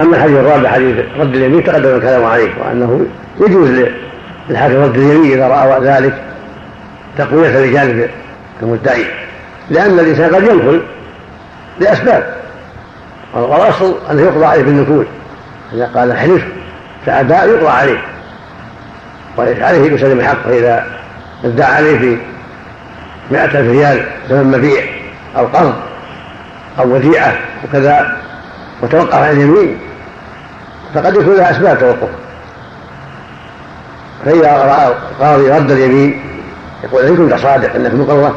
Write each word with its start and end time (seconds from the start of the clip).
أما 0.00 0.16
الحديث 0.16 0.36
الرابع 0.36 0.70
حديث 0.70 0.96
رد 1.18 1.36
اليمين 1.36 1.64
تقدم 1.64 1.96
الكلام 1.96 2.24
عليه 2.24 2.48
وأنه 2.60 3.06
يجوز 3.40 3.70
للحاكم 4.48 4.82
رد 4.82 4.96
اليمين 4.96 5.32
إذا 5.32 5.48
رأى 5.48 5.80
ذلك 5.80 6.22
تقوية 7.18 7.58
لجانب 7.58 8.10
المدعي. 8.62 9.04
لأن 9.70 9.98
الإنسان 9.98 10.34
قد 10.34 10.42
ينقل 10.42 10.82
لأسباب 11.80 12.34
والأصل 13.34 13.94
أنه 14.10 14.22
يقضى 14.22 14.44
عليه 14.44 14.62
بالنكول 14.62 15.06
إذا 15.72 15.90
قال 15.94 16.10
احلف 16.10 16.44
فأبى 17.06 17.34
يقضى 17.34 17.68
عليه 17.68 17.98
وليس 19.36 19.62
عليه 19.62 19.92
يسلم 19.92 20.20
الحق 20.20 20.42
فاذا 20.42 20.86
ادعى 21.44 21.74
عليه 21.74 21.98
في 21.98 22.16
مائة 23.30 23.44
ألف 23.44 23.70
ريال 23.70 24.04
ثمن 24.28 24.58
مبيع 24.58 24.82
أو 25.36 25.46
قرض 25.46 25.74
أو 26.78 26.94
وديعة 26.94 27.34
وكذا 27.64 28.16
وتوقف 28.82 29.14
عن 29.14 29.30
اليمين 29.30 29.78
فقد 30.94 31.14
يكون 31.14 31.34
لها 31.36 31.50
أسباب 31.50 31.78
توقف. 31.78 32.08
فإذا 34.24 34.52
رأى 34.52 34.88
القاضي 34.88 35.50
رد 35.50 35.70
اليمين 35.70 36.22
يقول 36.84 37.04
إن 37.04 37.16
كنت 37.16 37.34
صادق 37.34 37.74
أنك 37.74 37.94
مقرة 37.94 38.34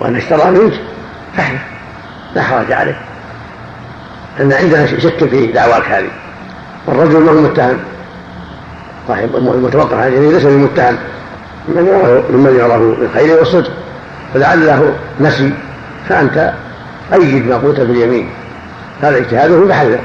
وأن 0.00 0.16
اشترى 0.16 0.50
منك؟ 0.50 0.72
فاحلف 1.36 1.60
لا 2.34 2.42
حرج 2.42 2.72
عليه 2.72 3.00
أن 4.40 4.52
عندنا 4.52 4.86
شك 4.86 5.24
في 5.24 5.46
دعواك 5.46 5.84
هذه. 5.84 6.10
والرجل 6.86 7.20
ما 7.20 7.30
هو 7.32 7.40
متهم. 7.40 7.78
صاحب 9.08 9.36
المتوقف 9.36 9.94
عن 9.94 10.08
اليمين 10.08 10.32
ليس 10.32 10.42
بمتهم. 10.42 10.96
ممن 11.68 11.86
يعرف 11.86 12.30
ممن 12.30 12.56
يعرف 12.58 12.82
بالخير 13.00 13.38
والصدق. 13.38 13.70
فلعله 14.34 14.94
نسي. 15.20 15.52
فأنت 16.08 16.52
أيد 17.12 17.46
ما 17.46 17.56
قلت 17.56 17.80
باليمين 17.80 18.30
هذا 19.02 19.18
اجتهاده 19.18 19.64
محله 19.64 19.98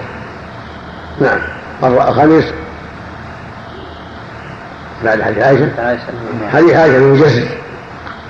نعم. 1.22 1.40
الخامس 1.88 2.44
بعد 5.04 5.22
حديث 5.22 5.44
عائشة. 5.44 5.70
حديث 6.54 6.76
عائشة 6.76 6.98
المجسد 6.98 7.48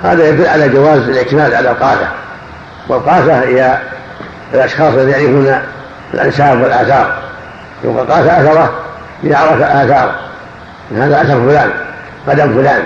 هذا 0.04 0.30
يدل 0.30 0.48
على 0.48 0.70
جواز 0.70 0.98
الاعتماد 0.98 1.54
على 1.54 1.72
القاثة 1.72 2.08
والقاثة 2.88 3.40
هي 3.40 3.78
الأشخاص 4.54 4.94
الذين 4.94 5.10
يعرفون 5.10 5.56
الأنساب 6.14 6.62
والآثار. 6.62 7.18
يقول 7.84 8.08
قاثة 8.08 8.42
أثره 8.42 8.74
إذا 9.24 9.38
عرف 9.38 9.62
آثار. 9.62 10.16
هذا 10.96 11.22
أثر 11.22 11.48
فلان 11.48 11.70
قدم 12.28 12.54
فلان 12.54 12.84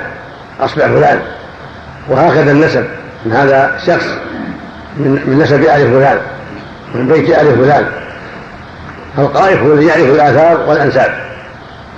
أصبع 0.59 0.87
فلان 0.87 1.19
وهكذا 2.09 2.51
النسب. 2.51 2.85
من 3.25 3.33
هذا 3.33 3.75
الشخص 3.75 4.05
من 4.97 5.21
من 5.25 5.39
نسب 5.39 5.61
آل 5.61 5.91
فلان 5.91 6.17
من 6.95 7.07
بيت 7.07 7.29
آل 7.29 7.57
فلان 7.57 7.85
فالقائف 9.17 9.61
هو 9.61 9.73
الذي 9.73 9.85
يعرف 9.85 10.09
الآثار 10.09 10.69
والأنساب. 10.69 11.13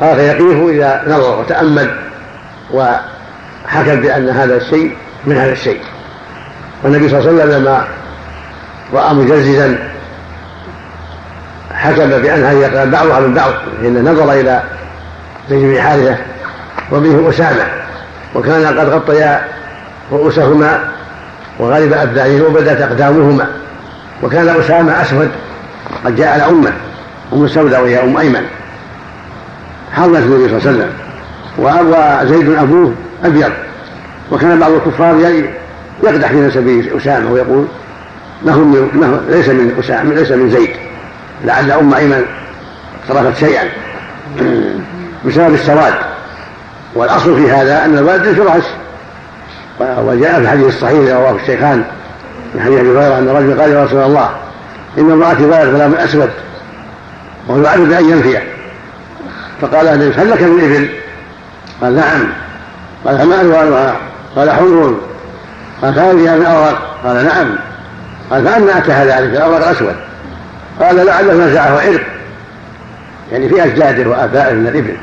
هذا 0.02 0.22
يقيه 0.22 0.70
إذا 0.70 1.04
نظر 1.08 1.40
وتأمل 1.40 1.96
وحكم 2.74 4.02
بأن 4.02 4.30
هذا 4.30 4.56
الشيء 4.56 4.96
من 5.26 5.38
هذا 5.38 5.52
الشيء. 5.52 5.82
والنبي 6.84 7.10
صلى 7.10 7.20
الله 7.20 7.30
عليه 7.32 7.42
وسلم 7.42 7.62
لما 7.62 7.84
رأى 8.94 9.14
مجززا 9.14 9.78
حكم 11.74 12.10
بأن 12.10 12.44
هذه 12.44 12.58
يقال 12.58 12.90
بعضها 12.90 13.20
من 13.20 13.34
بعض 13.34 13.52
حين 13.82 14.04
نظر 14.12 14.32
إلى 14.32 14.62
زيد 15.50 15.62
بن 15.62 15.82
حارثة 15.82 16.18
وبه 16.92 17.30
أسامة 17.30 17.66
وكان 18.36 18.80
قد 18.80 18.90
غطيا 18.90 19.48
رؤوسهما 20.12 20.80
وغالب 21.60 21.94
أبدانهما 21.94 22.48
وبدت 22.48 22.82
أقدامهما. 22.82 23.48
وكان 24.24 24.50
أسامة 24.50 25.02
أسود 25.02 25.32
قد 26.06 26.16
جاء 26.16 26.28
على 26.28 26.46
أمه 26.46 26.72
أم 27.34 27.48
سوداء 27.48 27.82
وهي 27.82 28.04
أم 28.04 28.18
أيمن. 28.18 28.46
حضنت 29.94 30.18
النبي 30.18 30.50
صلى 30.50 30.58
الله 30.58 30.68
عليه 30.68 30.80
وسلم. 30.80 30.92
وزيد 32.24 32.58
أبوه 32.58 32.94
أبيض. 33.26 33.52
وكان 34.32 34.60
بعض 34.60 34.72
الكفار 34.72 35.16
يقدح 36.04 36.28
في 36.28 36.36
نسب 36.36 36.86
أسامة 36.98 37.32
ويقول 37.32 37.66
له 38.46 38.82
ليس 39.30 39.50
من 39.50 39.76
أسامة 39.80 40.16
ليس 40.16 40.32
من 40.32 40.50
زيد. 40.50 40.70
لعل 41.46 41.72
أم 41.72 41.94
أيمن 41.94 42.26
صرفت 43.08 43.38
شيئا. 43.38 43.64
بسبب 45.26 45.54
السواد. 45.54 45.94
والأصل 46.96 47.36
في 47.36 47.52
هذا 47.52 47.86
أن 47.86 47.98
الولد 47.98 48.26
الفراش 48.26 48.64
وجاء 49.80 50.34
في 50.34 50.42
الحديث 50.42 50.68
الصحيح 50.68 51.16
رواه 51.16 51.36
الشيخان 51.36 51.84
من 52.56 52.62
حديث 52.62 52.80
أبي 52.80 52.90
هريرة 52.90 53.18
أن 53.18 53.30
الرجل 53.30 53.62
قال 53.62 53.72
يا 53.72 53.84
رسول 53.84 54.04
الله 54.04 54.30
إن 54.98 55.12
امرأتي 55.12 55.46
ولد 55.46 55.76
غلام 55.76 55.94
أسود. 55.94 56.30
وهو 56.30 56.49
يعرف 57.58 57.82
بأن 57.82 58.10
ينفيه. 58.10 58.44
فقال 59.62 59.88
النبي 59.88 60.16
هل 60.16 60.32
لك 60.32 60.42
من 60.42 60.64
إبل؟ 60.64 60.90
قال 61.82 61.96
نعم. 61.96 62.28
قال 63.06 63.18
فما 63.18 63.42
ألوانها؟ 63.42 63.96
قال 64.36 64.50
حمر. 64.50 65.00
قال 65.82 65.94
فهل 65.94 66.20
فيها 66.20 66.38
من 66.38 66.46
اوراق؟ 66.46 66.98
قال 67.04 67.26
نعم. 67.26 67.56
قال 68.32 68.46
فأنا 68.46 68.78
أتاها 68.78 69.06
ذلك 69.06 69.36
الأوراق 69.36 69.68
أسود. 69.68 69.96
قال 70.80 71.06
لعله 71.06 71.34
نزعه 71.34 71.82
عرق. 71.82 72.02
يعني 73.32 73.50
في 73.50 73.64
أجداده 73.64 74.10
وآبائه 74.10 74.54
من 74.54 74.68
الإبل. 74.68 74.96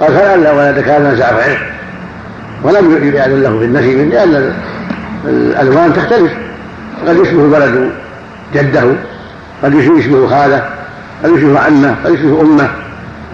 قال 0.00 0.12
فلعل 0.12 0.48
ولدك 0.48 0.88
هذا 0.88 1.12
نزعه 1.12 1.32
عرق. 1.32 1.60
ولم 2.62 3.14
يأذن 3.14 3.42
له 3.42 3.58
في 3.58 3.64
النفي 3.64 4.04
لأن 4.04 4.54
الألوان 5.24 5.92
تختلف. 5.92 6.32
قد 7.08 7.16
يشبه 7.16 7.44
الولد 7.44 7.90
جده 8.54 8.84
قد 9.62 9.74
يشبه 9.74 10.28
خاله. 10.28 10.73
قد 11.24 11.30
يشبه 11.30 11.60
عمه 11.60 11.94
قد 12.04 12.14
يشبه 12.14 12.40
أمه 12.40 12.70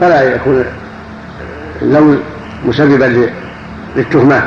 فلا 0.01 0.23
يكون 0.23 0.65
اللون 1.83 2.23
مسببا 2.67 3.29
للتهمة 3.97 4.43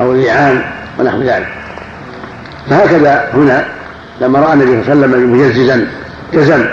أو 0.00 0.12
اللعان 0.12 0.62
ونحو 0.98 1.22
ذلك. 1.22 1.48
فهكذا 2.70 3.28
هنا 3.34 3.64
لما 4.20 4.38
رأى 4.38 4.52
النبي 4.52 4.84
صلى 4.84 4.92
الله 4.92 5.06
عليه 5.06 5.16
وسلم 5.16 5.32
مجززا 5.32 5.86
جزم 6.34 6.64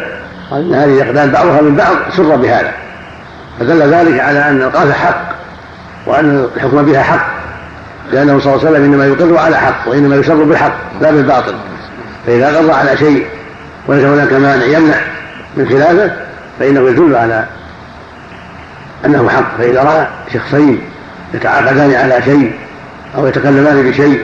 قال 0.52 0.62
إن 0.62 0.74
هذه 0.74 1.02
الأقدام 1.02 1.32
بعضها 1.32 1.62
من 1.62 1.76
بعض 1.76 1.96
سر 2.18 2.36
بهذا. 2.36 2.72
فدل 3.60 3.94
ذلك 3.94 4.20
على 4.20 4.50
أن 4.50 4.62
القاف 4.62 4.92
حق 4.92 5.36
وأن 6.06 6.48
الحكم 6.56 6.84
بها 6.84 7.04
حق 7.04 7.28
لأنه 8.12 8.40
صلى 8.40 8.54
الله 8.54 8.66
عليه 8.66 8.72
وسلم 8.72 8.94
إنما 8.94 9.06
يقر 9.06 9.38
على 9.38 9.58
حق 9.58 9.88
وإنما 9.88 10.16
يسر 10.16 10.44
بالحق 10.44 10.76
لا 11.02 11.12
بالباطل. 11.12 11.56
فإذا 12.28 12.58
قر 12.58 12.72
على 12.72 12.98
شيء 12.98 13.26
وليس 13.88 14.04
هناك 14.04 14.34
مانع 14.34 14.66
يمنع 14.66 14.96
من 15.58 15.70
خلافه 15.70 16.12
فإنه 16.60 16.90
يدل 16.90 17.16
على 17.16 17.46
أنه 19.06 19.30
حق. 19.30 19.58
فإذا 19.58 19.84
رأى 19.84 20.08
شخصين 20.34 20.82
يتعاقدان 21.34 21.94
على 21.94 22.22
شيء 22.26 22.54
أو 23.18 23.28
يتكلمان 23.28 23.92
بشيء 23.92 24.22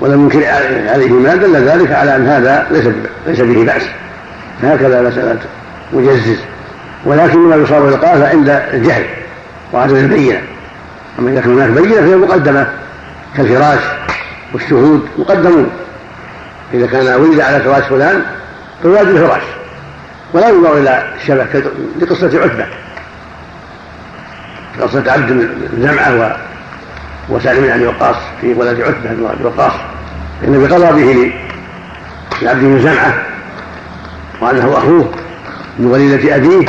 ولم 0.00 0.22
ينكر 0.22 0.46
عليهما 0.92 1.34
دل 1.34 1.56
ذلك 1.56 1.92
على 1.92 2.16
أن 2.16 2.26
هذا 2.26 2.66
ليس 2.70 2.84
ليس 3.26 3.40
به 3.40 3.64
بأس. 3.64 3.82
هكذا 4.62 5.02
مسألة 5.02 5.38
مجزز. 5.92 6.38
ولكن 7.04 7.38
ما 7.38 7.56
يصاب 7.56 7.82
بالقافة 7.82 8.28
عند 8.28 8.62
الجهل 8.72 9.04
وعدم 9.72 9.96
البينة. 9.96 10.40
أما 11.18 11.30
إذا 11.30 11.40
كان 11.40 11.52
هناك 11.52 11.70
بينة 11.70 12.00
فهي 12.00 12.16
مقدمة 12.16 12.66
كالفراش 13.36 13.80
والشهود 14.54 15.08
مقدمون. 15.18 15.70
إذا 16.74 16.86
كان 16.86 17.20
ولد 17.20 17.40
على 17.40 17.60
فراش 17.60 17.84
فلان 17.84 18.22
فالواجب 18.82 19.08
الفراش. 19.08 19.42
ولا 20.32 20.48
ينظر 20.48 20.78
إلى 20.78 21.04
الشبه 21.16 21.46
لقصة 22.00 22.26
عتبة. 22.26 22.66
قصة 24.82 25.12
عبد 25.12 25.32
بن 25.32 25.82
زمعة 25.82 26.36
وسالم 27.28 27.60
بن 27.60 27.70
أبي 27.70 27.86
وقاص 27.86 28.16
في 28.40 28.54
ولد 28.54 28.80
عتبة 28.80 29.10
بن 29.10 29.26
أبي 29.26 29.44
وقاص. 29.44 29.72
النبي 30.44 30.74
قضى 30.74 31.02
به 31.02 31.32
لعبد 32.42 32.60
بن 32.60 32.80
زمعة 32.82 33.14
وأنه 34.40 34.78
أخوه 34.78 35.12
من 35.78 35.86
وليدة 35.86 36.36
أبيه 36.36 36.66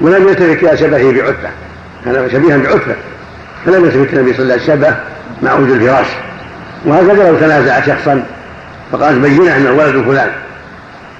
ولم 0.00 0.28
يلتفت 0.28 0.64
إلى 0.64 0.76
شبهه 0.76 1.12
بعتبة. 1.12 1.50
كان 2.04 2.30
شبيها 2.32 2.56
بعتبة. 2.56 2.96
فلم 3.66 3.84
يلتفت 3.84 4.14
النبي 4.14 4.34
صلى 4.34 4.42
الله 4.42 4.54
عليه 4.54 4.62
وسلم 4.62 4.96
مع 5.42 5.54
وجود 5.54 5.70
الفراش. 5.70 6.06
وهكذا 6.84 7.28
لو 7.28 7.36
تنازع 7.36 7.80
شخصا 7.80 8.26
فقالت 8.92 9.18
بينه 9.18 9.56
أن 9.56 9.66
ولد 9.66 10.04
فلان 10.04 10.30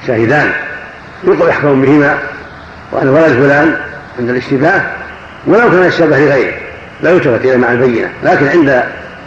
شاهدان. 0.07 0.53
يحكم 1.49 1.83
بهما 1.83 2.19
وأن 2.93 3.09
ولد 3.09 3.33
فلان 3.33 3.77
عند 4.19 4.31
الاشتباه 4.31 4.83
ولو 5.47 5.71
كان 5.71 5.85
الشبه 5.85 6.19
لغيره 6.19 6.55
لا 7.03 7.11
يلتفت 7.11 7.45
إلى 7.45 7.57
مع 7.57 7.73
البينة 7.73 8.09
لكن 8.25 8.49
عند 8.49 8.83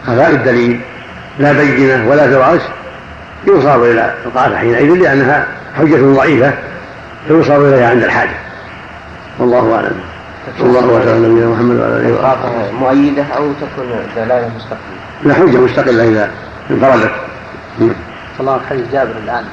خفاء 0.07 0.29
الدليل 0.29 0.79
لا 1.39 1.51
بينة 1.51 2.09
ولا 2.09 2.29
فراش 2.29 2.61
يصاب 3.47 3.83
إلى 3.83 4.13
القاعدة 4.25 4.57
حينئذ 4.57 4.93
لأنها 4.93 5.47
حجة 5.77 6.13
ضعيفة 6.15 6.53
فيصاب 7.27 7.65
إليها 7.65 7.89
عند 7.89 8.03
الحاجة. 8.03 8.37
والله 9.39 9.75
أعلم. 9.75 9.95
صلى 10.59 10.67
الله 10.67 10.87
وسلم 10.87 11.09
على 11.09 11.27
نبينا 11.27 11.47
محمد 11.49 11.79
وعلى 11.79 11.95
آله 11.95 12.13
وصحبه. 12.13 12.71
مؤيدة 12.71 13.23
أو 13.37 13.51
تكون 13.61 13.87
دلالة 14.15 14.51
مستقلة؟ 14.55 14.77
لا 15.23 15.33
حجة 15.33 15.57
مستقلة 15.57 16.09
إذا 16.09 16.31
انفردت. 16.71 17.11
صلى 17.79 17.91
الله 18.39 18.59
حديث 18.69 18.85
جابر 18.93 19.13
الآن. 19.23 19.43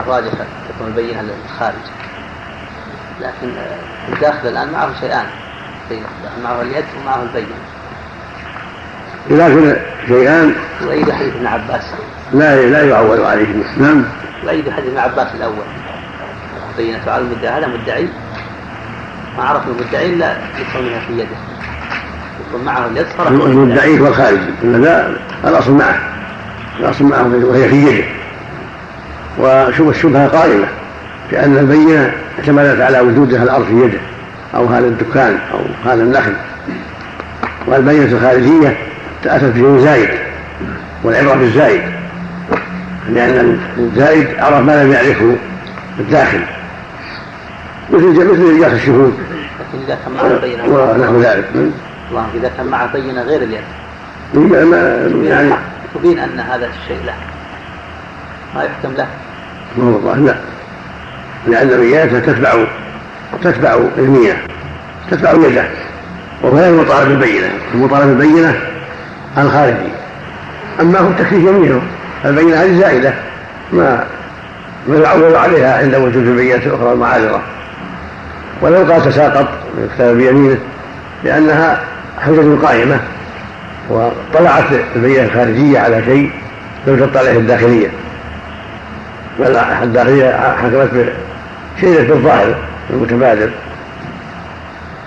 الراجح 0.00 0.32
تكون 0.68 0.86
البينه 0.86 1.22
للخارج. 1.22 1.84
لكن 3.20 3.52
الداخل 4.12 4.48
الآن 4.48 4.72
معه 4.72 5.00
شيئان. 5.00 5.26
معه 6.44 6.62
اليد 6.62 6.84
ومعه 7.00 7.22
البين 7.22 7.46
إذا 9.30 9.48
كان 9.48 9.76
شيئان 10.06 10.54
وأيد 10.86 11.10
حديث 11.10 11.34
ابن 11.34 11.46
عباس. 11.46 11.82
لا 12.32 12.66
لا 12.66 12.82
يعول 12.82 13.20
عليه 13.20 13.46
نعم 13.76 14.04
وأيد 14.44 14.70
حديث 14.70 14.88
ابن 14.88 14.98
عباس 14.98 15.28
الأول. 15.34 15.64
بينة 16.76 17.00
على 17.06 17.22
المدعي 17.22 17.58
هذا 17.58 17.66
مدعي. 17.66 18.08
ما 19.36 19.44
عرف 19.44 19.62
المدعي 19.68 20.06
إلا 20.06 20.36
لكونها 20.60 21.00
في 21.06 21.12
يده. 21.12 21.36
يكون 22.48 22.64
معه 22.64 22.86
اليد 22.86 23.06
صرف 23.18 23.28
المدعي 23.28 24.00
هو 24.00 24.06
الخارجي 24.06 24.50
لا 24.62 25.08
الأصل 25.44 25.72
معه. 25.72 25.98
الأصل 26.80 27.04
معه 27.04 27.22
وهي 27.22 27.68
في 27.68 27.86
يده. 27.86 28.23
وشوف 29.38 29.88
الشبهة 29.88 30.28
قائمة 30.28 30.66
كأن 31.30 31.58
البينة 31.58 32.12
اعتمدت 32.38 32.80
على 32.80 33.00
وجودها 33.00 33.42
الأرض 33.42 33.64
في 33.64 33.72
يده 33.72 33.98
أو 34.54 34.66
هذا 34.66 34.86
الدكان 34.86 35.38
أو 35.52 35.90
هذا 35.90 36.02
النخل. 36.02 36.32
والبينة 37.66 38.04
الخارجية 38.04 38.76
تأتت 39.22 39.44
بشيء 39.44 39.78
زايد 39.78 40.08
والعبرة 41.02 41.34
بالزايد. 41.34 41.82
لأن 43.08 43.58
الزائد 43.78 44.28
عرف 44.38 44.60
ما 44.60 44.84
لم 44.84 44.92
يعرفه 44.92 45.36
الداخل. 45.98 46.40
مثل 47.90 48.06
مثل 48.06 48.54
إيجاز 48.54 48.72
الشهود. 48.72 49.14
لكن 49.60 49.84
إذا 49.84 49.98
كان 50.04 50.14
معه 50.14 50.40
بينة 50.40 50.64
ونحو 50.64 51.20
ذلك. 51.20 51.44
الله 52.10 52.26
إذا 52.34 52.50
كان 52.56 52.66
معه 52.66 52.92
بينة 52.92 53.22
غير 53.22 53.42
اليد. 53.42 53.64
يعني 55.24 55.50
تبين 55.94 56.18
أن 56.18 56.40
هذا 56.40 56.66
الشيء 56.66 56.98
له 57.06 57.14
ما 58.54 58.64
يحكم 58.64 58.92
له. 58.96 59.06
والله 59.76 60.16
لا. 60.16 60.34
لأن 61.46 61.68
الرياسة 61.68 62.18
تتبع 62.18 62.54
تتبع 63.42 63.76
يمينه 63.98 64.36
تتبع 65.10 65.32
يده. 65.32 65.64
وهو 66.42 66.56
لا 66.56 66.68
المطالب 66.68 67.08
بالبينة. 67.08 67.50
المطالب 67.74 68.18
بالبينة 68.18 68.60
الخارجي. 69.38 69.92
أما 70.80 70.98
هو 70.98 71.10
تكفيه 71.18 71.36
يمينه. 71.36 71.82
البينة 72.24 72.56
هذه 72.56 72.80
زائدة. 72.80 73.14
ما 73.72 74.06
يعول 74.88 75.34
عليها 75.34 75.78
عند 75.78 75.94
وجود 75.94 76.26
البينة 76.26 76.62
الأخرى 76.66 76.92
المعارضة 76.92 77.40
ولو 78.60 78.92
قال 78.92 79.04
تساقط 79.04 79.48
يكتب 79.78 80.16
بيمينه 80.16 80.58
لأنها 81.24 81.80
حجة 82.20 82.66
قائمة. 82.66 83.00
وطلعت 83.90 84.64
البينة 84.96 85.24
الخارجية 85.24 85.78
على 85.78 86.02
شيء 86.04 86.30
لم 86.86 87.06
تطلع 87.06 87.30
الداخلية. 87.30 87.88
بل 89.40 89.56
الداخلية 89.56 90.54
حكمت 90.62 91.12
بشيء 91.76 92.08
بالظاهر 92.08 92.54
المتبادر 92.90 93.50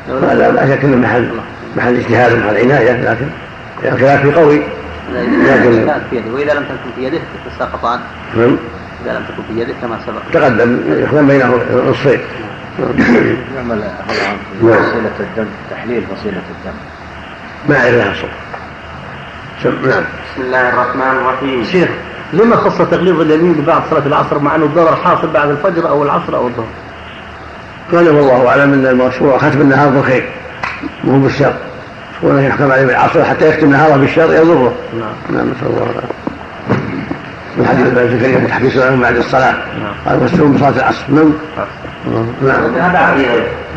هذا 0.07 0.51
لا 0.51 0.75
شك 0.75 0.83
إنه 0.83 0.97
محل 0.97 1.29
محل 1.77 1.95
اجتهاد 1.95 2.33
ومحل 2.33 2.57
عناية 2.57 2.91
لكن 2.91 3.27
الخلاف 3.83 4.21
في 4.21 4.31
قوي. 4.31 4.61
لكن 5.13 6.31
وإذا 6.33 6.53
لم 6.53 6.63
تكن 6.63 6.91
في 6.95 7.03
يده 7.03 7.19
تتساقطان 7.45 7.99
نعم. 8.37 8.57
إذا 9.05 9.13
لم 9.13 9.23
تكن 9.23 9.43
في 9.53 9.61
يده 9.61 9.73
كما 9.81 9.99
سبق. 10.07 10.21
تقدم 10.33 10.79
يخدم 10.87 11.27
بينه 11.27 11.59
نصفين 11.89 12.19
يعمل 13.55 13.81
فصيلة 14.61 15.11
الدم 15.19 15.45
تحليل 15.71 16.03
فصيلة 16.15 16.37
الدم. 16.37 16.77
ما 17.69 17.75
أعرف 17.75 17.93
لها 17.93 18.13
نعم 19.63 20.03
بسم 20.33 20.41
الله 20.41 20.69
الرحمن 20.69 21.17
الرحيم. 21.21 21.63
شيخ. 21.63 21.89
لما 22.33 22.55
خص 22.55 22.77
تغليظ 22.77 23.21
اليمين 23.21 23.63
بعد 23.67 23.81
صلاة 23.89 24.05
العصر 24.05 24.39
مع 24.39 24.55
أنه 24.55 24.65
الضرر 24.65 24.95
حاصل 24.95 25.27
بعد 25.27 25.49
الفجر 25.49 25.89
أو 25.89 26.03
العصر 26.03 26.35
أو 26.35 26.47
الظهر؟ 26.47 26.67
قال 27.91 28.09
والله 28.09 28.49
أعلم 28.49 28.73
أن 28.73 28.85
المشروع 28.85 29.37
ختم 29.37 29.61
النهار 29.61 29.89
بالخير 29.89 30.29
مو 31.03 31.19
بالشر. 31.19 31.53
ولا 32.21 32.47
يحكم 32.47 32.71
عليه 32.71 32.85
بالعصر 32.85 33.23
حتى 33.23 33.49
يختم 33.49 33.69
نهاره 33.69 33.97
بالشر 33.97 34.33
يضره. 34.33 34.73
نعم. 34.99 35.37
نعم 35.37 35.51
نسأل 35.51 35.67
الله 35.67 35.83
العافية. 35.83 36.17
من 37.57 37.65
حديث 37.65 37.87
ابن 37.87 38.19
زكريا 38.19 38.39
متحدث 38.39 38.77
عنه 38.77 39.01
بعد 39.01 39.15
الصلاة. 39.15 39.51
نعم. 39.53 39.93
قال 40.05 40.23
مسلوم 40.23 40.53
بصلاة 40.53 40.69
العصر. 40.69 41.03
نعم. 41.09 41.33
نعم. 42.41 42.75
هذا 42.75 42.97
عام 42.97 43.19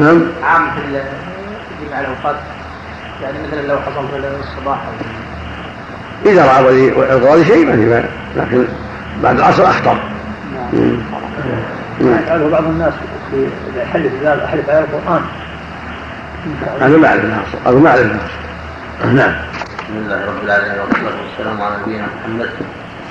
نعم. 0.01 0.23
عام 0.45 0.71
في 0.71 0.81
جميع 1.85 2.01
الأوقات. 2.01 2.37
يعني 3.23 3.39
مثلا 3.49 3.67
لو 3.67 3.77
حصل 3.77 4.09
في 4.09 4.17
الصباح 4.17 4.79
إذا 6.27 6.45
رأى 6.45 6.65
ولي 7.33 7.45
شيء 7.45 7.67
ما 7.67 8.05
لكن 8.37 8.65
بعد 9.23 9.39
العصر 9.39 9.65
أخطر. 9.65 9.99
نعم. 10.73 10.99
يفعله 12.01 12.49
بعض 12.51 12.65
الناس 12.65 12.93
في 13.31 13.47
يحلف 13.77 14.13
إذا 14.23 14.47
حلف 14.47 14.71
على 14.71 14.79
القرآن. 14.79 15.23
هذا 16.81 16.97
ما 16.97 17.09
أعرف 17.09 17.21
هذا 17.67 17.79
ما 17.79 17.91
أعرف 17.91 18.01
نعم. 19.05 19.35
بسم 19.79 19.97
الله 19.97 20.27
رب 20.27 20.45
العالمين 20.45 20.81
والصلاة 20.81 21.15
والسلام 21.23 21.63
على 21.63 21.75
نبينا 21.83 22.07
محمد 22.21 22.51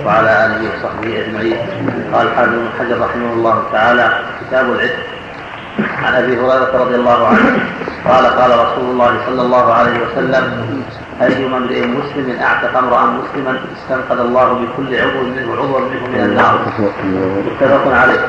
وعلى 0.05 0.45
آله 0.45 0.69
وصحبه 0.69 1.25
أجمعين. 1.25 1.57
قال 2.13 2.35
حافظ 2.35 2.49
بن 2.49 2.69
حجر 2.79 2.99
رحمه 3.01 3.33
الله 3.33 3.63
تعالى 3.71 4.19
كتاب 4.41 4.71
العتق 4.71 5.18
عن 6.03 6.13
أبي 6.23 6.37
هريرة 6.37 6.71
رضي 6.83 6.95
الله 6.95 7.27
عنه 7.27 7.59
قال 8.07 8.25
قال 8.25 8.51
رسول 8.51 8.91
الله 8.91 9.11
صلى 9.25 9.41
الله 9.41 9.73
عليه 9.73 9.97
وسلم 10.05 10.43
أيما 11.21 11.57
امرئ 11.57 11.87
مسلم 11.87 12.39
أعتق 12.41 12.77
امرأ 12.77 13.05
مسلما 13.05 13.59
استنقذ 13.77 14.19
الله 14.19 14.53
بكل 14.53 14.95
عضو 14.95 15.21
منه 15.21 15.53
عضوا 15.53 15.79
منه 15.79 16.07
من 16.07 16.21
النار. 16.23 16.59
متفق 17.45 17.93
عليه. 17.93 18.19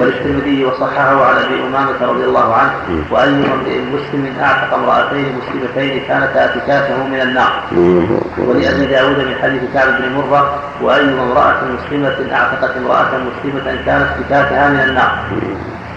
وللترمذي 0.00 0.64
وصححه 0.64 1.24
عن 1.24 1.36
أبي 1.44 1.62
أمامة 1.66 1.98
رضي 2.02 2.24
الله 2.24 2.54
عنه 2.54 2.72
وأيما 3.10 3.46
امرئ 3.54 3.78
مسلم 3.94 4.34
أعتق 4.42 4.74
امرأتين 4.74 5.38
مسلمتين 5.38 6.02
كانتا 6.08 6.40
اعتكافه 6.40 7.06
من 7.06 7.20
النار. 7.20 7.52
ولأبي 8.38 8.86
داود 8.86 9.18
من 9.18 9.34
حديث 9.42 9.62
كعب 9.74 9.88
بن 10.02 10.12
مرة 10.12 10.58
وأيما 10.82 11.22
امرأة 11.22 11.60
مسلمة 11.64 12.16
أعتقت 12.32 12.76
امرأة 12.76 13.10
مسلمة 13.28 13.82
كانت 13.86 14.08
اعتكافها 14.08 14.68
من 14.68 14.80
النار. 14.80 15.12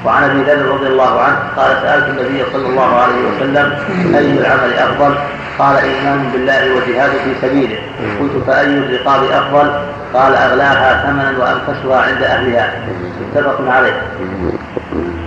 وعن 0.07 0.23
أبي 0.23 0.41
ذر 0.43 0.65
رضي 0.65 0.87
الله 0.87 1.21
عنه 1.21 1.37
قال 1.57 1.77
سألت 1.81 2.09
النبي 2.09 2.43
صلى 2.53 2.67
الله 2.67 2.95
عليه 2.95 3.21
وسلم 3.29 3.73
أي 4.15 4.31
العمل 4.39 4.73
أفضل؟ 4.73 5.15
قال 5.59 5.77
إيمان 5.77 6.29
بالله 6.33 6.75
وجهاد 6.75 7.09
في 7.09 7.47
سبيله 7.47 7.77
قلت 8.19 8.43
فأي 8.47 8.77
الرقاب 8.77 9.23
أفضل؟ 9.23 9.71
قال 10.13 10.35
أغلاها 10.35 11.03
ثمنا 11.03 11.33
وأنفسها 11.39 12.01
عند 12.01 12.23
أهلها 12.23 12.73
متفق 13.21 13.71
عليه 13.71 14.01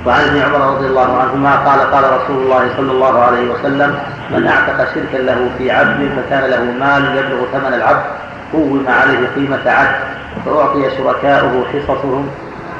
وعن 0.06 0.20
ابن 0.20 0.40
عمر 0.40 0.76
رضي 0.76 0.86
الله 0.86 1.18
عنهما 1.20 1.56
قال 1.56 1.80
قال 1.80 2.04
رسول 2.04 2.42
الله 2.42 2.70
صلى 2.76 2.92
الله 2.92 3.22
عليه 3.22 3.50
وسلم 3.50 3.98
من 4.30 4.46
أعتق 4.46 4.94
شركا 4.94 5.22
له 5.22 5.50
في 5.58 5.70
عبد 5.70 6.10
فكان 6.16 6.50
له 6.50 6.64
مال 6.64 7.16
يبلغ 7.16 7.44
ثمن 7.52 7.74
العبد 7.74 8.02
قوم 8.52 8.84
عليه 8.88 9.28
قيمة 9.36 9.70
عبد 9.70 9.94
فأعطي 10.46 10.90
شركاؤه 10.96 11.64
حصصهم 11.72 12.28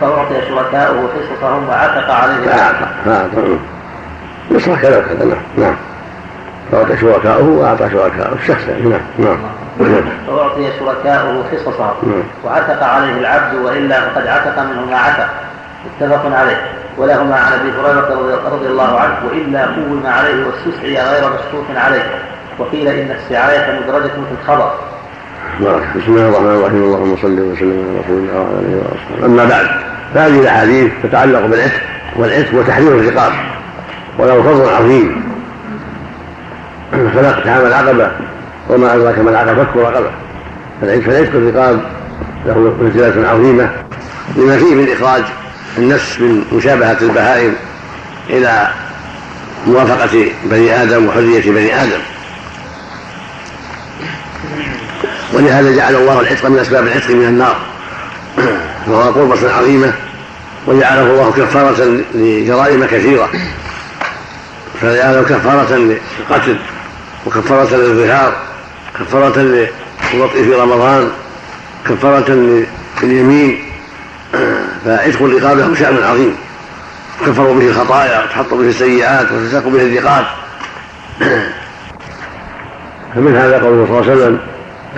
فأعطي 0.00 0.34
شركاؤه 0.48 1.08
حصصهم 1.08 1.68
وعتق 1.68 2.10
عليه 2.10 2.46
نعم 3.06 3.28
نصر 4.50 4.76
كذا 4.76 4.98
وكذا 4.98 5.24
نعم 5.24 5.38
نعم. 5.58 5.76
فأعطي 6.72 6.96
شركاؤه 6.96 7.44
وأعطى 7.44 7.90
شركاؤه 7.90 8.34
الشخص 8.42 8.62
نعم 8.68 9.00
نعم. 9.18 9.38
فأعطي 10.26 10.70
شركاؤه 10.78 11.44
حصصهم 11.52 11.94
نعم. 12.02 12.22
وعتق 12.44 12.82
عليه 12.82 13.12
العبد 13.12 13.54
وإلا 13.54 14.00
فقد 14.00 14.26
عتق 14.26 14.58
منه 14.62 14.84
ما 14.90 14.96
عتق. 14.96 15.28
متفق 16.00 16.36
عليه. 16.36 16.62
ولهما 16.98 17.36
عن 17.36 17.52
أبي 17.52 17.70
هريرة 17.70 18.38
رضي 18.52 18.66
الله 18.66 19.00
عنه 19.00 19.14
وإلا 19.26 19.66
قوم 19.66 20.02
عليه 20.06 20.46
واستسعي 20.46 21.02
غير 21.02 21.24
مشكوك 21.24 21.76
عليه. 21.76 22.02
وقيل 22.58 22.88
إن 22.88 23.10
السعاية 23.10 23.80
مدرجة 23.80 24.08
في 24.08 24.34
الخبر. 24.42 24.72
بسم 25.58 26.12
الله 26.12 26.28
الرحمن 26.28 26.56
الرحيم. 26.56 26.82
اللهم 26.82 27.16
صل 27.16 27.40
وسلم 27.40 27.84
على 27.88 28.00
رسول 28.00 28.18
الله 28.18 28.40
وعلى 28.40 28.58
آله 28.60 28.82
وأصحابه. 28.82 29.26
أما 29.26 29.44
بعد 29.44 29.66
فهذه 30.14 30.40
الأحاديث 30.40 30.90
تتعلق 31.02 31.46
بالعتق 31.46 31.80
والعتق 32.16 32.54
وتحرير 32.54 32.88
الرقاب 32.88 33.32
وله 34.18 34.42
فضل 34.42 34.68
عظيم. 34.68 35.22
فلا 36.90 37.30
اقتحام 37.30 37.66
العقبة 37.66 38.10
وما 38.68 38.94
أدراك 38.94 39.18
ما 39.18 39.30
العقبة 39.30 39.64
فك 39.64 39.76
رقبه 39.76 40.10
فالعتق 40.80 41.34
الرقاب 41.34 41.80
له 42.46 42.76
منزلة 42.80 43.28
عظيمة 43.28 43.70
لما 44.36 44.56
فيه 44.56 44.74
من 44.74 44.88
إخراج 44.92 45.22
النفس 45.78 46.20
من 46.20 46.44
مشابهة 46.52 46.96
البهائم 47.02 47.54
إلى 48.30 48.68
موافقة 49.66 50.26
بني 50.44 50.82
آدم 50.82 51.06
وحرية 51.06 51.52
بني 51.52 51.82
آدم. 51.82 52.00
ولهذا 55.32 55.76
جعل 55.76 55.94
الله 55.94 56.20
العتق 56.20 56.48
من 56.48 56.58
أسباب 56.58 56.86
العتق 56.86 57.10
من 57.10 57.24
النار. 57.24 57.56
وهو 58.88 59.12
قربة 59.12 59.52
عظيمة 59.52 59.92
وجعله 60.66 61.02
الله 61.02 61.32
كفارة 61.32 62.02
لجرائم 62.14 62.84
كثيرة. 62.84 63.28
فجعله 64.80 65.22
كفارة 65.22 65.76
للقتل 65.76 66.56
وكفارة 67.26 67.76
للظهار 67.76 68.32
كفارة 69.00 69.38
للوطء 69.38 70.42
في 70.44 70.54
رمضان 70.54 71.10
كفارة 71.88 72.60
لليمين. 73.02 73.64
فعتق 74.84 75.22
الرقاب 75.22 75.58
له 75.58 75.74
شأن 75.74 76.02
عظيم. 76.02 76.36
تكفر 77.20 77.52
به 77.52 77.68
الخطايا 77.68 78.24
وتحط 78.24 78.54
به 78.54 78.68
السيئات 78.68 79.32
وتساق 79.32 79.68
به 79.68 79.82
الرقاب 79.82 80.24
فمن 83.14 83.36
هذا 83.36 83.58
قوله 83.58 83.86
صلى 83.86 83.98
الله 83.98 84.10
عليه 84.10 84.12
وسلم 84.12 84.40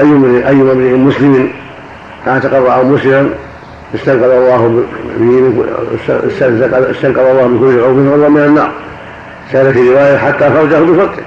أي 0.00 0.49
أي 0.49 0.62
امرئ 0.62 0.94
مسلم 0.94 1.49
اعتق 2.28 2.56
الله 2.56 2.82
مسلما 2.82 3.30
استنقذ 3.94 4.22
الله 4.22 4.90
استنقذ 6.90 7.20
الله 7.20 7.46
بكل 7.46 7.80
عوف 7.80 8.12
والله 8.12 8.28
من 8.28 8.40
النار. 8.40 8.70
كان 9.52 9.72
في 9.72 9.90
رواية 9.90 10.16
حتى 10.16 10.50
فرجه 10.50 10.80
بفرجه. 10.80 11.22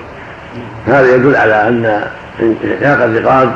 هذا 0.87 1.15
يدل 1.15 1.35
على 1.35 1.67
أن 1.67 2.01
انحلاق 2.41 3.03
الرقاب 3.03 3.51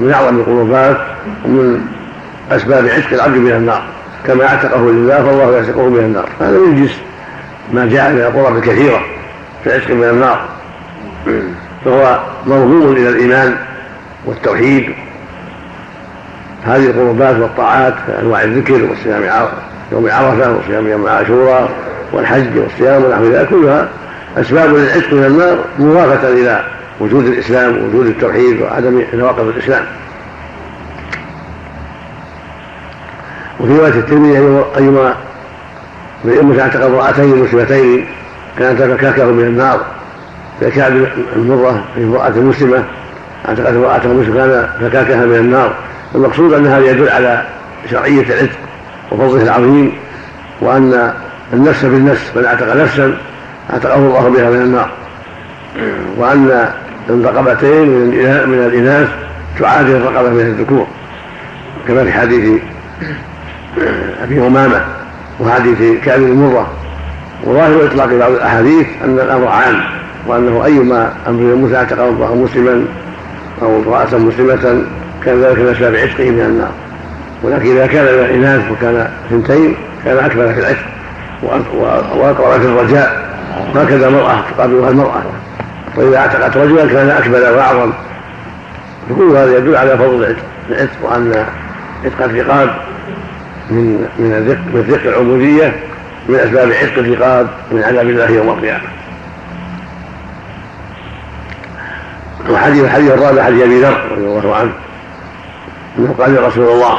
من 0.00 0.12
أعظم 0.12 0.38
القربات 0.38 0.96
ومن 1.44 1.80
أسباب 2.52 2.86
عتق 2.86 3.12
العبد 3.12 3.36
من 3.36 3.52
النار. 3.52 3.82
كما 4.26 4.44
اعتقه 4.44 4.90
لله 4.90 5.16
فالله 5.16 5.56
يعتقه 5.56 5.88
من 5.88 5.98
النار. 5.98 6.28
هذا 6.40 6.58
من 6.58 6.76
جنس 6.76 6.98
ما 7.72 7.86
جاء 7.86 8.12
من 8.12 8.20
القرب 8.20 8.56
الكثيرة 8.56 9.00
في 9.64 9.66
العتق 9.66 9.90
من 9.90 10.04
النار. 10.04 10.40
فهو 11.84 12.18
مرغوب 12.46 12.92
إلى 12.92 13.08
الإيمان. 13.08 13.56
والتوحيد. 14.24 14.94
هذه 16.64 16.86
القربات 16.86 17.36
والطاعات 17.36 17.94
كانواع 18.06 18.42
الذكر 18.42 18.74
وصيام 18.74 19.22
يوم 19.92 20.08
عرفة 20.10 20.56
وصيام 20.56 20.86
يوم 20.86 21.08
عاشوراء 21.08 21.70
والحج 22.12 22.58
والصيام 22.58 23.04
ونحو 23.04 23.24
ذلك 23.24 23.48
كلها 23.48 23.88
أسباب 24.36 24.74
للعتق 24.74 25.12
من 25.12 25.24
النار 25.24 25.58
مضافة 25.78 26.28
إلى 26.28 26.64
وجود 27.00 27.26
الإسلام 27.26 27.78
ووجود 27.78 28.06
التوحيد 28.06 28.62
وعدم 28.62 29.02
نواقض 29.14 29.46
الإسلام. 29.48 29.84
وفي 33.60 33.78
رواية 33.78 33.92
الترمذي 33.92 34.64
ايما 34.76 35.14
امرئ 36.24 36.60
اعتق 36.60 36.84
امرأتين 36.84 37.42
مسلمتين 37.42 38.06
كانت 38.58 38.82
تفكاكه 38.82 39.24
من 39.24 39.44
النار 39.44 39.80
فكعب 40.60 40.92
المره 41.36 41.84
في 41.94 42.02
امرأة 42.02 42.30
مسلمة 42.30 42.84
مسلمه 43.52 44.36
كان 44.36 44.68
فكاكها 44.80 45.26
من 45.26 45.36
النار. 45.36 45.74
المقصود 46.14 46.52
أن 46.52 46.66
هذا 46.66 46.90
يدل 46.90 47.08
على 47.08 47.42
شرعية 47.90 48.22
العتق 48.22 48.58
وفضله 49.10 49.42
العظيم 49.42 49.92
وأن 50.60 51.12
النفس 51.52 51.84
بالنفس 51.84 52.36
من 52.36 52.44
اعتق 52.44 52.76
نفسا 52.76 53.16
اعتقه 53.72 53.96
الله 53.96 54.28
بها 54.28 54.50
من 54.50 54.60
النار. 54.62 54.90
وأن 56.16 56.68
الرقبتين 57.10 57.88
من 58.48 58.70
الاناث 58.72 59.08
تعادل 59.58 59.96
الرقبة 59.96 60.30
من 60.30 60.40
الذكور. 60.40 60.86
كما 61.88 62.04
في 62.04 62.12
حديث 62.12 62.60
أبي 64.22 64.46
أمامة 64.46 64.80
وحديث 65.40 66.04
كعب 66.04 66.20
المره 66.20 66.72
وظاهر 67.44 67.86
إطلاق 67.86 68.06
بعض 68.06 68.32
الأحاديث 68.32 68.86
أن 69.04 69.18
الأمر 69.18 69.48
عام 69.48 69.80
وأنه 70.26 70.64
أيما 70.64 71.12
أمر 71.28 71.54
موسى 71.54 71.76
اعتق 71.76 72.02
الله 72.02 72.34
مسلما 72.34 72.84
أو 73.62 73.78
امراه 73.78 74.18
مسلمة 74.18 74.84
كان 75.24 75.42
ذلك 75.42 75.58
من 75.58 75.68
اسباب 75.68 75.94
عتقه 75.94 76.30
من 76.30 76.40
النار. 76.40 76.70
ولكن 77.42 77.70
إذا 77.70 77.86
كان 77.86 78.04
من 78.04 78.24
الإناث 78.24 78.62
وكان 78.72 79.10
اثنتين 79.26 79.76
كان 80.04 80.16
اكمل 80.16 80.54
في 80.54 80.60
العتق 80.60 80.84
واقرب 82.16 82.60
في 82.60 82.66
الرجاء. 82.66 83.28
هكذا 83.74 84.08
المرأة 84.08 84.40
تقابلها 84.56 84.90
المرأة. 84.90 85.22
وإذا 85.96 86.16
اعتقت 86.16 86.56
رجلا 86.56 86.86
كان 86.86 87.10
اكمل 87.10 87.40
وأعظم. 87.40 87.92
فكل 89.10 89.36
هذا 89.36 89.56
يدل 89.56 89.76
على 89.76 89.98
فضل 89.98 90.34
العتق 90.70 90.90
وأن 91.02 91.44
عتق 92.04 92.24
الرقاب 92.24 92.70
من 93.70 94.06
من 94.18 94.58
ذق 94.88 95.00
العبودية 95.04 95.72
من 96.28 96.34
أسباب 96.34 96.72
عتق 96.72 96.98
الرقاب 96.98 97.46
من 97.72 97.82
عذاب 97.82 98.08
الله 98.08 98.30
يوم 98.30 98.48
القيامة. 98.48 98.97
وحديث 102.50 102.84
الحديث 102.84 103.10
الرابع 103.10 103.42
حديث 103.42 103.62
أبي 103.62 103.80
ذر 103.80 104.00
رضي 104.10 104.24
الله 104.24 104.56
عنه 104.56 104.72
أنه 105.98 106.14
قال 106.18 106.34
يا 106.34 106.40
رسول 106.40 106.68
الله 106.68 106.98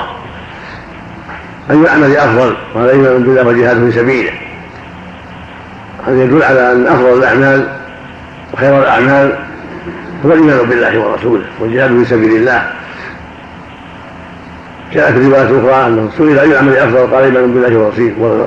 أي 1.72 1.75
العمل 1.75 2.18
أفضل؟ 2.18 2.56
قال 2.75 2.89
ايمان 2.89 3.24
بالله 3.24 3.48
وجهاد 3.48 3.89
في 3.89 4.00
سبيله. 4.00 4.32
هذا 6.08 6.24
يدل 6.24 6.44
على 6.44 6.72
أن 6.72 6.88
أفضل 6.88 7.18
الأعمال 7.18 7.68
وخير 8.53 8.79
الأعمال 8.79 9.38
هو 10.25 10.34
الإيمان 10.34 10.70
بالله 10.70 11.00
ورسوله 11.00 11.44
والجهاد 11.60 11.89
في 11.89 12.06
سبيل 12.06 12.36
الله. 12.36 12.72
جاء 14.94 15.12
في 15.12 15.27
رواية 15.27 15.44
أخرى 15.44 15.88
أنه 15.88 16.10
سئل 16.18 16.39
أي 16.39 16.51
العمل 16.51 16.77
أفضل؟ 16.77 17.15
قال 17.15 17.24
إيمان 17.24 17.53
بالله 17.53 17.91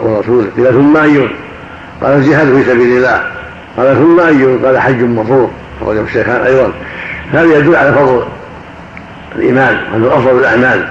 ورسوله 0.02 0.46
قيل 0.56 0.72
ثم 0.72 0.96
أي 0.96 1.28
قال 2.02 2.12
الجهاد 2.12 2.46
في 2.46 2.64
سبيل 2.64 2.96
الله. 2.96 3.22
قال 3.76 3.96
ثم 3.96 4.20
أي 4.20 4.56
قال 4.64 4.78
حج 4.78 5.02
مبرور 5.02 5.50
اخرجه 5.82 6.00
الشيخان 6.00 6.40
أيضا. 6.40 6.72
هذا 7.32 7.58
يدل 7.58 7.76
على 7.76 7.92
فضل 7.92 8.22
الإيمان 9.36 9.78
وأنه 9.92 10.06
أفضل 10.06 10.38
الأعمال 10.38 10.88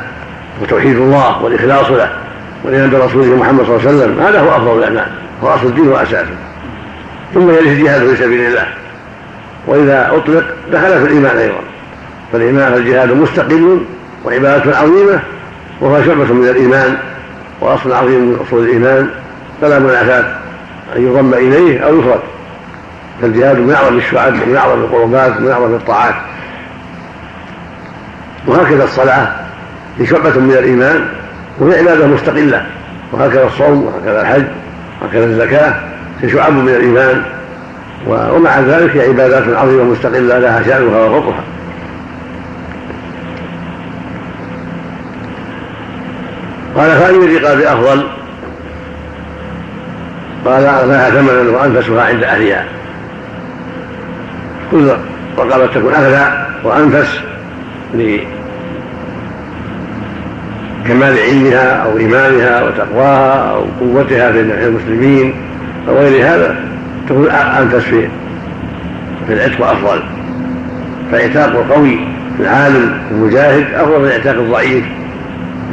وتوحيد 0.62 0.95
الله 0.95 1.43
والإخلاص 1.43 1.91
له 1.91 2.10
والايمان 2.63 2.89
برسوله 2.89 3.36
محمد 3.36 3.65
صلى 3.65 3.75
الله 3.75 3.88
عليه 3.88 3.98
وسلم. 3.98 4.19
هذا 4.19 4.39
هو 4.39 4.50
أفضل 4.50 4.77
الأعمال 4.77 5.07
هو 5.43 5.48
أصل 5.48 5.67
الدين 5.67 5.88
وأساسه. 5.88 6.36
ثم 7.33 7.50
يليه 7.50 7.71
الجهاد 7.71 8.01
في 8.01 8.15
سبيل 8.15 8.41
الله. 8.41 8.67
وإذا 9.67 10.12
أطلق 10.15 10.43
دخل 10.71 11.00
في 11.00 11.03
الإيمان 11.03 11.38
أيضا. 11.38 11.62
فالإيمان 12.33 12.74
الجهاد 12.74 13.12
مستقل 13.12 13.81
وعبادة 14.25 14.77
عظيمة 14.77 15.19
وهو 15.81 16.03
شعبه 16.03 16.33
من 16.33 16.48
الإيمان 16.50 16.98
وأصل 17.62 17.93
عظيم 17.93 18.19
من 18.19 18.39
أصول 18.48 18.63
الإيمان. 18.63 19.10
فلا 19.62 19.79
منافاة 19.79 20.36
أن 20.95 21.07
يضم 21.07 21.33
إليه 21.33 21.79
أو 21.79 22.00
يفرد. 22.00 22.19
فالجهاد 23.22 23.58
من 23.58 23.74
أعظم 23.74 23.98
الشعب 23.98 24.34
ومن 24.34 24.56
أعظم 24.56 24.82
القربات 24.82 25.38
ومن 25.38 25.51
أعظم 25.51 25.74
الطاعات. 25.75 26.16
وهكذا 28.48 28.84
الصلاة 28.84 29.28
هي 30.00 30.06
شعبه 30.06 30.40
من 30.40 30.51
الإيمان 30.51 31.06
وهي 31.60 31.80
عبادة 31.80 32.08
مستقلة. 32.08 32.66
وهكذا 33.12 33.48
الصوم 33.48 33.84
وهكذا 33.84 34.22
الحج 34.22 34.46
وهكذا 35.01 35.25
الزكاة 35.25 35.74
هي 36.22 36.30
شعب 36.30 36.54
من 36.54 36.70
الإيمان. 36.70 37.24
ومع 38.08 38.60
ذلك 38.60 38.98
هي 38.98 39.10
عبادات 39.10 39.44
عظيمة 39.56 39.84
مستقلة 39.84 40.40
لها 40.40 40.63
شأنها 40.63 41.06
وفضلها 41.06 41.44
قال 46.75 46.92
فأي 46.92 47.16
الرقاب 47.16 47.62
أفضل 47.62 48.08
قال 50.46 50.66
أغناها 50.66 51.10
ثمنا 51.10 51.58
وأنفسها 51.58 52.04
عند 52.04 52.24
أهلها. 52.24 52.66
كل 54.72 54.92
رقبة 55.38 55.66
تكون 55.66 55.94
أغلى 55.94 56.48
وأنفس 56.63 57.20
لكمال 57.94 58.25
علمها 61.20 61.84
أو 61.84 61.98
إيمانها 61.98 62.63
وتقواها 62.63 63.51
أو 63.51 63.66
قوتها 63.80 64.32
في 64.32 64.42
المسلمين 64.42 65.34
أو 65.90 65.98
غير 65.98 66.25
هذا 66.28 66.56
تكون 67.10 67.30
أنفس 67.30 67.86
في 67.86 68.08
في 69.28 69.34
العتق 69.34 69.66
أفضل 69.68 70.01
فعتاق 71.12 71.50
القوي 71.50 72.00
العالم 72.40 72.98
المجاهد 73.12 73.74
أفضل 73.74 74.01
من 74.01 74.08
اعتاق 74.12 74.36
الضعيف 74.36 74.86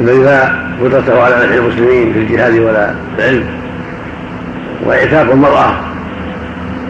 الذي 0.01 0.19
لا 0.19 0.49
قدرته 0.83 1.23
على 1.23 1.35
نفع 1.35 1.55
المسلمين 1.55 2.13
في 2.13 2.19
الجهاد 2.19 2.59
ولا 2.59 2.93
العلم. 3.17 3.45
وإعتاق 4.85 5.31
المرأة 5.31 5.73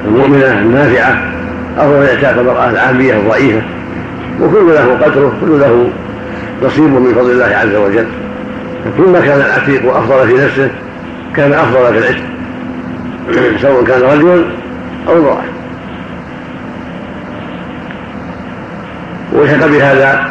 المؤمنة 0.06 0.60
النافعة 0.60 1.29
من 1.78 2.08
اعتاق 2.14 2.40
المرأة 2.40 2.70
العامية 2.70 3.14
الضعيفة. 3.14 3.62
وكل 4.42 4.74
له 4.74 4.98
قدره 5.02 5.34
كل 5.42 5.60
له 5.60 5.90
نصيب 6.64 6.84
من 6.84 7.14
فضل 7.14 7.32
الله 7.32 7.46
عز 7.46 7.76
وجل. 7.76 8.08
كلما 8.98 9.20
كان 9.20 9.42
العتيق 9.42 9.96
أفضل 9.96 10.28
في 10.28 10.46
نفسه 10.46 10.70
كان 11.36 11.54
أفضل 11.54 11.94
في 11.94 12.00
العتق. 12.00 12.24
سواء 13.62 13.84
كان 13.84 14.02
رجلا 14.02 14.44
أو 15.08 15.18
امرأة. 15.18 15.44
والحق 19.34 19.68
بهذا 19.68 20.30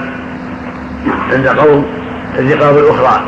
عند 1.32 1.46
قوم 1.46 1.86
الرقاب 2.38 2.78
الأخرى 2.78 3.22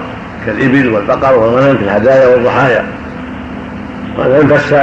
كالإبل 0.46 0.88
والبقر 0.88 1.38
والغنم 1.38 1.76
في 1.76 1.84
الهدايا 1.84 2.26
والضحايا. 2.34 2.84
وأن 4.18 4.40
ينفس 4.40 4.74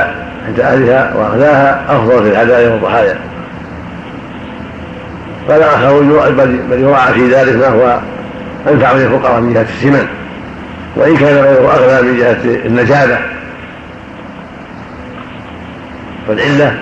عند 0.47 0.59
أهلها 0.59 1.13
وأغلاها 1.15 1.85
أفضل 1.89 2.23
في 2.23 2.29
الهدايا 2.29 2.69
والضحايا 2.69 3.17
فلا 5.47 5.75
أخر 5.75 6.01
بل 6.69 6.79
يراعى 6.79 7.13
في 7.13 7.27
ذلك 7.27 7.55
ما 7.55 7.67
هو 7.67 7.99
أنفع 8.71 8.91
للفقراء 8.91 9.41
من 9.41 9.53
جهة 9.53 9.65
السمن 9.77 10.07
وإن 10.95 11.17
كان 11.17 11.35
غيره 11.37 11.73
أغلى 11.73 12.01
من 12.01 12.17
جهة 12.17 12.65
النجابة. 12.65 13.17
فالعلة 16.27 16.79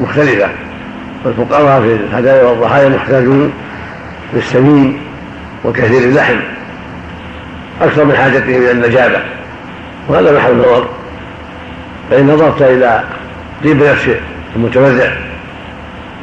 مختلفة 0.00 0.48
والفقراء 1.24 1.80
في 1.80 1.94
الهدايا 1.94 2.44
والضحايا 2.44 2.88
محتاجون 2.88 3.52
للسمين 4.34 5.00
وكثير 5.64 6.02
اللحم 6.02 6.36
أكثر 7.82 8.04
من 8.04 8.14
حاجتهم 8.16 8.62
إلى 8.62 8.70
النجابة 8.70 9.18
وهذا 10.08 10.36
محل 10.38 10.56
نظر 10.56 10.88
فإن 12.10 12.26
نظرت 12.26 12.62
إلى 12.62 13.00
طيب 13.64 13.82
نفس 13.82 14.08
المتمرع 14.56 15.12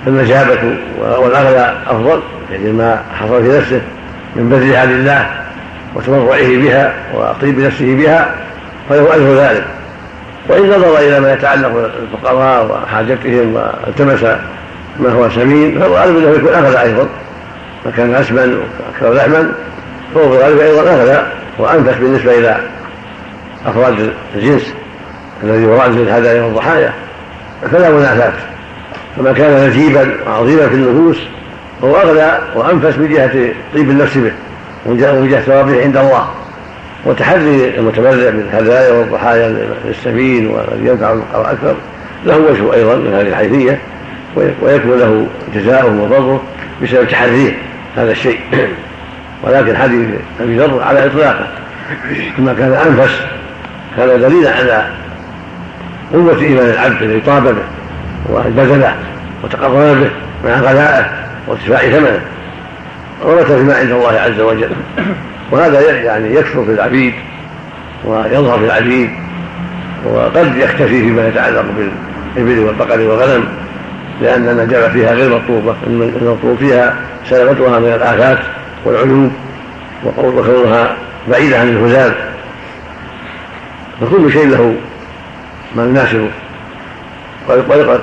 فالنجابة 0.06 0.78
والأغلى 1.00 1.78
أفضل 1.88 2.22
يعني 2.52 2.72
ما 2.72 3.02
حصل 3.20 3.44
في 3.44 3.58
نفسه 3.58 3.82
من 4.36 4.50
بذلها 4.50 4.86
لله 4.86 5.30
وتمرعه 5.96 6.58
بها 6.58 6.94
وطيب 7.14 7.60
نفسه 7.60 7.96
بها 7.96 8.36
فله 8.90 9.16
أجر 9.16 9.36
ذلك. 9.36 9.64
وإن 10.50 10.70
نظر 10.70 10.98
إلى 11.00 11.20
ما 11.20 11.34
يتعلق 11.34 11.92
بالفقراء 12.02 12.66
وحاجتهم 12.66 13.54
والتمس 13.56 14.24
ما 15.00 15.10
هو 15.14 15.30
سمين 15.30 15.80
فالغالب 15.80 16.18
أنه 16.18 16.30
يكون 16.30 16.54
أغلى 16.54 16.82
أيضا. 16.82 17.08
ما 17.86 17.92
كان 17.98 18.16
أسمن 18.16 18.60
وأكثر 18.60 19.14
لحما 19.14 19.52
فهو 20.16 20.32
في 20.32 20.46
أيضا 20.46 20.82
أغلى 20.82 21.26
وأنفس 21.60 21.98
بالنسبة 21.98 22.38
إلى 22.38 22.58
أفراد 23.66 24.12
الجنس. 24.36 24.74
الذي 25.44 25.64
يراد 25.64 25.98
الهدايا 25.98 26.44
والضحايا 26.44 26.94
فلا 27.72 27.90
منافاة. 27.90 28.34
فما 29.18 29.34
كان 29.34 29.70
نجيبا 29.70 30.16
وعظيما 30.28 30.68
في 30.68 30.76
النفوس 30.76 31.18
فهو 31.82 31.96
أغلى 31.96 32.40
وأنفس 32.56 32.98
من 32.98 33.10
جهة 33.14 33.54
طيب 33.74 33.90
النفس 33.90 34.18
به 34.18 34.32
ومن 34.86 35.28
جهة 35.30 35.42
ثوابه 35.42 35.82
عند 35.82 35.98
الله. 35.98 36.28
وتحري 37.06 37.76
المتبرع 37.78 38.30
بالهدايا 38.30 38.92
والضحايا 38.92 39.68
للسبيل 39.86 40.48
والذي 40.48 40.90
ينفع 40.90 41.14
الفقراء 41.14 41.52
أكثر 41.52 41.76
له 42.26 42.38
وجه 42.38 42.74
أيضا 42.74 42.96
من 42.96 43.14
هذه 43.14 43.28
الحيثية 43.28 43.80
ويكون 44.36 45.00
له 45.00 45.28
جزاؤه 45.56 46.02
وضره 46.02 46.42
بسبب 46.84 47.08
تحريه 47.08 47.52
هذا 47.98 48.12
الشيء. 48.12 48.40
ولكن 49.44 49.78
حديث 49.78 50.08
أبي 50.42 50.58
ذر 50.58 50.82
على 50.84 51.06
إطلاقه. 51.06 51.48
كما 52.38 52.54
كان 52.54 52.74
أنفس 52.74 53.22
كان 53.98 54.22
دليلا 54.22 54.56
على 54.56 54.88
قوة 56.14 56.42
إيمان 56.42 56.66
العبد 56.70 57.02
الذي 57.02 57.22
طاب 57.22 57.44
به 57.44 57.64
وبذله 58.30 58.96
وتقرب 59.44 59.72
به 59.72 60.12
مع 60.46 60.60
غلائه 60.60 61.06
وارتفاع 61.48 61.80
ثمنه 61.80 62.22
ورث 63.24 63.52
فيما 63.52 63.76
عند 63.76 63.92
الله 63.92 64.20
عز 64.20 64.40
وجل. 64.40 64.72
وهذا 65.52 65.92
يعني 65.92 66.36
يكثر 66.36 66.66
في 66.66 66.72
العبيد 66.72 67.14
ويظهر 68.06 68.60
في 68.60 68.66
العبيد 68.66 69.10
وقد 70.06 70.56
يختفي 70.58 70.88
فيما 70.88 71.28
يتعلق 71.28 71.66
بالإبل 72.36 72.60
والبقر 72.60 73.00
والغنم 73.00 73.44
لأن 74.22 74.50
النجابة 74.50 74.90
فيها 74.90 75.14
غير 75.14 75.36
مطلوبة 75.36 75.76
المطلوب 75.88 76.58
فيها 76.60 76.96
سلامتها 77.30 77.80
من 77.80 77.88
الآفات 77.88 78.40
والعيوب 78.86 79.32
وكونها 80.06 80.96
بعيدة 81.30 81.60
عن 81.60 81.70
الهزال. 81.70 82.14
فكل 84.02 84.32
شيء 84.32 84.48
له 84.48 84.76
ما 85.76 85.84
يناسبه 85.84 86.30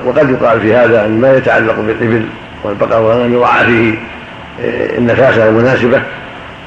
وقد 0.07 0.31
يقال 0.31 0.61
في 0.61 0.75
هذا 0.75 1.07
أن 1.07 1.21
ما 1.21 1.37
يتعلق 1.37 1.75
بالإبل 1.81 2.27
والبقر 2.65 3.01
والغنم 3.01 3.35
يراعى 3.35 3.65
فيه 3.65 3.95
النفاسة 4.99 5.49
المناسبة 5.49 6.03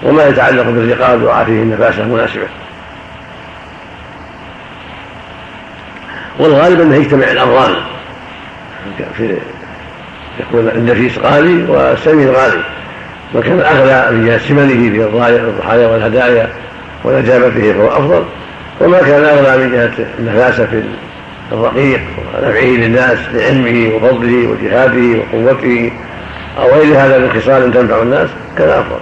وما 0.03 0.27
يتعلق 0.27 0.63
بالرقاب 0.63 1.21
يراعى 1.21 1.45
فيه 1.45 1.61
النفاسة 1.63 2.03
المناسبة 2.03 2.47
والغالب 6.39 6.81
أنه 6.81 6.95
يجتمع 6.95 7.31
الأمران 7.31 7.73
في 9.17 9.37
يكون 10.39 10.69
النفيس 10.75 11.17
غالي 11.17 11.63
والسمين 11.63 12.29
غالي. 12.29 12.61
وكان 13.35 13.59
أغلى 13.59 14.11
من 14.11 14.25
جهة 14.25 14.37
في 14.91 15.49
الضحايا 15.49 15.87
والهدايا 15.87 16.49
ونجابته 17.03 17.73
فهو 17.73 17.87
أفضل. 17.87 18.23
وما 18.81 18.99
كان 18.99 19.23
أغلى 19.23 19.57
من 19.57 19.71
جهة 19.71 20.05
النفاسة 20.19 20.65
في 20.65 20.83
الرقيق 21.51 22.01
ونفعه 22.17 22.65
للناس 22.65 23.17
لعلمه 23.33 23.95
وفضله 23.95 24.47
وجهاده 24.47 25.19
وقوته 25.33 25.91
أو 26.57 26.69
غير 26.69 26.97
هذا 26.97 27.17
من 27.17 27.41
خصال 27.41 27.73
تنفع 27.73 28.01
الناس 28.01 28.29
كان 28.57 28.69
أفضل. 28.69 28.99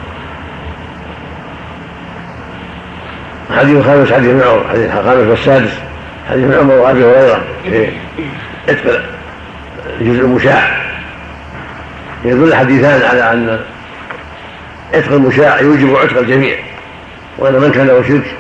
الحديث 3.49 3.77
الخامس 3.77 4.13
حديث 4.13 4.29
ابن 4.29 4.41
عمر 4.41 4.61
الحديث 4.61 4.91
الخامس 4.91 5.27
والسادس 5.27 5.71
حديث 6.29 6.43
ابن 6.43 6.53
عمر 6.59 6.73
وأبي 6.73 7.03
هريرة 7.03 7.41
في 7.63 7.87
عتق 8.69 9.01
الجزء 10.01 10.21
المشاع. 10.21 10.77
يدل 12.25 12.43
الحديثان 12.43 13.01
على 13.09 13.33
أن 13.33 13.59
عتق 14.93 15.11
المشاع 15.11 15.61
يوجب 15.61 15.95
عتق 15.95 16.17
الجميع 16.17 16.57
وأن 17.37 17.53
من 17.53 17.71
كان 17.71 17.87
له 17.87 18.03
شرك 18.07 18.35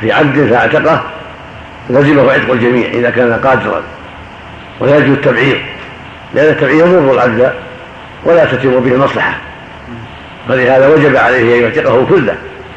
في 0.00 0.12
عبد 0.12 0.46
فاعتقه 0.50 1.02
لزمه 1.90 2.32
عتق 2.32 2.52
الجميع 2.52 2.88
إذا 2.88 3.10
كان 3.10 3.32
قادرا. 3.32 3.82
ولا 4.80 4.96
يجوز 4.96 5.16
التبعير 5.16 5.64
لأن 6.34 6.48
التبعير 6.48 6.86
يضر 6.86 7.12
العبد 7.12 7.52
ولا 8.24 8.44
تتم 8.44 8.80
به 8.80 8.92
المصلحه 8.92 9.36
فلهذا 10.48 10.88
وجب 10.88 11.16
عليه 11.16 11.58
أن 11.58 11.62
يعتقه 11.62 12.06
كله 12.06 12.34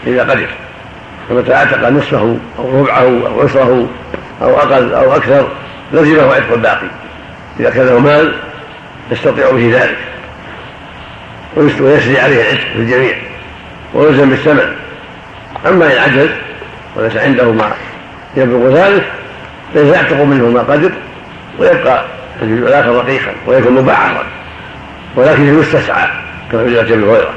إذا 0.07 0.23
قدر. 0.23 0.47
فمتى 1.29 1.53
اعتق 1.53 1.89
نصفه 1.89 2.37
أو 2.59 2.81
ربعه 2.81 3.27
أو 3.27 3.41
عشره 3.41 3.87
أو 4.41 4.57
أقل 4.57 4.93
أو 4.93 5.15
أكثر 5.15 5.47
لزمه 5.93 6.33
عتق 6.33 6.53
الباقي. 6.53 6.87
إذا 7.59 7.69
كان 7.69 7.85
له 7.85 7.99
مال 7.99 8.33
يستطيع 9.11 9.51
به 9.51 9.71
ذلك. 9.73 9.97
ويسري 11.57 12.19
عليه 12.19 12.41
العتق 12.41 12.67
في 12.73 12.79
الجميع. 12.79 13.15
ويلزم 13.93 14.29
بالثمن. 14.29 14.75
أما 15.67 15.85
إن 15.85 15.97
عجز 15.97 16.29
وليس 16.95 17.17
عنده 17.17 17.51
ما 17.51 17.71
يبلغ 18.37 18.67
ذلك 18.67 19.03
فإذا 19.73 19.95
يعتق 19.95 20.23
منه 20.23 20.49
ما 20.49 20.59
قدر 20.59 20.91
ويبقى 21.59 22.05
الجزء 22.41 22.67
الآخر 22.67 22.95
رقيقا 22.95 23.31
ويكون 23.47 23.73
مبعرا 23.73 24.23
ولكن 25.15 25.59
يستسعى 25.59 26.07
كما 26.51 26.63
في 26.63 26.75
رواية 26.75 26.93
أبي 26.93 27.03
هريرة. 27.05 27.33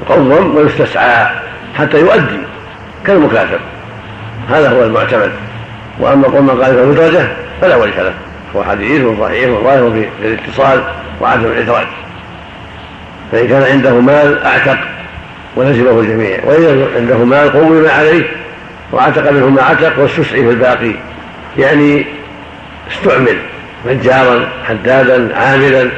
يقوم 0.00 0.56
ويستسعى 0.56 1.26
حتى 1.78 2.00
يؤدي 2.00 2.38
كالمكاتب 3.06 3.60
هذا 4.50 4.70
هو 4.70 4.84
المعتمد. 4.84 5.30
وأما 6.00 6.28
قول 6.28 6.42
من 6.42 6.62
قال 6.62 6.96
له 7.14 7.28
فلا 7.60 7.76
ولي 7.76 7.92
له. 7.96 8.12
هو 8.56 8.64
حديث 8.64 9.02
ضعيف 9.02 9.50
وظاهر 9.50 10.06
بالاتصال 10.20 10.80
وعدم 11.20 11.44
الادراج 11.44 11.86
فإن 13.32 13.48
كان 13.48 13.62
عنده 13.62 14.00
مال 14.00 14.42
أعتق 14.44 14.78
ولزمه 15.56 16.00
الجميع. 16.00 16.38
واذا 16.44 16.86
عنده 16.96 17.18
مال 17.18 17.52
قوم 17.52 17.86
عليه. 17.88 18.24
واعتق 18.92 19.30
منه 19.30 19.48
ما 19.48 19.62
عتق 19.62 19.98
واستسعي 19.98 20.42
في 20.42 20.50
الباقي. 20.50 20.92
يعني 21.58 22.06
استعمل 22.92 23.38
نجارا 23.86 24.48
حدادا 24.68 25.36
عاملا. 25.38 25.90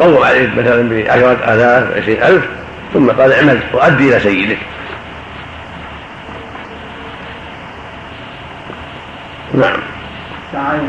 قوم 0.00 0.22
عليه 0.22 0.50
مثلا 0.56 0.88
بعشرة 0.88 1.54
آلاف 1.54 1.96
عشرين 1.96 2.22
ألف. 2.22 2.44
ثم 2.94 3.10
قال 3.10 3.32
اعمل 3.32 3.60
وأدي 3.72 4.08
إلى 4.08 4.20
سيدك. 4.20 4.58
نعم. 9.54 9.80
تعالى 10.52 10.82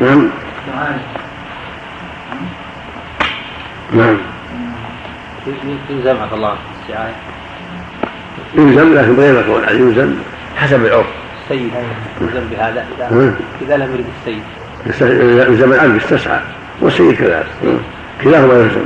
نعم. 0.00 0.30
نعم. 3.92 4.18
يلزم 5.90 6.22
عفى 6.22 6.34
الله 6.34 6.56
السعاية 6.82 7.33
يلزم 8.54 8.94
لكن 8.94 9.16
غير 9.16 9.40
مكروه 9.40 9.70
يلزم 9.70 10.14
حسب 10.56 10.86
العرف. 10.86 11.06
السيد 11.44 11.70
يلزم 12.20 12.40
بهذا 12.50 12.84
إذا, 12.98 13.08
نعم. 13.10 13.34
إذا 13.62 13.76
لم 13.76 13.94
يرد 13.94 14.04
السيد. 14.20 14.42
يلزم 15.48 15.72
العبد 15.72 15.96
يستسعى. 15.96 16.40
والسيد 16.80 17.14
كذلك 17.14 17.46
كلاهما 18.24 18.54
يلزم 18.54 18.84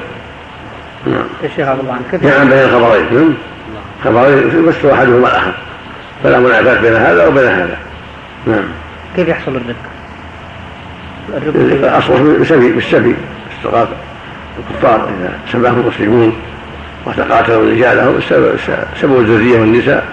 نعم. 1.07 1.25
يا 1.43 1.49
شيخ 1.57 1.69
عبد 1.69 1.81
الله 1.81 1.99
كيف؟ 2.11 2.23
جمعا 2.23 2.45
بين 2.45 2.59
الخبرين. 2.59 3.05
نعم. 3.15 3.35
خبرين 4.05 4.67
بس 4.67 4.85
احدهما 4.85 5.29
الأخر. 5.29 5.53
فلا 6.25 6.39
منافاة 6.39 6.81
بين 6.81 6.93
هذا 6.93 7.27
وبين 7.27 7.49
هذا. 7.49 7.79
نعم. 8.47 8.65
كيف 9.17 9.29
يحصل 9.29 9.57
الرق؟ 9.57 9.77
الرق 11.47 11.97
أصله 11.97 12.37
بالسبي 12.39 12.73
بالسبي 12.73 13.17
استغاث 13.57 13.89
الكفار 14.59 15.09
إذا 15.21 15.39
سباهم 15.53 15.81
المسلمون. 15.81 16.33
وتقاتلوا 17.07 17.71
رجالهم 17.71 18.21
سبوا 19.01 19.21
الذرية 19.21 19.61
والنساء. 19.61 20.05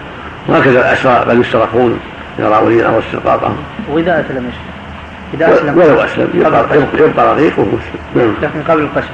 وهكذا 0.48 0.80
الأسرى 0.80 1.13
قد 1.13 1.39
يسترقون 1.39 2.00
يراؤون 2.39 2.82
أو 2.82 3.00
استرقاقهم 3.00 3.58
وإذا 3.91 4.26
أسلم؟ 4.26 4.52
إذا 5.34 5.54
أسلم 5.54 5.78
ولو 5.78 6.02
أسلم. 6.02 6.30
يبقى 6.34 6.65
يبقى 7.00 7.36
رقيق 7.36 7.60
وهو 7.60 7.67
مسلم 7.67 8.00
نعم. 8.15 8.34
لكن 8.41 8.71
قبل 8.71 8.82
القسم 8.82 9.13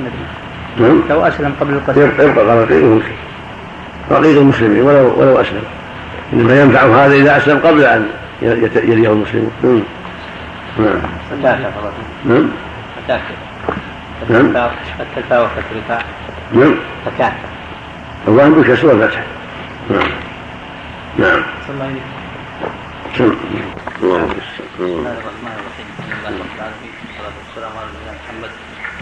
نعم. 0.79 1.01
لو 1.09 1.21
أسلم 1.21 1.53
قبل 1.61 1.73
القسم. 1.73 2.01
يبقى 2.01 2.57
رقيق 2.57 2.83
وهو 2.83 2.95
مسلم 2.95 3.15
رقيق 4.11 4.39
المسلمين 4.39 4.81
ولو 4.81 5.13
ولو 5.17 5.41
أسلم. 5.41 5.63
إنما 6.33 6.61
ينفع 6.61 7.05
هذا 7.05 7.13
إذا 7.13 7.37
أسلم 7.37 7.57
قبل 7.57 7.83
أن 7.83 8.05
يليه 8.41 9.11
المسلمون 9.11 9.51
نعم. 9.63 10.87
نعم. 11.43 11.57
نعم. 12.25 12.49
نعم. 14.29 14.69
والتلفاء 14.99 16.05
نعم. 16.53 16.75
تكاثر 17.05 17.51
الظاهر 18.27 18.49
بكسر 18.49 18.91
الفتح 18.91 19.23
نعم. 19.89 20.11
نعم. 21.17 21.43
صلى 21.67 21.73
الله 21.73 21.85
عليه 21.85 22.01
الله 24.01 24.25
بسم 24.25 24.83
الله 24.83 25.17
الرحمن 25.21 25.55
الرحيم. 25.61 25.87
الحمد 25.99 26.33
لله 26.33 26.39
رب 26.39 26.53
العالمين. 26.57 26.93
والصلاة 27.01 27.35
والسلام 27.41 27.71
على 27.77 27.87
نبينا 27.93 28.13
محمد 28.21 28.51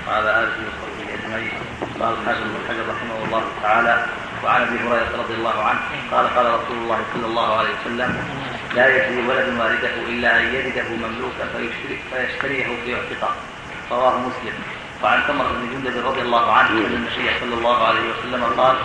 وعلى 0.08 0.29
آله 0.43 0.58
وصحبه 0.67 1.08
أجمعين. 1.17 1.51
قال 1.99 2.13
الحافظ 2.21 2.43
بن 2.53 2.60
حجر 2.69 2.86
رحمه 2.93 3.17
الله 3.25 3.43
تعالى 3.63 4.05
وعن 4.43 4.62
أبي 4.62 4.77
هريرة 4.86 5.12
رضي 5.23 5.34
الله 5.34 5.58
عنه 5.63 5.79
قال 6.12 6.25
قال 6.36 6.45
رسول 6.45 6.77
الله 6.84 6.99
صلى 7.13 7.25
الله 7.25 7.58
عليه 7.58 7.73
وسلم 7.82 8.17
لا 8.75 8.86
يجري 8.95 9.27
ولد 9.27 9.47
والده 9.60 9.93
إلا 10.10 10.29
أن 10.39 10.45
يجده 10.55 10.88
مملوكا 11.03 11.45
فيشتريه 12.12 12.67
فيعتقه 12.86 13.32
رواه 13.91 14.15
مسلم. 14.19 14.55
وعن 15.03 15.21
ثمر 15.27 15.45
بن 15.45 15.69
جندب 15.71 16.05
رضي 16.07 16.21
الله 16.21 16.51
عنه 16.51 16.69
أن 16.69 16.85
النبي 16.85 17.29
صلى 17.39 17.53
الله 17.53 17.88
عليه 17.88 17.99
وسلم 18.12 18.43
قال 18.57 18.75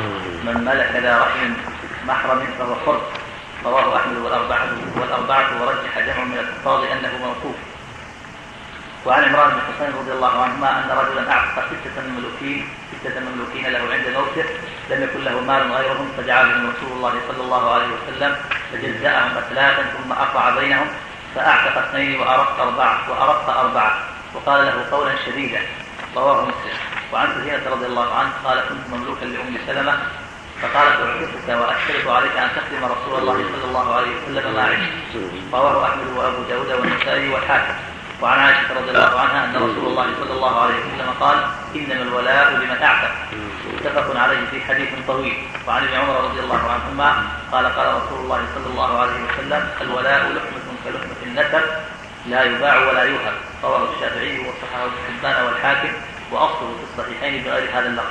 من 0.44 0.64
ملك 0.64 1.02
ذا 1.02 1.18
رحم 1.18 1.52
محرم 2.08 2.46
فهو 2.58 2.74
حر 2.86 3.00
رواه 3.64 3.96
أحمد 3.96 4.16
والاربعه 4.16 4.68
والأربعة 5.00 5.48
ورجح 5.62 5.98
جمع 5.98 6.24
من 6.24 6.38
الحفاظ 6.38 6.84
أنه 6.84 7.12
موقوف. 7.26 7.56
وعن 9.06 9.24
عمران 9.24 9.50
بن 9.50 9.60
حسين 9.60 9.94
رضي 10.00 10.12
الله 10.12 10.42
عنهما 10.42 10.70
أن 10.70 10.98
رجلا 10.98 11.32
اعتق 11.32 11.64
ستة 11.84 12.02
مملوكين 12.08 12.68
ستة 13.00 13.20
مملوكين 13.20 13.66
له 13.72 13.78
عند 13.78 14.16
موته 14.16 14.44
لم 14.90 15.02
يكن 15.02 15.24
له 15.24 15.40
مال 15.40 15.72
غيرهم 15.72 16.08
فجعلهم 16.16 16.70
رسول 16.70 16.96
الله 16.96 17.14
صلى 17.28 17.42
الله 17.44 17.74
عليه 17.74 17.86
وسلم 17.86 18.36
فجزاهم 18.72 19.30
ثلاثا 19.50 19.82
ثم 19.82 20.12
اقرع 20.12 20.50
بينهم 20.50 20.86
فأعتق 21.34 21.78
اثنين 21.78 22.20
وأرق 22.20 22.60
اربعه 22.60 23.10
وأرق 23.10 23.58
أربعة 23.58 23.98
وقال 24.34 24.66
له 24.66 24.84
قولا 24.90 25.12
شديدا 25.26 25.60
رواه 26.16 26.42
مسلم. 26.42 26.76
وعن 27.12 27.28
سفينة 27.34 27.70
رضي 27.70 27.86
الله 27.86 28.14
عنه 28.14 28.30
قال 28.44 28.58
كنت 28.68 28.94
مملوكا 28.94 29.24
لأم 29.24 29.56
سلمة. 29.66 29.98
فقالت 30.62 30.96
أحدثك 31.00 31.48
وأشترط 31.48 32.08
عليك 32.08 32.36
أن 32.36 32.48
تخدم 32.56 32.84
رسول 32.84 33.20
الله 33.20 33.34
صلى 33.34 33.64
الله 33.64 33.94
عليه 33.94 34.10
وسلم 34.16 34.54
ما 34.54 34.62
عشت 34.62 35.16
رواه 35.52 35.84
أحمد 35.84 36.08
وأبو 36.16 36.42
داود 36.48 36.72
والنسائي 36.72 37.28
والحاكم. 37.28 37.74
وعن 38.22 38.38
عائشة 38.38 38.74
رضي 38.80 38.90
الله 38.90 39.20
عنها 39.20 39.44
أن 39.44 39.56
رسول 39.56 39.86
الله 39.86 40.06
صلى 40.20 40.32
الله 40.32 40.60
عليه 40.62 40.74
وسلم 40.74 41.10
قال 41.20 41.38
إنما 41.74 42.02
الولاء 42.02 42.50
لمن 42.50 42.82
أعتق 42.82 43.10
متفق 43.74 44.20
عليه 44.20 44.46
في 44.50 44.60
حديث 44.64 44.88
طويل. 45.06 45.46
وعن 45.66 45.84
ابن 45.84 45.94
عمر 45.94 46.24
رضي 46.24 46.40
الله 46.40 46.62
عنهما 46.74 47.22
قال 47.52 47.66
قال 47.66 47.86
رسول 47.86 48.18
الله 48.24 48.40
صلى 48.54 48.66
الله 48.72 49.00
عليه 49.00 49.20
وسلم 49.24 49.68
الولاء 49.80 50.20
لحمة 50.20 50.66
كلحمة 50.84 51.20
النسب. 51.22 51.64
لا 52.30 52.44
يباع 52.44 52.88
ولا 52.88 53.02
يوهب. 53.02 53.34
رواه 53.64 53.88
الشافعي 53.94 54.38
وصححه 54.38 54.84
ابن 54.84 54.92
حبان 55.20 55.44
والحاكم 55.44 55.88
واصله 56.32 56.58
في 56.58 57.02
الصحيحين 57.02 57.42
بغير 57.44 57.68
هذا 57.72 57.86
اللفظ. 57.86 58.04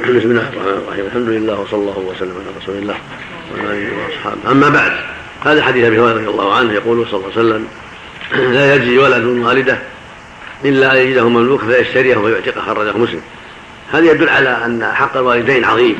بسم 0.00 0.30
الله 0.30 0.48
الرحمن 0.48 0.82
الرحيم 0.86 1.06
الحمد 1.06 1.28
لله 1.28 1.60
وصلى 1.60 1.80
الله 1.80 1.98
وسلم 1.98 2.34
على 2.46 2.62
رسول 2.62 2.76
الله 2.76 2.96
وعلى 3.52 3.70
اله 3.70 4.04
وأصحابه. 4.04 4.50
أما 4.50 4.68
بعد 4.68 4.92
هذا 5.44 5.62
حديث 5.62 5.84
أبي 5.84 5.98
هريرة 5.98 6.12
رضي 6.12 6.28
الله 6.28 6.54
عنه 6.54 6.72
يقول 6.72 7.06
صلى 7.06 7.16
الله 7.16 7.30
عليه 7.30 7.40
وسلم 7.40 7.68
لا 8.54 8.74
يجزي 8.74 8.98
ولد 8.98 9.24
والدة 9.24 9.78
إلا 10.64 10.92
أن 10.92 10.96
يجده 10.96 11.28
مملوك 11.28 11.64
فيشتريه 11.64 12.16
ويعتقه 12.16 12.60
خرجه 12.60 12.96
مسلم. 12.96 13.22
هذا 13.92 14.10
يدل 14.10 14.28
على 14.28 14.64
أن 14.64 14.92
حق 14.94 15.16
الوالدين 15.16 15.64
عظيم 15.64 15.98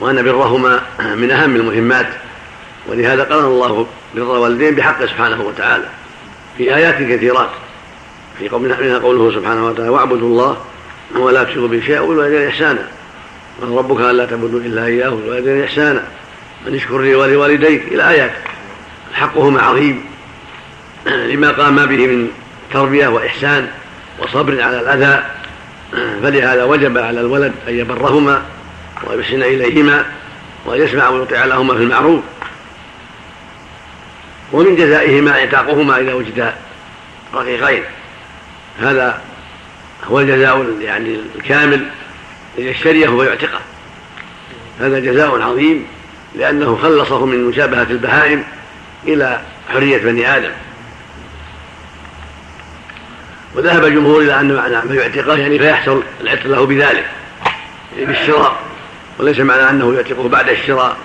وأن 0.00 0.22
برهما 0.22 0.80
من 1.14 1.30
أهم 1.30 1.56
المهمات. 1.56 2.08
ولهذا 2.86 3.24
قرن 3.24 3.44
الله 3.44 3.86
بر 4.16 4.22
الوالدين 4.22 4.74
بحقه 4.74 5.06
سبحانه 5.06 5.42
وتعالى 5.42 5.84
في 6.58 6.76
آيات 6.76 6.94
كثيرات. 6.94 7.50
في 8.38 8.48
منها 8.56 8.98
قوله 8.98 9.40
سبحانه 9.40 9.66
وتعالى 9.66 9.88
واعبدوا 9.88 10.28
الله 10.28 10.56
ولا 11.16 11.44
تشركوا 11.44 11.68
به 11.68 11.80
شيئا 11.86 12.00
وبالوالدين 12.00 12.48
إحسانا. 12.48 12.88
من 13.62 13.76
ربك 13.78 14.00
ألا 14.00 14.26
تعبدوا 14.26 14.60
إلا 14.60 14.86
إياه 14.86 15.10
وبالوالدين 15.10 15.62
إحسانا. 15.64 16.02
أن 16.68 16.74
اشكر 16.74 16.98
لي 16.98 17.14
ولوالديك. 17.14 17.82
إلى 17.92 18.10
آيات. 18.10 18.32
حقهما 19.14 19.62
عظيم. 19.62 20.04
لما 21.06 21.50
قام 21.50 21.86
به 21.86 22.06
من 22.06 22.28
تربية 22.72 23.08
وإحسان 23.08 23.68
وصبر 24.18 24.62
على 24.62 24.80
الأذى. 24.80 25.24
فلهذا 26.22 26.64
وجب 26.64 26.98
على 26.98 27.20
الولد 27.20 27.52
أن 27.68 27.78
يبرهما 27.78 28.42
ويحسن 29.06 29.42
إليهما 29.42 30.04
وأن 30.66 30.82
يسمع 30.82 31.08
ويطيع 31.08 31.44
لهما 31.44 31.74
في 31.74 31.82
المعروف. 31.82 32.20
ومن 34.52 34.76
جزائهما 34.76 35.30
اعتاقهما 35.30 35.98
إذا 35.98 36.14
وجد 36.14 36.52
رقيقين. 37.34 37.82
هذا 38.80 39.20
هو 40.04 40.20
الجزاء 40.20 40.76
يعني 40.80 41.20
الكامل 41.36 41.86
ليشتريه 42.58 43.08
ويعتقه. 43.08 43.60
هذا 44.80 44.98
جزاء 44.98 45.42
عظيم 45.42 45.86
لأنه 46.34 46.78
خلصه 46.82 47.26
من 47.26 47.44
مشابهة 47.44 47.86
البهائم 47.90 48.44
إلى 49.04 49.40
حرية 49.72 49.98
بني 49.98 50.36
آدم. 50.36 50.50
وذهب 53.54 53.84
الجمهور 53.84 54.22
إلى 54.22 54.40
أن 54.40 54.54
معنى 54.54 54.88
ما 54.88 54.94
يعتقه 54.94 55.36
يعني 55.36 55.58
فيحصل 55.58 56.02
العتق 56.20 56.46
له 56.46 56.66
بذلك 56.66 57.04
يعني 57.94 58.06
بالشراء 58.06 58.56
وليس 59.18 59.38
معنى 59.38 59.70
أنه 59.70 59.94
يعتقه 59.94 60.28
بعد 60.28 60.48
الشراء. 60.48 60.96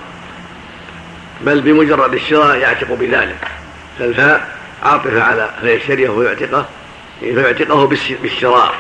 بل 1.46 1.62
بمجرد 1.62 2.14
الشراء 2.14 2.58
يعتق 2.58 2.94
بذلك. 2.94 3.48
فالفاء 4.00 4.48
عاطفة 4.84 5.24
على 5.24 5.50
فيشتريه 5.62 6.10
ويعتقه 6.10 6.66
فيعتقه 7.20 7.88
بالشراء 8.22 8.76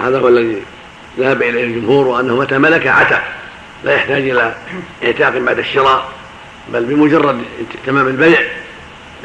هذا 0.00 0.18
هو 0.18 0.28
الذي 0.28 0.62
ذهب 1.18 1.42
إليه 1.42 1.64
الجمهور 1.64 2.06
وأنه 2.06 2.36
متى 2.36 2.58
ملك 2.58 2.86
عتق. 2.86 3.22
لا 3.84 3.94
يحتاج 3.94 4.28
إلى 4.28 4.54
إعتاق 5.04 5.38
بعد 5.38 5.58
الشراء 5.58 6.08
بل 6.72 6.84
بمجرد 6.84 7.42
تمام 7.86 8.08
البيع 8.08 8.40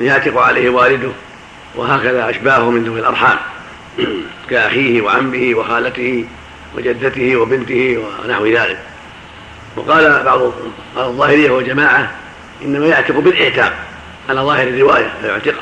يعتق 0.01 0.37
عليه 0.37 0.69
والده 0.69 1.09
وهكذا 1.75 2.29
أشباهه 2.29 2.69
من 2.69 2.83
ذوي 2.83 2.99
الأرحام. 2.99 3.37
كأخيه 4.49 5.01
وعمه 5.01 5.53
وخالته 5.57 6.25
وجدته 6.77 7.35
وبنته 7.35 8.03
ونحو 8.25 8.45
ذلك. 8.45 8.79
وقال 9.75 10.23
بعض 10.23 10.41
الظاهرية 10.97 11.51
وجماعة 11.51 12.11
إنما 12.63 12.85
يعتق 12.85 13.19
بالإعتاق 13.19 13.73
على 14.29 14.41
ظاهر 14.41 14.67
الرواية 14.67 15.13
فيعتقه 15.21 15.61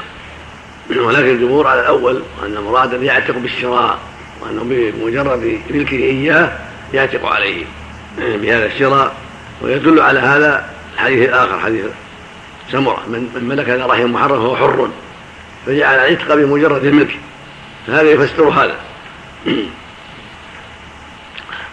ولكن 1.07 1.29
الجمهور 1.29 1.67
على 1.67 1.81
الأول 1.81 2.23
أن 2.45 2.63
مرادا 2.63 2.97
يعتق 2.97 3.37
بالشراء 3.37 3.99
وأنه 4.41 4.63
بمجرد 4.63 5.59
ملكه 5.69 5.97
إياه 5.97 6.51
يعتق 6.93 7.25
عليه 7.25 7.65
بهذا 8.17 8.65
الشراء. 8.65 9.15
ويدل 9.61 9.99
على 10.01 10.19
هذا 10.19 10.69
الحديث 10.93 11.29
الآخر 11.29 11.59
حديث 11.59 11.85
سمرة 12.71 13.03
من 13.07 13.43
ملك 13.49 13.69
ذا 13.69 13.85
رحم 13.85 14.11
محرم 14.11 14.41
فهو 14.41 14.55
حر 14.55 14.89
فجعل 15.65 15.95
العتق 15.95 16.35
بمجرد 16.35 16.85
الملك. 16.85 17.19
فهذا 17.87 18.11
يفسر 18.11 18.49
هذا. 18.49 18.75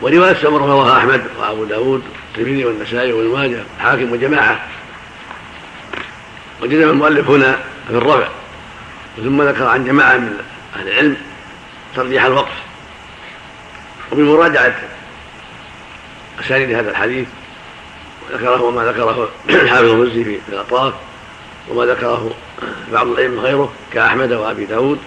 ورواية 0.02 0.34
سمرة 0.34 0.66
رواها 0.66 0.98
أحمد 0.98 1.22
وأبو 1.40 1.64
داود 1.64 2.02
والترمذي 2.36 2.64
والنسائي 2.64 3.12
وابن 3.12 3.62
الحاكم 3.78 4.12
وجماعة. 4.12 4.60
وجزم 6.62 6.90
المؤلف 6.90 7.30
هنا 7.30 7.58
في 7.88 7.94
الرفع 7.94 8.28
ثم 9.16 9.42
ذكر 9.42 9.66
عن 9.66 9.84
جماعة 9.84 10.16
من 10.16 10.38
أهل 10.76 10.88
العلم 10.88 11.16
ترجيح 11.96 12.24
الوقف. 12.24 12.52
وبمراجعة 14.12 14.74
أسانيد 16.40 16.72
هذا 16.72 16.90
الحديث 16.90 17.28
وذكره 18.30 18.62
وما 18.62 18.84
ذكره 18.84 19.28
الحافظ 19.50 19.84
المزي 19.84 20.24
في 20.24 20.38
الأطراف 20.48 20.94
وما 21.68 21.84
ذكره 21.84 22.30
بعض 22.92 23.06
الأئمة 23.06 23.42
غيره 23.42 23.72
كأحمد 23.92 24.32
وأبي 24.32 24.64
داود. 24.64 24.98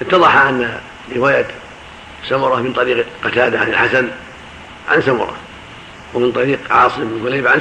اتضح 0.00 0.36
أن 0.36 0.80
رواية 1.16 1.46
سمرة 2.28 2.56
من 2.56 2.72
طريق 2.72 3.06
قتادة 3.24 3.60
عن 3.60 3.68
الحسن 3.68 4.08
عن 4.88 5.02
سمرة 5.02 5.34
ومن 6.14 6.32
طريق 6.32 6.58
عاصم 6.70 7.04
بن 7.04 7.28
كليب 7.28 7.46
عن 7.46 7.60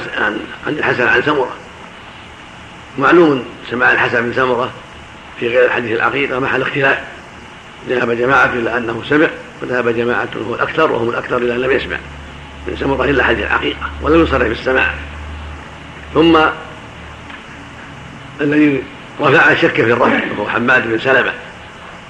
عن 0.68 0.74
الحسن 0.74 1.08
عن 1.08 1.22
سمرة. 1.22 1.56
معلوم 2.98 3.46
سماع 3.70 3.92
الحسن 3.92 4.22
بن 4.22 4.34
سمره 4.34 4.72
في 5.40 5.48
غير 5.48 5.66
الحديث 5.66 5.92
العقيقه 5.92 6.40
محل 6.40 6.62
اختلاف. 6.62 6.98
ذهب 7.90 8.12
جماعة 8.12 8.54
إلى 8.54 8.78
أنه 8.78 9.04
سمع 9.10 9.28
وذهب 9.62 9.90
جماعة 9.90 10.28
هو 10.50 10.56
الأكثر 10.56 10.92
وهم 10.92 11.10
الأكثر 11.10 11.38
إلى 11.38 11.56
أن 11.56 11.62
لم 11.62 11.72
يسمع. 11.72 11.98
من 12.68 12.78
سمره 12.80 13.04
إلا 13.04 13.24
حديث 13.24 13.46
العقيقة 13.46 13.90
ولم 14.02 14.24
يصرح 14.24 14.48
بالسماع 14.48 14.94
ثم 16.14 16.38
الذي 18.42 18.84
رفع 19.22 19.52
الشك 19.52 19.74
في 19.74 19.94
الرفع 19.94 20.20
وهو 20.38 20.50
حماد 20.50 20.88
بن 20.88 21.00
سلمة. 21.00 21.34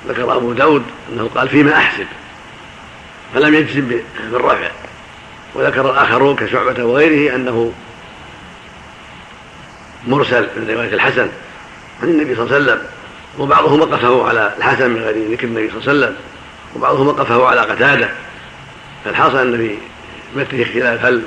ذكر 0.08 0.38
أبو 0.38 0.54
داود 0.54 0.84
أنه 1.14 1.30
قال 1.36 1.50
فيما 1.50 1.74
أحسب 1.74 2.06
فلم 3.34 3.56
يجزم 3.56 3.92
بالرفع. 4.32 4.68
وذكر 5.56 5.92
الآخرون 5.92 6.36
كشعبة 6.36 6.84
وغيره 6.84 7.36
أنه 7.36 7.74
مرسل 10.08 10.48
من 10.58 10.70
رواية 10.70 10.94
الحسن 10.94 11.28
عن 12.04 12.10
النبي 12.10 12.36
صلى 12.36 12.44
الله 12.46 12.56
عليه 12.56 12.64
وسلم 12.66 12.82
وبعضهم 13.40 13.80
وقفه 13.82 14.28
على 14.28 14.54
الحسن 14.58 14.90
من 14.90 15.02
غير 15.02 15.32
ذكر 15.32 15.48
النبي 15.48 15.70
صلى 15.70 15.78
الله 15.78 15.90
عليه 15.90 16.00
وسلم 16.00 16.16
وبعضهم 16.76 17.08
وقفه 17.08 17.46
على 17.46 17.62
قتادة. 17.62 18.10
فالحاصل 19.06 19.38
أن 19.38 19.58
في 19.58 19.76
متنه 20.40 20.64
اختلاف 20.64 21.06
هل 21.06 21.22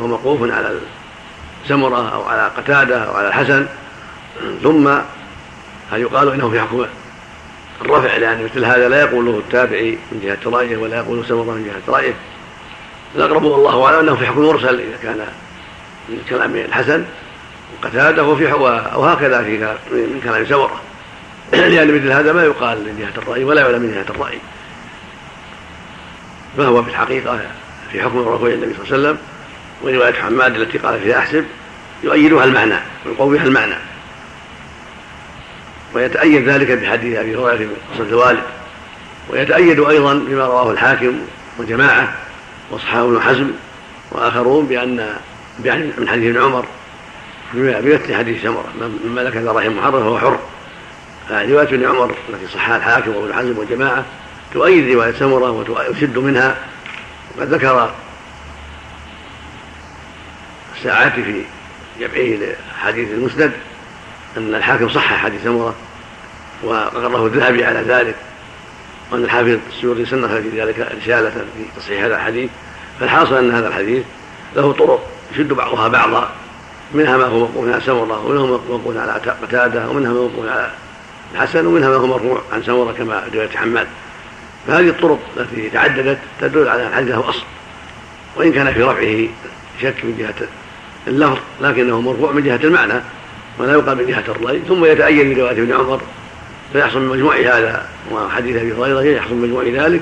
هو 0.00 0.06
موقوف 0.06 0.42
على 0.42 0.74
سمرة 1.68 2.14
أو 2.14 2.22
على 2.22 2.50
قتادة 2.56 3.04
أو 3.04 3.16
على 3.16 3.28
الحسن؟ 3.28 3.66
ثم 4.62 4.88
هل 5.92 6.00
يقال 6.00 6.32
إنه 6.32 6.50
في 6.50 6.60
حكم 6.60 6.86
الرفع؟ 7.80 8.16
لأن 8.16 8.44
مثل 8.44 8.64
هذا 8.64 8.88
لا 8.88 9.00
يقوله 9.00 9.38
التابعي 9.38 9.98
من 10.12 10.20
جهة 10.24 10.50
رأيه 10.50 10.76
ولا 10.76 10.96
يقوله 10.96 11.22
سمره 11.28 11.42
من 11.42 11.64
جهة 11.64 11.94
رأيه. 11.94 12.14
الأقرب 13.16 13.44
والله 13.44 13.84
أعلم 13.84 13.98
أنه 13.98 14.16
في 14.16 14.26
حكم 14.26 14.40
المرسل 14.40 14.80
إذا 14.80 14.96
كان 15.02 15.26
من 16.08 16.22
كلام 16.30 16.56
الحسن. 16.56 17.04
وقتاده 17.82 18.24
وفي 18.24 18.44
وهكذا 18.94 19.42
في 19.42 19.76
من 19.92 20.20
كلام 20.24 20.46
سمره 20.46 20.80
لأن 21.52 21.94
مثل 21.94 22.12
هذا 22.12 22.32
ما 22.32 22.44
يقال 22.44 22.78
من 22.78 22.98
جهة 22.98 23.22
الرأي 23.22 23.44
ولا 23.44 23.60
يعلم 23.60 23.82
من 23.82 23.92
جهة 23.92 24.14
الرأي. 24.14 24.38
فهو 26.56 26.82
في 26.82 26.90
الحقيقة 26.90 27.40
في 27.92 28.02
حكم 28.02 28.18
رسول 28.18 28.52
النبي 28.52 28.74
صلى 28.74 28.84
الله 28.84 29.08
عليه 29.08 29.18
وسلم 29.18 29.18
وروايه 29.82 30.12
حماد 30.12 30.56
التي 30.56 30.78
قال 30.78 31.00
فيها 31.00 31.18
أحسب 31.18 31.44
يؤيدها 32.02 32.44
المعنى 32.44 32.74
ويقويها 33.06 33.42
المعنى. 33.42 33.74
ويتأيد 35.94 36.48
ذلك 36.48 36.70
بحديث 36.70 37.18
أبي 37.18 37.36
هريرة 37.36 37.56
في 37.56 37.68
قصة 37.94 38.08
الوالد. 38.08 38.42
ويتأيد 39.30 39.80
أيضا 39.80 40.14
بما 40.14 40.46
رواه 40.46 40.70
الحاكم 40.70 41.18
وجماعة 41.58 42.14
وأصحاب 42.70 43.08
ابن 43.08 43.22
حزم 43.22 43.50
وآخرون 44.12 44.66
بأن 44.66 45.16
من 45.98 46.08
حديث 46.08 46.36
ابن 46.36 46.44
عمر 46.44 46.64
بمثل 47.54 48.14
حديث 48.14 48.42
سمرة. 48.42 48.64
من 48.80 49.12
ملك 49.14 49.36
دراهم 49.36 49.78
محرر 49.78 50.00
فهو 50.00 50.18
حر. 50.18 50.38
رواية 51.30 51.68
ابن 51.68 51.84
عمر 51.84 52.14
التي 52.28 52.46
صحها 52.54 52.76
الحاكم 52.76 53.16
وابن 53.16 53.34
حزم 53.34 53.58
والجماعة. 53.58 54.04
تؤيد 54.54 54.94
رواية 54.94 55.12
سمرة 55.12 55.50
وتشد 55.50 56.18
منها. 56.18 56.56
وقد 57.36 57.54
ذكر 57.54 57.90
الساعات 60.76 61.12
في 61.12 61.42
جمعه 62.00 62.54
لحديث 62.78 63.10
المسند 63.10 63.52
أن 64.36 64.54
الحاكم 64.54 64.88
صح 64.88 65.14
حديث 65.14 65.44
سمرة 65.44 65.74
وأقره 66.62 67.26
الذهبي 67.26 67.64
على 67.64 67.80
ذلك. 67.80 68.14
وأن 69.12 69.24
الحافظ 69.24 69.58
السيوري 69.72 70.06
صنف 70.06 70.32
في 70.32 70.60
ذلك 70.62 70.78
رسالة 71.02 71.30
في 71.30 71.80
تصحيح 71.80 72.02
هذا 72.02 72.16
الحديث. 72.16 72.50
فالحاصل 73.00 73.34
أن 73.34 73.50
هذا 73.50 73.68
الحديث 73.68 74.04
له 74.56 74.72
طرق 74.72 75.06
يشد 75.32 75.52
بعضها 75.52 75.88
بعضا. 75.88 76.30
منها 76.94 77.16
ما 77.16 77.24
هو 77.24 77.38
موقوف 77.38 77.68
على 77.68 77.80
سمرة 77.80 78.26
ومنها 78.26 78.46
ما 78.46 78.52
هو 78.52 78.60
موقوف 78.68 78.96
على 78.96 79.12
قتادة 79.42 79.88
ومنها 79.88 80.12
ما 80.12 80.18
هو 80.18 80.22
موقوف 80.22 80.48
على 80.48 80.70
الحسن 81.34 81.66
ومنها 81.66 81.88
ما 81.88 81.96
هو 81.96 82.06
مرفوع 82.06 82.42
عن 82.52 82.62
سمرة 82.62 82.92
كما 82.92 83.24
رواية 83.34 83.48
حماد. 83.48 83.86
فهذه 84.66 84.88
الطرق 84.88 85.18
التي 85.36 85.70
تعددت 85.70 86.18
تدل 86.40 86.68
على 86.68 86.82
أن 86.82 86.88
الحديث 86.88 87.10
له 87.10 87.30
أصل 87.30 87.42
وإن 88.36 88.52
كان 88.52 88.72
في 88.72 88.82
رفعه 88.82 89.28
شك 89.82 90.04
من 90.04 90.16
جهة 90.18 90.48
اللفظ 91.06 91.38
لكنه 91.60 92.00
مرفوع 92.00 92.32
من 92.32 92.42
جهة 92.42 92.60
المعنى 92.64 93.00
ولا 93.58 93.72
يقال 93.72 93.96
من 93.96 94.06
جهة 94.06 94.24
الرأي 94.28 94.60
ثم 94.68 94.84
يتأيد 94.84 95.26
من 95.26 95.36
رواية 95.36 95.52
ابن 95.52 95.72
عمر 95.72 96.00
فيحصل 96.72 97.00
من 97.00 97.08
مجموع 97.08 97.36
هذا 97.36 97.86
وحديث 98.10 98.56
أبي 98.56 98.72
هريرة 98.72 99.00
يحصل 99.00 99.34
من 99.34 99.42
مجموع 99.42 99.62
ذلك 99.62 100.00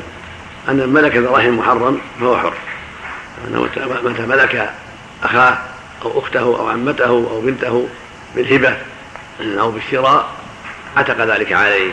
من 0.68 0.88
ملك 0.88 1.16
ذراهم 1.16 1.59
محرم 1.59 2.01
فهو 2.20 2.37
حر. 2.37 2.53
أنه 3.49 3.68
متى 4.05 4.27
ملك 4.27 4.70
أخاه 5.25 5.59
أو 6.02 6.18
أخته 6.18 6.40
أو 6.40 6.68
عمته 6.68 7.06
أو 7.06 7.40
بنته 7.40 7.88
بالهبة 8.37 8.76
أو 9.40 9.70
بالشراء 9.70 10.30
عتق 10.96 11.24
ذلك 11.24 11.52
عليه. 11.52 11.92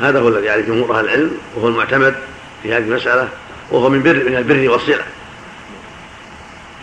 هذا 0.00 0.20
هو 0.20 0.28
الذي 0.28 0.50
عليه 0.50 0.64
جمهور 0.64 0.98
أهل 0.98 1.04
العلم 1.04 1.38
وهو 1.56 1.68
المعتمد 1.68 2.14
في 2.62 2.74
هذه 2.74 2.82
المسألة 2.82 3.28
وهو 3.70 3.88
من 3.88 4.02
بر 4.02 4.14
من 4.14 4.36
البر 4.36 4.70
والصلة. 4.70 5.04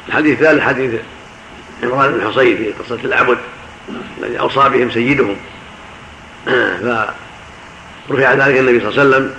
الحديث 0.08 0.41
الثالث 0.41 0.63
حديث 0.63 1.01
عمران 1.84 2.12
بن 2.12 2.27
حصين 2.27 2.58
في 2.58 2.71
قصة 2.71 2.99
العبد 3.03 3.38
الذي 4.19 4.39
أوصى 4.39 4.69
بهم 4.69 4.91
سيدهم. 4.91 5.36
فرفع 8.10 8.34
ذلك 8.34 8.58
النبي 8.58 8.80
صلى 8.80 8.89
الله 8.89 9.15
عليه 9.15 9.27
وسلم 9.27 9.34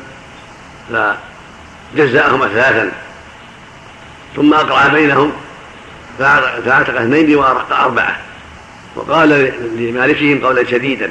فجزأهم 1.94 2.48
ثلاثا 2.48 2.92
ثم 4.36 4.54
أقرع 4.54 4.88
بينهم 4.88 5.32
فاعتق 6.18 7.00
اثنين 7.00 7.36
وأرق 7.36 7.72
أربعة. 7.72 8.16
وقال 8.96 9.52
لمالكهم 9.76 10.46
قولا 10.46 10.64
شديدا. 10.64 11.10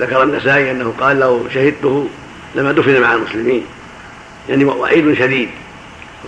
ذكر 0.00 0.22
النسائي 0.22 0.70
أنه 0.70 0.94
قال 1.00 1.20
لو 1.20 1.48
شهدته 1.54 2.08
لما 2.54 2.72
دفن 2.72 3.00
مع 3.00 3.14
المسلمين. 3.14 3.64
يعني 4.48 4.64
وعيد 4.64 5.14
شديد. 5.14 5.48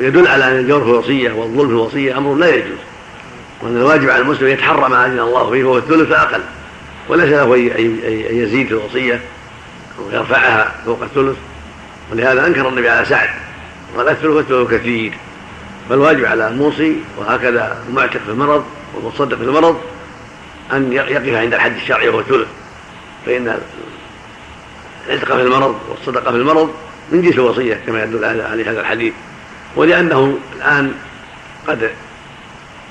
ويدل 0.00 0.26
على 0.26 0.44
أن 0.44 0.58
الجور 0.58 0.80
في 0.80 0.90
الوصية 0.90 1.32
والظلم 1.32 1.68
في 1.68 1.74
الوصية 1.74 2.18
أمر 2.18 2.34
لا 2.34 2.54
يجوز. 2.54 2.78
وأن 3.62 3.76
الواجب 3.76 4.10
على 4.10 4.22
المسلم 4.22 4.48
يتحرى 4.48 4.88
ما 4.88 5.06
أذن 5.06 5.18
الله 5.18 5.50
فيه 5.50 5.64
وهو 5.64 5.78
الثلث 5.78 6.08
فأقل 6.08 6.40
وليس 7.08 7.28
له 7.28 7.54
أن 7.54 8.00
يزيد 8.30 8.66
في 8.66 8.72
الوصية 8.72 9.20
أو 9.98 10.10
يرفعها 10.12 10.74
فوق 10.86 11.02
الثلث. 11.02 11.36
ولهذا 12.12 12.46
أنكر 12.46 12.68
النبي 12.68 12.88
على 12.88 13.06
سعد. 13.06 13.28
قال 13.96 14.08
الثلث 14.08 14.50
والثلث 14.50 14.70
كثير. 14.70 15.12
فالواجب 15.88 16.24
على 16.24 16.48
الموصي 16.48 16.96
وهكذا 17.18 17.78
المعتق 17.88 18.20
في 18.20 18.30
المرض 18.30 18.64
والمتصدق 18.94 19.36
في 19.36 19.42
المرض 19.42 19.80
أن 20.72 20.92
يقف 20.92 21.34
عند 21.34 21.54
الحد 21.54 21.76
الشرعي 21.76 22.08
وهو 22.08 22.20
الثلث 22.20 22.48
فإن 23.26 23.58
العتق 25.08 25.36
في 25.36 25.42
المرض 25.42 25.80
والصدقة 25.88 26.30
في 26.30 26.36
المرض 26.36 26.74
من 27.12 27.22
جنس 27.22 27.34
الوصية 27.34 27.80
كما 27.86 28.02
يدل 28.02 28.24
عليه 28.24 28.70
هذا 28.70 28.80
الحديث. 28.80 29.14
ولأنه 29.76 30.38
الآن 30.56 30.92
قد 31.68 31.90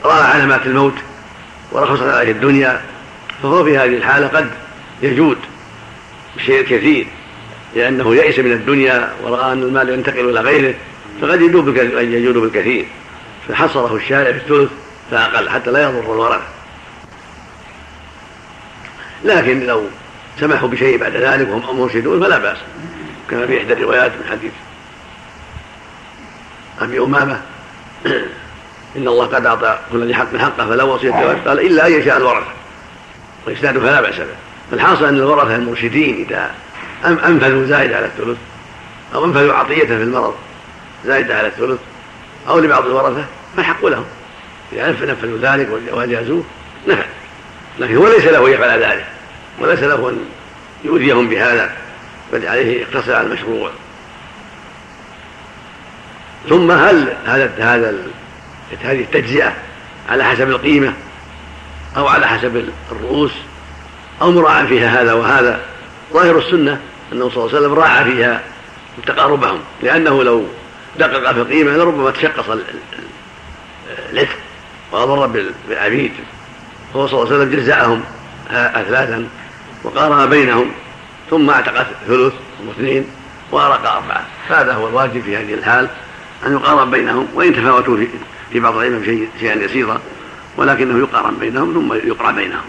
رأى 0.05 0.23
علامات 0.23 0.65
الموت 0.65 0.93
ورخصت 1.71 2.03
عليه 2.03 2.31
الدنيا 2.31 2.81
فهو 3.43 3.63
في 3.63 3.77
هذه 3.77 3.97
الحالة 3.97 4.27
قد 4.27 4.49
يجود 5.01 5.37
بشيء 6.37 6.61
كثير 6.61 7.07
لأنه 7.75 8.15
يئس 8.15 8.39
من 8.39 8.51
الدنيا 8.51 9.09
ورأى 9.23 9.53
أن 9.53 9.63
المال 9.63 9.89
ينتقل 9.89 10.29
إلى 10.29 10.39
غيره. 10.39 10.75
فقد 11.21 11.41
يجود 11.41 11.77
يجود 11.97 12.37
بالكثير 12.37 12.85
فحصره 13.47 13.95
الشارع 13.95 14.31
في 14.31 14.37
الثلث 14.37 14.69
فأقل 15.11 15.49
حتى 15.49 15.71
لا 15.71 15.83
يضر 15.83 16.13
الورثة 16.13 16.55
لكن 19.23 19.59
لو 19.59 19.83
سمحوا 20.39 20.69
بشيء 20.69 20.97
بعد 20.97 21.15
ذلك 21.15 21.49
وهم 21.49 21.79
مرشدون 21.79 22.23
فلا 22.23 22.39
بأس 22.39 22.57
كما 23.29 23.47
في 23.47 23.57
إحدى 23.57 23.73
الروايات 23.73 24.11
من 24.11 24.29
حديث 24.31 24.51
أبي 26.81 26.99
أمامة. 26.99 27.41
إن 28.97 29.07
الله 29.07 29.25
قد 29.25 29.45
أعطى 29.45 29.79
كل 29.91 30.07
ذي 30.07 30.15
حق 30.15 30.35
حقه 30.35 30.67
فلا 30.69 30.83
وصية 30.83 31.11
قال 31.45 31.59
إلا 31.59 31.87
أن 31.87 31.91
يشاء 31.91 32.17
الورثة 32.17 32.51
وإسناده 33.47 33.79
فلا 33.79 34.01
بأس 34.01 34.15
به. 34.15 34.25
فالحاصل 34.71 35.05
أن 35.05 35.15
الورثة 35.15 35.55
المرشدين 35.55 36.25
إذا 36.29 36.51
أنفذوا 37.05 37.65
زائدة 37.65 37.97
على 37.97 38.05
الثلث 38.05 38.37
أو 39.15 39.25
أنفذوا 39.25 39.53
عطية 39.53 39.85
في 39.85 40.03
المرض. 40.03 40.35
زائدة 41.05 41.37
على 41.37 41.47
الثلث 41.47 41.79
أو 42.49 42.59
لبعض 42.59 42.85
الورثة 42.85 43.25
فالحق 43.57 43.85
لهم. 43.85 44.05
إذا 44.73 44.89
نفذوا 44.89 45.37
ذلك 45.41 45.69
وجازوه 45.93 46.43
نفذ 46.87 47.03
لكن 47.79 47.95
هو 47.95 48.07
ليس 48.07 48.25
له 48.25 48.49
يفعل 48.49 48.83
ذلك 48.83 49.05
وليس 49.59 49.79
له 49.79 50.09
أن 50.09 50.25
يؤذيهم 50.83 51.29
بهذا 51.29 51.71
بل 52.33 52.47
عليه 52.47 52.81
يقتصر 52.81 53.15
على 53.15 53.27
المشروع. 53.27 53.71
ثم 56.49 56.71
هل 56.71 57.13
هذا 57.25 57.51
هذا 57.57 57.95
هذه 58.83 59.01
التجزئة 59.01 59.53
على 60.09 60.23
حسب 60.23 60.49
القيمة 60.49 60.93
أو 61.97 62.07
على 62.07 62.27
حسب 62.27 62.69
الرؤوس 62.91 63.31
أو 64.21 64.31
مراعى 64.31 64.67
فيها 64.67 65.01
هذا 65.01 65.13
وهذا؟ 65.13 65.59
ظاهر 66.13 66.37
السنة 66.37 66.81
أنه 67.13 67.29
صلى 67.29 67.37
الله 67.37 67.55
عليه 67.55 67.57
وسلم 67.57 67.73
راعى 67.73 68.05
فيها 68.05 68.41
تقاربهم 69.05 69.59
لأنه 69.83 70.23
لو 70.23 70.45
دقق 70.99 71.33
في 71.33 71.39
القيمة 71.39 71.71
لربما 71.71 72.11
تشقص 72.11 72.45
العتق 74.11 74.37
وأضر 74.91 75.45
بالعبيد. 75.67 76.11
فهو 76.93 77.07
صلى 77.07 77.21
الله 77.21 77.33
عليه 77.33 77.43
وسلم 77.43 77.59
جزأهم 77.59 78.03
ثلاثا 78.73 79.27
وقارن 79.83 80.29
بينهم 80.29 80.71
ثم 81.29 81.49
اعتق 81.49 81.87
ثلث 82.07 82.33
واثنين 82.67 83.05
وأرق 83.51 83.91
أربعة. 83.91 84.25
هذا 84.49 84.73
هو 84.73 84.87
الواجب 84.87 85.23
في 85.23 85.37
هذه 85.37 85.53
الحال 85.53 85.87
أن 86.45 86.53
يقارن 86.53 86.91
بينهم 86.91 87.27
وإن 87.33 87.53
تفاوتوا 87.53 87.97
في, 88.51 88.59
بعض 88.59 88.75
العلم 88.75 89.27
شيئا 89.39 89.55
يسيرا 89.55 90.01
ولكنه 90.57 90.99
يقارن 90.99 91.35
بينهم 91.35 91.73
ثم 91.73 92.09
يقرع 92.09 92.31
بينهم. 92.31 92.65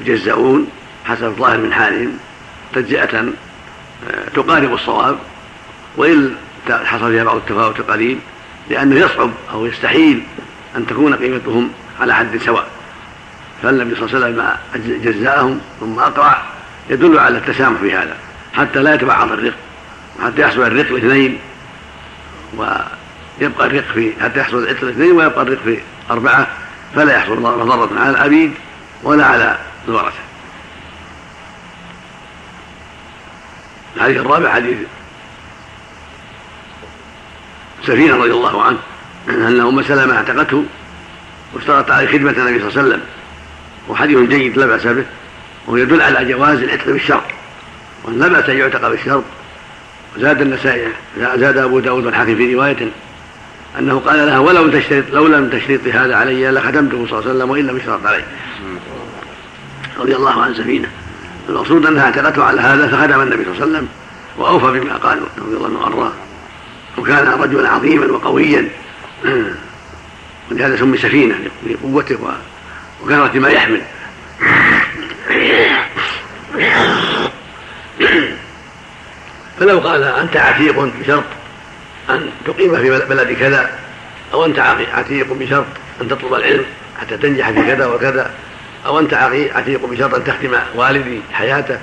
يجزؤون 0.00 0.68
حسب 1.04 1.24
الظاهر 1.24 1.58
من 1.58 1.72
حالهم 1.72 2.18
تجزئة 2.74 3.18
آه، 3.18 4.28
تقارب 4.34 4.72
الصواب 4.72 5.18
وإن 5.96 6.34
حصل 6.70 7.12
فيها 7.12 7.24
بعض 7.24 7.36
التفاوت 7.36 7.80
القليل 7.80 8.18
لأنه 8.70 8.96
يصعب 8.96 9.30
أو 9.52 9.66
يستحيل 9.66 10.22
أن 10.76 10.86
تكون 10.86 11.14
قيمتهم 11.14 11.70
على 12.00 12.14
حد 12.14 12.36
سواء. 12.36 12.66
فالنبي 13.62 13.94
صلى 13.94 14.06
الله 14.06 14.26
عليه 14.26 14.56
وسلم 14.74 15.02
جزاهم 15.02 15.60
ثم 15.80 15.98
أقرع 15.98 16.42
يدل 16.90 17.18
على 17.18 17.38
التسامح 17.38 17.80
في 17.80 17.92
هذا 17.92 18.16
حتى 18.54 18.82
لا 18.82 18.94
يتبعض 18.94 19.32
الرق 19.32 19.54
حتى 20.24 20.42
يحصل 20.42 20.62
الرق 20.62 20.86
الاثنين 20.86 21.38
ويبقى 22.56 23.66
الرق 23.66 23.84
في 23.94 24.12
حتى 24.22 24.40
يحصل 24.40 24.58
العتق 24.58 24.82
الاثنين 24.82 25.12
ويبقى 25.12 25.42
الرق 25.42 25.58
في 25.64 25.78
أربعة 26.10 26.46
فلا 26.94 27.16
يحصل 27.16 27.40
مضرة 27.40 28.00
على 28.00 28.10
العبيد 28.10 28.52
ولا 29.02 29.26
على 29.26 29.58
الورثة 29.88 30.18
الحديث 33.96 34.16
الرابع 34.16 34.52
حديث 34.52 34.76
سفينة 37.86 38.16
رضي 38.16 38.30
الله 38.30 38.62
عنه 38.62 38.78
أن 39.28 39.60
أم 39.60 39.82
سلمة 39.82 40.16
اعتقته 40.16 40.64
واشترط 41.54 41.90
عليه 41.90 42.06
خدمة 42.06 42.30
النبي 42.30 42.58
صلى 42.58 42.68
الله 42.68 42.78
عليه 42.78 42.88
وسلم 42.88 43.00
وحديث 43.88 44.18
جيد 44.18 44.58
لا 44.58 44.66
بأس 44.66 44.86
به 44.86 45.04
وهو 45.66 45.76
يدل 45.76 46.02
على 46.02 46.32
جواز 46.32 46.62
العتق 46.62 46.86
بالشرط 46.86 47.24
وأن 48.04 48.18
لا 48.18 48.28
بأس 48.28 48.48
أن 48.48 48.56
يعتق 48.56 48.88
بالشرط. 48.88 49.24
وزاد 50.16 50.40
النسائي 50.40 50.88
زاد 51.18 51.58
أبو 51.58 51.80
داود 51.80 52.06
والحاكم 52.06 52.36
في 52.36 52.54
رواية 52.54 52.88
أنه 53.78 53.98
قال 53.98 54.26
لها 54.26 54.38
ولو 54.38 54.70
تشترط 54.70 55.04
لو 55.12 55.26
لم 55.26 55.50
تشترطي 55.50 55.92
هذا 55.92 56.16
علي 56.16 56.50
لخدمته 56.50 57.06
صلى 57.06 57.18
الله 57.18 57.30
عليه 57.30 57.30
وسلم 57.30 57.50
وإن 57.50 57.66
لم 57.66 57.76
يشترط 57.76 58.06
علي. 58.06 58.24
رضي 59.98 60.16
الله 60.16 60.42
عن 60.42 60.54
سفينة. 60.54 60.88
المقصود 61.48 61.86
أنها 61.86 62.04
اعتقته 62.04 62.44
على 62.44 62.60
هذا 62.60 62.88
فخدم 62.88 63.20
النبي 63.20 63.44
صلى 63.44 63.52
الله 63.52 63.62
عليه 63.62 63.72
وسلم 63.72 63.88
وأوفى 64.38 64.80
بما 64.80 64.96
قال 64.96 65.18
رضي 65.38 65.56
الله 65.56 65.66
عنه 65.66 65.78
وأرضاه. 65.78 66.12
وكان 66.98 67.26
رجلا 67.26 67.68
عظيما 67.68 68.06
وقويا. 68.06 68.68
ولهذا 70.50 70.76
سمي 70.76 70.98
سفينة 70.98 71.34
لقوته 71.66 72.18
وكثرة 73.02 73.38
ما 73.38 73.48
يحمل. 73.48 73.82
فلو 79.60 79.78
قال 79.78 80.02
أنت 80.02 80.36
عتيق 80.36 80.80
بشرط 81.00 81.24
أن 82.10 82.30
تقيم 82.46 82.76
في 82.76 82.90
بلد 82.90 83.32
كذا 83.32 83.70
أو 84.32 84.44
أنت 84.44 84.58
عتيق 84.92 85.32
بشرط 85.32 85.66
أن 86.00 86.08
تطلب 86.08 86.34
العلم 86.34 86.64
حتى 87.00 87.16
تنجح 87.16 87.50
في 87.50 87.62
كذا 87.62 87.86
وكذا 87.86 88.30
أو 88.86 88.98
أنت 88.98 89.14
عتيق 89.54 89.86
بشرط 89.86 90.14
أن 90.14 90.24
تختم 90.24 90.54
والدي 90.74 91.20
حياته. 91.32 91.78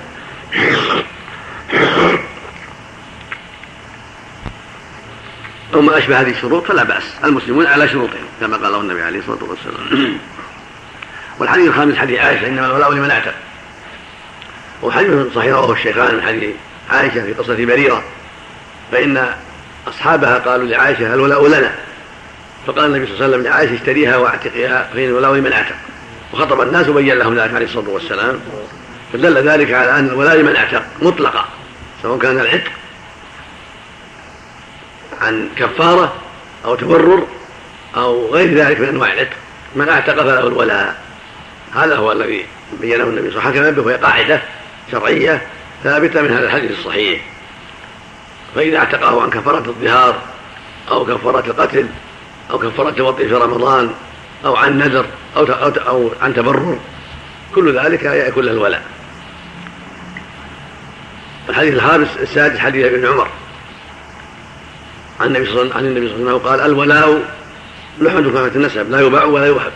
أو 5.74 5.80
ما 5.80 5.98
أشبه 5.98 6.20
هذه 6.20 6.30
الشروط 6.30 6.66
فلا 6.66 6.82
بأس. 6.82 7.02
المسلمون 7.24 7.66
على 7.66 7.88
شروطهم 7.88 8.24
كما 8.40 8.56
قال 8.56 8.74
النبي 8.74 9.02
عليه 9.02 9.18
الصلاة 9.18 9.44
والسلام. 9.44 10.18
والحديث 11.38 11.68
الخامس 11.68 11.96
حديث 11.96 12.18
عائشة 12.18 12.46
إنما 12.46 12.66
الولاء 12.66 12.92
لمن 12.92 13.10
أعتق 13.10 13.34
وحديث 14.82 15.34
صحيح 15.34 15.54
رواه 15.54 15.72
الشيخان 15.72 16.14
من 16.14 16.22
حديث 16.22 16.54
عائشة 16.90 17.24
في 17.24 17.32
قصة 17.32 17.64
بريرة. 17.64 18.02
فإن 18.92 19.28
أصحابها 19.88 20.38
قالوا 20.38 20.66
لعائشة 20.66 21.14
الولاء 21.14 21.48
لنا؟ 21.48 21.72
فقال 22.66 22.84
النبي 22.84 23.06
صلى 23.06 23.14
الله 23.14 23.24
عليه 23.24 23.36
وسلم 23.36 23.42
لعائشة 23.42 23.74
اشتريها 23.74 24.16
واعتقها 24.16 24.90
فإن 24.94 25.04
الولاء 25.04 25.34
لمن 25.34 25.52
اعتق 25.52 25.76
وخطب 26.32 26.60
الناس 26.60 26.88
وبين 26.88 27.14
لهم 27.14 27.38
ذلك 27.38 27.54
عليه 27.54 27.66
الصلاة 27.66 27.88
والسلام. 27.88 28.40
فدل 29.12 29.48
ذلك 29.48 29.72
على 29.72 29.98
أن 29.98 30.08
الولاء 30.08 30.36
لمن 30.36 30.56
اعتق 30.56 30.82
مطلقا 31.02 31.44
سواء 32.02 32.18
كان 32.18 32.40
العتق 32.40 32.70
عن 35.22 35.48
كفارة 35.56 36.12
أو 36.64 36.74
تبرر 36.74 37.26
أو 37.96 38.34
غير 38.34 38.54
ذلك 38.54 38.80
من 38.80 38.88
أنواع 38.88 39.12
العتق. 39.12 39.36
من 39.76 39.88
اعتق 39.88 40.14
فله 40.14 40.46
الولاء. 40.46 41.02
هذا 41.74 41.96
هو 41.96 42.12
الذي 42.12 42.46
بينه 42.80 43.04
النبي 43.04 43.30
صلى 43.30 43.38
الله 43.38 43.48
عليه 43.48 43.60
وسلم. 43.60 43.86
وهي 43.86 43.96
قاعدة 43.96 44.42
شرعية 44.92 45.42
ثابتة 45.84 46.22
من 46.22 46.30
هذا 46.30 46.46
الحديث 46.46 46.70
الصحيح. 46.70 47.20
فإذا 48.54 48.78
اعتقه 48.78 49.22
عن 49.22 49.30
كفارة 49.30 49.66
الظهار 49.66 50.18
أو 50.90 51.04
كفارة 51.04 51.46
القتل 51.46 51.86
أو 52.50 52.58
كفارة 52.58 52.90
الوطي 52.90 53.28
في 53.28 53.34
رمضان 53.34 53.90
أو 54.44 54.56
عن 54.56 54.78
نذر 54.78 55.06
أو 55.36 55.44
أو, 55.44 55.68
أو 55.68 56.10
عن 56.22 56.34
تبرر 56.34 56.78
كل 57.54 57.78
ذلك 57.78 58.04
يكون 58.04 58.44
له 58.44 58.52
الولاء. 58.52 58.82
الحديث 61.48 61.74
الخامس 61.74 62.08
السادس 62.20 62.58
حديث 62.58 62.86
ابن 62.86 63.06
عمر. 63.06 63.28
عن 65.22 65.28
النبي 65.28 65.46
صلى 65.46 65.62
الله 65.62 65.76
عليه 65.76 65.90
وسلم 65.90 66.38
قال 66.38 66.60
الولاء 66.60 67.22
لحمة 68.00 68.20
كفافة 68.20 68.56
النسب 68.56 68.90
لا 68.90 69.00
يباع 69.00 69.24
ولا 69.24 69.46
يوهب 69.46 69.72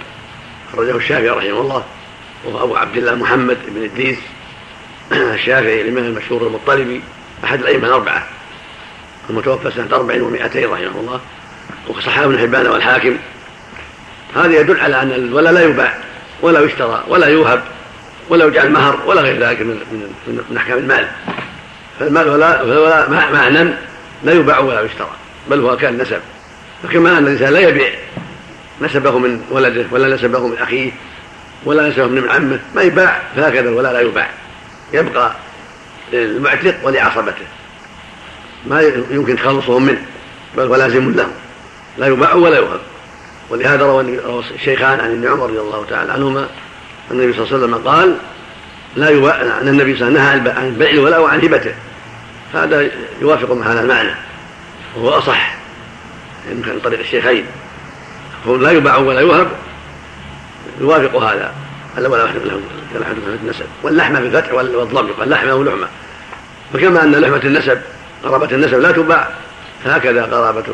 أخرجه 0.75 0.97
الشافعي 0.97 1.31
رحمه 1.31 1.61
الله 1.61 1.85
وهو 2.45 2.65
أبو 2.65 2.77
عبد 2.77 2.97
الله 2.97 3.15
محمد 3.15 3.59
بن 3.69 3.85
إدريس. 3.85 4.19
الشافعي 5.13 5.81
الإمام 5.81 6.05
المشهور 6.05 6.47
المطلبي 6.47 7.01
أحد 7.45 7.61
الأئمة 7.61 7.89
الأربعة. 7.89 8.27
المتوفى 9.31 9.71
سنة 9.71 9.97
أربع 9.97 10.23
ومائتين 10.23 10.71
رحمه 10.71 11.01
الله 11.01 11.21
وصححه 11.89 12.25
ابن 12.25 12.39
حبان 12.39 12.67
والحاكم. 12.67 13.17
هذا 14.37 14.61
يدل 14.61 14.81
على 14.81 15.03
أن 15.03 15.13
الولا 15.13 15.53
لا 15.53 15.65
يباع 15.65 15.95
ولا 16.43 16.61
يشترى 16.61 17.05
ولا 17.09 17.27
يوهب 17.27 17.63
ولا 18.29 18.45
يجعل 18.45 18.71
مهر 18.71 18.99
ولا 19.07 19.21
غير 19.21 19.39
ذلك 19.39 19.61
من 19.61 19.77
من, 20.27 20.45
من 20.51 20.57
أحكام 20.57 20.79
المال. 20.79 21.09
فالمال 22.01 22.29
ولا 22.29 22.59
فالولا 22.59 23.09
معنى 23.33 23.71
لا 24.25 24.33
يباع 24.33 24.59
ولا 24.59 24.81
يشترى. 24.81 25.11
بل 25.51 25.61
هو 25.61 25.77
كان 25.77 25.99
نسب. 25.99 26.21
فكما 26.83 27.19
أن 27.19 27.27
الإنسان 27.27 27.53
لا 27.53 27.61
يبيع 27.61 27.91
نسبه 28.81 29.19
من 29.19 29.43
ولده 29.51 29.87
ولا 29.91 30.15
نسبه 30.15 30.47
من 30.47 30.59
أخيه 30.59 30.91
ولا 31.65 31.89
نسبه 31.89 32.07
من 32.07 32.31
عمه 32.31 32.61
ما 32.75 32.83
يباع 32.83 33.23
فهكذا 33.37 33.69
الولاء 33.69 33.93
لا 33.93 34.01
يباع. 34.01 34.31
يبقى 34.93 35.33
للمعتق 36.13 36.75
ولعصبته. 36.83 37.47
ما 38.67 38.83
يمكن 39.11 39.37
تخلصهم 39.37 39.83
منه 39.83 40.03
بل 40.57 40.67
هو 40.67 40.77
لازم 40.77 41.13
لهم. 41.13 41.33
لا 41.99 42.07
يباع 42.07 42.35
ولا 42.35 42.57
يوهب. 42.57 42.81
ولهذا 43.51 43.83
روى 43.83 44.21
الشيخان 44.55 45.01
عن 45.01 45.11
ابن 45.11 45.29
عمر 45.29 45.47
رضي 45.47 45.61
الله 45.61 45.87
تعالى 45.91 46.13
عنهما 46.13 46.49
النبي 47.11 47.33
صلى 47.33 47.45
الله 47.45 47.55
عليه 47.55 47.65
وسلم 47.65 47.89
قال 47.89 48.17
لا 48.97 49.11
يباع 49.11 49.41
أن 49.41 49.69
النبي 49.69 49.97
صلى 49.97 50.09
الله 50.09 50.21
عليه 50.21 50.31
وسلم 50.31 50.45
نهى 50.45 50.67
عن 50.67 50.75
بيع 50.75 50.91
الولاء 50.91 51.23
وعن 51.23 51.41
هبته. 51.41 51.75
هذا 52.55 52.91
يوافق 53.21 53.53
مع 53.53 53.67
هذا 53.67 53.81
المعنى. 53.81 54.15
وهو 54.97 55.19
أصح. 55.19 55.55
يمكن 56.51 56.71
عن 56.71 56.81
طريق 56.81 56.99
الشيخين. 56.99 57.47
هو 58.49 58.57
لا 58.57 58.71
يباع 58.71 58.97
ولا 58.97 59.21
يوهب 59.21 59.49
يوافق 60.81 61.17
هذا. 61.17 61.55
الا 61.99 62.09
ولا 62.09 62.23
له. 62.23 62.61
كلحمة 62.95 63.15
النسب. 63.43 63.67
واللحمة 63.83 64.21
بالفتح 64.21 64.53
والضم. 64.53 65.09
يقال 65.09 65.31
لحمة. 65.31 65.55
ولحمة 65.55 65.89
فكما 66.73 67.03
أن 67.03 67.13
لحمة 67.13 67.41
النسب 67.45 67.81
قرابة 68.25 68.51
النسب 68.53 68.79
لا 68.79 68.93
تباع. 68.93 69.29
فهكذا 69.85 70.25
قرابة 70.25 70.65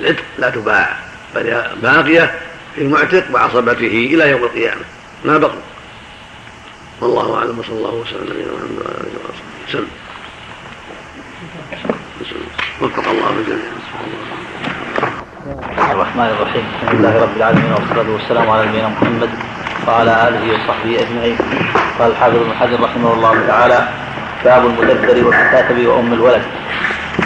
العتق 0.00 0.22
لا 0.38 0.50
تباع. 0.50 0.96
بل 1.34 1.62
باقية 1.82 2.38
في 2.74 2.82
المعتق 2.82 3.24
وعصبته 3.32 4.08
إلى 4.12 4.30
يوم 4.30 4.44
القيامة. 4.44 4.82
ما 5.24 5.38
بقوا 5.38 5.60
والله 7.00 7.36
أعلم. 7.36 7.58
وصلى 7.58 7.76
الله 7.76 7.94
وسلم 7.94 8.20
على 8.20 8.30
نبينا 8.30 8.52
محمد 8.52 8.78
وعلى 8.78 8.94
آله 8.94 9.18
وصحبه 9.24 9.68
وسلم. 9.68 9.88
وفق 12.80 13.10
الله 13.10 13.30
الجميع. 13.40 13.70
الرحمن 15.92 16.28
الرحيم. 16.36 16.64
الحمد 16.82 17.00
لله 17.00 17.22
رب 17.22 17.36
العالمين 17.36 17.72
والصلاة 17.72 18.08
والسلام 18.12 18.50
على 18.50 18.66
نبينا 18.68 18.88
محمد 18.88 19.30
وعلى 19.86 20.12
آله 20.28 20.44
وصحبه 20.52 20.92
أجمعين. 21.04 21.36
قال 21.98 22.10
الحافظ 22.10 22.36
ابن 22.36 22.52
حجر 22.60 22.80
رحمه 22.80 23.12
الله 23.14 23.34
تعالى 23.46 23.88
باب 24.44 24.62
المدبر 24.66 25.26
والكاتب 25.26 25.86
وأم 25.86 26.12
الولد 26.12 26.42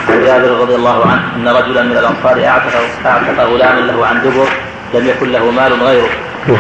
عن 0.09 0.25
جابر 0.25 0.51
رضي 0.63 0.75
الله 0.75 1.07
عنه 1.11 1.23
أن 1.37 1.49
رجلا 1.49 1.83
من 1.83 1.97
الأنصار 2.03 2.37
أعتق 2.47 2.75
أعتق 3.07 3.39
غلاما 3.41 3.81
له 3.81 4.07
عن 4.07 4.17
دبر 4.23 4.49
لم 4.95 5.07
يكن 5.07 5.33
له 5.33 5.51
مال 5.51 5.73
غيره. 5.73 6.13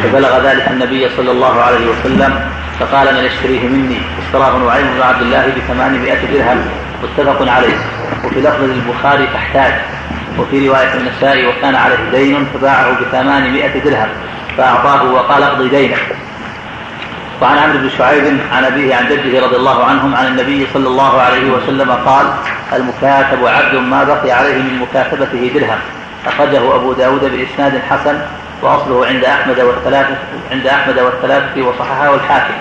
فبلغ 0.02 0.32
ذلك 0.46 0.68
النبي 0.68 1.08
صلى 1.16 1.30
الله 1.30 1.62
عليه 1.62 1.84
وسلم 1.90 2.32
فقال 2.80 3.14
من 3.14 3.24
يشتريه 3.24 3.68
مني؟ 3.68 4.00
اشتراه 4.22 4.58
نعيم 4.58 4.86
بن 4.96 5.02
عبد 5.02 5.22
الله 5.22 5.44
بثمانمائة 5.56 6.20
درهم 6.32 6.60
متفق 7.04 7.52
عليه. 7.52 7.76
وفي 8.24 8.40
لفظ 8.40 8.62
البخاري 8.62 9.26
فاحتاج 9.26 9.72
وفي 10.38 10.68
رواية 10.68 10.94
النسائي 10.94 11.46
وكان 11.46 11.74
عليه 11.74 12.10
دين 12.12 12.46
فباعه 12.54 13.00
بثمانمائة 13.00 13.80
درهم 13.84 14.08
فأعطاه 14.56 15.04
وقال 15.04 15.42
اقضي 15.42 15.68
دينك. 15.68 15.98
وعن 17.42 17.58
عمرو 17.58 17.78
بن 17.78 17.90
شعيب 17.98 18.38
عن 18.52 18.64
أبيه 18.64 18.94
عن 18.94 19.08
جده 19.08 19.46
رضي 19.46 19.56
الله 19.56 19.84
عنهم 19.84 20.14
عن 20.14 20.26
النبي 20.26 20.66
صلى 20.74 20.88
الله 20.88 21.20
عليه 21.20 21.50
وسلم 21.50 21.90
قال 21.90 22.26
المكاتب 22.72 23.46
عبد 23.46 23.74
ما 23.74 24.04
بقي 24.04 24.30
عليه 24.30 24.62
من 24.62 24.78
مكاتبته 24.78 25.50
درهم. 25.54 25.78
أخرجه 26.26 26.74
أبو 26.74 26.92
داود 26.92 27.20
بإسناد 27.20 27.80
حسن 27.90 28.18
وأصله 28.62 29.06
عند 29.06 29.24
أحمد 29.24 29.60
والثلاثة 29.60 30.16
عند 30.52 30.66
أحمد 30.66 30.98
والثلاثة 30.98 31.62
وصححه 31.62 32.14
الحاكم. 32.14 32.54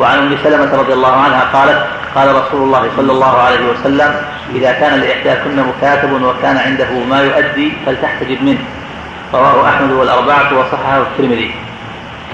وعن 0.00 0.18
أم 0.18 0.36
سلمة 0.44 0.76
رضي 0.76 0.92
الله 0.92 1.12
عنها 1.12 1.44
قالت 1.52 1.86
قال 2.16 2.28
رسول 2.34 2.62
الله 2.62 2.90
صلى 2.96 3.12
الله 3.12 3.36
عليه 3.38 3.70
وسلم 3.70 4.14
إذا 4.54 4.72
كان 4.72 5.00
لإحداكن 5.00 5.56
مكاتب 5.56 6.22
وكان 6.22 6.56
عنده 6.56 6.90
ما 7.10 7.20
يؤدي 7.20 7.72
فلتحتجب 7.86 8.42
منه. 8.42 8.64
رواه 9.34 9.68
أحمد 9.68 9.90
والأربعة 9.90 10.58
وصححه 10.58 10.98
الترمذي. 10.98 11.54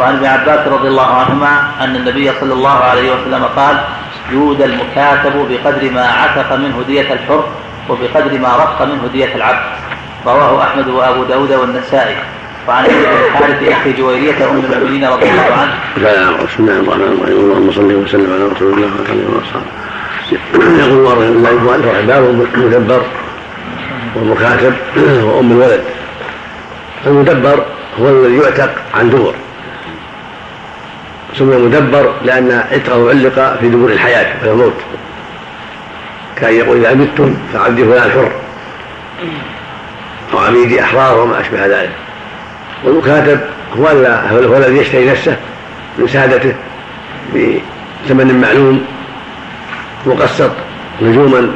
وعن 0.00 0.16
ابن 0.16 0.26
عباس 0.26 0.68
رضي 0.68 0.88
الله 0.88 1.14
عنهما 1.14 1.62
أن 1.80 1.96
النبي 1.96 2.32
صلى 2.40 2.52
الله 2.52 2.78
عليه 2.84 3.12
وسلم 3.12 3.44
قال 3.56 3.76
يود 4.30 4.62
المكاتب 4.62 5.48
بقدر 5.50 5.90
ما 5.90 6.06
عتق 6.06 6.52
منه 6.56 6.84
دية 6.86 7.12
الحر 7.12 7.44
وبقدر 7.88 8.38
ما 8.38 8.48
رق 8.48 8.82
منه 8.82 9.08
دية 9.12 9.34
العبد. 9.34 9.64
رواه 10.26 10.62
أحمد 10.62 10.88
وأبو 10.88 11.24
داود 11.24 11.52
والنسائي. 11.52 12.16
وعن 12.68 12.84
الحارث 12.84 13.68
أخي 13.68 13.92
جويرية 13.92 14.50
أم 14.50 14.56
المؤمنين 14.56 15.04
رضي 15.04 15.30
الله 15.30 15.52
عنه. 15.52 15.74
بسم 16.46 16.62
الله 16.62 16.80
الرحمن 16.80 17.18
الرحيم. 17.18 17.36
اللهم 17.36 17.72
صل 17.72 17.92
وسلم 17.94 18.32
على 18.32 18.44
رسول 18.44 18.72
الله 18.72 18.86
وعلى 18.86 19.12
آله 19.12 19.26
وصحبه 19.38 19.72
يقول 20.32 21.06
الله 21.36 22.46
المدبر 22.54 23.02
والمكاتب 24.14 24.74
وأم 25.22 25.52
الولد. 25.52 25.84
المدبر 27.06 27.64
هو 28.00 28.08
الذي 28.08 28.36
يعتق 28.36 28.74
عن 28.94 29.10
دبر. 29.10 29.34
سمي 31.38 31.56
مدبر 31.56 32.14
لأن 32.24 32.64
عتقه 32.72 33.08
علق 33.08 33.58
في 33.60 33.68
دبر 33.68 33.88
الحياة 33.88 34.36
وهي 34.42 34.52
الموت 34.52 34.72
كأن 36.36 36.54
يقول 36.54 36.76
إذا 36.76 36.94
متم 36.94 37.34
فعبدي 37.52 37.84
فلان 37.84 38.10
حر. 38.10 38.32
أو 40.32 40.38
عبيدي 40.38 40.80
أحرار 40.80 41.20
وما 41.20 41.40
أشبه 41.40 41.66
ذلك. 41.66 41.90
والمكاتب 42.84 43.40
هو 43.78 43.86
هو 44.46 44.56
الذي 44.56 44.78
يشتري 44.78 45.10
نفسه 45.10 45.36
من 45.98 46.08
سادته 46.08 46.54
بثمن 47.34 48.40
معلوم 48.40 48.84
مقسط 50.06 50.50
نجوما 51.02 51.48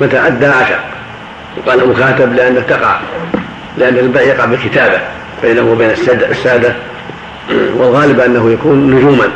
متى 0.00 0.26
أدى 0.26 0.46
عشق 0.46 0.80
وقال 1.56 1.88
مكاتب 1.88 2.32
لأنه 2.34 2.60
تقع 2.60 3.00
لأن 3.78 3.96
البيع 3.96 4.22
يقع 4.22 4.44
بالكتابة 4.44 5.00
بينه 5.42 5.62
وبين 5.62 5.90
السادة 6.30 6.74
والغالب 7.50 8.20
أنه 8.20 8.50
يكون 8.50 8.94
نجوما. 8.94 9.28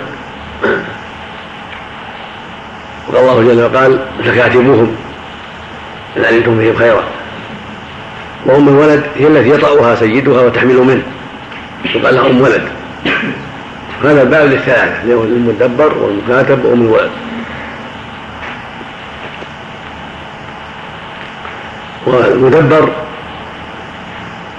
وقال 3.08 3.20
الله 3.20 3.54
جل 3.54 3.62
وقال 3.62 3.98
فكاتبوهم 4.24 4.96
إن 6.16 6.24
علمتم 6.24 6.58
فيهم 6.58 6.76
خيرا. 6.76 7.04
وأم 8.46 8.68
الولد 8.68 9.02
هي 9.16 9.26
التي 9.26 9.50
يطأها 9.50 9.94
سيدها 9.94 10.40
وتحمل 10.40 10.76
منه. 10.76 11.02
يقال 11.84 12.14
لها 12.14 12.30
أم 12.30 12.40
ولد. 12.40 12.62
هذا 14.04 14.22
الباب 14.22 14.46
للثلاثة 14.46 15.04
للمدبر 15.04 15.98
والمكاتب 15.98 16.64
وأم 16.64 16.82
الولد. 16.82 17.10
والمدبر 22.06 22.88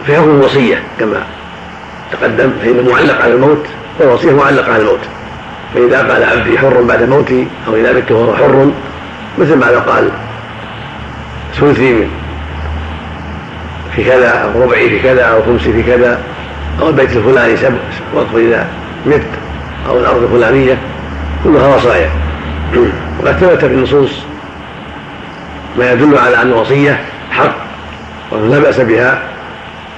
في 0.05 0.15
حكم 0.15 0.29
الوصية 0.29 0.83
كما 0.99 1.23
تقدم 2.11 2.51
فإنه 2.61 2.91
معلق 2.91 3.21
على 3.21 3.33
الموت 3.33 3.65
والوصية 3.99 4.31
معلقة 4.31 4.73
على 4.73 4.81
الموت. 4.81 4.99
فإذا 5.73 5.97
قال 5.97 6.23
عبدي 6.23 6.59
حر 6.59 6.81
بعد 6.81 7.03
موتي 7.03 7.47
أو 7.67 7.75
إذا 7.75 7.93
مت 7.93 8.11
وهو 8.11 8.35
حر 8.35 8.71
مثل 9.37 9.55
ما 9.55 9.65
لو 9.65 9.79
قال 9.79 10.09
ثلثي 11.55 12.07
في 13.95 14.03
كذا 14.03 14.29
أو 14.29 14.63
ربعي 14.63 14.89
في 14.89 14.99
كذا 14.99 15.23
أو 15.23 15.43
خمسي 15.43 15.73
في 15.73 15.83
كذا 15.83 16.19
أو 16.81 16.89
البيت 16.89 17.17
الفلاني 17.17 17.57
سبع 17.57 17.77
وقف 18.13 18.35
إذا 18.35 18.67
مت 19.05 19.21
أو 19.89 19.99
الأرض 19.99 20.23
الفلانية 20.23 20.77
كلها 21.43 21.75
وصايا 21.75 22.09
وقد 23.19 23.37
ثبت 23.37 23.59
في 23.59 23.73
النصوص 23.73 24.11
ما 25.77 25.91
يدل 25.91 26.17
على 26.17 26.41
أن 26.41 26.47
الوصية 26.47 26.99
حق 27.31 27.55
ولا 28.31 28.59
بأس 28.59 28.79
بها 28.79 29.21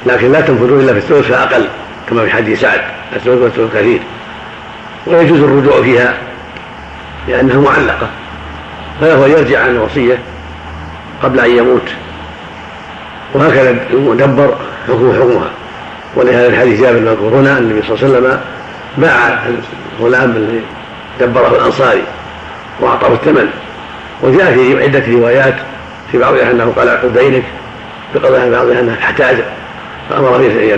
لكن 0.06 0.32
لا 0.32 0.42
تنفذ 0.42 0.80
إلا 0.80 0.94
في 0.94 1.00
الثلث 1.00 1.28
فأقل 1.28 1.68
كما 2.10 2.26
في 2.26 2.32
حديث 2.32 2.62
سعد 2.62 2.82
الثلث 3.16 3.42
والثلث 3.42 3.74
كثير 3.76 4.00
ويجوز 5.08 5.40
الرجوع 5.40 5.82
فيها 5.82 6.14
لأنها 7.28 7.58
معلقة 7.58 8.08
فله 9.02 9.26
أن 9.26 9.32
يرجع 9.32 9.64
عن 9.64 9.70
الوصية 9.70 10.18
قبل 11.24 11.40
أن 11.40 11.58
يموت. 11.58 11.92
وهكذا 13.34 13.76
المدبر 13.94 14.56
حكم 14.88 15.14
حكمها. 15.14 15.50
ولهذا 16.16 16.48
الحديث 16.48 16.82
جابر 16.82 16.98
المذكور 16.98 17.34
هنا 17.34 17.58
النبي 17.58 17.82
صلى 17.82 17.96
الله 17.96 18.06
عليه 18.06 18.18
وسلم 18.18 18.40
باع 18.98 19.40
الغلام 20.00 20.32
الذي 20.32 20.62
دبره 21.22 21.56
الأنصاري 21.56 22.04
وأعطاه 22.80 23.14
الثمن. 23.14 23.50
وجاء 24.24 24.54
في 24.54 24.84
عدة 24.84 25.04
روايات 25.12 25.56
في 26.12 26.18
بعضها 26.18 26.52
أنه 26.52 26.74
قال 26.78 26.88
اعقد 26.88 27.18
دينك 27.18 27.44
بقضاء 28.16 28.52
بعضها 28.52 28.80
انه 28.80 28.96
احتاج 29.02 29.36
فأمر 30.10 30.38
به 30.38 30.74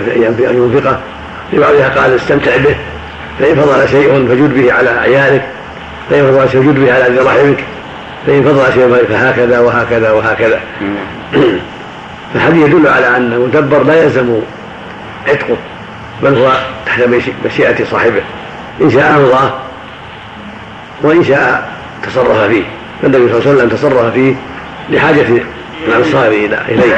ان 0.50 0.72
ينفقه. 0.74 0.98
في 1.50 1.58
بعضها 1.58 1.88
قال 1.88 2.14
استمتع 2.14 2.56
به 2.56 2.76
فإن 3.38 3.54
فضل 3.54 3.88
شيء 3.88 4.26
فجد 4.28 4.54
به 4.54 4.72
على 4.72 4.90
عيالك 4.90 5.42
فإن 6.10 6.26
فضل 6.26 6.50
شيء 6.50 6.62
فجد 6.62 6.84
به 6.84 6.92
على 6.92 7.04
ذي 7.04 7.18
رحمك 7.18 7.64
فإن 8.26 8.42
فضل 8.42 8.72
شيء 8.74 9.04
فهكذا 9.08 9.60
وهكذا 9.60 10.10
وهكذا. 10.10 10.60
فالحديث 12.34 12.66
يدل 12.66 12.88
على 12.88 13.16
أن 13.16 13.32
المدبر 13.32 13.82
لا 13.82 14.02
يلزم 14.02 14.40
عتقه 15.28 15.56
بل 16.22 16.34
هو 16.34 16.52
تحت 16.86 17.02
مشيئة 17.44 17.84
صاحبه. 17.84 18.22
إن 18.82 18.90
شاء 18.90 19.16
أمضاه 19.16 19.52
وإن 21.02 21.24
شاء 21.24 21.70
تصرف 22.02 22.38
فيه. 22.38 22.62
فالنبي 23.02 23.28
صلى 23.28 23.38
الله 23.38 23.48
عليه 23.48 23.56
وسلم 23.56 23.68
تصرف 23.68 24.12
فيه 24.12 24.34
لحاجة 24.90 25.26
الأنصار 25.86 26.28
إليه. 26.28 26.94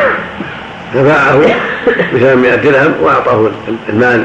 فباعه 0.95 1.41
بثمانمائة 2.15 2.55
درهم 2.55 2.95
وأعطاه 3.03 3.51
المال 3.89 4.25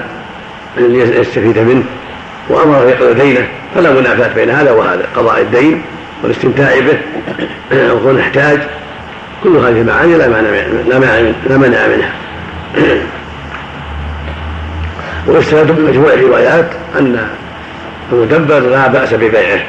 ليستفيد 0.78 1.60
منه 1.60 1.84
وأمره 2.50 2.90
يقضي 2.90 3.14
دينه. 3.14 3.48
فلا 3.76 3.92
منافاة 3.92 4.34
بين 4.34 4.50
هذا 4.50 4.72
وهذا 4.72 5.06
قضاء 5.16 5.42
الدين 5.42 5.82
والاستمتاع 6.24 6.80
به 6.80 6.98
وكون 7.94 8.20
احتاج 8.20 8.60
كل 9.44 9.58
هذه 9.58 9.82
المعاني 9.82 10.18
لا 10.18 10.28
لا 11.50 11.58
مانع 11.58 11.88
منها. 11.88 12.12
ويستند 15.28 15.72
بمجموع 15.72 16.14
الروايات 16.14 16.66
أن 17.00 17.28
المدبر 18.12 18.60
لا 18.60 18.88
بأس 18.88 19.14
ببيعه 19.14 19.60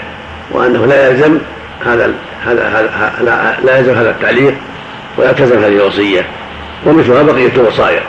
وأنه 0.50 0.86
لا 0.86 1.08
يلزم 1.08 1.38
هذا 1.86 2.10
هذا 2.46 3.58
لا 3.64 3.78
يلزم 3.78 3.94
هذا 3.94 4.10
التعليق 4.10 4.54
ولا 5.16 5.32
تلزم 5.32 5.58
هذه 5.58 5.76
الوصية 5.76 6.26
ومثلها 6.86 7.22
بقية 7.22 7.52
الوصايا. 7.56 8.00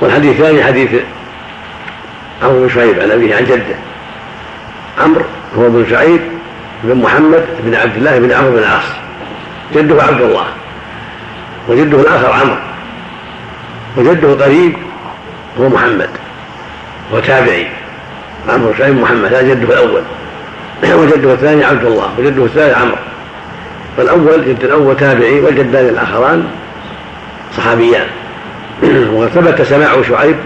والحديث 0.00 0.40
الثاني 0.40 0.64
حديث 0.64 0.90
عمرو 2.42 2.60
بن 2.60 2.68
شعيب 2.68 3.00
عن 3.00 3.10
أبيه 3.10 3.36
عن 3.36 3.44
جده. 3.44 3.76
عمرو 5.02 5.24
هو 5.58 5.68
بن 5.68 5.86
سعيد 5.90 6.20
بن 6.84 6.94
محمد 6.94 7.44
بن 7.64 7.74
عبد 7.74 7.96
الله 7.96 8.18
بن 8.18 8.32
عمرو 8.32 8.50
بن 8.50 8.58
العاص. 8.58 8.84
جده 9.74 10.02
عبد 10.02 10.20
الله. 10.20 10.46
وجده 11.68 12.00
الآخر 12.00 12.32
عمرو. 12.32 12.56
وجده 13.96 14.44
قريب 14.44 14.76
هو 15.60 15.68
محمد 15.68 16.08
هو 17.12 17.20
تابعي. 17.20 17.66
عمرو 18.48 18.72
بن 18.78 18.92
محمد 18.92 19.34
هذا 19.34 19.54
جده 19.54 19.74
الأول. 19.74 20.02
وجده 20.82 21.32
الثاني 21.32 21.64
عبد 21.64 21.84
الله 21.84 22.10
وجده 22.18 22.44
الثالث 22.44 22.78
عمرو. 22.78 22.96
فالأول 23.96 24.44
جد 24.44 24.64
الأول 24.64 24.96
تابعي 24.96 25.40
والجدان 25.40 25.88
الآخران 25.88 26.48
صحابيان. 27.56 28.06
وثبت 29.16 29.62
سماع 29.62 30.02
شعيب 30.02 30.36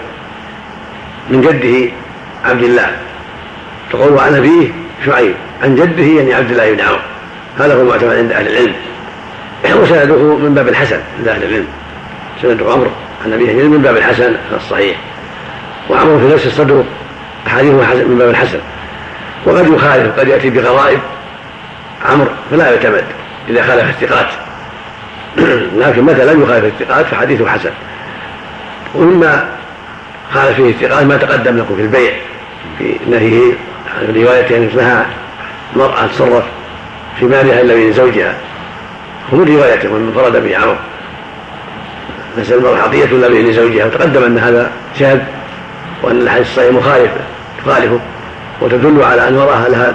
من 1.30 1.40
جده 1.40 1.92
عبد 2.44 2.62
الله. 2.62 2.90
تقول 3.90 4.18
عن 4.18 4.34
أبيه 4.34 4.68
شعيب 5.06 5.34
عن 5.62 5.74
جده 5.74 6.02
يعني 6.02 6.34
عبد 6.34 6.50
الله 6.50 6.72
بن 6.72 6.80
عمرو. 6.80 7.00
هذا 7.58 7.74
هو 7.74 7.80
المعتمد 7.80 8.16
عند 8.16 8.32
أهل 8.32 8.48
العلم. 8.48 8.74
وسنده 9.82 10.16
من 10.16 10.54
باب 10.54 10.68
الحسن 10.68 11.00
عند 11.18 11.28
أهل 11.28 11.42
العلم. 11.42 11.66
سند 12.42 12.62
عمرو. 12.62 12.90
عن 13.24 13.32
أبي 13.32 13.44
هريرة 13.44 13.68
من 13.68 13.82
باب 13.82 13.96
الحسن 13.96 14.36
الصحيح. 14.56 14.96
وعمرو 15.90 16.18
في 16.18 16.34
نفس 16.34 16.46
الصدر 16.46 16.84
احاديث 17.46 17.72
من 17.72 18.16
باب 18.18 18.28
الحسن. 18.28 18.58
وقد 19.46 19.68
يخالف 19.74 20.18
قد 20.20 20.28
يأتي 20.28 20.50
بغرائب 20.50 20.98
عمرو 22.10 22.30
فلا 22.50 22.70
يعتمد 22.70 23.04
إذا 23.48 23.62
خالف 23.62 24.02
الثقات. 24.02 24.28
لكن 25.80 26.02
متى 26.02 26.24
لم 26.24 26.42
يخالف 26.42 26.64
الثقات 26.64 27.06
فحديثه 27.06 27.48
حسن. 27.48 27.70
ومما 28.94 29.48
خالف 30.34 30.56
فيه 30.56 30.70
الثقات 30.70 31.04
ما 31.04 31.16
تقدم 31.16 31.58
لكم 31.58 31.76
في 31.76 31.82
البيع 31.82 32.12
في 32.78 32.96
نهيه 33.10 33.52
عن 33.98 34.14
روايته 34.14 34.56
أن 34.56 34.68
اسمها 34.68 35.06
مرأة 35.76 36.06
تصرف 36.06 36.44
في 37.18 37.24
مالها 37.24 37.60
إلا 37.60 37.74
بإذن 37.74 37.92
زوجها. 37.92 38.34
ومن 39.32 39.56
روايته 39.56 39.88
من 39.88 40.12
انفرد 40.16 40.44
به 40.44 40.56
عمرو. 40.56 40.76
مسألة 42.38 42.58
المرأة 42.58 42.82
عطية 42.82 43.04
إلا 43.04 43.28
بإذن 43.28 43.52
زوجها 43.52 43.86
وتقدم 43.86 44.24
أن 44.24 44.38
هذا 44.38 44.70
شاذ 44.98 45.18
وأن 46.02 46.20
الحديث 46.20 46.46
الصحيح 46.46 46.72
مخالف 46.72 47.10
تخالفه 47.64 48.00
وتدل 48.60 49.02
على 49.02 49.28
أن 49.28 49.34
المرأة 49.34 49.68
لها 49.68 49.94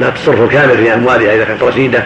لا 0.00 0.10
تصرف 0.10 0.52
كامل 0.52 0.76
في 0.76 0.94
أموالها. 0.94 1.34
إذا 1.34 1.44
كانت 1.44 1.62
رشيدة 1.62 2.02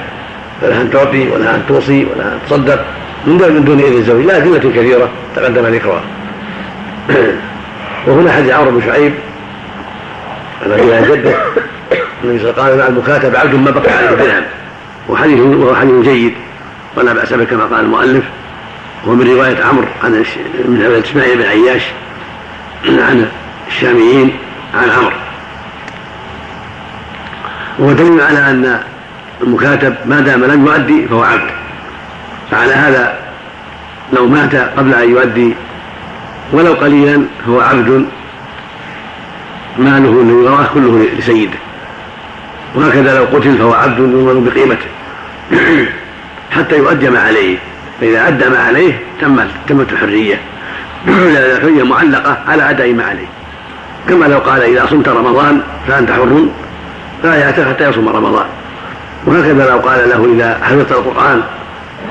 فلها 0.63 0.83
أن 0.83 0.91
تعطي 0.91 1.29
ولها 1.29 1.55
أن 1.55 1.63
توصي 1.69 2.05
ولها 2.05 2.33
أن 2.33 2.39
تصدق. 2.47 2.85
من 3.27 3.65
دون 3.65 3.81
إذن 3.81 3.97
الزوج. 3.97 4.25
لا 4.25 4.37
أدلة 4.37 4.59
كثيرة 4.59 5.09
تقدم 5.37 5.67
ذكرها 5.67 6.01
وهنا 8.07 8.33
حديث 8.33 8.53
عمرو 8.53 8.71
بن 8.71 8.83
شعيب. 8.87 9.13
عن 10.65 10.73
أبي 10.73 11.13
جده. 11.13 11.35
النبي 12.25 12.51
قال 12.51 12.79
مع 12.79 12.87
المكاتب 12.87 13.37
عبد 13.37 13.55
ما 13.55 13.71
بقي 13.71 13.93
عليه 13.93 14.11
درهم 14.11 14.45
وحديث 15.09 15.41
وهو 15.41 15.75
حديث 15.75 15.95
جيد. 16.05 16.35
ولا 16.97 17.13
بأس 17.13 17.33
به 17.33 17.45
كما 17.45 17.65
قال 17.65 17.85
المؤلف. 17.85 18.25
ومن 19.05 19.31
رواية 19.31 19.65
عمرو 19.65 19.87
عن 20.05 20.25
من 20.65 21.03
إسماعيل 21.05 21.39
بن 21.39 21.45
عياش 21.45 21.83
عن 22.85 23.29
الشاميين 23.69 24.37
عن 24.75 24.91
عمرو. 24.91 25.17
وهو 27.79 27.93
دليل 27.93 28.21
على 28.21 28.39
أن 28.39 28.81
المكاتب 29.43 29.95
ما 30.07 30.21
دام 30.21 30.45
لم 30.45 30.67
يؤدي 30.67 31.09
فهو 31.09 31.23
عبد. 31.23 31.51
فعلى 32.51 32.73
هذا 32.73 33.19
لو 34.13 34.27
مات 34.27 34.55
قبل 34.55 34.95
أن 34.95 35.11
يؤدي 35.11 35.55
ولو 36.53 36.73
قليلا 36.75 37.23
فهو 37.47 37.61
عبد. 37.61 38.07
ماله 39.79 40.11
وراه 40.11 40.67
كله 40.75 41.07
لسيده. 41.19 41.59
وهكذا 42.75 43.19
لو 43.19 43.25
قتل 43.25 43.59
فهو 43.59 43.75
عبد 43.75 43.99
يؤمن 43.99 44.45
بقيمته. 44.45 44.87
حتى 46.57 46.77
يؤدي 46.77 47.11
ما 47.11 47.21
عليه. 47.21 47.59
فإذا 48.01 48.29
أدى 48.29 48.49
ما 48.49 48.59
عليه 48.59 49.01
تمت 49.21 49.49
تمت 49.69 49.93
الحرية. 49.93 50.41
الحرية 51.09 51.83
معلقة 51.83 52.39
على 52.49 52.71
أداء 52.71 52.93
ما 52.93 53.05
عليه. 53.05 53.27
كما 54.09 54.25
لو 54.25 54.39
قال 54.39 54.63
إذا 54.63 54.87
صمت 54.87 55.09
رمضان 55.09 55.61
فأنت 55.89 56.11
حر 56.11 56.47
فلا 57.23 57.35
يعتق 57.35 57.69
حتى 57.69 57.89
يصوم 57.89 58.09
رمضان. 58.09 58.47
وهكذا 59.27 59.71
لو 59.71 59.79
قال 59.79 60.09
له 60.09 60.35
إذا 60.35 60.59
حفظت 60.63 60.93
القرآن 60.93 61.43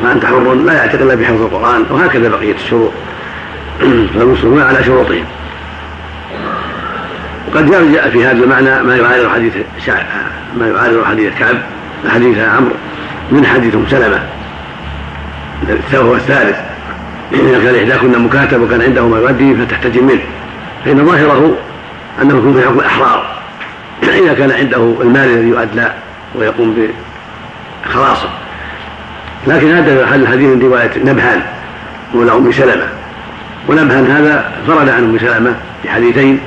فأنت 0.04 0.26
حر 0.26 0.54
لا 0.54 0.74
يعتق 0.74 1.02
إلا 1.02 1.16
بحفظ 1.16 1.42
القرآن. 1.42 1.86
وهكذا 1.90 2.30
بقية 2.30 2.56
الشروط. 2.56 2.92
فالمسلمون 4.16 4.62
على 4.62 4.84
شروطهم. 4.84 5.26
وقد 7.48 7.92
جاء 7.92 8.10
في 8.10 8.26
هذا 8.26 8.44
المعنى 8.44 8.84
ما 8.84 8.96
يعارض 8.96 9.30
حديث 9.34 9.54
ما 10.58 10.68
يعارض 10.68 11.06
حديث 11.06 11.34
كعب 11.40 11.56
حديث 12.14 12.38
عمرو 12.38 12.76
من 13.32 13.46
حديث 13.46 13.74
سلمة. 13.90 14.35
وهو 15.94 16.16
الثالث 16.16 16.58
إذا 17.34 17.60
كان 17.60 17.76
إحداكن 17.76 18.20
مكاتب 18.20 18.62
وكان 18.62 18.82
عنده 18.82 19.08
ما 19.08 19.18
يؤدي 19.18 19.56
فتحتجم 19.56 20.08
منه. 20.08 20.22
فإن 20.86 21.06
ظاهره 21.06 21.58
أنه 22.22 22.38
يكون 22.38 22.54
في 22.54 22.62
حكم 22.68 22.80
الأحرار. 22.80 23.36
إذا 24.04 24.34
كان 24.34 24.52
عنده 24.52 24.94
المال 25.02 25.30
الذي 25.30 25.48
يؤدى 25.48 25.88
ويقوم 26.36 26.90
بخلاصه 27.86 28.30
لكن 29.48 29.72
هذا 29.72 30.08
حل 30.08 30.22
الحديث 30.22 30.50
من 30.50 30.62
رواية 30.62 30.92
نبهان 31.06 31.42
مولى 32.14 32.32
أم 32.32 32.52
سلمة. 32.52 32.88
ونبهان 33.68 34.12
هذا 34.12 34.52
فرد 34.68 34.90
عن 34.90 35.04
أم 35.04 35.18
سلمة 35.20 35.56
في 35.84 35.90
حديثين. 35.90 36.40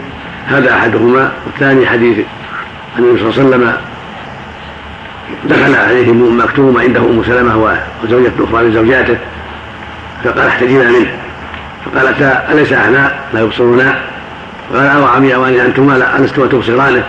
هذا 0.48 0.74
أحدهما 0.74 1.32
والثاني 1.46 1.86
حديث 1.86 2.18
أن 2.98 3.04
النبي 3.04 3.18
صلى 3.18 3.30
الله 3.30 3.40
عليه 3.40 3.48
وسلم 3.48 3.87
دخل 5.44 5.74
عليه 5.74 6.10
ام 6.10 6.40
مكتوم 6.40 6.78
عنده 6.78 7.00
أم 7.00 7.22
سلمة 7.26 7.78
وزوجة 8.04 8.32
أخرى 8.40 8.64
من 8.64 8.72
زوجاته 8.74 9.16
فقال 10.24 10.46
احتجنا 10.46 10.90
منه. 10.90 11.12
فقالتا 11.86 12.52
أليس 12.52 12.72
إحنا 12.72 13.14
لا 13.34 13.40
يبصرنا. 13.40 13.98
قال 14.74 14.86
أو 14.86 15.06
عمياوان 15.06 15.54
أنتما 15.54 15.92
لا 15.92 16.18
الستما 16.18 16.46
تبصرانه 16.46 17.02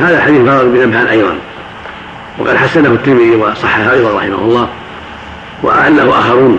هذا 0.00 0.16
الحديث 0.16 0.42
فرغ 0.42 0.64
بنبهان 0.64 1.06
أيضا. 1.06 1.34
وقد 2.38 2.56
حسنه 2.56 2.88
الترمذي 2.88 3.36
وصححه 3.36 3.92
أيضا 3.92 4.16
رحمه 4.18 4.38
الله. 4.38 4.68
واعله 5.62 6.18
آخرون 6.18 6.58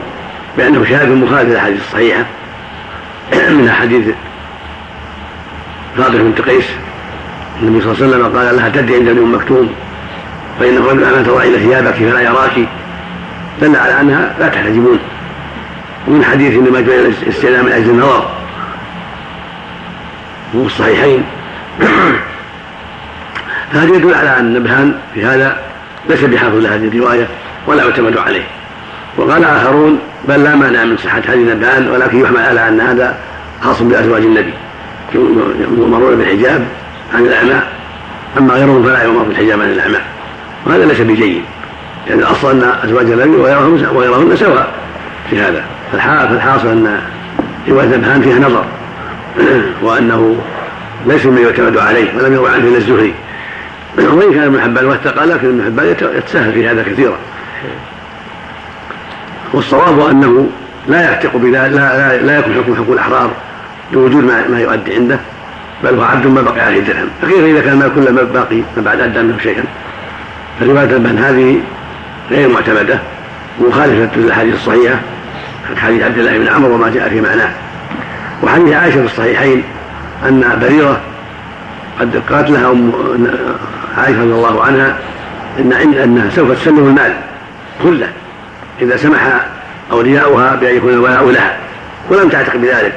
بأنه 0.57 0.85
شاهد 0.85 1.09
مخالف 1.09 1.49
للاحاديث 1.49 1.79
الصحيحة. 1.87 2.25
من 3.59 3.71
حديث 3.71 4.05
فاطمة 5.97 6.23
بنت 6.23 6.41
قيس. 6.41 6.65
النبي 7.61 7.81
صلى 7.81 7.91
الله 7.91 8.03
عليه 8.03 8.15
وسلم 8.15 8.37
قال 8.37 8.55
لها 8.55 8.69
تدي 8.69 8.95
عند 8.95 9.07
ام 9.07 9.35
مكتوم. 9.35 9.69
فإنه 10.59 10.87
رجل 10.87 11.03
أن 11.03 11.23
تضعين 11.23 11.53
ثيابك 11.53 11.93
فلا 11.93 12.21
يراك 12.21 12.67
دل 13.61 13.75
على 13.75 14.01
أنها 14.01 14.33
لا 14.39 14.47
تحتجبون. 14.47 14.99
ومن 16.07 16.23
حديث 16.23 16.53
إنما 16.53 16.81
جعل 16.81 16.99
الاستئذان 16.99 17.65
من 17.65 17.71
أجل 17.71 17.89
النظر. 17.89 18.29
وفي 20.53 20.65
الصحيحين. 20.65 21.23
فهذا 23.73 23.95
يدل 23.95 24.13
على 24.13 24.39
أن 24.39 24.45
النبهان 24.45 24.95
في 25.13 25.25
هذا 25.25 25.57
ليس 26.09 26.23
بحافظ 26.23 26.55
لهذه 26.55 26.87
الرواية 26.87 27.27
ولا 27.67 27.83
يعتمد 27.83 28.17
عليه. 28.17 28.43
وقال 29.17 29.43
آخرون 29.43 29.99
بل 30.27 30.43
لا 30.43 30.55
مانع 30.55 30.83
من 30.83 30.97
صحة 30.97 31.21
هذه 31.27 31.33
النبهان 31.33 31.89
ولكن 31.89 32.21
يحمل 32.21 32.39
على 32.39 32.67
أن 32.67 32.81
هذا 32.81 33.17
خاص 33.63 33.81
بأزواج 33.81 34.21
النبي. 34.21 34.53
يؤمرون 35.77 36.15
بالحجاب 36.15 36.65
عن 37.13 37.25
الأعمى 37.25 37.61
أما 38.37 38.53
غيرهم 38.53 38.83
فلا 38.83 39.03
يؤمر 39.03 39.23
بالحجاب 39.23 39.61
عن 39.61 39.69
الأعمى. 39.69 39.97
وهذا 40.65 40.85
ليس 40.85 41.01
بجيد 41.01 41.43
يعني 42.07 42.21
الأصل 42.21 42.51
أن 42.51 42.73
أزواج 42.83 43.05
النبي 43.05 43.37
وغيرهن 43.93 44.35
سواء 44.35 44.73
في 45.29 45.39
هذا. 45.39 45.63
فالحاصل 45.91 46.67
أن 46.67 47.01
رواية 47.69 47.87
نبهان 47.87 48.21
فيها 48.21 48.39
نظر 48.39 48.65
وأنه 49.83 50.37
ليس 51.05 51.25
مما 51.25 51.41
يعتمد 51.41 51.77
عليه 51.77 52.17
ولم 52.17 52.33
يروى 52.33 52.49
عنه 52.49 52.67
إلا 52.67 52.77
الزهري. 52.77 53.13
وإن 53.97 54.33
كان 54.33 54.43
ابن 54.43 54.61
حبان 54.61 54.85
وثق 54.85 55.23
لكن 55.23 55.47
ابن 55.47 55.63
حبان 55.65 55.95
يتساهل 56.15 56.53
في 56.53 56.67
هذا 56.67 56.83
كثيرا. 56.83 57.17
والصواب 59.53 59.99
أنه 59.99 60.49
لا 60.87 61.01
يعتق 61.01 61.35
بذلك 61.35 61.73
لا, 61.73 62.17
لا, 62.17 62.39
يكون 62.39 62.53
حكم 62.53 62.75
حقوق 62.75 62.91
الأحرار 62.91 63.31
لوجود 63.93 64.23
ما, 64.23 64.47
ما 64.47 64.59
يؤدي 64.59 64.95
عنده 64.95 65.19
بل 65.83 65.95
هو 65.95 66.03
عبد 66.03 66.27
ما 66.27 66.41
بقي 66.41 66.59
عليه 66.59 66.79
درهم. 66.79 67.09
فكيف 67.21 67.43
إذا 67.43 67.61
كان 67.61 67.77
ما 67.77 67.87
كل 67.95 68.13
ما 68.13 68.23
باقي 68.23 68.61
ما 68.77 68.83
بعد 68.85 68.99
أدى 68.99 69.21
منه 69.21 69.37
شيئا. 69.43 69.63
فرواية 70.59 70.83
البن 70.83 71.17
هذه 71.17 71.59
غير 72.31 72.49
معتمدة 72.49 72.99
مخالفة 73.59 74.17
للأحاديث 74.17 74.55
الصحيحة 74.55 74.99
حديث 75.77 76.03
عبد 76.03 76.17
الله 76.17 76.37
بن 76.37 76.47
عمرو 76.47 76.75
وما 76.75 76.89
جاء 76.89 77.09
في 77.09 77.21
معناه. 77.21 77.49
وحديث 78.43 78.73
عائشة 78.73 78.99
في 78.99 79.05
الصحيحين 79.05 79.63
أن 80.27 80.59
بريرة 80.61 80.99
قد 81.99 82.21
قالت 82.29 82.49
لها 82.49 82.71
أم 82.71 82.91
عائشة 83.97 84.21
رضي 84.21 84.33
الله 84.33 84.63
عنها 84.63 84.97
إن 85.59 85.73
أنها 86.03 86.29
سوف 86.29 86.51
تسلم 86.51 86.87
المال 86.87 87.13
كله 87.83 88.07
إذا 88.81 88.97
سمح 88.97 89.19
أولياؤها 89.91 90.55
بأن 90.55 90.75
يكون 90.75 90.93
الولاء 90.93 91.29
لها 91.29 91.57
ولم 92.09 92.29
تعتق 92.29 92.55
بذلك 92.55 92.93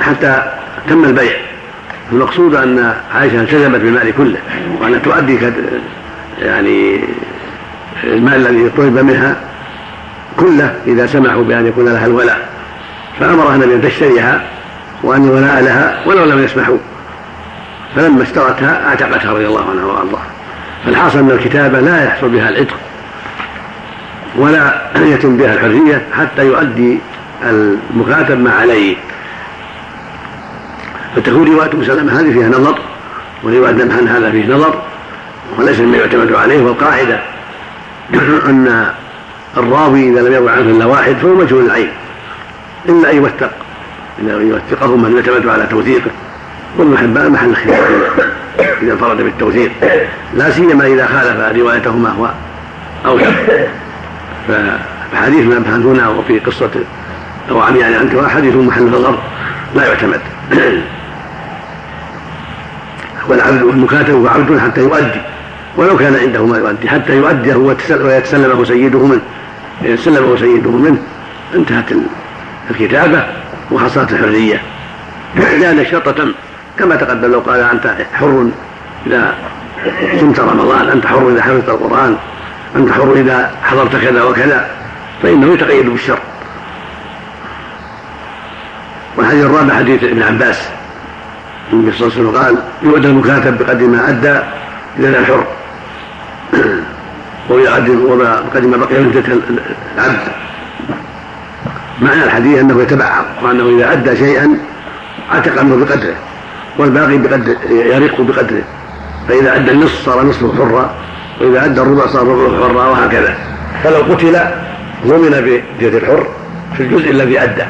حتى 0.00 0.42
تم 0.88 1.04
البيع. 1.04 1.36
المقصود 2.12 2.54
أن 2.54 2.94
عائشة 3.14 3.40
التزمت 3.40 3.80
بالمال 3.80 4.12
كله 4.16 4.38
وأنها 4.80 4.98
تؤدي 4.98 5.38
يعني 6.40 7.00
المال 8.04 8.46
الذي 8.46 8.70
طلب 8.76 8.98
منها 8.98 9.36
كله 10.36 10.74
إذا 10.86 11.06
سمحوا 11.06 11.44
بأن 11.44 11.66
يكون 11.66 11.84
لها 11.84 12.06
الولاء. 12.06 12.48
فأمرها 13.20 13.54
أن 13.54 13.82
تشتريها 13.82 14.42
وأن 15.02 15.24
الولاء 15.24 15.62
لها 15.62 16.00
ولو 16.06 16.24
لم 16.24 16.44
يسمحوا. 16.44 16.78
فلما 17.96 18.22
اشترتها 18.22 18.88
أعتقتها 18.88 19.32
رضي 19.32 19.46
الله 19.46 19.70
عنها 19.70 19.84
وأرضاها. 19.84 20.26
فالحاصل 20.86 21.18
أن 21.18 21.30
الكتابة 21.30 21.80
لا 21.80 22.04
يحصل 22.04 22.28
بها 22.28 22.48
العتق 22.48 22.76
ولا 24.36 24.80
يتم 24.96 25.36
بها 25.36 25.54
الحرية 25.54 26.02
حتى 26.18 26.46
يؤدي 26.46 26.98
المكاتب 27.42 28.40
ما 28.40 28.52
عليه. 28.52 28.96
فتكون 31.16 31.48
رواية 31.54 31.76
مسلمة 31.76 32.20
هذه 32.20 32.32
فيها 32.32 32.48
نظر 32.48 32.78
ورواية 33.44 33.72
نمحن 33.72 34.08
هذا 34.08 34.30
فيه 34.30 34.54
نظر. 34.54 34.82
وليس 35.58 35.80
مما 35.80 35.96
يعتمد 35.96 36.32
عليه 36.32 36.62
والقاعدة 36.62 37.20
أن 38.48 38.86
الراوي 39.56 40.08
إذا 40.08 40.20
لم 40.20 40.32
يروي 40.32 40.50
عنه 40.50 40.70
إلا 40.70 40.84
واحد 40.84 41.14
فهو 41.14 41.34
مجهول 41.34 41.64
العين. 41.64 41.90
إلا 42.88 43.10
أن 43.10 43.16
يوثق 43.16 43.50
إذا 44.22 44.32
يوثقه 44.32 44.96
من 44.96 45.16
يعتمد 45.16 45.48
على 45.48 45.66
توثيقه. 45.66 46.10
والمحبان 46.78 47.30
محل 47.30 47.56
خلاف 47.56 47.80
إذا 48.82 48.92
انفرد 48.92 49.16
بالتوثيق. 49.16 49.70
لا 50.36 50.50
سيما 50.50 50.86
إذا 50.86 51.06
خالف 51.06 51.58
روايته 51.58 51.96
ما 51.96 52.10
هو 52.10 52.30
أوثق 53.06 53.32
فحديث 55.12 55.46
ما 55.46 55.76
هنا 55.76 56.08
وفي 56.08 56.38
قصة 56.38 56.70
أو 57.50 57.60
عمي 57.60 57.78
يعني 57.78 57.96
أنت 58.00 58.28
حديث 58.28 58.56
محل 58.56 58.82
الأرض 58.82 59.18
لا 59.74 59.86
يعتمد. 59.86 60.20
والعبد 63.28 63.62
والمكاتب 63.62 64.14
هو 64.14 64.28
عبد 64.28 64.58
حتى 64.58 64.80
يؤدي. 64.80 65.20
ولو 65.76 65.96
كان 65.96 66.16
عنده 66.16 66.46
ما 66.46 66.58
يؤدي 66.58 66.88
حتى 66.88 67.16
يؤديه 67.16 67.54
ويتسلمه 67.54 68.64
سيده 68.64 68.98
منه 68.98 69.20
يتسلمه 69.82 70.36
سيده 70.36 70.70
منه. 70.70 70.98
انتهت 71.54 71.84
الكتابة 72.70 73.26
وحصلت 73.70 74.12
الحرية. 74.12 74.62
لأن 75.36 75.78
الشرط 75.78 76.08
تم 76.08 76.32
كما 76.78 76.96
تقدم 76.96 77.32
لو 77.32 77.40
قال 77.40 77.60
أنت 77.60 77.96
حر 78.14 78.50
إذا 79.06 79.34
صمت 80.20 80.40
رمضان 80.40 80.88
أنت 80.88 81.06
حر 81.06 81.28
إذا 81.28 81.42
حفظت 81.42 81.68
القرآن 81.68 82.16
أنت 82.76 82.92
حر 82.92 83.12
إذا 83.12 83.50
حضرت 83.62 83.96
كذا 83.96 84.22
وكذا 84.22 84.70
فإنه 85.22 85.54
يتقيد 85.54 85.88
بالشرط 85.88 86.18
والحديث 89.16 89.44
الرابع 89.44 89.74
حديث 89.74 90.04
ابن 90.04 90.22
عباس. 90.22 90.68
النبي 91.72 91.92
صلى 91.92 92.06
الله 92.06 92.18
عليه 92.18 92.28
وسلم 92.28 92.42
قال 92.42 92.56
يؤدى 92.82 93.08
المكاتب 93.08 93.58
بقدر 93.58 93.86
ما 93.86 94.08
أدى 94.08 94.38
إلى 94.98 95.18
الحر. 95.18 95.44
ويقدم 97.50 98.04
وما 98.10 98.42
قدم 98.54 98.70
بقي 98.70 99.00
مدة 99.00 99.24
العبد. 99.96 100.18
معنى 102.02 102.24
الحديث 102.24 102.58
أنه 102.58 102.82
يتبعض 102.82 103.24
وأنه 103.42 103.76
إذا 103.76 103.92
أدى 103.92 104.16
شيئا 104.16 104.58
عتق 105.32 105.58
عنه 105.58 105.76
بقدره 105.76 106.14
والباقي 106.78 107.18
بقدر 107.18 107.56
يرق 107.70 108.20
بقدره. 108.20 108.62
فإذا 109.28 109.56
أدى 109.56 109.70
النصف 109.70 110.04
صار 110.06 110.22
نصفه 110.26 110.54
حرا 110.56 110.90
وإذا 111.40 111.64
أدى 111.64 111.80
الربع 111.80 112.06
صار 112.06 112.26
ربعه 112.26 112.68
حرا 112.68 112.86
وهكذا. 112.86 113.34
فلو 113.84 113.96
قتل 113.96 114.38
ضمن 115.06 115.60
بدية 115.78 115.98
الحر 115.98 116.26
في 116.76 116.82
الجزء 116.82 117.10
الذي 117.10 117.42
أدى 117.42 117.64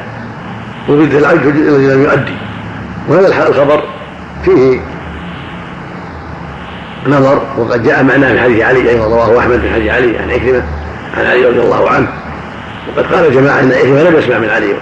وبدية 0.89 1.17
العبد 1.17 1.41
في 1.41 1.49
الجزء 1.49 1.69
الذي 1.69 1.93
لم 1.93 2.03
يؤدي. 2.03 2.35
وهذا 3.09 3.47
الخبر 3.47 3.83
فيه 4.45 4.79
نظر 7.07 7.41
وقد 7.57 7.83
جاء 7.83 8.03
معناه 8.03 8.33
من 8.33 8.39
حديث 8.39 8.61
علي 8.61 8.89
أيضا 8.89 9.05
رواه 9.05 9.39
أحمد 9.39 9.55
من 9.55 9.71
حديث 9.73 9.91
علي 9.91 10.17
عن 10.17 10.31
عكرمة 10.31 10.63
عن 11.17 11.25
علي 11.25 11.45
رضي 11.45 11.59
الله 11.59 11.89
عنه. 11.89 12.07
وقد 12.87 13.13
قال 13.13 13.33
جماعة 13.33 13.59
إن 13.59 13.71
عكرمة 13.71 14.03
لم 14.03 14.15
يسمع 14.15 14.37
من 14.37 14.49
علي. 14.49 14.73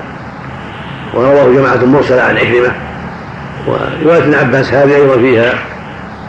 ورواه 1.14 1.54
جماعة 1.54 1.86
مرسلة 1.86 2.22
عن 2.22 2.38
عكرمة. 2.38 2.72
ورواية 3.68 4.24
ابن 4.24 4.34
عباس 4.34 4.74
هذه 4.74 4.96
أيضا 4.96 5.18
فيها 5.18 5.54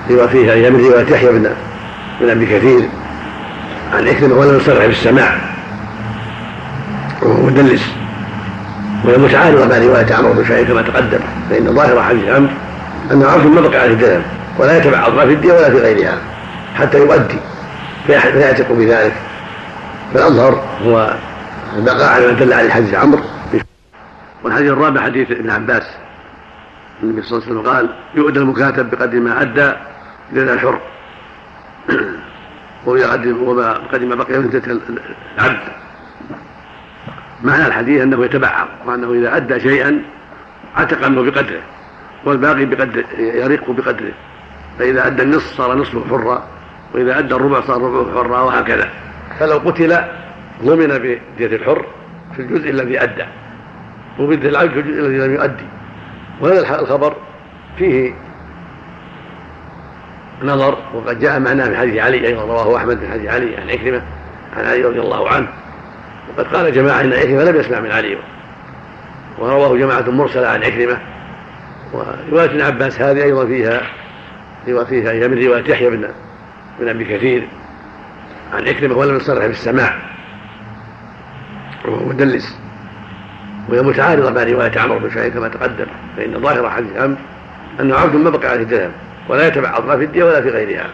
فيها 0.08 0.26
فيها 0.26 0.54
هي 0.54 0.70
من 0.70 0.84
رواية 0.84 1.12
يحيى 1.12 1.28
بن 1.28 1.50
بن 2.20 2.30
أبي 2.30 2.46
كثير 2.46 2.88
عن 3.94 4.08
عكرمة 4.08 4.34
ولم 4.34 4.56
يصرح 4.56 4.86
بالسماع 4.86 5.34
وهو 7.22 7.42
مدلس. 7.42 7.82
وهي 9.04 9.18
متعارضة 9.18 9.66
مع 9.66 9.78
رواية 9.78 10.14
عمرو 10.14 10.32
بن 10.32 10.44
شعيب 10.44 10.68
كما 10.68 10.82
تقدم 10.82 11.18
فإن 11.50 11.74
ظاهر 11.74 12.02
حديث 12.02 12.28
عمرو 12.28 12.50
انه 13.12 13.26
عبد 13.26 13.46
ما 13.46 13.60
بقي 13.60 13.80
عليه 13.80 13.92
الدرهم 13.92 14.22
ولا 14.60 14.78
يتبعض 14.78 15.18
في 15.18 15.32
الدين 15.32 15.50
ولا 15.50 15.70
في 15.70 15.78
غيرها 15.78 16.18
حتى 16.74 16.98
يؤدي. 16.98 17.38
فيعتق 18.06 18.72
بذلك. 18.72 19.12
فالأظهر 20.14 20.64
هو 20.84 21.14
البقاء 21.76 22.12
على 22.12 22.26
ما 22.26 22.32
دل 22.32 22.52
عليه 22.52 22.70
حديث 22.70 22.94
عمرو. 22.94 23.22
والحديث 24.44 24.70
الرابع 24.70 25.00
حديث 25.00 25.30
ابن 25.30 25.50
عباس. 25.50 25.82
النبي 27.02 27.22
صلى 27.22 27.38
الله 27.38 27.48
عليه 27.48 27.60
وسلم 27.60 27.72
قال 27.72 27.90
يؤدى 28.14 28.38
المكاتب 28.38 28.90
بقدر 28.90 29.20
ما 29.20 29.42
أدى 29.42 29.72
إلى 30.32 30.52
الحر. 30.52 30.78
وبقدر 32.86 34.06
ما 34.06 34.14
بقي 34.14 34.38
من 34.38 34.62
العبد. 35.38 35.60
معنى 37.42 37.66
الحديث 37.66 38.02
أنه 38.02 38.24
يتبعض 38.24 38.68
وأنه 38.86 39.12
إذا 39.12 39.36
أدى 39.36 39.60
شيئا 39.60 40.02
عتق 40.76 41.04
عنه 41.04 41.22
بقدره 41.22 41.60
والباقي 42.24 42.64
بقدر 42.64 43.04
يرق 43.18 43.70
بقدره. 43.70 44.12
فإذا 44.80 45.06
أدى 45.06 45.22
النصف 45.22 45.56
صار 45.56 45.74
نصفه 45.74 46.04
حرا 46.10 46.42
وإذا 46.94 47.18
أدى 47.18 47.34
الربع 47.34 47.60
صار 47.60 47.82
ربعه 47.82 48.14
حرا 48.14 48.40
وهكذا. 48.40 48.88
فلو 49.38 49.58
قتل 49.58 49.98
ضمن 50.64 50.98
بدية 50.98 51.56
الحر 51.56 51.86
في 52.36 52.42
الجزء 52.42 52.70
الذي 52.70 53.02
أدى 53.02 53.24
وبدية 54.18 54.48
العبد 54.48 54.70
في 54.70 54.80
الجزء 54.80 55.00
الذي 55.00 55.18
لم 55.18 55.34
يؤدي. 55.34 55.64
وهذا 56.40 56.80
الخبر 56.80 57.16
فيه 57.78 58.14
نظر 60.42 60.78
وقد 60.94 61.20
جاء 61.20 61.40
معناه 61.40 61.68
من 61.68 61.76
حديث 61.76 62.02
علي 62.02 62.26
أيضا 62.26 62.42
رواه 62.42 62.76
أحمد 62.76 63.02
من 63.02 63.10
حديث 63.10 63.30
علي 63.30 63.56
عن 63.56 63.70
عكرمة 63.70 64.02
عن 64.56 64.64
علي 64.64 64.82
رضي 64.82 65.00
الله 65.00 65.28
عنه. 65.28 65.48
وقد 66.28 66.56
قال 66.56 66.72
جماعة 66.72 67.00
إن 67.00 67.12
عكرمة 67.12 67.44
لم 67.44 67.56
يسمع 67.56 67.80
من 67.80 67.90
علي. 67.90 68.18
ورواه 69.38 69.76
جماعة 69.76 70.10
مرسلة 70.10 70.48
عن 70.48 70.62
عكرمة. 70.62 70.98
ورواية 71.92 72.44
ابن 72.44 72.60
عباس 72.60 73.00
هذه 73.00 73.22
أيضا 73.22 73.46
فيها 73.46 73.99
فيها 74.64 75.12
هي 75.12 75.28
من 75.28 75.44
رواية 75.44 75.70
يحيى 75.70 75.90
بن 75.90 76.08
بن 76.80 76.88
أبي 76.88 77.04
كثير 77.04 77.48
عن 78.52 78.68
عكرمة 78.68 78.94
ولم 78.94 79.16
يصرح 79.16 79.46
بالسماع. 79.46 79.94
وهو 81.84 82.04
مدلس. 82.04 82.58
وهي 83.68 83.82
متعارضة 83.82 84.30
مع 84.30 84.42
رواية 84.42 84.80
عمرو 84.80 84.98
بن 84.98 85.10
شعيب 85.10 85.32
كما 85.32 85.48
تقدم. 85.48 85.86
فإن 86.16 86.40
ظاهر 86.40 86.70
حديث 86.70 86.96
عمرو 86.96 87.16
أنه 87.80 87.96
عبد 87.96 88.16
ما 88.16 88.30
بقي 88.30 88.48
عليه 88.48 88.64
درهم 88.64 88.92
ولا 89.28 89.46
يتبعض 89.46 89.86
لا 89.86 89.96
في 89.96 90.04
الدية 90.04 90.24
ولا 90.24 90.40
في 90.40 90.48
غيرها 90.48 90.90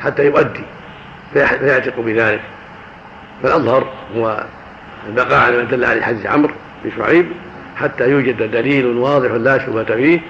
حتى 0.00 0.26
يؤدي 0.26 0.64
فيعتق 1.32 2.00
بذلك. 2.00 2.40
فالأظهر 3.42 3.88
هو 4.16 4.44
البقاء 5.08 5.40
على 5.40 5.56
ما 5.56 5.62
دل 5.62 5.84
عليه 5.84 6.02
حديث 6.02 6.26
عمرو 6.26 6.52
بن 6.84 6.90
شعيب 6.96 7.26
حتى 7.76 8.10
يوجد 8.10 8.50
دليل 8.50 8.86
واضح 8.86 9.30
لا 9.30 9.66
شبهة 9.66 9.84
فيه 9.96 10.20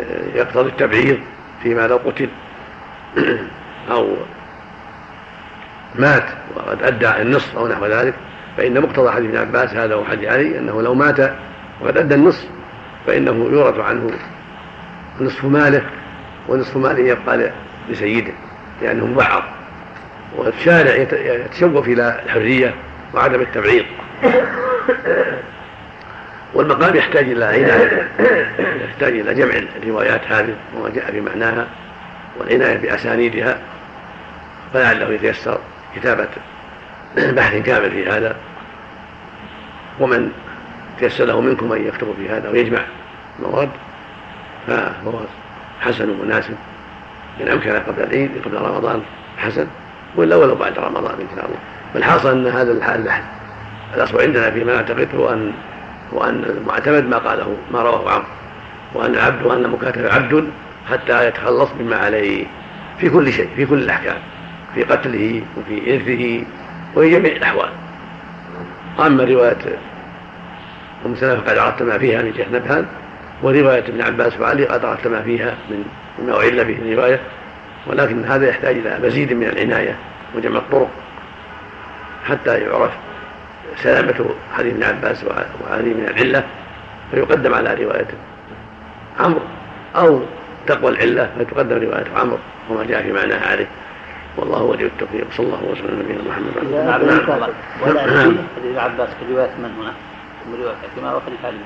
آه، 0.00 0.38
يقتضي 0.38 0.68
التبعيض. 0.68 1.18
فيما 1.66 1.86
لو 1.86 1.96
قتل 1.96 2.28
أو 3.90 4.16
مات 5.94 6.24
وقد 6.56 6.82
أدى 6.82 7.22
النصف 7.22 7.56
أو 7.56 7.68
نحو 7.68 7.86
ذلك 7.86 8.14
فإن 8.56 8.80
مقتضى 8.80 9.10
حديث 9.10 9.30
ابن 9.30 9.38
عباس 9.38 9.74
هذا 9.74 9.94
وحديث 9.94 10.28
علي 10.28 10.58
أنه 10.58 10.82
لو 10.82 10.94
مات 10.94 11.20
وقد 11.80 11.96
أدى 11.96 12.14
النصف 12.14 12.48
فإنه 13.06 13.48
يورث 13.52 13.78
عنه 13.78 14.10
نصف 15.20 15.44
ماله 15.44 15.82
ونصف 16.48 16.76
ماله 16.76 16.98
يبقى 16.98 17.50
لسيده 17.88 18.32
لأنه 18.82 19.06
مبعض 19.06 19.42
والشارع 20.36 20.94
يتشوف 21.12 21.88
إلى 21.88 22.20
الحرية 22.24 22.74
وعدم 23.14 23.40
التبعيض. 23.40 23.84
والمقام 26.56 26.96
يحتاج 26.96 27.24
إلى 27.30 27.44
عناية 27.44 28.08
يحتاج 28.84 29.12
إلى 29.18 29.34
جمع 29.34 29.54
الروايات 29.82 30.20
هذه 30.28 30.54
وما 30.76 30.88
جاء 30.88 31.10
في 31.10 31.20
معناها 31.20 31.66
والعناية 32.38 32.76
بأسانيدها. 32.76 33.58
فلعله 34.74 35.12
يتيسر 35.12 35.58
كتابة 35.96 36.28
بحث 37.16 37.62
كامل 37.62 37.90
في 37.90 38.10
هذا. 38.10 38.36
ومن 40.00 40.32
تيسر 41.00 41.24
له 41.24 41.40
منكم 41.40 41.72
أن 41.72 41.86
يكتب 41.86 42.14
في 42.18 42.28
هذا 42.28 42.50
ويجمع 42.50 42.80
المواد 43.38 43.70
فهو 44.66 45.20
حسن 45.80 46.10
ومناسب. 46.10 46.56
إن 47.40 47.48
أمكن 47.48 47.70
قبل 47.70 48.02
العيد 48.02 48.30
قبل 48.44 48.56
رمضان 48.56 49.02
حسن. 49.38 49.66
ولا 50.16 50.36
ولو 50.36 50.54
بعد 50.54 50.78
رمضان 50.78 51.14
إن 51.20 51.36
شاء 51.36 51.44
الله. 51.44 51.58
فالحاصل 51.94 52.30
أن 52.30 52.46
هذا 52.46 52.72
البحث 52.72 53.22
الأصل 53.94 54.20
عندنا 54.20 54.50
فيما 54.50 54.74
نعتقد 54.74 55.08
هو 55.14 55.32
أن 55.32 55.52
وأن 56.12 56.44
المعتمد 56.44 57.04
ما 57.04 57.18
قاله 57.18 57.56
ما 57.72 57.82
رواه 57.82 58.10
عمرو. 58.10 58.24
وأن 58.94 59.14
العبد 59.14 59.46
وأن 59.46 59.64
المكاتب 59.64 60.06
عبد 60.06 60.50
حتى 60.90 61.28
يتخلص 61.28 61.70
مما 61.80 61.96
عليه. 61.96 62.46
في 62.98 63.10
كل 63.10 63.32
شيء 63.32 63.48
في 63.56 63.66
كل 63.66 63.78
الأحكام 63.78 64.16
في 64.74 64.82
قتله 64.82 65.42
وفي 65.56 65.94
إرثه 65.94 66.44
وفي 66.96 67.10
جميع 67.10 67.32
الأحوال. 67.32 67.68
أما 69.00 69.24
رواية 69.24 69.78
أم 71.06 71.14
سلمة 71.16 71.40
فقد 71.40 71.58
عرفت 71.58 71.82
ما 71.82 71.98
فيها 71.98 72.22
من 72.22 72.32
جهة 72.32 72.46
نبهان 72.52 72.86
ورواية 73.42 73.84
ابن 73.88 74.00
عباس 74.00 74.40
وعلي 74.40 74.64
قد 74.64 74.84
عرفت 74.84 75.06
ما 75.06 75.22
فيها 75.22 75.54
من 75.70 75.84
مما 76.18 76.36
أعل 76.36 76.64
به 76.64 76.78
الرواية. 76.82 77.20
ولكن 77.86 78.24
هذا 78.24 78.48
يحتاج 78.48 78.76
إلى 78.76 78.98
مزيد 79.06 79.32
من 79.32 79.46
العناية 79.46 79.96
وجمع 80.34 80.58
الطرق 80.58 80.90
حتى 82.24 82.58
يعرف 82.58 82.90
سلامة 83.82 84.24
حديث 84.56 84.72
ابن 84.72 84.82
عباس 84.82 85.24
وعلي 85.24 85.94
من 85.94 86.04
العلة 86.08 86.44
فيقدم 87.10 87.54
على 87.54 87.74
رواية 87.74 88.06
عمرو 89.20 89.40
أو 89.96 90.22
تقوى 90.66 90.90
العلة 90.90 91.30
فتقدم 91.38 91.76
رواية 91.76 92.04
عمرو 92.16 92.38
وما 92.70 92.84
جاء 92.84 93.02
في 93.02 93.12
معناها 93.12 93.50
عليه 93.50 93.66
والله 94.36 94.62
ولي 94.62 94.86
التوفيق 94.86 95.26
صلى 95.32 95.46
الله 95.46 95.64
وسلم 95.64 95.86
على 95.86 95.96
نبينا 95.96 96.22
محمد 96.28 96.72
نعم 96.72 97.02
نعم 97.02 97.20
ولا 97.82 98.00
حديث 98.02 98.16
ابن 98.64 98.78
عباس 98.78 99.08
في 99.08 99.32
رواية 99.32 99.50
من 99.58 99.72
هنا؟ 99.80 99.92
من 100.46 100.54
رواية 100.62 100.76
حكمة 100.76 101.16
وخليفة 101.16 101.48
علي 101.48 101.56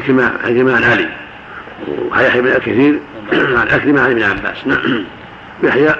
كما 0.00 0.32
حكمة 0.44 0.76
عن 0.76 0.84
علي 0.84 1.08
ويحيى 2.12 2.40
بن 2.40 2.58
كثير 2.58 3.00
عن 3.32 3.68
أكرمة 3.68 4.00
عن 4.00 4.10
ابن 4.10 4.22
عباس 4.22 4.66
نعم 4.66 5.04
يحيى 5.62 5.94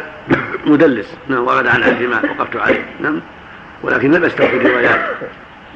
مدلس 0.67 1.15
نعم 1.29 1.47
ورد 1.47 1.67
عن 1.67 1.83
أكرمة 1.83 2.23
وقفت 2.39 2.57
عليه 2.57 2.85
نعم 3.01 3.21
ولكن 3.83 4.11
لم 4.11 4.25
أستوفي 4.25 4.57
الروايات. 4.57 5.01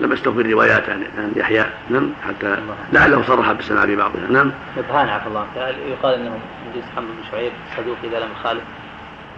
لم 0.00 0.12
أستوفي 0.12 0.40
الروايات 0.40 0.88
عن 0.88 1.02
يعني 1.18 1.32
يحيى 1.36 1.64
نعم 1.90 2.10
حتى 2.28 2.56
لعله 2.92 3.22
صرح 3.22 3.52
بالسماع 3.52 3.86
في 3.86 3.96
بعضها 3.96 4.20
نعم. 4.30 4.52
نبهان 4.78 5.08
عفى 5.08 5.26
الله. 5.26 5.46
يقال 5.90 6.14
إنه 6.14 6.38
مجلس 6.70 6.84
حمد 6.96 7.04
بن 7.04 7.30
شعيب 7.30 7.52
صدوق 7.76 7.96
اذا 8.04 8.20
لم 8.20 8.28
يخالف 8.40 8.62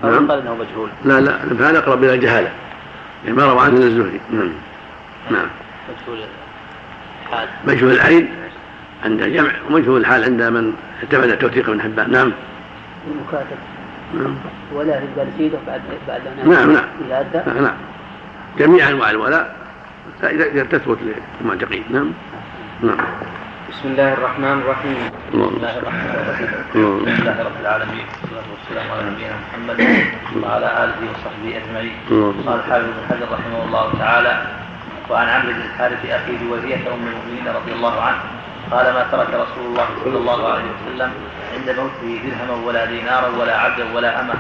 أو 0.05 0.11
نعم. 0.11 0.25
يقال 0.25 0.41
إنه 0.41 0.55
مجهول. 0.55 0.89
لا 1.05 1.21
لا 1.21 1.45
نبهان 1.45 1.77
أقرب 1.77 2.05
إلى 2.05 2.15
الجهالة. 2.15 2.51
يعني 3.25 3.37
ما 3.37 3.47
روى 3.47 3.61
عنه 3.61 3.77
الزهري. 3.77 4.21
نعم. 4.31 4.53
نعم. 5.31 5.47
مجهول 5.89 6.19
الحال. 7.27 7.49
مجهول 7.67 7.93
العين 7.93 8.29
عند 9.05 9.23
الجمع 9.23 9.51
ومجهول 9.71 10.01
الحال 10.01 10.25
عند 10.25 10.43
من 10.43 10.75
اعتمد 11.03 11.31
التوثيق 11.31 11.69
من 11.69 11.83
حبان. 11.83 12.11
نعم. 12.11 12.33
المكاتب. 13.11 13.57
نعم. 14.15 14.35
ولا 14.75 15.01
سيده 15.39 15.59
بعد 15.67 15.81
بعد 16.09 16.23
نعم 16.45 16.73
نعم. 16.73 16.85
نعم, 17.11 17.63
نعم. 17.63 17.75
جميع 18.59 18.89
أنواع 18.89 19.11
الولاء 19.11 19.57
تثبت 20.71 20.99
للمعتقين 21.41 21.85
نعم. 21.91 22.13
نعم. 22.83 22.97
بسم 23.71 23.89
الله 23.89 24.13
الرحمن 24.13 24.57
الرحيم. 24.63 25.11
بسم 25.33 25.57
الله 25.57 25.79
الرحمن 25.79 26.11
الرحيم. 26.23 26.49
الحمد 26.75 27.21
لله 27.21 27.37
رب 27.43 27.59
العالمين. 27.61 28.07
والصلاة 28.23 28.49
والسلام 28.55 28.87
على 28.93 29.03
نبينا 29.11 29.37
محمد 29.45 29.79
وعلى 30.43 30.69
آله 30.85 31.01
وصحبه 31.11 31.51
أجمعين. 31.61 31.97
قال 32.47 32.59
الحافظ 32.59 32.85
بن 32.85 33.03
حجر 33.11 33.27
رحمه 33.33 33.61
الله 33.67 33.87
تعالى 33.99 34.35
وعن 35.11 35.27
عمرو 35.29 35.53
بن 35.53 35.61
الحارث 35.61 36.03
أخي 36.11 36.33
جويريه 36.43 36.83
أم 36.95 37.03
المؤمنين 37.11 37.47
رضي 37.59 37.73
الله 37.73 38.01
عنه 38.01 38.23
قال 38.71 38.87
ما 38.95 39.03
ترك 39.13 39.29
رسول 39.29 39.65
الله 39.67 39.89
صلى 40.05 40.19
الله 40.19 40.41
عليه 40.53 40.69
وسلم 40.75 41.11
عند 41.55 41.69
موته 41.79 42.11
درهما 42.25 42.67
ولا 42.67 42.85
دينارا 42.85 43.29
ولا 43.39 43.55
عبدا 43.59 43.85
ولا 43.95 44.21
أمة. 44.21 44.35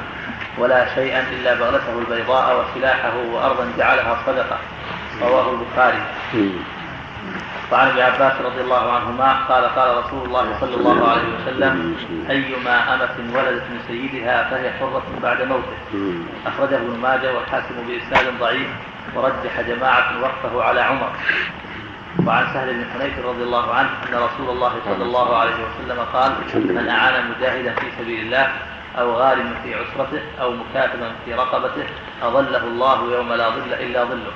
ولا 0.58 0.94
شيئا 0.94 1.20
إلا 1.20 1.54
بغلته 1.54 1.98
البيضاء 1.98 2.46
وسلاحه 2.60 3.16
وأرضا 3.32 3.72
جعلها 3.78 4.16
صدقة. 4.26 4.58
رواه 5.22 5.46
البخاري. 5.50 6.02
وعن 7.72 7.88
ابن 7.88 8.00
عباس 8.00 8.32
رضي 8.44 8.60
الله 8.60 8.92
عنهما 8.92 9.32
قال 9.48 9.64
قال 9.64 10.04
رسول 10.04 10.26
الله 10.26 10.60
صلى 10.60 10.76
الله 10.76 11.08
عليه 11.08 11.28
وسلم 11.36 11.96
أيما 12.30 12.94
أمة 12.94 13.36
ولدت 13.36 13.62
من 13.70 13.80
سيدها 13.88 14.50
فهي 14.50 14.70
حرة 14.70 15.02
بعد 15.22 15.42
موته. 15.42 15.74
أخرجه 16.46 16.76
ابن 16.76 16.98
ماجه 17.02 17.34
والحاكم 17.34 17.74
بإسناد 17.88 18.38
ضعيف 18.40 18.68
ورجح 19.14 19.60
جماعة 19.60 20.22
وقفه 20.22 20.62
على 20.62 20.80
عمر. 20.80 21.10
وعن 22.26 22.46
سهل 22.54 22.74
بن 22.74 22.84
حنيف 22.94 23.26
رضي 23.26 23.42
الله 23.42 23.74
عنه 23.74 23.88
أن 24.08 24.14
رسول 24.14 24.48
الله 24.50 24.72
صلى 24.84 25.04
الله 25.04 25.36
عليه 25.36 25.54
وسلم 25.54 25.98
قال 26.12 26.32
من 26.54 26.88
أعان 26.88 27.30
مجاهدا 27.30 27.74
في 27.74 27.86
سبيل 27.98 28.20
الله 28.26 28.52
أو 28.98 29.12
غارما 29.12 29.54
في 29.64 29.74
عسرته 29.74 30.22
أو 30.40 30.52
مكاتبا 30.52 31.12
في 31.24 31.34
رقبته 31.34 31.86
أظله 32.22 32.64
الله 32.64 33.12
يوم 33.12 33.32
لا 33.32 33.50
ظل 33.50 33.72
إلا 33.72 34.04
ظله. 34.04 34.32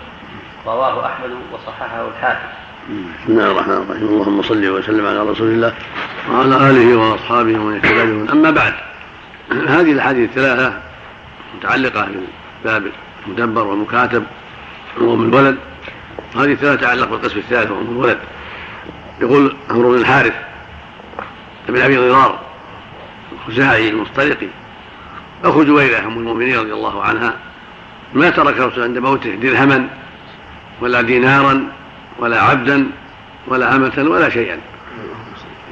رواه 0.67 1.07
أحمد 1.07 1.31
وصححه 1.53 2.09
الحاكم. 2.09 2.49
بسم 2.89 3.33
الله 3.33 3.51
الرحمن 3.51 3.75
الرحيم. 3.75 4.09
اللهم 4.09 4.43
صل 4.43 4.69
وسلم 4.69 5.07
على 5.07 5.21
رسول 5.21 5.49
الله 5.49 5.75
وعلى 6.31 6.71
آله 6.71 6.97
وأصحابه 6.97 7.59
ومن 7.59 7.75
اهتدى 7.77 8.33
أما 8.33 8.51
بعد 8.51 8.75
هذه 9.69 9.93
الأحاديث 9.93 10.29
الثلاثة 10.31 10.81
متعلقة 11.57 12.09
بباب 12.65 12.87
المدبر 13.27 13.67
والمكاتب 13.67 14.25
وأم 15.01 15.29
الولد. 15.29 15.59
هذه 16.37 16.53
الثلاثة 16.53 16.77
تتعلق 16.77 17.09
بالقسم 17.09 17.39
الثالث 17.39 17.71
وأم 17.71 17.91
الولد. 17.91 18.19
يقول 19.21 19.57
عمرو 19.71 19.91
بن 19.91 19.99
الحارث 19.99 20.35
بن 21.69 21.83
أبي 21.83 21.97
ضرار 21.97 22.48
الخزاعي 23.49 23.89
المصطلقي. 23.89 24.49
أخو 25.45 25.65
جويره 25.65 25.99
أم 25.99 26.19
المؤمنين 26.19 26.59
رضي 26.59 26.73
الله 26.73 27.03
عنها 27.03 27.35
ما 28.15 28.31
ترك 28.31 28.59
الرسول 28.59 28.85
عند 28.85 28.99
موته 28.99 29.35
درهما 29.35 29.89
ولا 30.81 31.01
دينارا 31.01 31.69
ولا 32.19 32.43
عبدا 32.43 32.87
ولا 33.47 33.77
أمة 33.77 34.07
ولا 34.11 34.29
شيئا. 34.29 34.59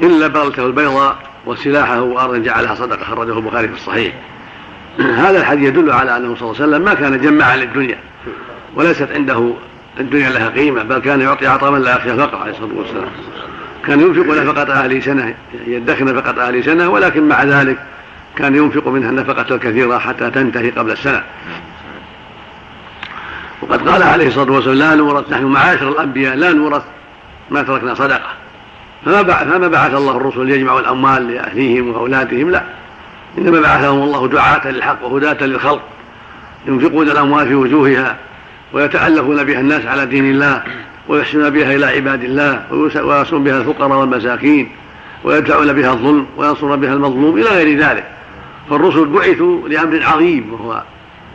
إلا 0.03 0.27
بغلته 0.27 0.67
البيضاء 0.67 1.17
وسلاحه 1.47 2.01
وأرضا 2.01 2.39
جعلها 2.39 2.75
صدقة 2.75 3.05
خرجه 3.05 3.39
البخاري 3.39 3.69
في 3.69 3.75
الصحيح. 3.75 4.15
هذا 5.25 5.39
الحديث 5.39 5.69
يدل 5.69 5.91
على 5.91 6.17
أنه 6.17 6.35
صلى 6.35 6.51
الله 6.51 6.63
عليه 6.63 6.71
وسلم 6.71 6.83
ما 6.83 6.95
كان 6.95 7.21
جمعا 7.21 7.57
للدنيا 7.57 7.99
وليست 8.75 9.09
عنده 9.13 9.53
الدنيا 10.01 10.31
لها 10.31 10.49
قيمة 10.49 10.83
بل 10.83 10.99
كان 10.99 11.21
يعطي 11.21 11.47
عطاء 11.47 11.71
من 11.71 11.83
لا 11.83 11.97
يخشى 11.97 12.13
الفقر 12.13 12.37
عليه 12.37 12.53
الصلاة 12.53 12.79
والسلام. 12.79 13.09
كان 13.87 14.01
ينفق 14.01 14.43
نفقة 14.43 14.73
أهل 14.73 15.03
سنة 15.03 15.35
يدخر 15.67 16.05
نفقة 16.05 16.49
أهل 16.49 16.65
سنة 16.65 16.89
ولكن 16.89 17.29
مع 17.29 17.45
ذلك 17.45 17.79
كان 18.37 18.55
ينفق 18.55 18.89
منها 18.89 19.11
النفقة 19.11 19.55
الكثيرة 19.55 19.99
حتى 19.99 20.31
تنتهي 20.31 20.71
قبل 20.71 20.91
السنة. 20.91 21.23
وقد 23.63 23.89
قال 23.89 24.03
عليه 24.03 24.29
الصلاة 24.29 24.53
والسلام 24.53 24.79
لا 24.79 24.95
نورث 24.95 25.33
نحن 25.33 25.45
معاشر 25.45 25.89
الأنبياء 25.89 26.35
لا 26.37 26.53
نورث 26.53 26.83
ما 27.51 27.63
تركنا 27.63 27.95
صدقة. 27.95 28.31
فما 29.05 29.23
بعث 29.23 29.49
فما 29.49 29.69
بعث 29.69 29.95
الله 29.95 30.17
الرسل 30.17 30.47
ليجمعوا 30.47 30.81
الأموال 30.81 31.33
لأهليهم 31.33 31.89
وأولادهم 31.89 32.51
لا. 32.51 32.63
إنما 33.39 33.61
بعثهم 33.61 34.03
الله 34.03 34.29
دعاة 34.29 34.71
للحق 34.71 35.05
وهداة 35.05 35.47
للخلق 35.47 35.83
ينفقون 36.67 37.09
الأموال 37.11 37.49
في 37.49 37.55
وجوهها 37.55 38.17
ويتألفون 38.73 39.45
بها 39.45 39.61
الناس 39.61 39.87
على 39.87 40.07
دين 40.07 40.25
الله. 40.25 40.63
ويحسنون 41.09 41.51
بها 41.51 41.77
إلى 41.77 41.87
عباد 41.87 42.25
الله 42.25 42.67
ويصون 43.05 43.45
بها 43.45 43.61
الفقراء 43.61 43.99
والمساكين 43.99 44.69
ويدفعون 45.25 45.73
بها 45.73 45.93
الظلم 45.93 46.27
وينصرون 46.37 46.81
بها 46.81 46.95
المظلوم 46.95 47.39
إلى 47.39 47.49
غير 47.49 47.79
ذلك. 47.79 48.05
فالرسل 48.71 49.05
بعثوا 49.05 49.69
لأمر 49.69 50.03
عظيم 50.03 50.53
وهو 50.53 50.83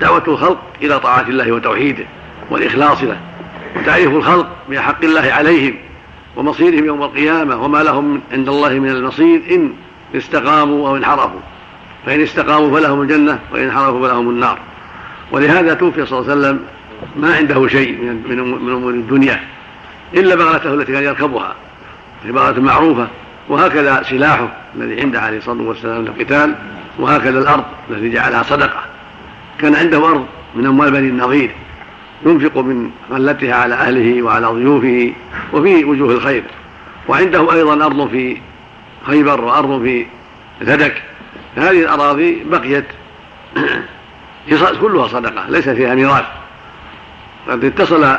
دعوة 0.01 0.23
الخلق 0.27 0.59
إلى 0.81 0.99
طاعة 0.99 1.25
الله 1.27 1.51
وتوحيده 1.51 2.05
والإخلاص 2.49 3.03
له. 3.03 3.17
وتعريف 3.75 4.09
الخلق 4.09 4.47
بحق 4.69 5.03
الله 5.03 5.33
عليهم 5.33 5.73
ومصيرهم 6.35 6.85
يوم 6.85 7.03
القيامة 7.03 7.63
وما 7.63 7.83
لهم 7.83 8.21
عند 8.31 8.49
الله 8.49 8.69
من 8.69 8.89
المصير 8.89 9.41
إن 9.51 9.73
استقاموا 10.15 10.89
أو 10.89 10.97
انحرفوا. 10.97 11.39
فإن 12.05 12.21
استقاموا 12.21 12.79
فلهم 12.79 13.01
الجنة 13.01 13.39
وإن 13.53 13.63
انحرفوا 13.63 14.07
فلهم 14.07 14.29
النار. 14.29 14.59
ولهذا 15.31 15.73
توفي 15.73 16.05
صلى 16.05 16.19
الله 16.19 16.31
عليه 16.31 16.41
وسلم 16.41 16.59
ما 17.15 17.35
عنده 17.35 17.67
شيء 17.67 17.91
من 17.91 18.23
من 18.65 18.71
أمور 18.71 18.93
الدنيا. 18.93 19.39
إلا 20.13 20.35
بغلته 20.35 20.73
التي 20.73 20.91
كان 20.91 21.03
يركبها 21.03 21.55
في 22.23 22.31
بغله 22.31 22.61
معروفة 22.61 23.07
وهكذا 23.49 24.03
سلاحه 24.09 24.47
الذي 24.75 25.01
عنده 25.01 25.21
عليه 25.21 25.37
الصلاة 25.37 25.63
والسلام 25.63 26.05
للقتال 26.05 26.55
وهكذا 26.99 27.39
الأرض 27.39 27.63
التي 27.89 28.09
جعلها 28.09 28.43
صدقة. 28.43 28.79
كان 29.59 29.75
عنده 29.75 30.09
أرض 30.09 30.25
من 30.55 30.65
أموال 30.65 30.91
بني 30.91 31.07
النظير 31.07 31.51
ينفق 32.25 32.57
من 32.57 32.91
غلتها 33.11 33.55
على 33.55 33.75
أهله 33.75 34.21
وعلى 34.21 34.47
ضيوفه 34.47 35.13
وفي 35.53 35.85
وجوه 35.85 36.11
الخير. 36.11 36.43
وعنده 37.07 37.53
أيضا 37.53 37.85
أرض 37.85 38.09
في 38.09 38.37
خيبر 39.07 39.41
وأرض 39.41 39.81
في 39.83 40.05
ثدك 40.59 41.01
هذه 41.55 41.81
الأراضي 41.81 42.43
بقيت 42.43 42.85
كلها 44.81 45.07
صدقة 45.07 45.49
ليس 45.49 45.69
فيها 45.69 45.95
ميراث. 45.95 46.25
قد 47.49 47.63
اتصل 47.63 48.17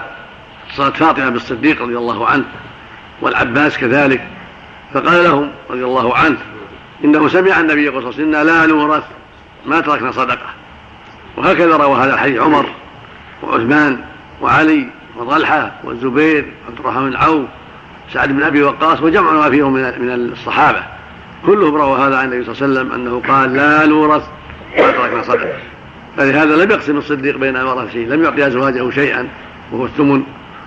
اتصلت 0.73 0.97
فاطمة 0.97 1.29
بالصديق 1.29 1.83
رضي 1.83 1.99
الله 1.99 2.27
عنه 2.27 2.45
والعباس 3.21 3.79
كذلك 3.79 4.27
فقال 4.95 5.25
لهم 5.25 5.51
رضي 5.71 5.85
الله 5.85 6.17
عنه 6.17 6.39
إنه 7.05 7.29
سمع 7.29 7.61
النبي 7.61 7.87
صلى 7.87 7.99
الله 7.99 7.99
عليه 7.99 8.09
وسلم 8.09 8.31
لا 8.31 8.67
نورث 8.67 9.03
ما 9.67 9.81
تركنا 9.81 10.13
صدقة. 10.13 10.47
وهكذا 11.37 11.77
روى 11.77 11.97
هذا 11.97 12.15
الحديث 12.15 12.41
عمر 12.41 12.67
وعثمان 13.43 14.01
وعلي 14.41 14.89
وطلحة 15.17 15.73
والزبير 15.85 16.53
وعبد 16.65 16.79
الرحمن 16.81 17.11
بن 17.11 17.17
عوف 17.17 17.47
سعد 18.13 18.29
بن 18.29 18.43
أبي 18.43 18.63
وقاص 18.63 19.03
وجمع 19.03 19.33
ما 19.33 19.51
فيهم 19.51 19.73
من 19.73 20.31
الصحابة. 20.33 20.83
كلهم 21.47 21.75
رووا 21.75 21.99
هذا 21.99 22.17
عن 22.17 22.33
النبي 22.33 22.55
صلى 22.55 22.67
الله 22.67 22.81
عليه 22.81 22.91
وسلم 22.91 22.93
أنه 22.93 23.23
قال 23.29 23.55
لا 23.55 23.87
نورث 23.87 24.23
ما 24.79 24.91
تركنا 24.91 25.23
صدقة. 25.23 25.59
فلهذا 26.17 26.57
لم 26.65 26.71
يقسم 26.71 26.97
الصديق 26.99 27.37
بين 27.37 27.89
شيء 27.93 28.09
لم 28.09 28.25
يعطي 28.25 28.47
أزواجه 28.47 28.91
شيئا 28.91 29.29
وهو 29.73 29.85
الثمن. 29.85 30.23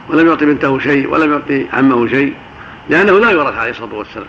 ولم 0.09 0.27
يعطي 0.27 0.45
بنته 0.45 0.79
شيء 0.79 1.09
ولم 1.09 1.31
يعطي 1.31 1.65
عمه 1.73 2.07
شيء 2.07 2.33
لأنه 2.89 3.19
لا 3.19 3.31
يورث 3.31 3.57
عليه 3.57 3.71
الصلاة 3.71 3.93
والسلام. 3.93 4.27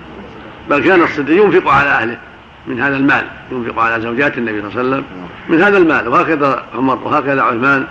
بل 0.71 0.85
كان 0.85 1.03
الصديق 1.03 1.45
ينفق 1.45 1.71
على 1.71 1.91
أهله 1.91 2.19
من 2.67 2.81
هذا 2.81 2.97
المال 2.97 3.27
ينفق 3.53 3.79
على 3.79 4.03
زوجات 4.03 4.39
النبي 4.39 4.61
صلى 4.61 4.69
الله 4.69 4.79
عليه 4.79 4.89
وسلم 4.89 5.05
من 5.49 5.63
هذا 5.63 5.79
المال 5.79 6.09
وهكذا 6.09 6.65
عمر 6.75 6.99
وهكذا 7.05 7.43
عثمان 7.43 7.87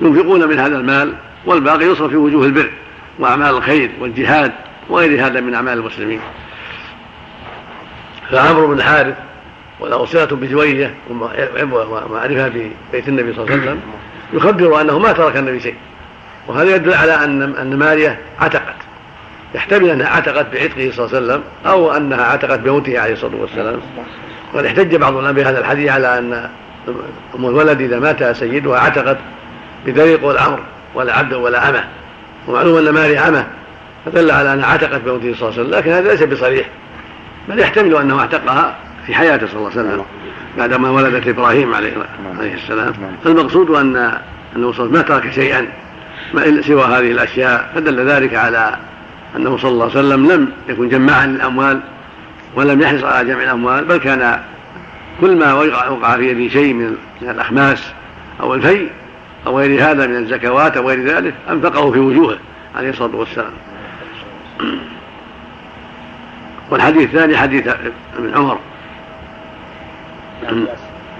ينفقون 0.00 0.48
من 0.48 0.58
هذا 0.58 0.76
المال 0.76 1.14
والباقي 1.46 1.84
يصرف 1.84 2.10
في 2.10 2.16
وجوه 2.16 2.46
البر 2.46 2.70
وأعمال 3.18 3.50
الخير 3.50 3.90
والجهاد 4.00 4.52
وغير 4.88 5.26
هذا 5.26 5.40
من 5.40 5.54
أعمال 5.54 5.78
المسلمين. 5.78 6.20
فعمرو 8.30 8.66
بن 8.66 8.74
الحارث 8.74 9.14
وله 9.80 10.04
صلة 10.04 10.24
بجوية 10.24 10.94
ومعرفة 11.10 12.48
ببيت 12.48 13.08
النبي 13.08 13.32
صلى 13.32 13.44
الله 13.44 13.52
عليه 13.52 13.62
وسلم 13.62 13.80
يخبر 14.32 14.80
أنه 14.80 14.98
ما 14.98 15.12
ترك 15.12 15.36
النبي 15.36 15.60
شيء. 15.60 15.74
وهذا 16.50 16.76
يدل 16.76 16.94
على 16.94 17.14
أن 17.24 17.42
أن 17.42 17.76
ماريه 17.76 18.18
عتقت. 18.40 18.74
يحتمل 19.54 19.90
أنها 19.90 20.08
عتقت 20.08 20.46
بعتقه 20.52 20.90
صلى 20.94 21.06
الله 21.06 21.16
عليه 21.16 21.26
وسلم 21.26 21.42
أو 21.66 21.92
أنها 21.96 22.24
عتقت 22.24 22.58
بموته 22.58 23.00
عليه 23.00 23.12
الصلاة 23.12 23.36
والسلام. 23.36 23.80
وقد 24.54 24.64
احتج 24.64 24.96
بعض 24.96 25.12
العلماء 25.12 25.32
بهذا 25.32 25.58
الحديث 25.58 25.90
على 25.90 26.18
أن 26.18 26.48
أم 27.34 27.46
الولد 27.46 27.80
إذا 27.80 27.98
مات 27.98 28.36
سيدها 28.36 28.78
عتقت 28.78 29.16
بطريق 29.86 30.24
والامر 30.24 30.60
ولا 30.94 31.18
عبد 31.18 31.32
ولا 31.32 31.68
أمة. 31.68 31.84
ومعلوم 32.48 32.78
أن 32.78 32.94
ماري 32.94 33.18
أمة. 33.18 33.46
فدل 34.06 34.30
على 34.30 34.52
أنها 34.52 34.66
عتقت 34.66 35.00
بموته 35.00 35.34
صلى 35.34 35.48
الله 35.48 35.52
عليه 35.52 35.62
وسلم. 35.62 35.74
لكن 35.74 35.90
هذا 35.90 36.10
ليس 36.10 36.22
بصريح. 36.22 36.66
بل 37.48 37.58
يحتمل 37.58 37.96
أنه 37.96 38.20
اعتقها 38.20 38.76
في 39.06 39.14
حياته 39.14 39.46
صلى 39.46 39.56
الله 39.56 39.70
عليه 39.70 39.80
وسلم 39.80 40.04
بعدما 40.58 40.90
ولدت 40.90 41.28
إبراهيم 41.28 41.74
عليه 41.74 41.92
السلام. 42.54 42.92
فالمقصود 43.24 43.70
ان 43.70 44.12
أنه 44.56 44.72
ما 44.78 45.02
ترك 45.02 45.30
شيئا. 45.30 45.66
سوى 46.62 46.84
هذه 46.84 47.12
الأشياء 47.12 47.70
فدل 47.74 48.10
ذلك 48.10 48.34
على 48.34 48.76
أنه 49.36 49.56
صلى 49.56 49.70
الله 49.70 49.84
عليه 49.84 49.98
وسلم 49.98 50.32
لم 50.32 50.52
يكن 50.68 50.88
جماعا 50.88 51.26
للأموال 51.26 51.80
ولم 52.54 52.80
يحرص 52.80 53.04
على 53.04 53.28
جمع 53.28 53.42
الأموال 53.42 53.84
بل 53.84 53.96
كان 53.96 54.40
كل 55.20 55.36
ما 55.36 55.52
وقع 55.88 56.16
في 56.16 56.30
يده 56.30 56.52
شيء 56.52 56.74
من 56.74 56.96
الأخماس 57.22 57.92
أو 58.40 58.54
الفيء 58.54 58.90
أو 59.46 59.58
غير 59.58 59.90
هذا 59.90 60.06
من 60.06 60.16
الزكوات 60.16 60.76
أو 60.76 60.88
غير 60.88 61.04
ذلك 61.04 61.34
أنفقه 61.50 61.92
في 61.92 61.98
وجوهه 61.98 62.38
عليه 62.76 62.90
الصلاة 62.90 63.16
والسلام. 63.16 63.52
والحديث 66.70 67.02
الثاني 67.02 67.36
حديث 67.36 67.68
ابن 68.18 68.34
عمر. 68.34 68.58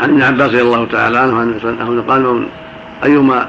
عن 0.00 0.10
ابن 0.10 0.22
عباس 0.22 0.48
رضي 0.48 0.62
الله 0.62 0.86
تعالى 0.86 1.18
عنه 1.18 1.42
أنه 1.64 2.04
قال 2.08 2.46
أيما 3.04 3.48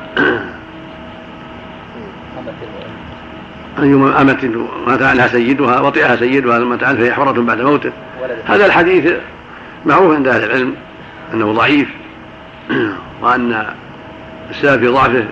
أيما 3.79 4.21
أمة 4.21 4.67
مات 4.87 5.01
عنها 5.01 5.27
سيدها 5.27 5.79
وطئها 5.79 6.15
سيدها 6.15 6.59
مات 6.59 6.83
عنها 6.83 6.99
فهي 6.99 7.13
حرة 7.13 7.41
بعد 7.41 7.61
موته. 7.61 7.91
هذا 8.45 8.65
الحديث 8.65 9.13
معروف 9.85 10.15
عند 10.15 10.27
أهل 10.27 10.43
العلم 10.43 10.75
أنه 11.33 11.51
ضعيف 11.51 11.87
وأن 13.21 13.65
السبب 14.49 14.79
في 14.79 14.87
ضعفه 14.87 15.25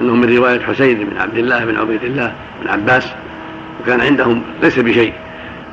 أنه 0.00 0.14
من 0.14 0.36
رواية 0.36 0.60
حسين 0.60 0.98
بن 0.98 1.16
عبد 1.16 1.38
الله 1.38 1.64
بن 1.64 1.76
عبيد 1.76 2.04
الله 2.04 2.32
بن 2.62 2.68
عباس 2.70 3.12
وكان 3.82 4.00
عندهم 4.00 4.42
ليس 4.62 4.78
بشيء 4.78 5.12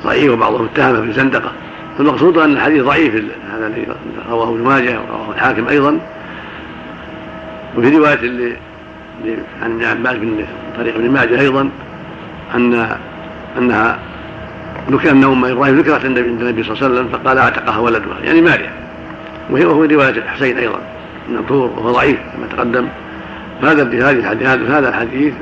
ضعيف 0.04 0.32
وبعضهم 0.32 0.64
اتهمه 0.64 1.00
بالزندقة 1.00 1.52
فالمقصود 1.98 2.38
أن 2.38 2.52
الحديث 2.52 2.82
ضعيف 2.82 3.14
هذا 3.52 3.66
الذي 3.66 3.86
رواه 4.30 4.48
ابن 4.48 4.64
ماجه 4.64 5.00
ورواه 5.00 5.34
الحاكم 5.34 5.68
أيضا. 5.68 6.00
وفي 7.76 7.96
رواية 7.96 8.18
عن 9.62 9.70
ابن 9.72 9.84
عباس 9.84 10.16
بن 10.16 10.44
طريق 10.78 10.94
ابن 10.94 11.10
ماجه 11.10 11.40
أيضا 11.40 11.70
أن 12.54 12.96
أنها 13.58 13.98
ذكر 14.90 15.10
أن 15.10 15.24
أم 15.24 15.44
إبراهيم 15.44 15.78
ذكرت 15.78 16.04
عند 16.04 16.18
النبي 16.18 16.62
صلى 16.62 16.72
الله 16.72 16.84
عليه 16.84 16.94
وسلم 16.94 17.08
فقال 17.08 17.38
أعتقها 17.38 17.78
ولدها 17.78 18.18
يعني 18.24 18.40
ماريا. 18.40 18.72
وهي 19.50 19.64
وهو 19.64 19.84
رواية 19.84 20.10
الحسين 20.10 20.58
أيضا 20.58 20.80
النطور 21.28 21.70
وهو 21.76 21.90
ضعيف 21.92 22.18
كما 22.36 22.46
تقدم. 22.46 22.88
هذا 23.62 23.82
هذه 23.82 24.10
الحديث 24.10 24.70
هذا 24.70 24.88
الحديث 24.88 25.34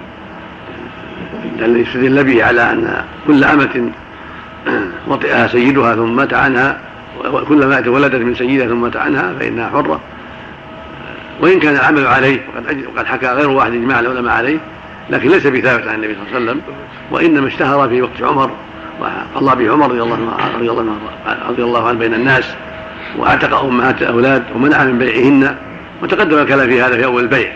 يستدل 1.61 2.25
به 2.25 2.45
على 2.45 2.73
أن 2.73 3.05
كل 3.27 3.45
أمة 3.45 3.91
وطئها 5.09 5.47
سيدها 5.47 5.95
ثم 5.95 6.17
مات 6.17 6.35
عنها 6.35 6.79
وكل 7.33 7.67
مات 7.67 7.89
ولدت 7.89 8.23
من 8.23 8.35
سيدها 8.35 8.69
ثم 8.69 8.81
مات 8.81 8.97
عنها 8.97 9.35
فإنها 9.41 9.69
حرة. 9.69 10.01
وإن 11.43 11.61
كان 11.61 11.75
العمل 11.75 12.07
عليه 12.07 12.41
وقد 12.57 12.85
وقد 12.95 13.07
حكى 13.07 13.27
غير 13.27 13.51
واحد 13.51 13.73
إجماع 13.73 14.01
العلماء 14.01 14.35
عليه 14.35 14.59
لكن 15.11 15.29
ليس 15.29 15.47
بثابت 15.47 15.89
عن 15.89 15.95
النبي 15.95 16.15
صلى 16.15 16.23
الله 16.23 16.35
عليه 16.35 16.45
وسلم 16.45 16.61
وإنما 17.11 17.47
اشتهر 17.47 17.89
في 17.89 18.03
وقت 18.03 18.23
عمر 18.23 18.51
وقضى 19.01 19.65
به 19.65 19.73
عمر 19.73 19.91
رضي 19.91 20.03
الله 20.03 20.15
عنه 20.15 20.57
رضي 20.57 20.71
الله 20.71 20.81
عنه 21.27 21.49
رضي 21.49 21.63
الله 21.63 21.89
عنه 21.89 21.99
بين 21.99 22.15
الناس 22.15 22.55
واعتق 23.19 23.59
أمهات 23.59 24.03
الاولاد 24.03 24.45
ومنع 24.55 24.85
من 24.85 24.99
بيعهن 24.99 25.57
وتقدم 26.03 26.39
الكلام 26.39 26.69
في 26.69 26.83
هذا 26.83 26.97
في 26.97 27.05
أول 27.05 27.23
البيع 27.23 27.53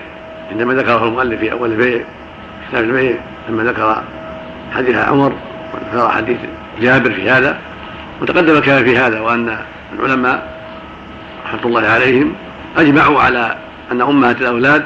عندما 0.53 0.74
ذكره 0.74 1.05
المؤلف 1.05 1.41
في 1.41 1.53
أول 1.53 1.72
البيع 1.72 2.05
كتاب 2.68 2.84
البيع 2.84 3.16
لما 3.49 3.62
ذكر 3.62 4.03
حديث 4.74 4.97
عمر 4.97 5.32
وذكر 5.74 6.09
حديث 6.09 6.37
جابر 6.80 7.11
في 7.11 7.30
هذا 7.30 7.59
وتقدم 8.22 8.57
الكلام 8.57 8.84
في 8.84 8.99
هذا 8.99 9.20
وأن 9.20 9.59
العلماء 9.99 10.57
رحمة 11.47 11.61
الله 11.64 11.89
عليهم 11.89 12.32
أجمعوا 12.76 13.20
على 13.20 13.57
أن 13.93 14.01
أمهات 14.01 14.41
الأولاد 14.41 14.84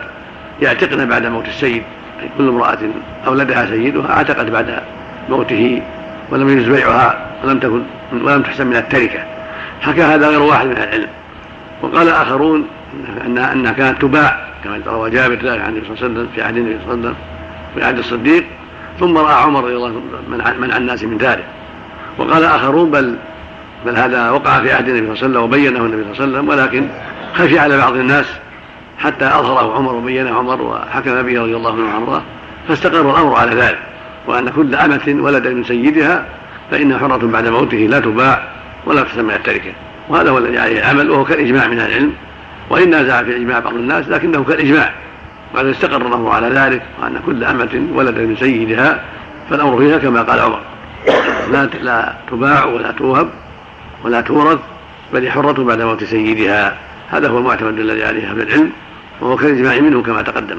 يعتقن 0.63 1.07
بعد 1.07 1.27
موت 1.27 1.49
السيد 1.49 1.83
أي 2.23 2.29
كل 2.39 2.49
امرأة 2.49 2.79
اولدها 3.27 3.67
سيدها 3.67 4.11
اعتقت 4.11 4.47
بعد 4.47 4.83
موته 5.29 5.83
ولم 6.31 6.49
يجوز 6.49 6.77
بيعها 6.77 7.27
ولم 7.45 7.59
تكن 7.59 7.83
ولم 8.13 8.43
تحسن 8.43 8.67
من 8.67 8.77
التركة. 8.77 9.25
حكى 9.81 10.03
هذا 10.03 10.29
غير 10.29 10.43
واحد 10.43 10.67
من 10.67 10.77
العلم. 10.77 11.09
وقال 11.83 12.09
آخرون 12.09 12.67
انها 13.27 13.53
أنها 13.53 13.73
كانت 13.73 14.03
تباع 14.03 14.41
كما 14.65 14.81
روى 14.87 15.11
جابر 15.11 15.35
ذلك 15.35 15.61
عن 15.61 15.69
النبي 15.69 15.87
صلى 15.87 15.95
الله 15.95 16.05
عليه 16.05 16.13
وسلم 16.13 16.29
في 16.35 16.43
عهد 16.43 16.57
النبي 16.57 16.79
صلى 16.85 16.95
الله 16.95 17.09
عليه 17.09 17.09
وسلم 17.09 17.17
في 17.75 17.85
عهد 17.85 17.99
الصديق. 17.99 18.45
ثم 19.01 19.19
رأى 19.19 19.43
عمر 19.43 19.65
رضي 19.65 19.77
الله 19.77 20.03
عنه 20.31 20.59
منع 20.61 20.77
الناس 20.77 21.05
من 21.05 21.19
ذلك. 21.19 21.45
وقال 22.19 22.45
آخرون 22.45 22.91
بل 22.91 23.17
بل 23.87 23.97
هذا 23.97 24.31
وقع 24.31 24.61
في 24.61 24.73
عهد 24.73 24.89
النبي 24.89 25.17
صلى 25.17 25.27
الله 25.27 25.39
عليه 25.39 25.39
وسلم 25.39 25.43
وبينه 25.43 25.87
النبي 25.87 26.15
صلى 26.15 26.25
الله 26.25 26.39
عليه 26.39 26.49
وسلم 26.49 26.49
ولكن 26.49 26.89
خفي 27.35 27.59
على 27.59 27.77
بعض 27.79 27.97
الناس 27.97 28.27
حتى 29.01 29.25
أظهره 29.25 29.77
عمر 29.77 29.95
وبينه 29.95 30.39
عمر 30.39 30.63
وحكم 30.63 31.23
به 31.23 31.43
رضي 31.43 31.57
الله 31.57 31.73
عنه 31.73 31.95
وأرضاه 31.95 32.23
فاستقر 32.69 33.11
الأمر 33.11 33.35
على 33.35 33.51
ذلك. 33.51 33.79
وأن 34.27 34.51
كل 34.51 34.75
أمة 34.75 35.17
ولد 35.21 35.47
من 35.47 35.65
سيدها 35.65 36.27
فإنها 36.71 36.99
حرة 36.99 37.27
بعد 37.27 37.47
موته 37.47 37.77
لا 37.77 38.01
تباع 38.01 38.43
ولا 38.87 39.03
تسمى 39.03 39.35
التركة. 39.35 39.73
وهذا 40.09 40.31
هو 40.31 40.39
الذي 40.39 40.59
عليه 40.59 40.79
العمل 40.79 41.11
وهو 41.11 41.25
كالإجماع 41.25 41.67
من 41.67 41.79
أهل 41.79 41.91
العلم. 41.91 42.13
وإن 42.71 42.91
نازع 42.91 43.23
في 43.23 43.31
الاجماع 43.31 43.59
بعض 43.59 43.75
الناس 43.75 44.09
لكنه 44.09 44.45
كالإجماع. 44.45 44.93
وقد 45.55 45.67
استقر 45.67 46.07
الأمر 46.07 46.31
على 46.31 46.49
ذلك 46.49 46.83
وأن 47.03 47.21
كل 47.27 47.45
أمة 47.45 47.87
ولد 47.95 48.19
من 48.19 48.37
سيدها 48.37 49.05
فالأمر 49.51 49.79
فيها 49.79 49.99
كما 49.99 50.23
قال 50.23 50.41
عمر. 50.41 50.61
لا 51.53 51.65
لا 51.65 52.15
تباع 52.31 52.65
ولا 52.65 52.91
توهب 52.91 53.29
ولا 54.05 54.21
تورث 54.21 54.59
بل 55.13 55.31
حرة 55.31 55.65
بعد 55.65 55.83
موت 55.83 56.05
سيدها. 56.05 56.77
هذا 57.11 57.29
هو 57.29 57.39
المعتمد 57.39 57.79
الذي 57.79 58.05
عليه 58.05 58.31
أهل 58.31 58.43
العلم. 58.43 58.73
وهو 59.21 59.37
كالاجماع 59.37 59.81
منه 59.81 60.03
كما 60.03 60.23
تقدم. 60.23 60.59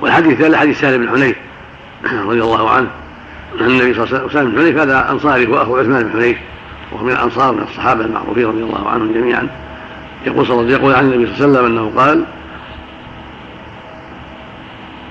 والحديث 0.00 0.32
الثالث 0.32 0.54
حديث 0.54 0.80
سهل 0.80 0.98
بن 0.98 1.08
حنيف 1.08 1.36
رضي 2.28 2.42
الله 2.42 2.70
عنه 2.70 2.88
عن 3.60 3.66
النبي 3.66 3.94
صلى 3.94 4.04
الله 4.04 4.16
عليه 4.16 4.24
وسلم 4.24 4.50
بن 4.50 4.58
حنيف 4.58 4.78
هذا 4.78 5.10
أنصاري 5.10 5.46
وأخو 5.46 5.76
عثمان 5.76 6.02
بن 6.02 6.10
حنيف 6.10 6.38
وهو 6.92 7.04
من 7.04 7.12
الأنصار 7.12 7.52
من 7.52 7.62
الصحابة 7.62 8.04
المعروفين 8.04 8.46
رضي 8.46 8.62
الله 8.62 8.88
عنهم 8.90 9.12
جميعا. 9.12 9.48
يقول 10.26 10.46
صلى 10.46 10.60
الله 10.60 10.72
يقول 10.72 10.94
عن 10.94 11.04
النبي 11.04 11.26
صلى 11.26 11.46
الله 11.46 11.58
عليه 11.58 11.68
وسلم 11.68 11.78
أنه 11.78 12.00
قال 12.00 12.24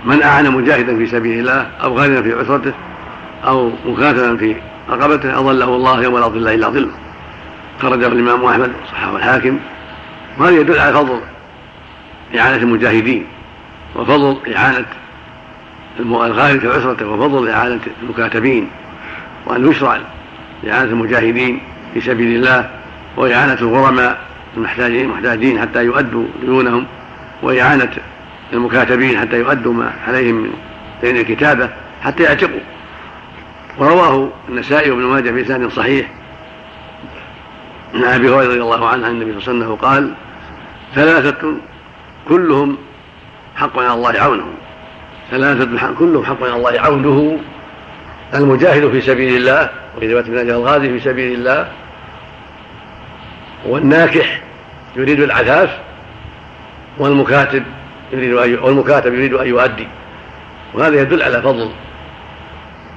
من 0.06 0.24
اعان 0.24 0.52
مجاهدا 0.52 0.98
في 0.98 1.08
سبيل 1.08 1.40
الله 1.40 1.68
أو 1.84 2.00
غارنا 2.00 2.22
في 2.22 2.34
عسرته 2.34 2.74
أو 3.48 3.72
مكاتبا 3.86 4.38
في 4.38 4.56
رقبته 4.90 5.40
أضله 5.40 5.66
الله 5.66 6.04
يوم 6.04 6.18
لا 6.18 6.28
ظل 6.28 6.48
إلا 6.48 6.70
ظله. 6.70 6.92
خرجه 7.82 8.08
الإمام 8.08 8.46
أحمد 8.46 8.72
صححه 8.92 9.16
الحاكم. 9.16 9.60
وهذا 10.40 10.56
يدل 10.56 10.80
على 10.80 10.94
فضل 10.94 11.22
إعانة 12.38 12.56
المجاهدين 12.56 13.26
وفضل 13.96 14.38
إعانة 14.56 14.86
الغالب 16.00 16.60
في 16.60 16.68
عسرته 16.68 17.08
وفضل 17.08 17.50
إعانة 17.50 17.80
المكاتبين 18.04 18.70
وأن 19.46 19.72
يشرع 19.72 20.00
إعانة 20.70 20.92
المجاهدين 20.92 21.62
في 21.94 22.02
سبيل 22.02 22.36
الله 22.36 22.70
وإعانة 23.18 23.54
الغرماء 23.54 24.20
المحتاجين 24.58 25.62
حتى 25.62 25.84
يؤدوا 25.84 26.26
ديونهم 26.42 26.86
وإعانة 27.42 27.92
المكاتبين 28.54 29.20
حتى 29.20 29.40
يؤدوا 29.40 29.74
ما 29.74 29.92
عليهم 30.08 30.36
من 30.36 30.54
دين 31.02 31.18
الكتابة 31.18 31.70
حتى 32.04 32.24
يعتقوا. 32.24 32.60
ورواه 33.78 34.30
النسائي 34.50 34.92
وابن 34.92 35.04
ماجه 35.04 35.32
في 35.32 35.42
لسان 35.42 35.70
صحيح 35.70 36.08
عن 37.94 38.04
أبي 38.04 38.30
هريرة 38.30 38.48
رضي 38.48 38.62
الله 38.62 38.88
عنه 38.88 39.06
عن 39.06 39.12
النبي 39.12 39.42
صلى 39.42 39.54
الله 39.54 39.66
عليه 39.66 39.76
وسلم 39.76 39.76
قال 39.76 40.14
ثلاثة 40.98 41.54
كلهم 42.30 42.78
حق 43.56 43.80
على 43.80 43.94
الله 43.94 44.20
عونهم 44.20 44.54
ثلاثة 45.32 45.94
كلهم 46.00 46.26
حق 46.26 46.44
على 46.44 46.56
الله 46.56 46.80
عونه. 46.80 47.40
المجاهد 48.34 48.92
في 48.92 49.02
سبيل 49.02 49.36
الله 49.36 49.70
وفي 49.98 50.14
رواية 50.14 50.26
من 50.26 50.38
الغازي 50.38 50.90
في 50.90 51.00
سبيل 51.00 51.32
الله. 51.34 51.72
والناكح 53.66 54.42
يريد 54.96 55.20
العفاف 55.20 55.78
والمكاتب 56.98 57.64
يريد 58.14 58.34
والمكاتب 58.34 59.14
يريد 59.14 59.34
أن 59.34 59.48
يؤدي. 59.48 59.88
وهذا 60.74 61.02
يدل 61.02 61.24
على 61.24 61.42
فضل 61.42 61.72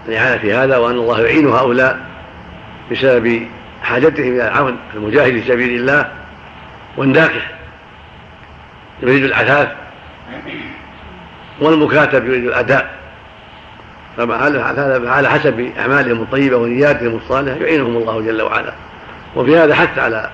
الإعانة 0.09 0.39
في 0.39 0.55
هذا 0.55 0.77
وأن 0.77 0.95
الله 0.95 1.21
يعين 1.21 1.49
هؤلاء 1.49 1.99
بسبب 2.93 3.47
حاجتهم 3.83 4.33
إلى 4.33 4.49
العون 4.49 4.77
المجاهد 4.95 5.41
في 5.41 5.49
سبيل 5.49 5.81
الله. 5.81 6.13
والناكح 6.97 7.60
يريد 9.03 9.25
العفاف 9.25 9.69
والمكاتب 11.61 12.27
يريد 12.27 12.45
الأداء 12.45 12.91
فهذا 14.17 15.11
على 15.11 15.31
حسب 15.31 15.71
أعمالهم 15.79 16.23
الطيبة 16.23 16.57
ونياتهم 16.57 17.17
الصالحة 17.17 17.57
يعينهم 17.57 17.97
الله 17.97 18.21
جل 18.21 18.43
وعلا. 18.43 18.73
وفي 19.37 19.59
هذا 19.59 19.75
حث 19.75 19.99
على 19.99 20.31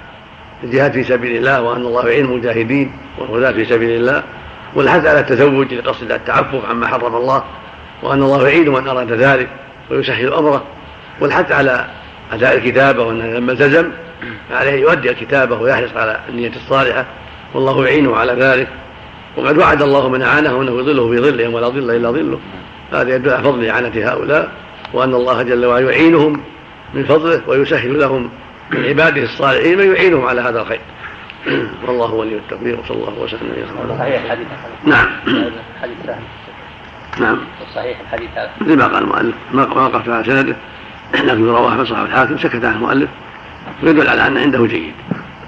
الجهاد 0.64 0.92
في 0.92 1.04
سبيل 1.04 1.36
الله 1.36 1.62
وأن 1.62 1.80
الله 1.80 2.08
يعين 2.08 2.24
المجاهدين 2.24 2.92
والغزاة 3.18 3.52
في 3.52 3.64
سبيل 3.64 3.90
الله 3.90 4.22
والحث 4.74 5.06
على 5.06 5.20
التزوج 5.20 5.74
لقصد 5.74 6.12
التعفف 6.12 6.64
عما 6.70 6.86
حرم 6.86 7.16
الله 7.16 7.44
وأن 8.02 8.22
الله 8.22 8.48
يعين 8.48 8.68
من 8.68 8.88
أراد 8.88 9.12
ذلك 9.12 9.48
ويسهل 9.90 10.32
أمره 10.32 10.64
والحث 11.20 11.52
على 11.52 11.86
أداء 12.32 12.56
الكتابة 12.56 13.02
وانه 13.02 13.26
لما 13.26 13.52
التزم 13.52 13.90
فعليه 14.50 14.80
يؤدي 14.80 15.10
الكتابة 15.10 15.60
ويحرص 15.60 15.96
على 15.96 16.20
النية 16.28 16.52
الصالحة. 16.56 17.04
والله 17.57 17.86
يعينه 17.86 18.16
على 18.16 18.32
ذلك. 18.32 18.68
وقد 19.36 19.59
وعد 19.59 19.82
الله 19.82 20.09
من 20.09 20.22
أعانه 20.22 20.62
أنه 20.62 20.80
يظله 20.80 21.11
في 21.11 21.18
ظله 21.18 21.48
ولا 21.48 21.68
ظل 21.68 21.90
إلا 21.90 22.11
ظله. 22.11 22.38
هذا 22.92 23.14
يدل 23.14 23.30
على 23.30 23.42
فضل 23.42 23.64
اعانه 23.64 24.11
هؤلاء 24.11 24.52
وأن 24.92 25.14
الله 25.14 25.42
جل 25.42 25.66
وعلا 25.66 25.90
يعينهم 25.90 26.40
من 26.94 27.04
فضله 27.04 27.42
ويسهل 27.46 28.00
لهم 28.00 28.30
من 28.70 28.84
عباده 28.84 29.22
الصالحين 29.22 29.78
من 29.78 29.94
يعينهم 29.94 30.26
على 30.26 30.40
هذا 30.40 30.61
الخير. 30.61 30.80
والله 31.86 32.14
ولي 32.14 32.34
التوفيق 32.34 32.80
وصلى 32.80 32.96
الله 32.96 33.20
وسلم 33.20 33.66
على 33.82 33.98
صحيح 33.98 34.22
الحديث. 34.22 34.46
نعم. 34.84 35.09
حديث 35.82 35.96
سهل 36.07 36.22
نعم. 37.20 37.38
صحيح 37.74 38.00
الحديث 38.00 38.30
هذا. 38.30 38.50
مثل 38.61 38.76
ما 38.76 38.86
قال 38.86 39.02
المؤلف 39.02 39.34
ما 39.52 39.62
وقفت 39.62 40.09
على 40.09 40.24
سنده 40.24 40.57
لكن 41.14 41.46
رواه 41.46 41.68
أحمد 41.68 41.86
صاحب 41.86 42.04
الحاكم 42.04 42.38
سكت 42.38 42.64
عن 42.64 42.74
المؤلف 42.74 43.09
ويدل 43.82 44.09
على 44.09 44.26
أن 44.26 44.36
عنده 44.38 44.66
جيد. 44.66 44.94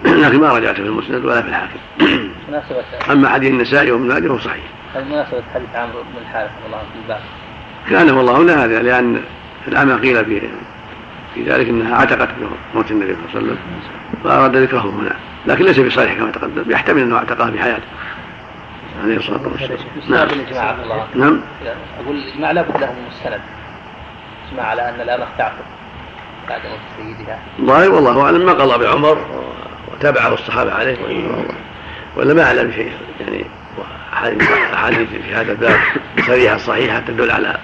لكن 0.04 0.40
ما 0.40 0.52
رجعت 0.52 0.74
في 0.74 0.82
المسند 0.82 1.24
ولا 1.24 1.42
في 1.42 1.48
الحاكم. 1.48 1.78
أما 3.10 3.28
حديث 3.28 3.50
النسائي 3.50 3.90
وابن 3.90 4.08
ماجه 4.08 4.28
فهو 4.28 4.38
صحيح. 4.38 4.64
هل 4.94 5.04
مناسبة 5.04 5.42
حديث 5.54 5.68
عمرو 5.74 6.02
بن 6.02 6.18
الحارث 6.22 6.50
رضي 6.50 6.66
الله 6.66 6.78
عنه 6.78 6.88
في 6.92 6.98
الباب؟ 7.02 7.20
كان 7.90 8.10
والله 8.10 8.44
لا 8.44 8.64
هذا 8.64 8.82
لأن 8.82 9.22
العمى 9.68 9.92
قيل 9.92 10.24
في 10.24 10.40
في 11.34 11.42
ذلك 11.42 11.68
أنها 11.68 11.96
عتقت 11.96 12.28
بموت 12.72 12.90
النبي 12.90 13.14
صلى 13.14 13.24
الله 13.24 13.28
عليه 13.34 13.46
وسلم 13.46 13.58
فأراد 14.24 14.56
ذكره 14.56 14.80
هنا. 14.80 15.16
لكن 15.46 15.64
ليس 15.64 15.80
بصريح 15.80 16.14
كما 16.14 16.30
تقدم 16.30 16.70
يحتمل 16.70 17.02
أنه 17.02 17.16
اعتقها 17.16 17.50
في 17.50 17.58
حياته. 17.58 17.86
عليه 19.04 19.16
الصلاة 19.16 19.40
والسلام. 19.42 19.78
نعم. 20.08 20.28
الإجماع 20.28 20.70
الله. 20.82 21.06
نعم. 21.14 21.40
أقول 22.04 22.16
الإجماع 22.16 22.50
لابد 22.50 22.80
له 22.80 22.92
من 22.92 23.06
مستند. 23.10 23.40
إجماع 24.50 24.66
على 24.66 24.88
أن 24.88 25.00
الأمة 25.00 25.26
تعقد 25.38 25.64
بعد 26.48 26.60
موت 26.60 26.80
سيدها. 26.96 27.38
ظاهر 27.60 27.90
والله 27.90 28.22
أعلم 28.22 28.46
ما 28.46 28.52
قضى 28.52 28.84
بعمر 28.84 29.18
وتابعه 29.98 30.34
الصحابة 30.34 30.72
عليه 30.72 30.96
ولا 32.16 32.34
ما 32.34 32.42
أعلم 32.42 32.72
شيء 32.72 32.92
يعني 33.20 33.44
أحاديث 34.74 35.08
في 35.08 35.34
هذا 35.34 35.52
الباب 35.52 35.76
صريحة 36.26 36.56
صحيحة 36.56 37.00
تدل 37.00 37.30
على 37.30 37.58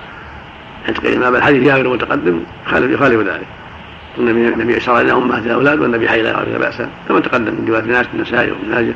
عتق 0.88 1.04
الإمام 1.04 1.36
الحديث 1.36 1.64
جابر 1.64 1.80
المتقدم 1.80 2.40
يخالف 2.72 3.28
ذلك. 3.28 3.46
النبي 4.18 4.76
أشار 4.76 5.00
إلى 5.00 5.12
أمهات 5.12 5.42
الأولاد 5.42 5.80
والنبي 5.80 6.08
حي 6.08 6.22
لا 6.22 6.30
يعرف 6.30 6.48
بأسا. 6.48 6.88
كما 7.08 7.20
تقدم 7.20 7.54
من 7.54 7.68
رواية 7.68 7.82
ناس 7.82 8.06
النسائي 8.14 8.50
وابن 8.50 8.70
ماجه. 8.70 8.94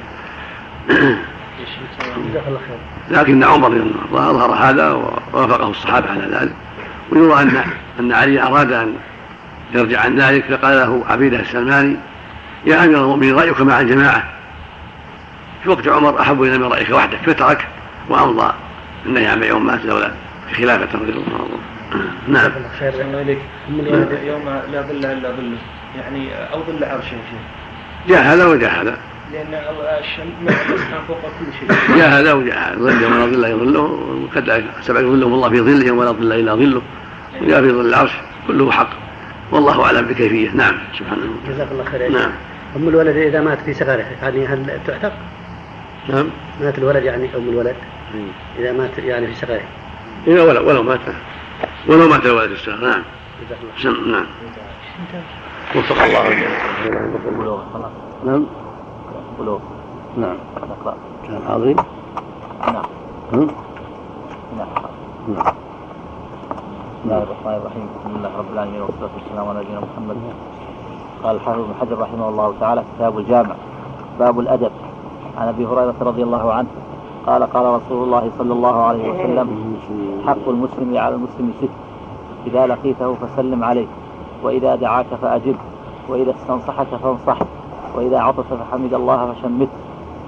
لكن 3.11 3.45
عمر 3.45 3.68
الله 3.68 4.30
أظهر 4.30 4.53
هذا 4.53 4.93
ووافقه 4.93 5.70
الصحابة 5.70 6.11
على 6.11 6.39
ذلك. 6.41 6.55
ويروى 7.11 7.43
أن 7.43 7.64
أن 8.01 8.12
علي 8.12 8.43
أراد 8.43 8.72
أن 8.72 8.95
يرجع 9.74 10.01
عن 10.01 10.16
ذلك 10.20 10.45
فقال 10.45 10.76
له 10.76 11.05
عبيده 11.09 11.41
السلماني 11.41 11.97
يا 12.66 12.84
أمير 12.84 12.98
المؤمنين 12.98 13.34
رأيك 13.34 13.61
مع 13.61 13.80
الجماعة. 13.80 14.22
في 15.62 15.70
وقت 15.70 15.88
عمر 15.88 16.20
أحب 16.20 16.42
إلى 16.42 16.59
من 16.59 16.64
رأيك 16.64 16.90
وحدك 16.90 17.18
فترك 17.26 17.66
وأمضى. 18.09 18.52
النهي 19.06 19.26
عن 19.26 19.40
بيع 19.40 19.56
أمهات 19.56 19.84
الأولاد 19.84 20.12
في 20.48 20.54
خلافة 20.54 20.98
رضي 20.98 21.12
الله 21.12 21.22
عنه 21.34 21.59
نعم 22.28 22.50
خير 22.78 22.94
الولد 23.00 23.38
يوم 24.24 24.48
لا 24.72 24.82
ظل 24.82 25.04
إلا 25.04 25.30
ظله 25.30 25.56
يعني 25.96 26.34
أو 26.52 26.62
ظل 26.62 26.84
عرشه 26.84 27.09
شيء 27.09 27.40
جاء 28.09 28.22
هذا 28.22 28.46
وجاء 28.46 28.82
هذا. 28.82 28.96
لأن 29.32 29.61
الشمس 30.00 30.54
فوق 31.09 31.20
كل 31.20 31.46
شيء. 31.61 31.96
جاء 31.98 32.09
هذا 32.09 32.32
وجاء 32.32 32.59
هذا. 32.59 32.78
ظل 32.78 33.02
يوم 33.02 33.14
لا 33.14 33.26
ظل 33.26 33.44
يظله 33.44 33.80
وقد 33.80 34.64
سبع 34.82 35.00
يظلهم 35.00 35.34
الله 35.34 35.48
في 35.48 35.61
ظله 35.61 35.86
يوم 35.86 36.02
لا 36.04 36.12
ظل 36.12 36.32
إلا 36.32 36.54
ظله 36.54 36.82
وجاء 37.42 37.62
في 37.62 37.70
ظل 37.70 37.88
العرش 37.88 38.12
كله 38.46 38.70
حق. 38.70 38.90
والله 39.52 39.84
أعلم 39.84 40.06
بكيفية 40.06 40.50
نعم. 40.50 40.74
سبحانه 40.98 41.22
جزاك 41.48 41.68
الله 41.72 41.84
خير. 41.84 42.12
نعم. 42.12 42.30
أم 42.76 42.88
الولد 42.88 43.16
إذا 43.16 43.40
مات 43.40 43.60
في 43.60 43.74
صغره 43.74 44.04
يعني 44.22 44.46
هل 44.46 44.80
تعتق؟ 44.86 45.12
نعم. 46.08 46.26
مات 46.60 46.78
الولد 46.78 47.04
يعني 47.04 47.36
أم 47.36 47.48
الولد؟ 47.48 47.76
إذا 48.58 48.72
مات 48.72 48.98
يعني 48.98 49.26
في 49.26 49.34
صغره 49.34 49.60
إذا 50.26 50.42
ولو 50.42 50.68
ولو 50.68 50.82
مات. 50.82 51.00
ولو 51.88 52.08
مات 52.08 52.26
الولد 52.26 52.50
الصغير 52.50 52.80
نعم. 52.80 53.02
سم 53.78 54.10
نعم. 54.10 54.26
وفق 55.76 56.02
الله. 56.02 56.22
نعم. 58.24 58.46
بلوغ 59.38 59.60
نعم. 60.16 60.36
نقرأ 60.56 60.96
كان 61.26 61.42
حاضرين؟ 61.48 61.76
نعم. 62.60 62.82
نعم. 63.32 63.48
نعم. 64.56 64.68
نعم 65.28 65.54
بسم 66.98 67.10
الله 67.10 67.22
الرحمن 67.22 67.54
الرحيم. 67.54 67.88
الحمد 67.96 68.16
لله 68.16 68.38
رب 68.38 68.52
العالمين 68.52 68.80
والصلاة 68.80 69.10
والسلام 69.14 69.48
على 69.48 69.58
نبينا 69.60 69.80
محمد. 69.80 70.16
قال 71.24 71.36
الحافظ 71.36 71.60
بن 71.60 71.74
حجر 71.80 71.98
رحمه 71.98 72.28
الله 72.28 72.54
تعالى 72.60 72.84
كتاب 72.96 73.18
الجامع 73.18 73.54
باب 74.18 74.40
الأدب 74.40 74.70
عن 75.38 75.48
أبي 75.48 75.66
هريرة 75.66 75.94
رضي 76.00 76.22
الله 76.22 76.52
عنه 76.52 76.68
قال 77.26 77.42
قال 77.42 77.66
رسول 77.66 78.04
الله 78.04 78.30
صلى 78.38 78.52
الله 78.52 78.82
عليه 78.82 79.10
وسلم 79.10 79.76
حق 80.26 80.48
المسلم 80.48 80.98
على 80.98 81.14
المسلم 81.14 81.52
ست 81.60 81.68
إذا 82.46 82.66
لقيته 82.66 83.14
فسلم 83.14 83.64
عليه 83.64 83.86
وإذا 84.42 84.76
دعاك 84.76 85.06
فاجب 85.22 85.56
وإذا 86.08 86.30
استنصحك 86.30 86.86
فانصح 86.86 87.38
وإذا 87.96 88.18
عطس 88.18 88.44
فحمد 88.44 88.94
الله 88.94 89.32
فشمته 89.32 89.68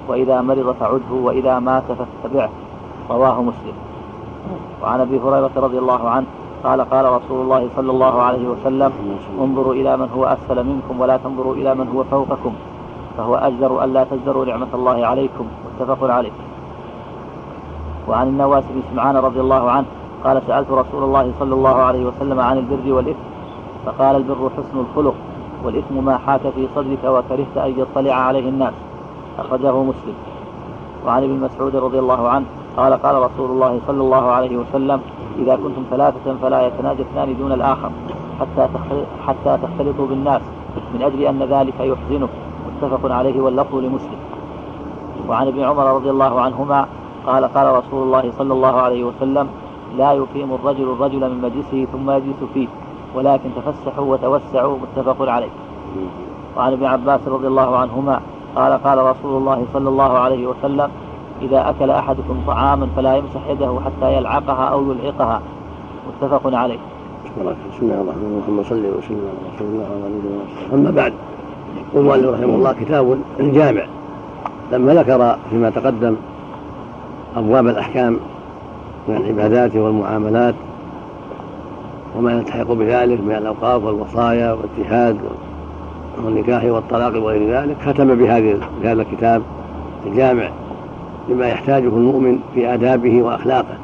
وإذا 0.09 0.41
مرض 0.41 0.75
فعده 0.81 1.13
وإذا 1.13 1.59
مات 1.59 1.83
فاتبعه. 1.83 2.51
رواه 3.11 3.43
مسلم. 3.43 3.73
وعن 4.83 5.01
أبي 5.01 5.19
هريرة 5.19 5.51
رضي 5.57 5.79
الله 5.79 6.09
عنه 6.09 6.27
قال 6.65 6.81
قال 6.81 7.05
رسول 7.05 7.41
الله 7.43 7.69
صلى 7.77 7.91
الله 7.91 8.23
عليه 8.23 8.49
وسلم 8.49 8.93
انظروا 9.41 9.75
إلى 9.75 9.97
من 9.97 10.09
هو 10.15 10.25
أسفل 10.25 10.67
منكم 10.67 11.01
ولا 11.01 11.17
تنظروا 11.17 11.55
إلى 11.55 11.75
من 11.75 11.89
هو 11.89 12.05
فوقكم 12.05 12.53
فهو 13.17 13.35
أجدر 13.35 13.85
ألا 13.85 14.05
تزدروا 14.05 14.45
نعمة 14.45 14.67
الله 14.75 15.07
عليكم. 15.07 15.47
متفق 15.81 16.11
عليه. 16.11 16.31
وعن 18.09 18.29
النواس 18.29 18.65
بن 18.65 18.83
سمعان 18.93 19.17
رضي 19.17 19.41
الله 19.41 19.71
عنه 19.71 19.87
قال 20.25 20.43
سألت 20.47 20.71
رسول 20.71 21.05
الله 21.05 21.33
صلى 21.41 21.55
الله 21.55 21.77
عليه 21.77 22.05
وسلم 22.05 22.41
عن 22.41 22.59
البر 22.59 22.93
والإثم 22.93 23.19
فقال 23.87 24.17
البر 24.17 24.51
حسن 24.57 24.79
الخلق 24.79 25.15
والإثم 25.65 26.05
ما 26.05 26.19
حاك 26.19 26.41
في 26.41 26.69
صدرك 26.75 27.05
وكرهت 27.05 27.57
أن 27.57 27.81
يطلع 27.81 28.15
عليه 28.15 28.49
الناس. 28.49 28.75
أخرجه 29.39 29.83
مسلم. 29.83 30.15
وعن 31.07 31.23
ابن 31.23 31.41
مسعود 31.41 31.77
رضي 31.77 31.99
الله 31.99 32.29
عنه 32.29 32.47
قال 32.77 32.93
قال 32.95 33.15
رسول 33.15 33.51
الله 33.51 33.81
صلى 33.87 34.01
الله 34.01 34.31
عليه 34.31 34.57
وسلم 34.57 35.01
إذا 35.41 35.57
كنتم 35.57 35.83
ثلاثة 35.91 36.37
فلا 36.43 36.67
يتناجى 36.67 37.03
اثنان 37.03 37.37
دون 37.39 37.53
الآخر 37.53 37.91
حتى 38.41 38.69
حتى 39.27 39.59
تختلطوا 39.63 40.07
بالناس 40.07 40.43
من 40.95 41.03
أجل 41.03 41.23
أن 41.23 41.43
ذلك 41.43 41.81
يحزنه. 41.81 42.29
متفق 42.67 43.13
عليه 43.13 43.41
واللفظ 43.41 43.75
لمسلم. 43.75 44.19
وعن 45.29 45.47
ابن 45.47 45.65
عمر 45.65 45.95
رضي 45.95 46.11
الله 46.11 46.41
عنهما 46.41 46.87
قال 47.27 47.45
قال 47.45 47.67
رسول 47.67 48.03
الله 48.03 48.33
صلى 48.39 48.53
الله 48.53 48.81
عليه 48.81 49.05
وسلم 49.05 49.49
لا 49.97 50.13
يقيم 50.13 50.55
الرجل 50.55 50.83
الرجل 50.83 51.31
من 51.31 51.41
مجلسه 51.43 51.87
ثم 51.93 52.11
يجلس 52.11 52.41
فيه 52.55 52.69
ولكن 53.15 53.51
تفسحوا 53.57 54.05
وتوسعوا. 54.13 54.79
متفق 54.79 55.29
عليه. 55.29 55.51
وعن 56.57 56.73
ابن 56.73 56.85
عباس 56.85 57.29
رضي 57.29 57.47
الله 57.47 57.77
عنهما 57.77 58.21
قال 58.57 58.73
قال 58.73 58.99
رسول 58.99 59.37
الله 59.37 59.67
صلى 59.73 59.89
الله 59.89 60.19
عليه 60.19 60.47
وسلم 60.47 60.91
إذا 61.43 61.71
أكل 61.71 61.91
أحدكم 61.91 62.43
طعاما 62.47 62.89
فلا 62.97 63.17
يمسح 63.17 63.41
يده 63.51 63.79
حتى 63.85 64.17
يلعقها 64.17 64.65
أو 64.65 64.93
يلعقها. 64.93 65.41
متفق 66.23 66.55
عليه. 66.57 66.79
بسم 67.25 67.41
الله 67.83 68.01
الرحمن 68.01 68.43
الرحيم 68.49 68.63
صلى 68.69 68.89
وسلم 68.89 69.21
على 69.21 69.55
رسول 69.55 69.67
الله 69.69 69.89
وعلى 69.91 70.07
اله 70.07 70.75
أما 70.75 70.91
بعد 70.91 71.13
يقول 71.95 72.35
رحمه 72.35 72.55
الله 72.55 72.73
كتاب 72.73 73.19
جامع 73.41 73.83
لما 74.73 74.95
ذكر 74.95 75.37
فيما 75.51 75.71
تقدم 75.71 76.17
أبواب 77.37 77.67
الأحكام 77.67 78.17
من 79.09 79.17
العبادات 79.17 79.77
والمعاملات 79.77 80.55
وما 82.17 82.33
يلتحق 82.33 82.73
بذلك 82.73 83.21
من 83.21 83.33
الأوقاف 83.33 83.85
والوصايا 83.85 84.53
والجهاد 84.53 85.19
والنكاح 86.25 86.65
والطلاق 86.65 87.23
وغير 87.23 87.51
ذلك 87.51 87.77
ختم 87.87 88.15
بهذا 88.15 88.59
الكتاب 88.93 89.43
الجامع. 90.07 90.49
لما 91.31 91.49
يحتاجه 91.49 91.89
المؤمن 91.89 92.39
في 92.55 92.75
آدابه 92.75 93.23
وأخلاقه 93.23 93.79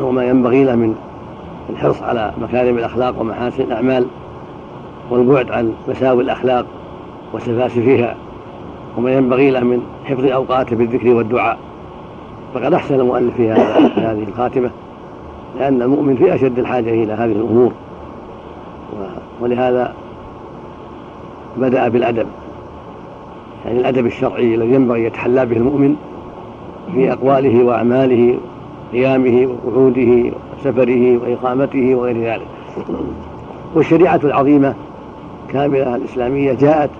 وما 0.00 0.24
ينبغي 0.24 0.64
له 0.64 0.74
من 0.74 0.94
الحرص 1.70 2.02
على 2.02 2.32
مكارم 2.42 2.78
الأخلاق 2.78 3.20
ومحاسن 3.20 3.62
الأعمال 3.62 4.06
والبعد 5.10 5.50
عن 5.50 5.72
مساوي 5.88 6.22
الأخلاق 6.22 6.66
وسفاسفها 7.32 8.16
وما 8.96 9.12
ينبغي 9.12 9.50
له 9.50 9.60
من 9.60 9.82
حفظ 10.04 10.24
أوقاته 10.24 10.76
بالذكر 10.76 11.14
والدعاء. 11.14 11.58
فقد 12.54 12.74
أحسن 12.74 13.00
المؤلف 13.00 13.36
في 13.36 13.50
هذه 13.96 14.24
الخاتمة 14.28 14.70
لأن 15.58 15.82
المؤمن 15.82 16.16
في 16.16 16.34
أشد 16.34 16.58
الحاجة 16.58 16.90
إلى 16.90 17.12
هذه 17.12 17.32
الأمور 17.32 17.72
ولهذا 19.40 19.94
بدأ 21.56 21.88
بالأدب. 21.88 22.26
يعني 23.66 23.80
الأدب 23.80 24.06
الشرعي 24.06 24.54
الذي 24.54 24.74
ينبغي 24.74 25.04
يتحلى 25.04 25.46
به 25.46 25.56
المؤمن 25.56 25.96
في 26.94 27.12
أقواله 27.12 27.64
وأعماله 27.64 28.38
قيامه 28.92 29.48
وقعوده 29.66 30.32
وسفره 30.58 31.18
وإقامته 31.18 31.94
وغير 31.94 32.24
ذلك. 32.24 32.46
والشريعة 33.74 34.20
العظيمة 34.24 34.74
كاملة 35.48 35.96
الإسلامية 35.96 36.52
جاءت 36.52 36.90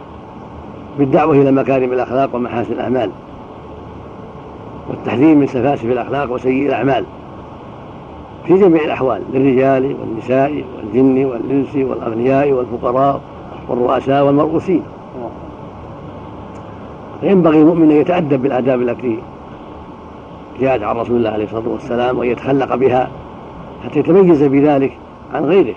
بالدعوة 0.98 1.34
إلى 1.34 1.50
مكارم 1.50 1.92
الأخلاق 1.92 2.34
ومحاسن 2.34 2.72
الأعمال 2.72 3.10
والتحذير 4.88 5.34
من 5.34 5.46
سفاسف 5.46 5.84
الأخلاق 5.84 6.32
وسيء 6.32 6.66
الأعمال 6.66 7.04
في 8.46 8.58
جميع 8.58 8.84
الأحوال 8.84 9.22
للرجال 9.32 9.96
والنساء 10.00 10.64
والجن 10.76 11.24
والإنس 11.24 11.76
والأغنياء 11.76 12.52
والفقراء 12.52 13.20
والرؤساء 13.68 14.26
والمرؤوسين. 14.26 14.82
فينبغي 17.20 17.60
المؤمن 17.60 17.90
أن 17.90 17.96
يتأدب 17.96 18.42
بالآداب 18.42 18.82
التي 18.82 19.18
جاءت 20.60 20.82
عن 20.82 20.96
رسول 20.96 21.16
الله 21.16 21.30
عليه 21.30 21.44
الصلاة 21.44 21.68
والسلام 21.68 22.18
وان 22.18 22.28
يتخلق 22.28 22.74
بها 22.74 23.10
حتى 23.84 23.98
يتميز 23.98 24.42
بذلك 24.42 24.96
عن 25.34 25.44
غيره. 25.44 25.74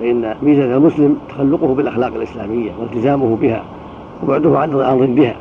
فإن 0.00 0.34
ميزة 0.42 0.76
المسلم 0.76 1.16
تخلقه 1.28 1.74
بالأخلاق 1.74 2.14
الإسلامية 2.14 2.72
والتزامه 2.80 3.36
بها 3.36 3.64
وبعده 4.22 4.58
عن 4.58 4.98
ضدها 4.98 5.36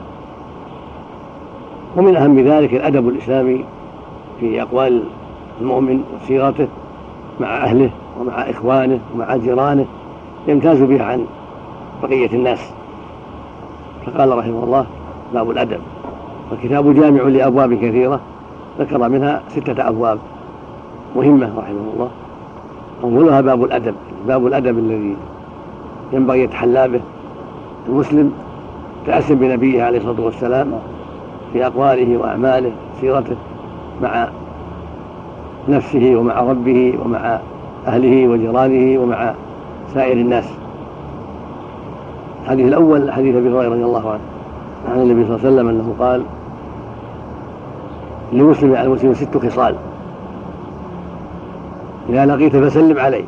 ومن 1.97 2.15
أهم 2.15 2.39
ذلك 2.39 2.73
الأدب 2.73 3.09
الإسلامي 3.09 3.65
في 4.39 4.61
أقوال 4.61 5.03
المؤمن 5.61 6.03
وسيرته 6.15 6.67
مع 7.39 7.57
أهله 7.57 7.89
ومع 8.19 8.33
إخوانه 8.33 8.99
ومع 9.15 9.35
جيرانه 9.35 9.85
يمتاز 10.47 10.81
بها 10.81 11.03
عن 11.03 11.25
بقية 12.03 12.29
الناس. 12.33 12.71
فقال 14.05 14.37
رحمه 14.37 14.63
الله 14.63 14.85
باب 15.33 15.51
الأدب. 15.51 15.79
والكتاب 16.51 16.95
جامع 16.95 17.23
لأبواب 17.23 17.73
كثيرة 17.73 18.19
ذكر 18.79 19.09
منها 19.09 19.41
ستة 19.49 19.87
أبواب 19.87 20.19
مهمة 21.15 21.49
رحمه 21.57 21.93
الله. 21.93 22.09
أولها 23.03 23.41
باب 23.41 23.63
الأدب 23.63 23.95
باب 24.27 24.47
الأدب 24.47 24.77
الذي 24.77 25.15
ينبغي 26.13 26.43
يتحلى 26.43 26.87
به 26.87 27.01
المسلم 27.89 28.33
تأسم 29.05 29.35
بنبيه 29.35 29.83
عليه 29.83 29.97
الصلاة 29.97 30.21
والسلام 30.25 30.71
في 31.53 31.65
أقواله 31.65 32.17
وأعماله 32.17 32.71
سيرته 33.01 33.35
مع 34.01 34.27
نفسه 35.69 36.15
ومع 36.15 36.39
ربه 36.39 36.93
ومع 37.05 37.39
أهله 37.87 38.27
وجيرانه 38.27 39.01
ومع 39.01 39.33
سائر 39.93 40.17
الناس. 40.17 40.45
الحديث 42.43 42.67
الأول 42.67 43.11
حديث 43.11 43.35
أبي 43.35 43.49
هريرة 43.49 43.69
رضي 43.69 43.83
الله 43.83 44.09
عنه 44.09 44.21
عن 44.91 45.01
النبي 45.01 45.25
صلى 45.25 45.35
الله 45.35 45.45
عليه 45.45 45.55
وسلم 45.55 45.69
أنه 45.69 45.95
قال 45.99 46.23
لمسلم 48.33 48.75
على 48.75 48.87
المسلم 48.87 49.13
ست 49.13 49.37
خصال. 49.37 49.75
إذا 52.09 52.25
لقيت 52.25 52.55
فسلم 52.55 52.99
عليه. 52.99 53.25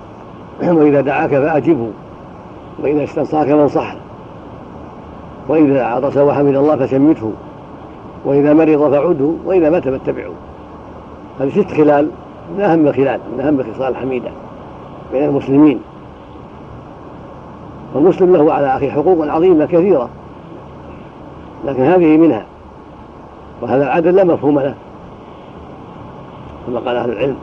وإذا 0.77 1.01
دعاك 1.01 1.29
فأجبه. 1.29 1.89
وإذا 2.83 3.03
استنصاك 3.03 3.47
فانصحه. 3.47 3.95
وإذا 5.47 5.83
عطس 5.83 6.17
وحمد 6.17 6.55
الله 6.55 6.75
فشمته. 6.75 7.31
وإذا 8.25 8.53
مرض 8.53 8.91
فعده. 8.91 9.33
وإذا 9.45 9.69
مات 9.69 9.83
فاتبعه. 9.83 10.31
هذه 11.39 11.49
ست 11.49 11.71
خلال 11.71 12.09
من 12.57 12.61
أهم 12.61 12.87
الخلال 12.87 13.19
من 13.37 13.39
أهم 13.39 13.63
خصال 13.73 13.87
الحميدة 13.87 14.29
بين 15.11 15.23
المسلمين. 15.23 15.79
والمسلم 17.93 18.35
له 18.35 18.53
على 18.53 18.75
أخيه 18.75 18.91
حقوق 18.91 19.27
عظيمة 19.27 19.65
كثيرة. 19.65 20.09
لكن 21.65 21.83
هذه 21.83 22.17
منها. 22.17 22.45
وهذا 23.61 23.83
العدل 23.83 24.15
لا 24.15 24.23
مفهوم 24.23 24.59
له. 24.59 24.75
كما 26.67 26.79
قال 26.79 26.95
أهل 26.95 27.09
العلم. 27.09 27.35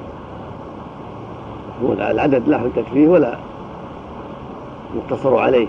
العدد 2.10 2.48
لا 2.48 2.58
حجة 2.58 2.84
فيه 2.92 3.08
ولا 3.08 3.34
يقتصر 4.96 5.36
عليه. 5.36 5.66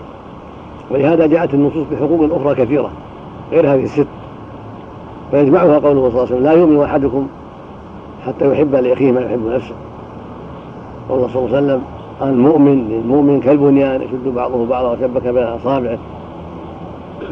ولهذا 0.90 1.26
جاءت 1.26 1.54
النصوص 1.54 1.86
بحقوق 1.92 2.34
أخرى 2.34 2.54
كثيرة 2.54 2.90
غير 3.52 3.74
هذه 3.74 3.84
الست. 3.84 4.06
فيجمعها 5.30 5.78
قوله 5.78 5.82
صلى 5.82 5.94
الله 6.08 6.20
عليه 6.20 6.22
وسلم 6.22 6.42
لا 6.42 6.52
يؤمن 6.52 6.82
أحدكم 6.82 7.26
حتى 8.26 8.52
يحب 8.52 8.74
لأخيه 8.74 9.12
ما 9.12 9.20
يحب 9.20 9.46
نفسه 9.46 9.74
قوله 11.08 11.28
صلى 11.28 11.46
الله 11.46 11.56
عليه 11.56 11.66
وسلم 11.66 11.82
المؤمن 12.22 12.88
للمؤمن 12.88 13.40
كالبنيان 13.40 14.02
يشد 14.02 14.34
بعضه 14.34 14.66
بعضا 14.66 14.90
وشبك 14.92 15.26
بين 15.26 15.42
أصابعه. 15.42 15.98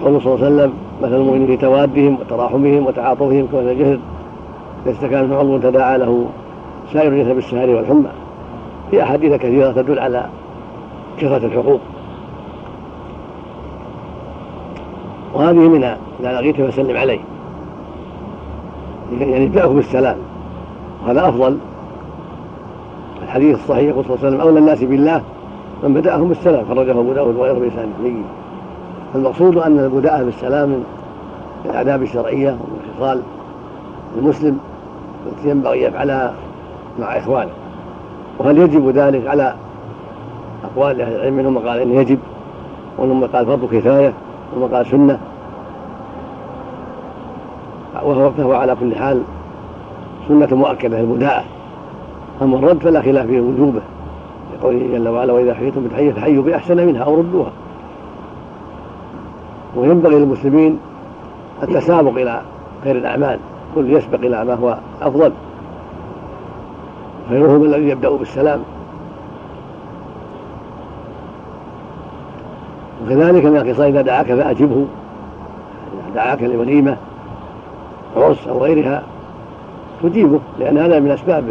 قوله 0.04 0.18
صلى 0.20 0.34
الله 0.34 0.44
عليه 0.44 0.54
وسلم 0.56 0.72
مثل 1.02 1.14
المؤمن 1.14 1.46
في 1.46 1.56
توادهم 1.56 2.18
وتراحمهم 2.20 2.86
وتعاطفهم 2.86 3.46
كمثل 3.46 3.70
الجهد 3.70 4.00
يستكان 4.88 5.24
من 5.24 5.32
عضو 5.32 5.58
تداعى 5.58 5.98
له 5.98 6.26
سائر 6.92 7.12
الجسد 7.12 7.34
بالسهر 7.34 7.70
والحمى. 7.70 8.10
في 8.90 9.02
أحاديث 9.02 9.32
كثيرة 9.32 9.72
تدل 9.72 9.98
على 9.98 10.26
كثرة 11.18 11.46
الحقوق. 11.46 11.80
وهذه 15.34 15.68
منها 15.68 15.98
إذا 16.20 16.32
لقيته 16.32 16.70
فسلم 16.70 16.96
عليه. 16.96 17.20
يعني 19.20 19.46
ابدأه 19.46 19.66
بالسلام. 19.66 20.16
وهذا 21.04 21.28
أفضل. 21.28 21.58
الحديث 23.22 23.54
الصحيح 23.54 23.88
يقول 23.88 24.04
صلى 24.04 24.14
الله 24.14 24.26
عليه 24.26 24.36
وسلم 24.36 24.40
أولى 24.40 24.58
الناس 24.58 24.84
بالله 24.84 25.22
من 25.82 25.94
بدأهم 25.94 26.28
بالسلام. 26.28 26.64
خرجه 26.68 26.90
أبو 26.90 27.12
داود 27.12 27.36
وغيره 27.36 27.58
بلسان 27.58 27.88
جيد. 28.02 28.24
المقصود 29.14 29.56
أن 29.56 29.78
البداء 29.78 30.24
بالسلام 30.24 30.68
من 30.68 30.84
الآداب 31.64 32.02
الشرعية 32.02 32.50
ومن 32.50 32.94
خصال 32.96 33.22
المسلم 34.18 34.58
التي 35.28 35.50
ينبغي 35.50 35.82
يفعلها 35.82 36.34
مع 37.00 37.18
إخوانه. 37.18 37.50
وهل 38.38 38.58
يجب 38.58 38.88
ذلك 38.88 39.26
على 39.26 39.54
أقوال 40.64 41.00
أهل 41.00 41.14
العلم؟ 41.14 41.34
منهم 41.34 41.58
قال 41.58 41.80
إنه 41.80 41.94
يجب 41.94 42.18
ومنهم 42.98 43.24
قال 43.24 43.46
فرض 43.46 43.64
كفاية 43.72 44.12
ومنهم 44.52 44.74
قال 44.74 44.86
سنة. 44.86 45.18
وهو 48.02 48.30
فهو 48.30 48.52
على 48.52 48.76
كل 48.80 48.94
حال 48.94 49.22
سنة 50.28 50.48
مؤكدة 50.52 51.00
البداءة 51.00 51.44
أما 52.42 52.58
الرد 52.58 52.78
فلا 52.78 53.02
خلاف 53.02 53.26
في 53.26 53.40
وجوبه 53.40 53.80
لقوله 54.54 54.78
جل 54.92 55.08
وعلا 55.08 55.32
وإذا 55.32 55.54
حييتم 55.54 55.84
بتحية 55.84 56.12
فحيوا 56.12 56.42
بأحسن 56.42 56.86
منها 56.86 57.04
أو 57.04 57.18
ردوها. 57.18 57.50
وينبغي 59.76 60.18
للمسلمين 60.18 60.78
التسابق 61.62 62.10
إلى 62.10 62.40
خير 62.84 62.96
الأعمال. 62.96 63.38
كل 63.74 63.92
يسبق 63.92 64.18
إلى 64.18 64.44
ما 64.44 64.54
هو 64.54 64.78
أفضل. 65.02 65.32
خيرهم 67.28 67.64
الذي 67.64 67.88
يبدأ 67.88 68.10
بالسلام. 68.10 68.60
وكذلك 73.06 73.44
من 73.44 73.56
الخصال 73.56 73.86
إذا 73.86 74.02
دعاك 74.02 74.26
فأجبه. 74.26 74.86
إذا 75.94 76.14
دعاك 76.14 76.42
لوليمة 76.42 76.96
عرس 78.16 78.48
أو 78.48 78.58
غيرها 78.58 79.02
تجيبه 80.02 80.40
لأن 80.58 80.78
هذا 80.78 81.00
من 81.00 81.10
أسباب 81.10 81.44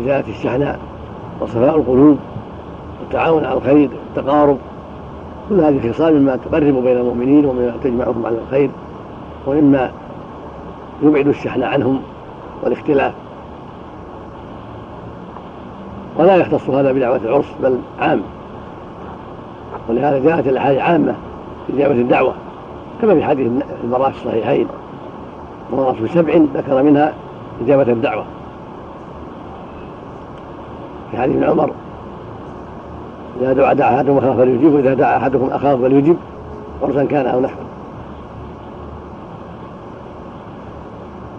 إزالة 0.00 0.28
الشحناء 0.28 0.78
وصفاء 1.40 1.76
القلوب 1.76 2.18
والتعاون 3.00 3.44
على 3.44 3.56
الخير 3.56 3.90
والتقارب 4.06 4.58
كل 5.48 5.60
هذه 5.60 5.86
الخصال 5.86 6.20
مما 6.22 6.36
تقرب 6.36 6.74
بين 6.74 6.96
المؤمنين 6.96 7.46
ومما 7.46 7.72
تجمعهم 7.84 8.26
على 8.26 8.38
الخير. 8.38 8.70
ومما 9.46 9.90
يبعد 11.02 11.28
الشحن 11.28 11.62
عنهم 11.62 12.02
والاختلاف. 12.62 13.12
ولا 16.18 16.36
يختص 16.36 16.70
هذا 16.70 16.92
بدعوة 16.92 17.20
العرس 17.24 17.46
بل 17.62 17.78
عام. 18.00 18.22
ولهذا 19.88 20.18
جاءت 20.18 20.46
الأحاديث 20.46 20.80
عامة 20.80 21.14
في 21.66 21.72
دعوة 21.72 21.92
الدعوة 21.92 22.34
كما 23.02 23.14
في 23.14 23.24
حديث 23.24 23.52
المرأة 23.84 24.10
في 24.10 24.16
الصحيحين 24.16 24.66
مرأة 25.72 25.94
سبع 26.14 26.34
ذكر 26.54 26.82
منها 26.82 27.12
إجابة 27.64 27.92
الدعوة. 27.92 28.24
في 31.10 31.16
حديث 31.16 31.36
ابن 31.36 31.44
عمر 31.44 31.70
إذا 33.40 33.52
دعا 33.52 33.72
دعا 33.72 33.96
أحدكم 33.96 34.18
أخاه 34.18 34.34
فليجيب 34.34 34.74
وإذا 34.74 34.94
دعا 34.94 35.16
أحدكم 35.16 35.46
أخاه 35.52 35.76
فليجب 35.76 36.16
عرسا 36.82 37.04
كان 37.04 37.26
أو 37.26 37.40
نحوه. 37.40 37.71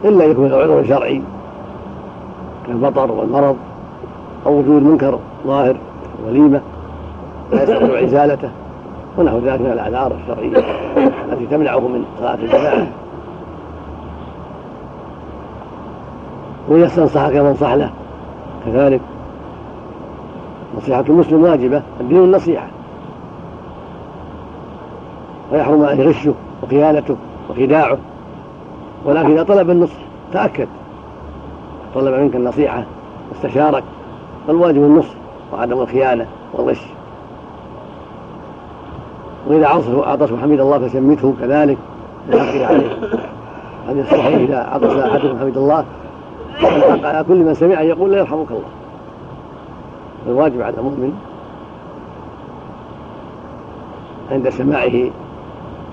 إلا 0.03 0.25
يكون 0.25 0.53
عذر 0.53 0.85
شرعي 0.87 1.21
كالبطر 2.67 3.11
والمرض 3.11 3.55
أو 4.45 4.59
وجود 4.59 4.83
منكر 4.83 5.19
ظاهر 5.47 5.75
وليمة 6.27 6.61
لا 7.51 7.63
يستطيع 7.63 8.03
إزالته 8.03 8.49
ونحو 9.17 9.37
ذلك 9.37 9.61
من 9.61 9.71
الأعذار 9.71 10.15
الشرعية 10.23 10.57
التي 11.31 11.45
تمنعه 11.45 11.79
من 11.79 12.05
صلاة 12.19 12.35
الجماعة. 12.35 12.87
وإذا 16.69 16.85
استنصحك 16.85 17.35
منصح 17.35 17.73
له 17.73 17.89
كذلك 18.65 19.01
نصيحة 20.77 21.05
المسلم 21.09 21.43
واجبة 21.43 21.81
الدين 22.01 22.23
النصيحة. 22.23 22.67
ويحرم 25.51 25.83
أن 25.83 25.99
يغشه 25.99 26.33
وخيانته 26.63 27.15
وخداعه. 27.49 27.97
ولكن 29.05 29.31
إذا 29.31 29.43
طلب 29.43 29.69
النصح 29.69 29.95
تأكد. 30.33 30.67
طلب 31.95 32.13
منك 32.13 32.35
النصيحة 32.35 32.83
واستشارك 33.29 33.83
فالواجب 34.47 34.83
النصح 34.83 35.13
وعدم 35.53 35.81
الخيانة 35.81 36.27
والغش. 36.53 36.81
وإذا 39.47 39.67
عطس 39.67 39.87
عطس 39.87 40.33
حمد 40.33 40.59
الله 40.59 40.87
فشمته 40.87 41.33
كذلك. 41.41 41.77
بالحق 42.29 42.67
عليه. 42.67 42.89
هذا 43.89 44.01
الصحيح 44.01 44.35
إذا 44.35 44.57
عطس 44.57 44.97
أحدكم 44.97 45.39
حمد 45.39 45.57
الله 45.57 45.85
على 47.03 47.25
كل 47.27 47.37
من 47.37 47.53
سمع 47.53 47.81
يقول 47.81 48.11
لا 48.11 48.17
يرحمك 48.17 48.51
الله. 48.51 48.69
الواجب 50.27 50.61
على 50.61 50.77
المؤمن 50.77 51.13
عند 54.31 54.49
سماعه 54.49 55.11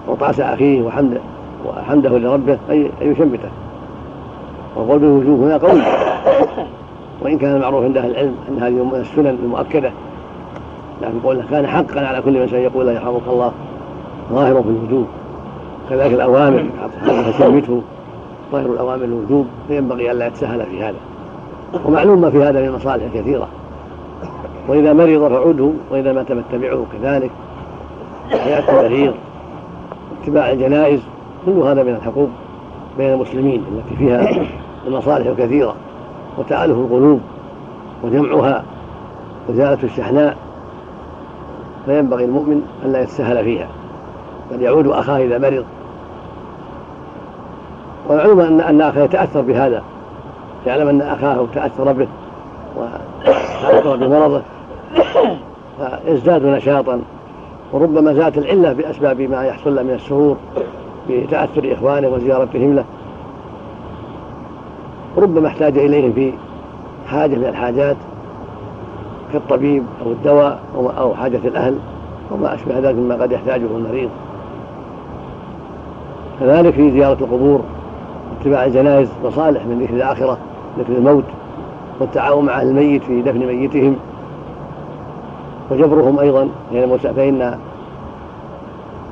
وطاس 0.08 0.40
أخيه 0.40 0.82
وحمده. 0.82 1.20
وحمده 1.66 2.18
لربه 2.18 2.58
أن 2.70 2.90
يشمته 3.00 3.48
والقول 4.76 4.98
بالوجوب 4.98 5.42
هنا 5.42 5.56
قول. 5.56 5.80
وإن 7.22 7.38
كان 7.38 7.56
المعروف 7.56 7.84
عند 7.84 7.96
أهل 7.96 8.10
العلم 8.10 8.34
أن 8.48 8.62
هذه 8.62 8.84
من 8.84 8.94
السنن 8.94 9.38
المؤكدة 9.42 9.90
لكن 11.02 11.20
قوله 11.24 11.44
كان 11.50 11.66
حقا 11.66 12.06
على 12.06 12.22
كل 12.22 12.40
من 12.40 12.48
سيقول 12.48 12.86
لا 12.86 12.92
يرحمك 12.92 13.22
الله 13.28 13.52
ظاهر 14.32 14.62
في 14.62 14.68
الوجوب. 14.68 15.06
كذلك 15.90 16.12
الأوامر 16.12 16.64
فشمته 17.06 17.82
ظاهر 18.52 18.66
الأوامر 18.66 19.04
الوجوب 19.04 19.46
فينبغي 19.68 20.10
ألا 20.10 20.26
يتساهل 20.26 20.66
في 20.66 20.82
هذا. 20.82 20.98
ومعلوم 21.84 22.20
ما 22.20 22.30
في 22.30 22.42
هذا 22.42 22.62
من 22.62 22.72
مصالح 22.74 23.04
كثيرة 23.14 23.48
وإذا 24.68 24.92
مرض 24.92 25.28
فعوده 25.28 25.70
وإذا 25.90 26.12
مات 26.12 26.32
فاتبعه 26.32 26.84
كذلك. 26.92 27.30
حياة 28.30 28.80
المريض 28.80 29.14
اتباع 30.22 30.50
الجنائز 30.50 31.00
كل 31.46 31.52
هذا 31.52 31.82
من 31.82 31.94
الحقوق 31.94 32.28
بين 32.98 33.12
المسلمين 33.12 33.64
التي 33.72 33.96
فيها 33.96 34.46
المصالح 34.86 35.26
الكثيرة 35.26 35.74
وتألف 36.38 36.76
القلوب 36.76 37.20
وجمعها 38.02 38.64
وزالة 39.48 39.78
الشحناء 39.82 40.36
فينبغي 41.86 42.24
المؤمن 42.24 42.62
أن 42.84 42.92
لا 42.92 43.02
يتسهل 43.02 43.44
فيها 43.44 43.68
بل 44.50 44.62
يعود 44.62 44.86
أخاه 44.86 45.18
إذا 45.18 45.38
مرض 45.38 45.64
ومعلوم 48.08 48.40
أن 48.40 48.60
أن 48.60 48.80
أخاه 48.80 49.02
يتأثر 49.02 49.40
بهذا 49.40 49.82
يعلم 50.66 50.88
أن 50.88 51.00
أخاه 51.00 51.46
تأثر 51.54 51.92
به 51.92 52.08
وتأثر 52.76 53.96
بمرضه 53.96 54.42
فيزداد 55.78 56.46
نشاطا 56.46 57.00
وربما 57.72 58.12
زادت 58.14 58.38
العلة 58.38 58.72
بأسباب 58.72 59.20
ما 59.20 59.44
يحصل 59.44 59.74
له 59.74 59.82
من 59.82 59.94
السرور 59.94 60.36
بتأثر 61.10 61.72
إخوانه 61.72 62.08
وزيارتهم 62.08 62.74
له 62.74 62.84
ربما 65.16 65.48
احتاج 65.48 65.78
إليهم 65.78 66.12
في 66.12 66.32
حاجة 67.08 67.36
من 67.36 67.44
الحاجات 67.44 67.96
كالطبيب 69.32 69.84
أو 70.06 70.12
الدواء 70.12 70.60
أو 70.98 71.14
حاجة 71.14 71.40
الأهل 71.44 71.78
وما 72.30 72.54
أشبه 72.54 72.78
ذلك 72.78 72.94
مما 72.96 73.14
قد 73.14 73.32
يحتاجه 73.32 73.66
المريض. 73.76 74.10
كذلك 76.40 76.74
في 76.74 76.90
زيارة 76.90 77.16
القبور 77.20 77.60
واتباع 78.30 78.64
الجنائز 78.64 79.08
مصالح 79.24 79.66
من 79.66 79.78
ذكر 79.82 79.94
الآخرة 79.94 80.38
ذكر 80.78 80.92
الموت 80.92 81.24
والتعاون 82.00 82.44
مع 82.44 82.62
الميت 82.62 83.02
في 83.02 83.22
دفن 83.22 83.46
ميتهم. 83.46 83.96
وجبرهم 85.70 86.18
أيضا 86.18 86.48
فإن 87.16 87.58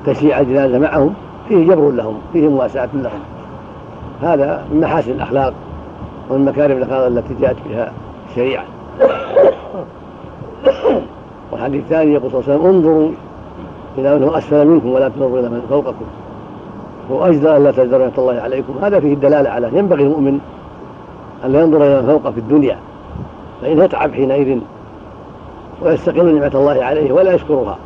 تشييع 0.07 0.41
الجنازة 0.41 0.79
معهم 0.79 1.15
فيه 1.49 1.67
جبر 1.67 1.91
لهم 1.91 2.19
فيه 2.33 2.49
مواساة 2.49 2.89
لهم. 2.95 3.21
هذا 4.23 4.65
من 4.73 4.81
محاسن 4.81 5.11
الأخلاق 5.11 5.55
ومن 6.31 6.45
مكارم 6.45 6.77
الأخلاق 6.77 7.07
التي 7.07 7.35
جاءت 7.35 7.57
بها 7.69 7.93
الشريعة. 8.31 8.65
والحديث 11.53 11.83
الثاني 11.83 12.13
يقول 12.13 12.31
صلى 12.31 12.41
الله 12.41 12.53
عليه 12.53 12.61
وسلم 12.61 12.75
انظروا 12.75 13.11
إلى 13.99 14.19
من 14.19 14.23
هو 14.23 14.31
أسفل 14.31 14.67
منكم 14.67 14.89
ولا 14.89 15.09
تنظروا 15.09 15.39
إلى 15.39 15.49
من 15.49 15.67
فوقكم. 15.69 16.05
هو 17.11 17.25
أجدر 17.27 17.59
لا 17.59 17.71
تجدروا 17.71 17.99
نعمة 17.99 18.19
الله 18.19 18.43
عليكم. 18.43 18.79
هذا 18.83 19.01
فيه 19.01 19.15
الدلالة 19.15 19.51
على 19.51 19.71
ينبغي 19.73 20.03
المؤمن 20.03 20.41
أن 21.45 21.53
لا 21.53 21.61
ينظر 21.61 21.77
إلى 21.77 22.03
من 22.03 22.09
فوقه 22.09 22.31
في 22.31 22.39
الدنيا 22.39 22.79
فإن 23.63 23.79
يتعب 23.79 24.13
حينئذ 24.13 24.59
ويستقل 25.83 26.35
نعمة 26.35 26.51
الله 26.55 26.85
عليه 26.85 27.13
ولا 27.13 27.35
يشكرها. 27.35 27.79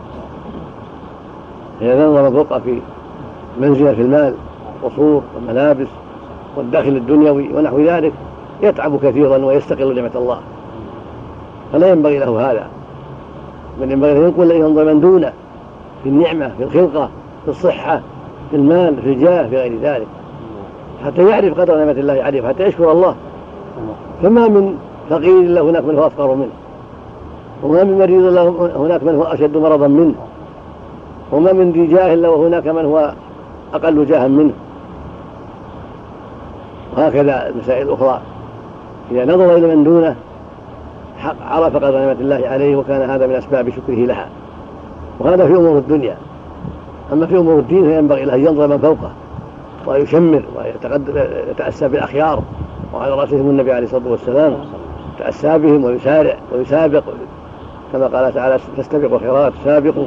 إذا 1.81 2.07
نظر 2.07 2.23
من 2.23 2.37
فوقه 2.37 2.59
في 2.59 2.81
منزلة 3.61 3.95
في 3.95 4.03
المال 4.03 4.35
قصور 4.83 5.23
وملابس 5.37 5.89
والداخل 6.57 6.89
الدنيوي 6.89 7.53
ونحو 7.53 7.81
ذلك 7.81 8.13
يتعب 8.63 8.99
كثيرا 8.99 9.45
ويستقل 9.45 9.95
نعمة 9.95 10.11
الله. 10.15 10.39
فلا 11.73 11.91
ينبغي 11.91 12.19
له 12.19 12.51
هذا. 12.51 12.67
بل 13.81 13.91
ينبغي 13.91 14.13
أن 14.13 14.17
ينقل 14.17 14.51
ينظر 14.51 14.85
من 14.85 15.01
دونه 15.01 15.33
في 16.03 16.09
النعمة 16.09 16.49
في 16.59 16.65
الخلقة 16.65 17.09
في 17.45 17.51
الصحة 17.51 18.01
في 18.51 18.57
المال 18.57 19.03
في 19.03 19.13
الجاه 19.13 19.49
في 19.49 19.57
غير 19.57 19.79
ذلك. 19.83 20.07
حتى 21.05 21.29
يعرف 21.29 21.61
قدر 21.61 21.79
نعمة 21.79 21.91
الله 21.93 22.23
عليه 22.23 22.49
حتى 22.49 22.65
يشكر 22.65 22.93
الله. 22.93 23.15
فما 24.23 24.49
من 24.49 24.75
فقير 25.11 25.43
له 25.43 25.63
هناك 25.63 25.85
من 25.85 25.99
هو 25.99 26.07
أفقر 26.07 26.35
منه. 26.35 26.53
وما 27.63 27.85
من 27.85 27.99
مريض 27.99 28.23
له 28.23 28.71
هناك 28.77 29.03
من 29.03 29.15
هو 29.15 29.23
أشد 29.23 29.57
مرضا 29.57 29.87
منه. 29.87 30.15
وما 31.33 31.53
من 31.53 31.73
ذي 31.73 31.87
جاه 31.87 32.15
له 32.15 32.47
هناك 32.47 32.67
من 32.67 32.85
هو 32.85 33.15
أقل 33.75 34.07
جاها 34.07 34.29
منه. 34.29 34.53
وهكذا 36.97 37.49
المسائل 37.49 37.89
الأخرى 37.89 38.21
إذا 39.11 39.25
نظر 39.25 39.57
إلى 39.57 39.77
من 39.77 39.85
دونه 39.85 40.17
عرف 41.41 41.77
قدر 41.77 41.99
نعمة 41.99 42.13
الله 42.13 42.49
عليه 42.49 42.77
وكان 42.77 43.11
هذا 43.11 43.27
من 43.27 43.35
أسباب 43.35 43.71
شكره 43.71 43.95
لها. 43.95 44.29
وهذا 45.19 45.47
في 45.47 45.53
أمور 45.53 45.79
الدنيا. 45.79 46.17
أما 47.13 47.27
في 47.27 47.39
أمور 47.39 47.59
الدين 47.59 47.85
فينبغي 47.85 48.25
له 48.25 48.35
أن 48.35 48.41
ينظر 48.41 48.67
من 48.67 48.79
فوقه 48.79 49.11
ويشمر 49.87 50.43
ويتأسى 50.57 51.89
بالأخيار 51.89 52.43
وعلى 52.95 53.15
رأسهم 53.15 53.51
النبي 53.51 53.73
عليه 53.73 53.85
الصلاة 53.85 54.09
والسلام. 54.11 54.57
يتأسى 55.17 55.59
بهم 55.59 55.85
ويسارع 55.85 56.37
ويسابق. 56.53 57.03
كما 57.93 58.07
قال 58.07 58.35
تعالى 58.35 58.59
فاستبقوا 58.59 59.17
الخيرات 59.17 59.53
سابقوا 59.65 60.07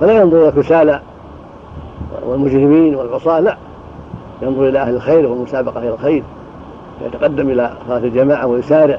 فلا 0.00 0.12
ينظر 0.12 0.36
إلى 0.38 0.48
الكسالى 0.48 1.00
والمجرمين 2.26 2.94
والعصاة 2.94 3.40
لا. 3.40 3.56
ينظر 4.42 4.68
إلى 4.68 4.78
أهل 4.78 4.94
الخير 4.94 5.26
والمسابقة 5.26 5.78
إلى 5.80 5.88
الخير. 5.88 6.22
يتقدم 7.06 7.50
إلى 7.50 7.70
صلاة 7.88 7.98
الجماعة 7.98 8.46
ويسارع 8.46 8.98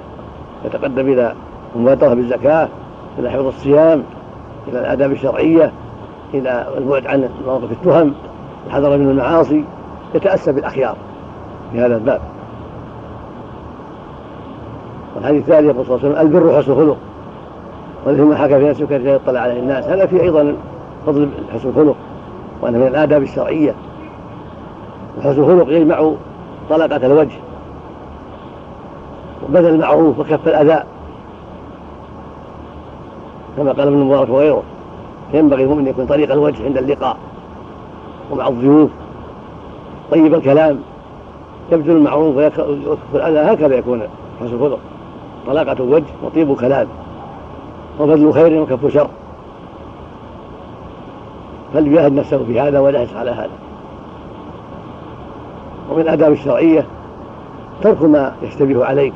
يتقدم 0.66 1.08
إلى 1.08 1.34
المبادرة 1.76 2.14
بالزكاة 2.14 2.68
إلى 3.20 3.30
حفظ 3.30 3.46
الصيام 3.46 4.04
إلى 4.68 4.80
الآداب 4.80 5.12
الشرعية 5.12 5.72
إلى 6.34 6.68
البعد 6.78 7.08
عن 7.08 7.30
مواقف 7.46 7.72
التهم. 7.72 8.14
الحذر 8.68 8.98
من 8.98 9.10
المعاصي. 9.10 9.64
يتأسى 10.16 10.52
بالأخيار 10.52 10.96
في 11.72 11.80
هذا 11.80 11.96
الباب. 11.96 12.22
والحديث 15.16 15.42
الثاني 15.42 15.68
يقول 15.68 15.86
صلى 15.86 15.96
الله 15.96 16.08
عليه 16.08 16.18
وسلم 16.20 16.28
البر 16.28 16.58
حسن 16.58 16.72
الخلق. 16.72 16.98
ولثم 18.06 18.34
حكى 18.34 18.60
في 18.60 18.70
نفسه 18.70 18.86
كيف 18.86 19.06
يطلع 19.06 19.40
عليه 19.40 19.60
الناس. 19.60 19.86
هذا 19.86 20.06
فيه 20.06 20.22
أيضا 20.22 20.56
فضل 21.06 21.30
حسن 21.54 21.70
الخلق. 21.70 21.96
وأنه 22.62 22.78
من 22.78 22.88
الآداب 22.88 23.22
الشرعية 23.22 23.74
وحسن 25.18 25.42
الخلق 25.42 25.72
يجمع 25.72 26.12
طلقة 26.70 27.06
الوجه 27.06 27.40
وبذل 29.44 29.70
المعروف 29.70 30.20
وكف 30.20 30.48
الأذى 30.48 30.84
كما 33.58 33.72
قال 33.72 33.88
ابن 33.88 34.02
المبارك 34.02 34.30
وغيره. 34.30 34.64
ينبغي 35.34 35.64
المؤمن 35.64 35.82
أن 35.82 35.88
يكون 35.88 36.06
طريق 36.06 36.32
الوجه 36.32 36.66
عند 36.66 36.78
اللقاء 36.78 37.18
ومع 38.32 38.48
الضيوف. 38.48 38.90
طيب 40.12 40.34
الكلام 40.34 40.80
يبذل 41.72 41.96
المعروف 41.98 42.38
ويكف 42.38 43.16
الأذى 43.16 43.40
هكذا 43.40 43.76
يكون 43.76 44.02
حسن 44.40 44.54
الخلق. 44.54 44.80
طلاقة 45.48 45.84
الوجه 45.84 46.14
وطيب 46.24 46.56
كلام 46.56 46.88
وبذل 48.00 48.34
خير 48.34 48.62
وكف 48.62 48.94
شر. 48.94 49.10
فليجاهد 51.74 52.14
نفسه 52.14 52.44
في 52.44 52.60
هذا 52.62 52.80
ويحرص 52.80 53.16
على 53.16 53.32
هذا؟ 53.32 53.50
ومن 55.90 56.02
الآداب 56.02 56.32
الشرعية 56.32 56.86
ترك 57.82 58.02
ما 58.02 58.34
يشتبه 58.42 58.86
عليك 58.86 59.14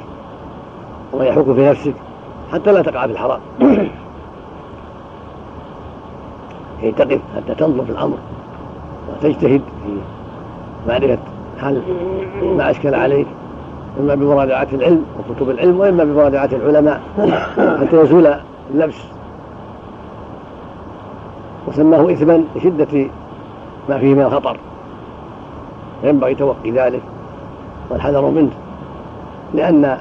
وما 1.13 1.25
يحك 1.25 1.43
في 1.43 1.69
نفسك 1.69 1.93
حتى 2.51 2.71
لا 2.71 2.81
تقع 2.81 3.07
في 3.07 3.13
الحرام. 3.13 3.39
كي 6.81 6.91
تقف 6.91 7.19
حتى 7.35 7.55
تنظر 7.55 7.85
في 7.85 7.91
الأمر 7.91 8.17
وتجتهد 9.09 9.61
في 9.83 9.97
معرفة 10.87 11.17
حل 11.61 11.81
ما 12.57 12.71
أشكل 12.71 12.95
عليك 12.95 13.27
إما 13.99 14.15
بمراجعة 14.15 14.67
العلم 14.73 15.05
وكتب 15.19 15.49
العلم 15.49 15.79
وإما 15.79 16.03
بمراجعة 16.03 16.49
العلماء. 16.53 17.01
حتى 17.81 18.01
يزول 18.01 18.35
اللبس 18.73 18.95
وسماه 21.67 22.11
إثما 22.11 22.43
لشدة 22.55 23.09
ما 23.89 23.97
فيه 23.97 24.13
من 24.13 24.21
الخطر. 24.21 24.57
ينبغي 26.03 26.35
توقي 26.35 26.71
ذلك 26.71 27.01
والحذر 27.89 28.25
منه 28.25 28.51
لأن 29.53 29.97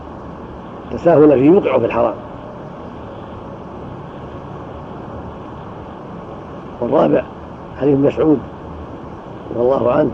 التساهل 0.85 1.33
فيه 1.33 1.51
يوقع 1.51 1.79
في 1.79 1.85
الحرام. 1.85 2.15
والرابع 6.81 7.23
حديث 7.81 7.99
مسعود 7.99 8.39
رضي 9.51 9.61
الله 9.61 9.93
عنه 9.93 10.11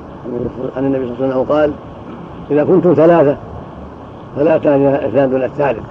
عن 0.77 0.87
النبي 0.87 1.07
صلى 1.07 1.15
الله 1.15 1.27
عليه 1.27 1.37
وسلم 1.37 1.57
قال 1.57 1.73
إذا 2.51 2.65
كنتم 2.65 2.95
ثلاثة 2.95 3.37
فلا 4.37 4.57
اثنان 4.57 5.31
دون 5.31 5.43
الثالث 5.43 5.85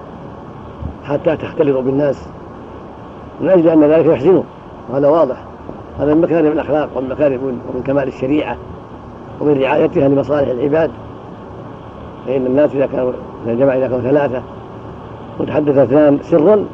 حتى 1.03 1.37
تختلطوا 1.37 1.81
بالناس. 1.81 2.27
من 3.41 3.49
أجل 3.49 3.69
أن 3.69 3.83
ذلك 3.83 4.05
يحزنه 4.05 4.43
وهذا 4.89 5.07
واضح. 5.07 5.43
هذا 5.99 6.13
من 6.13 6.21
مكارم 6.21 6.51
الأخلاق 6.51 6.89
ومن 6.95 7.09
مكارم 7.09 7.39
ومن 7.43 7.83
كمال 7.85 8.07
الشريعة 8.07 8.57
ومن 9.41 9.61
رعايتها 9.61 10.07
لمصالح 10.07 10.49
العباد. 10.49 10.91
فإن 12.25 12.45
الناس 12.45 12.75
إذا 12.75 12.85
كانوا 12.85 13.11
الجماعة 13.47 13.77
إذا 13.77 13.87
كانوا 13.87 14.01
ثلاثة 14.01 14.41
وتحدث 15.39 15.77
اثنان 15.77 16.19
سرا 16.21 16.65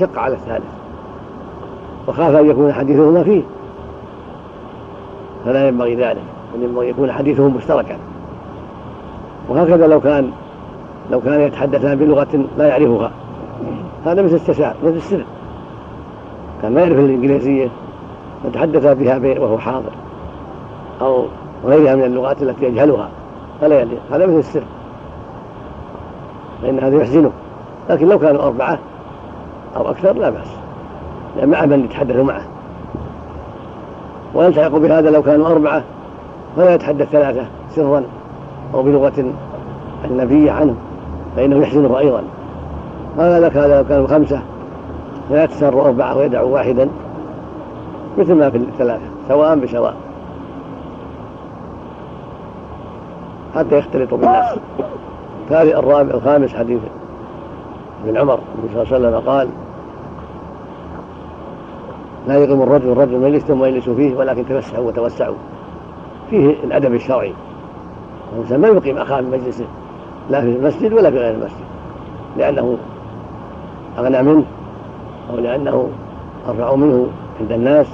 شق 0.00 0.18
على 0.18 0.34
الثالث. 0.34 0.72
وخاف 2.08 2.34
أن 2.34 2.50
يكون 2.50 2.72
حديثهما 2.72 3.22
فيه. 3.22 3.42
فلا 5.44 5.68
ينبغي 5.68 5.94
ذلك. 5.94 6.22
بل 6.54 6.62
ينبغي 6.62 6.88
يكون 6.88 7.12
حديثهم 7.12 7.56
مشتركا. 7.56 7.96
وهكذا 9.48 9.86
لو 9.86 10.00
كان 10.00 10.30
لو 11.10 11.20
كان 11.20 11.40
يتحدثان 11.40 11.98
بلغة 11.98 12.44
لا 12.58 12.66
يعرفها. 12.66 13.10
هذا 14.04 14.22
مثل 14.22 14.34
التساءل 14.34 14.76
مثل 14.82 14.96
السر 14.96 15.24
كان 16.62 16.74
ما 16.74 16.80
يعرف 16.80 16.98
الإنجليزية 16.98 17.68
فتحدث 18.44 18.86
بها 18.86 19.40
وهو 19.40 19.58
حاضر. 19.58 19.90
أو 21.00 21.24
غيرها 21.64 21.94
من 21.94 22.04
اللغات 22.04 22.42
التي 22.42 22.64
يجهلها. 22.64 23.08
فلا 23.60 23.80
يليق 23.80 24.00
هذا 24.12 24.26
مثل 24.26 24.38
السر. 24.38 24.62
فإن 26.62 26.78
هذا 26.78 26.96
يحزنه. 26.96 27.30
لكن 27.90 28.08
لو 28.08 28.18
كانوا 28.18 28.42
أربعة 28.42 28.78
أو 29.76 29.90
أكثر 29.90 30.12
لا 30.12 30.30
بأس. 30.30 30.50
لأن 31.36 31.48
معه 31.48 31.66
من 31.66 31.84
يتحدث 31.84 32.16
معه. 32.16 32.42
ويلتحق 34.34 34.76
بهذا 34.76 35.10
لو 35.10 35.22
كانوا 35.22 35.48
أربعة 35.48 35.82
فلا 36.56 36.74
يتحدث 36.74 37.08
ثلاثة 37.08 37.46
سرا 37.70 38.02
أو 38.74 38.82
بلغة 38.82 39.24
أجنبية 40.04 40.52
عنه 40.52 40.74
فإنه 41.36 41.56
يحزنه 41.56 41.98
أيضا. 41.98 42.22
هذا 43.18 43.40
لك 43.40 43.56
هذا 43.56 43.78
لو 43.78 43.88
كانوا 43.88 44.06
خمسة 44.06 44.42
فلا 45.28 45.44
يتسر 45.44 45.80
أربعة 45.86 46.16
ويدعو 46.16 46.54
واحدا 46.54 46.88
مثل 48.18 48.34
ما 48.34 48.50
في 48.50 48.56
الثلاثة 48.56 49.06
سواء 49.28 49.58
بسواء 49.58 49.94
حتى 53.54 53.78
يختلطوا 53.78 54.18
بالناس. 54.18 54.58
الرابع 55.50 56.14
الخامس 56.14 56.54
حديث 56.54 56.80
ابن 58.04 58.16
عمر 58.16 58.38
النبي 58.54 58.74
صلى 58.74 58.82
الله 58.82 59.08
عليه 59.08 59.18
وسلم 59.18 59.30
قال 59.30 59.48
لا 62.28 62.34
يقيم 62.34 62.62
الرجل 62.62 62.92
الرجل 62.92 63.20
مجلس 63.20 63.44
ثم 63.44 63.64
يجلس 63.64 63.88
فيه 63.88 64.16
ولكن 64.16 64.46
تفسحوا 64.48 64.84
وتوسعوا. 64.84 65.34
فيه 66.30 66.50
الأدب 66.64 66.94
الشرعي. 66.94 67.32
الانسان 68.32 68.60
ما 68.60 68.68
يقيم 68.68 68.98
أخاه 68.98 69.20
من 69.20 69.30
مجلسه 69.30 69.64
لا 70.30 70.40
في 70.40 70.46
المسجد 70.46 70.92
ولا 70.92 71.10
في 71.10 71.18
غير 71.18 71.34
المسجد 71.34 71.64
لأنه 72.36 72.78
أغنى 73.98 74.22
منه. 74.22 74.44
أو 75.30 75.36
لأنه 75.36 75.88
أرفع 76.48 76.74
منه 76.74 77.06
عند 77.40 77.52
الناس 77.52 77.86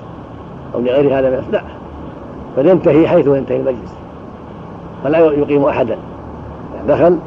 أو 0.75 0.81
لغير 0.81 1.19
هذا 1.19 1.31
من 1.31 1.45
لا. 1.53 1.63
بل 2.57 2.67
ينتهي 2.67 3.09
حيث 3.09 3.27
ينتهي 3.27 3.57
المجلس. 3.57 3.95
فلا 5.05 5.19
يقيم 5.19 5.65
أحدا. 5.65 5.99
دخل 6.89 7.19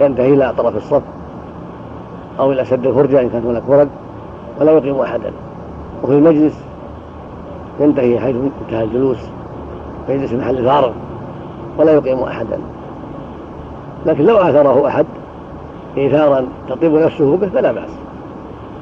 ينتهي 0.00 0.34
إلى 0.34 0.52
طرف 0.58 0.76
الصف 0.76 1.02
أو 2.38 2.52
إلى 2.52 2.64
سد 2.64 2.86
الفرجه 2.86 3.20
ان 3.20 3.30
كانت 3.30 3.46
هناك 3.46 3.62
فرج 3.62 3.88
ولا 4.60 4.72
يقيم 4.72 5.00
أحدا. 5.00 5.32
وفي 6.02 6.12
المجلس 6.12 6.64
ينتهي 7.80 8.20
حيث 8.20 8.36
انتهى 8.62 8.84
الجلوس. 8.84 9.18
فيجلس 10.06 10.30
في 10.30 10.36
محل 10.36 10.64
فارغ 10.64 10.92
ولا 11.78 11.92
يقيم 11.92 12.18
أحدا. 12.18 12.58
لكن 14.06 14.24
لو 14.24 14.36
آثره 14.36 14.88
أحد 14.88 15.06
إيثارا 15.96 16.46
تطيب 16.68 16.94
نفسه 16.94 17.36
به 17.36 17.48
فلا 17.48 17.72
بأس. 17.72 17.90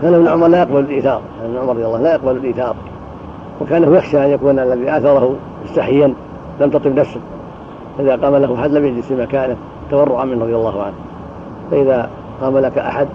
كان 0.03 0.15
ابن 0.15 0.29
عمر 0.29 0.49
لا 0.49 0.59
يقبل 0.59 0.81
الإيثار 0.81 1.23
كان 1.41 1.51
ابن 1.51 1.59
عمر 1.59 1.73
رضي 1.73 1.87
الله 1.87 2.01
لا 2.01 2.15
يقبل 2.15 2.37
الإيثار. 2.37 2.77
وكانه 3.61 3.97
يخشى 3.97 4.25
أن 4.25 4.31
يكون 4.31 4.59
الذي 4.59 4.97
آثره 4.97 5.37
مستحيا 5.65 6.15
لم 6.61 6.71
تطب 6.71 6.99
نفسه. 6.99 7.21
فإذا 7.99 8.17
قام 8.17 8.37
له 8.37 8.55
أحد 8.55 8.71
لم 8.71 8.87
يجلس 8.87 9.07
في 9.07 9.15
مكانه 9.15 9.57
تورعا 9.91 10.25
منه 10.25 10.45
رضي 10.45 10.55
الله 10.55 10.83
عنه. 10.83 10.95
فإذا 11.71 12.11
قام 12.41 12.59
لك 12.59 12.79
أحد 12.79 13.09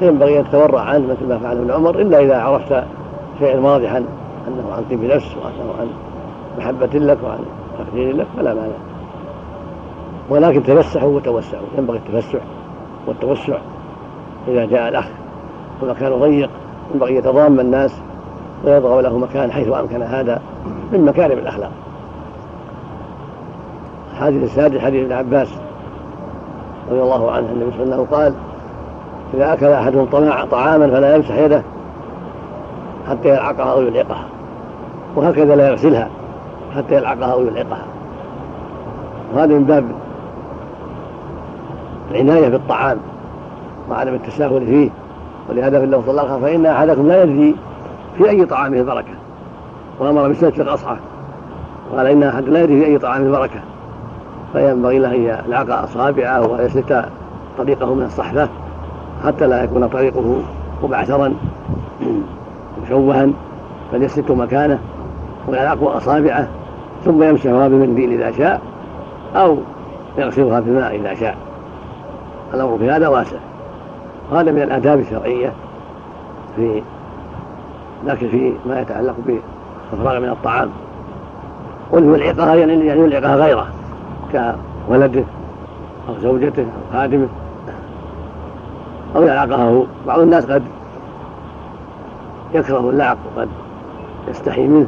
ينبغي 0.00 0.40
أن 0.40 0.44
تتورع 0.44 0.80
عنه 0.80 1.06
مثل 1.06 1.28
ما 1.28 1.38
فعل 1.38 1.56
ابن 1.56 1.70
عمر 1.70 2.00
إلا 2.00 2.20
إذا 2.20 2.38
عرفت 2.38 2.84
شيئا 3.38 3.60
واضحا 3.60 3.98
أنه 4.48 4.72
عن 4.76 4.84
طيب 4.90 5.04
نفس 5.04 5.36
وأنه 5.36 5.72
عن 5.80 5.86
محبة 6.58 6.98
لك 6.98 7.18
وعن 7.24 7.38
تقدير 7.78 8.16
لك 8.16 8.26
فلا 8.36 8.54
مانع. 8.54 8.76
ولكن 10.30 10.62
تفسحوا 10.62 11.16
وتوسعوا 11.16 11.66
ينبغي 11.78 11.98
التفسح 11.98 12.40
والتوسع 13.06 13.58
إذا 14.48 14.64
جاء 14.64 14.88
الأخ. 14.88 15.08
ومكان 15.82 16.12
ضيق 16.12 16.50
ينبغي 16.94 17.16
يتضامن 17.16 17.60
الناس 17.60 17.94
ويضع 18.64 19.00
له 19.00 19.18
مكان 19.18 19.52
حيث 19.52 19.68
أمكن 19.68 20.02
هذا 20.02 20.42
من 20.92 21.04
مكارم 21.04 21.38
الأخلاق. 21.38 21.70
الحديث 24.12 24.42
السادس 24.42 24.78
حديث 24.78 25.04
ابن 25.04 25.12
عباس 25.12 25.48
رضي 26.90 27.02
الله 27.02 27.30
عنه 27.30 27.48
النبي 27.52 27.70
صلى 27.70 27.82
الله 27.82 27.94
عليه 27.94 28.02
وسلم 28.02 28.16
قال 28.16 28.34
إذا 29.34 29.52
أكل 29.52 29.66
أحدهم 29.66 30.06
طعاما 30.50 30.88
فلا 30.88 31.16
يمسح 31.16 31.38
يده 31.38 31.62
حتى 33.08 33.28
يلعقها 33.28 33.72
أو 33.72 33.82
يلعقها 33.82 34.24
وهكذا 35.16 35.56
لا 35.56 35.68
يغسلها 35.68 36.08
حتى 36.76 36.94
يلعقها 36.94 37.32
أو 37.32 37.42
يلعقها. 37.42 37.84
وهذا 39.34 39.54
من 39.54 39.64
باب 39.64 39.84
العناية 42.10 42.48
بالطعام 42.48 42.98
وعدم 43.90 44.14
التساهل 44.14 44.66
فيه. 44.66 44.90
ولهذا 45.48 45.78
في 45.78 45.84
اللفظ 45.84 46.10
الآخر 46.10 46.40
فإن 46.40 46.66
أحدكم 46.66 47.08
لا 47.08 47.22
يدري 47.22 47.56
في 48.18 48.30
أي 48.30 48.44
طعامه 48.44 48.78
البركة 48.78 49.14
وأمر 50.00 50.28
بسلة 50.28 50.62
الأصحى 50.62 50.96
قال 51.96 52.06
إن 52.06 52.22
أحد 52.22 52.48
لا 52.48 52.62
يدري 52.62 52.80
في 52.80 52.86
أي 52.86 52.98
طعام 52.98 53.22
البركة 53.22 53.60
فينبغي 54.52 54.98
له 54.98 55.14
أن 55.14 55.42
يلعق 55.46 55.82
أصابعه 55.82 56.46
ويسلك 56.48 57.08
طريقه 57.58 57.94
من 57.94 58.02
الصحفة 58.02 58.48
حتى 59.24 59.46
لا 59.46 59.64
يكون 59.64 59.88
طريقه 59.88 60.42
مبعثرا 60.82 61.34
مشوها. 62.82 63.28
بل 63.92 64.02
يسلك 64.02 64.30
مكانه 64.30 64.78
ويلعق 65.48 65.82
أصابعه 65.82 66.48
ثم 67.04 67.22
يمسحها 67.22 67.68
بمنديل 67.68 68.12
إذا 68.12 68.32
شاء 68.32 68.60
أو 69.36 69.58
يغسلها 70.18 70.60
بالماء 70.60 70.96
إذا 70.96 71.14
شاء. 71.14 71.36
الأمر 72.54 72.78
في 72.78 72.90
هذا 72.90 73.08
واسع. 73.08 73.36
هذا 74.32 74.52
من 74.52 74.62
الآداب 74.62 75.00
الشرعية 75.00 75.52
في 76.56 76.82
لكن 78.06 78.28
في 78.28 78.52
ما 78.66 78.80
يتعلق 78.80 79.14
بالإفراغ 79.26 80.20
من 80.20 80.28
الطعام. 80.28 80.70
والعقها 81.92 82.54
يعني 82.54 82.86
يعني 82.86 83.00
يلعقها 83.00 83.36
غيره 83.36 83.66
كولده 84.88 85.24
أو 86.08 86.14
زوجته 86.22 86.62
أو 86.62 86.92
خادمه 86.92 87.28
أو 89.16 89.22
يلعقها 89.22 89.70
هو 89.70 89.84
بعض 90.06 90.20
الناس 90.20 90.46
قد 90.46 90.62
يكره 92.54 92.90
اللعق 92.90 93.18
وقد 93.36 93.48
يستحي 94.28 94.66
منه. 94.66 94.86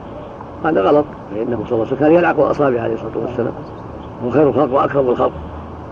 هذا 0.65 0.83
غلط 0.83 1.05
فإنه 1.31 1.57
صلى 1.57 1.73
الله 1.73 1.73
عليه 1.73 1.83
وسلم 1.83 1.99
كان 1.99 2.13
يلعق 2.13 2.41
الأصابع 2.41 2.81
عليه 2.81 2.95
الصلاة 2.95 3.19
والسلام. 3.23 3.53
هو 4.25 4.31
خير 4.31 4.49
الخلق 4.49 4.75
وأكرم 4.75 5.09
الخلق. 5.09 5.33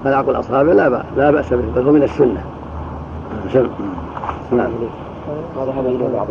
فلعق 0.05 0.29
الأصابع 0.29 0.73
لا 1.17 1.31
بأس 1.31 1.53
به 1.53 1.73
بل 1.77 1.83
هو 1.83 1.93
من 1.93 2.03
السنة. 2.03 2.45
نعم. 4.53 4.71
هذا 5.57 5.89
إلى 5.89 6.09
بعض 6.15 6.27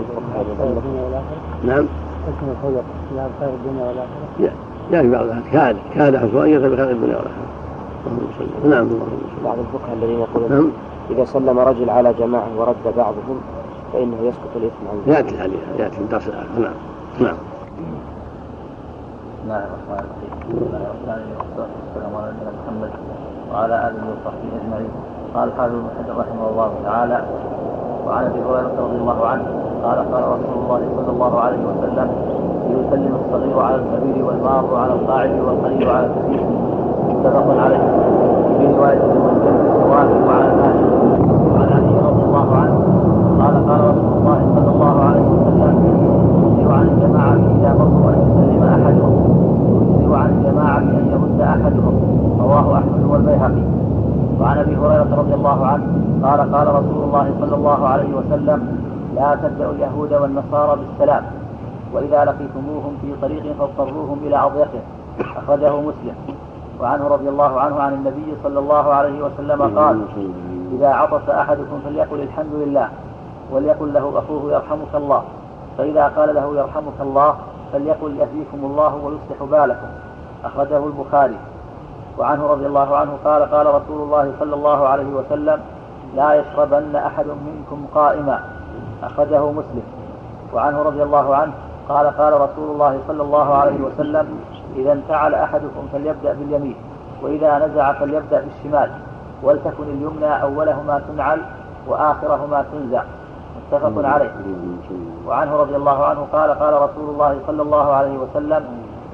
نعم. 1.63 1.85
حكم 2.27 2.47
الخلق 2.51 2.83
لا 3.15 3.27
خير 3.39 3.49
الدنيا 3.49 3.87
والآخرة 3.87 4.53
يا 4.91 5.01
في 5.01 5.11
بعض 5.11 5.25
كاد 5.51 5.77
كاد 5.95 6.17
حسن 6.17 6.37
أن 6.37 6.49
يصل 6.49 6.69
بخير 6.69 6.91
الدنيا 6.91 7.17
والآخرة 7.17 7.47
اللهم 8.07 8.27
صل 8.39 8.69
نعم. 8.69 8.87
بعض 9.45 9.57
الفقهاء 9.59 9.97
الذين 10.01 10.19
يقولون 10.19 10.51
نعم. 10.51 10.71
إذا 11.09 11.25
سلم 11.25 11.59
رجل 11.59 11.89
على 11.89 12.13
جماعة 12.13 12.47
ورد 12.57 12.95
بعضهم 12.97 13.41
فإنه 13.93 14.17
يسقط 14.21 14.55
الإثم 14.55 14.87
عن 14.91 15.13
يأتي 15.13 15.35
الحديث 15.35 15.59
يأتي 15.79 15.95
في 15.95 16.03
درس 16.11 16.27
نعم. 16.27 16.73
نعم. 17.19 17.35
بسم 19.37 19.53
الله 19.53 19.57
الرحمن 19.57 19.99
الرحيم. 19.99 20.29
بسم 20.49 20.65
الله 20.67 20.77
الرحمن 20.77 21.09
الرحيم. 21.09 21.37
والصلاة 21.37 21.67
والسلام 21.85 22.15
على 22.15 22.31
نبينا 22.31 22.51
محمد 22.65 22.91
وعلى 23.51 23.75
آله 23.87 24.03
وصحبه 24.11 24.49
أجمعين. 24.61 25.16
قال 25.37 25.51
حافظ 25.57 25.73
بن 25.73 25.89
حجر 25.97 26.13
رحمه 26.19 26.49
الله 26.51 26.69
تعالى 26.85 27.19
وعن 28.07 28.25
أبي 28.25 28.39
هريرة 28.41 28.71
رضي 28.79 28.97
الله 28.97 29.27
عنه 29.27 29.43
قال 29.83 29.97
قال 30.13 30.23
رسول 30.23 30.55
الله 30.63 30.81
صلى 30.97 31.11
الله 31.13 31.39
عليه 31.39 31.57
وسلم 31.69 32.09
ليسلم 32.69 33.15
الصغير 33.25 33.59
على 33.59 33.75
الكبير 33.75 34.25
والمار 34.25 34.75
على 34.75 34.93
القاعد 34.93 35.39
والقليل 35.47 35.89
على 35.89 36.05
الكثير 36.05 36.41
متفق 37.09 37.63
عليه. 37.63 37.83
في 38.57 38.65
رواية 38.77 39.01
المسلم 39.03 39.55
الصواب 39.67 40.09
وعلى 40.27 40.47
الهاشم 40.53 40.89
وعن 41.53 41.69
علي 41.73 42.07
رضي 42.09 42.23
الله 42.23 42.55
عنه 42.55 42.75
قال 43.41 43.69
قال 43.69 43.81
رسول 43.81 44.13
الله 44.17 44.39
صلى 44.55 44.71
الله 44.71 45.03
عليه 45.03 45.21
وسلم 45.21 45.75
يسير 46.45 46.71
عن 46.71 46.87
الجماعة 46.87 47.33
إذا 47.59 47.73
مروا 47.79 48.09
ان 48.13 48.19
يسلم 48.21 48.63
أحدهم. 48.63 49.15
يسير 49.95 50.15
عن 50.15 50.29
الجماعة 50.29 50.77
ان 50.77 51.11
يمد 51.13 51.41
أحدهم. 51.41 51.95
رواه 52.41 52.77
أحمد 52.77 53.03
والبيهقي. 53.11 53.86
وعن 54.39 54.57
أبي 54.57 54.75
هريرة 54.75 55.15
رضي 55.17 55.33
الله 55.33 55.65
عنه 55.65 55.85
قال 56.23 56.55
قال 56.55 56.67
رسول 56.67 57.03
الله 57.03 57.35
صلى 57.39 57.55
الله 57.55 57.87
عليه 57.87 58.13
وسلم 58.13 58.87
لا 59.15 59.35
تبدأوا 59.35 59.71
اليهود 59.73 60.13
والنصارى 60.13 60.79
بالسلام 60.81 61.23
وإذا 61.93 62.25
لقيتموهم 62.25 62.97
في 63.01 63.15
طريق 63.21 63.55
فاضطروهم 63.59 64.19
إلى 64.23 64.37
أضيقه 64.37 64.81
أخرجه 65.37 65.81
مسلم. 65.81 66.15
وعنه 66.81 67.07
رضي 67.07 67.29
الله 67.29 67.59
عنه 67.59 67.79
عن 67.79 67.93
النبي 67.93 68.33
صلى 68.43 68.59
الله 68.59 68.93
عليه 68.93 69.23
وسلم 69.23 69.61
قال 69.61 70.01
إذا 70.73 70.87
عطس 70.87 71.29
أحدكم 71.29 71.79
فليقل 71.85 72.21
الحمد 72.21 72.53
لله 72.53 72.89
وليقل 73.51 73.93
له 73.93 74.19
أخوه 74.19 74.53
يرحمك 74.53 74.95
الله. 74.95 75.23
فإذا 75.77 76.07
قال 76.07 76.35
له 76.35 76.55
يرحمك 76.57 77.01
الله 77.01 77.35
فليقل 77.73 78.11
يهديكم 78.11 78.57
الله 78.63 78.95
ويصلح 78.95 79.43
بالكم. 79.51 79.87
أخرجه 80.45 80.85
البخاري. 80.85 81.37
وعنه 82.17 82.47
رضي 82.47 82.65
الله 82.65 82.95
عنه 82.97 83.17
قال 83.25 83.51
قال 83.51 83.67
رسول 83.75 84.01
الله 84.01 84.33
صلى 84.39 84.55
الله 84.55 84.87
عليه 84.87 85.09
وسلم 85.13 85.59
لا 86.15 86.33
يشربن 86.33 86.95
أحد 86.95 87.25
منكم 87.27 87.85
قائما. 87.95 88.39
أخرجه 89.03 89.51
مسلم. 89.51 89.83
وعنه 90.53 90.81
رضي 90.81 91.03
الله 91.03 91.35
عنه 91.35 91.53
قال 91.89 92.07
قال 92.07 92.33
رسول 92.33 92.71
الله 92.71 92.99
صلى 93.07 93.23
الله 93.23 93.55
عليه 93.55 93.81
وسلم 93.81 94.39
إذا 94.75 94.93
انتعل 94.93 95.35
أحدكم 95.35 95.87
فليبدأ 95.93 96.33
باليمين 96.33 96.75
وإذا 97.21 97.67
نزع 97.67 97.93
فليبدأ 97.93 98.41
بالشمال 98.41 98.91
ولتكن 99.43 99.83
اليمنى 99.83 100.41
أولهما 100.41 101.01
تنعل 101.07 101.41
وآخرهما 101.87 102.65
تنزع. 102.71 103.03
متفق 103.71 104.05
عليه. 104.05 104.31
وعنه 105.27 105.55
رضي 105.55 105.75
الله 105.75 106.05
عنه 106.05 106.27
قال 106.31 106.51
قال 106.51 106.73
رسول 106.73 107.09
الله 107.09 107.39
صلى 107.47 107.61
الله 107.61 107.93
عليه 107.93 108.17
وسلم 108.17 108.63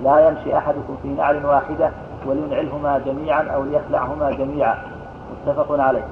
لا 0.03 0.27
يمشي 0.27 0.57
أحدكم 0.57 0.95
في 1.01 1.07
نعل 1.07 1.45
واحدة 1.45 1.91
ولينعلهما 2.28 3.02
جميعا 3.06 3.44
أو 3.56 3.64
ليخلعهما 3.64 4.32
جميعا. 4.32 4.78
متفق 5.48 5.80
عليه. 5.80 6.08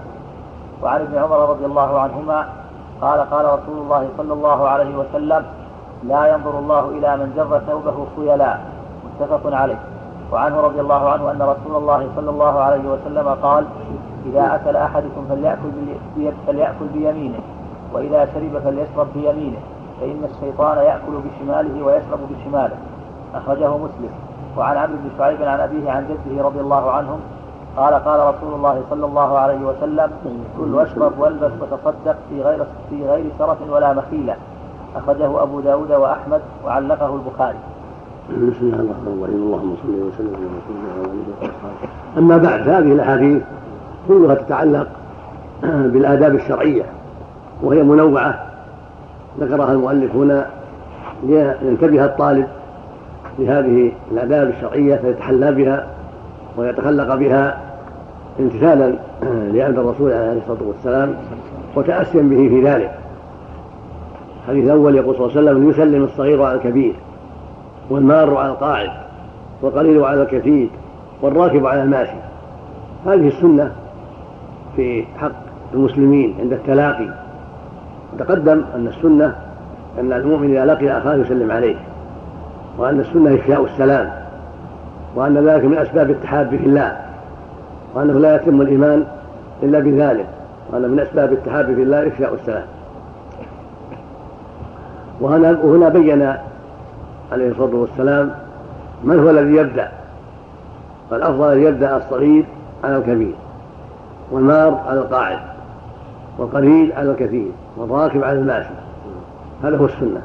وعن 0.83 1.01
ابن 1.01 1.17
عمر 1.17 1.49
رضي 1.49 1.65
الله 1.65 1.99
عنهما 1.99 2.49
قال 3.01 3.19
قال 3.19 3.45
رسول 3.45 3.77
الله 3.77 4.09
صلى 4.17 4.33
الله 4.33 4.67
عليه 4.67 4.95
وسلم 4.95 5.45
لا 6.03 6.27
ينظر 6.27 6.59
الله 6.59 6.89
إلى 6.89 7.17
من 7.17 7.33
جر 7.35 7.59
ثوبه 7.59 8.05
خيلاء 8.15 8.61
متفق 9.05 9.55
عليه. 9.55 9.79
وعنه 10.31 10.61
رضي 10.61 10.81
الله 10.81 11.09
عنه 11.09 11.31
أن 11.31 11.41
رسول 11.41 11.75
الله 11.75 12.09
صلى 12.15 12.29
الله 12.29 12.59
عليه 12.59 12.89
وسلم 12.89 13.27
قال 13.27 13.65
إذا 14.25 14.55
أكل 14.55 14.75
أحدكم 14.75 15.25
فليأكل, 15.29 15.71
فليأكل 16.47 16.85
بيمينه 16.93 17.39
وإذا 17.93 18.25
شرب 18.25 18.59
فليشرب 18.63 19.07
بيمينه 19.13 19.57
فإن 20.01 20.23
الشيطان 20.23 20.77
يأكل 20.77 21.11
بشماله 21.25 21.85
ويشرب 21.85 22.19
بشماله. 22.31 22.77
أخرجه 23.35 23.77
مسلم. 23.77 24.09
وعن 24.57 24.77
عمرو 24.77 24.97
بن 25.03 25.09
شعيب 25.17 25.41
عن 25.41 25.59
أبيه 25.59 25.91
عن 25.91 26.05
جده 26.09 26.43
رضي 26.43 26.59
الله 26.59 26.91
عنهم 26.91 27.19
قال 27.77 27.93
قال 27.93 28.35
رسول 28.35 28.53
الله 28.53 28.81
صلى 28.89 29.05
الله 29.05 29.37
عليه 29.37 29.65
وسلم 29.65 30.11
كل 30.57 30.75
واشرب 30.75 31.19
والبس 31.19 31.51
وتصدق 31.61 32.15
في 32.29 32.41
غير 32.41 32.65
في 32.89 33.05
غير 33.07 33.25
سرف 33.39 33.57
ولا 33.69 33.93
مخيلة. 33.93 34.35
أخرجه 34.95 35.43
أبو 35.43 35.59
داود 35.59 35.91
وأحمد 35.91 36.41
وعلقه 36.65 37.15
البخاري. 37.15 37.57
بسم 38.29 38.59
الله 38.61 38.75
الرحمن 38.75 39.17
الرحيم 39.17 39.35
اللهم 39.35 39.75
صل 39.83 39.89
وسلم 39.89 40.35
على 40.35 40.45
رسول 40.45 40.75
الله 40.75 40.99
وعلى 40.99 41.11
اله 41.11 41.33
وصحبه 41.41 41.89
أما 42.17 42.37
بعد 42.37 42.69
هذه 42.69 42.93
الأحاديث 42.93 43.43
كلها 44.07 44.35
تتعلق 44.35 44.87
بالآداب 45.63 46.35
الشرعية 46.35 46.83
وهي 47.63 47.83
منوعة. 47.83 48.45
ذكرها 49.39 49.71
المؤلف 49.71 50.15
هنا 50.15 50.47
لينتبه 51.23 52.05
الطالب 52.05 52.47
لهذه 53.39 53.91
الأداب 54.11 54.49
الشرعية 54.49 54.95
فيتحلى 54.95 55.51
بها 55.51 55.87
ويتخلق 56.57 57.15
بها 57.15 57.57
امتثالا 58.39 58.95
لأمر 59.53 59.81
الرسول 59.81 60.11
عليه 60.11 60.41
الصلاة 60.41 60.67
والسلام 60.67 61.15
وتأسيا 61.75 62.21
به 62.21 62.49
في 62.49 62.61
ذلك. 62.63 62.91
الحديث 64.43 64.65
الأول 64.65 64.95
يقول 64.95 65.15
صلى 65.15 65.25
الله 65.25 65.37
عليه 65.37 65.51
وسلم 65.51 65.69
يسلم 65.69 66.03
الصغير 66.03 66.43
على 66.43 66.55
الكبير 66.55 66.95
والمار 67.89 68.37
على 68.37 68.51
القاعد 68.51 68.89
والقليل 69.61 70.03
على 70.03 70.21
الكثير 70.21 70.69
والراكب 71.21 71.65
على 71.65 71.83
الماشي. 71.83 72.17
هذه 73.05 73.27
السنة 73.27 73.71
في 74.75 75.05
حق 75.17 75.31
المسلمين 75.73 76.35
عند 76.39 76.53
التلاقي. 76.53 77.07
تقدم 78.19 78.63
أن 78.75 78.87
السنة 78.87 79.35
أن 79.99 80.13
المؤمن 80.13 80.51
إذا 80.51 80.65
لقي 80.65 80.97
أخاه 80.97 81.15
يسلم 81.15 81.51
عليه. 81.51 81.75
وأن 82.77 82.99
السنة 82.99 83.35
إفشاء 83.35 83.65
السلام 83.65 84.11
وأن 85.15 85.47
ذلك 85.47 85.65
من 85.65 85.77
أسباب 85.77 86.09
التحاب 86.09 86.49
في 86.49 86.65
الله 86.65 86.97
وأنه 87.95 88.19
لا 88.19 88.35
يتم 88.35 88.61
الإيمان 88.61 89.05
إلا 89.63 89.79
بذلك 89.79 90.25
وأن 90.71 90.81
من 90.81 90.99
أسباب 90.99 91.33
التحاب 91.33 91.65
في 91.65 91.83
الله 91.83 92.07
إفشاء 92.07 92.33
السلام. 92.33 92.65
وهنا 95.21 95.57
وهنا 95.63 95.89
بين 95.89 96.33
عليه 97.31 97.51
الصلاة 97.51 97.75
والسلام 97.75 98.31
من 99.03 99.19
هو 99.19 99.29
الذي 99.29 99.55
يبدأ 99.55 99.91
فالأفضل 101.09 101.51
أن 101.51 101.63
يبدأ 101.63 101.97
الصغير 101.97 102.45
على 102.83 102.97
الكبير 102.97 103.35
والمار 104.31 104.81
على 104.87 104.99
القاعد 104.99 105.39
والقليل 106.37 106.93
على 106.93 107.11
الكثير 107.11 107.51
والراكب 107.77 108.23
على 108.23 108.39
الماشي 108.39 108.69
هذا 109.63 109.77
هو 109.77 109.85
السنة. 109.85 110.21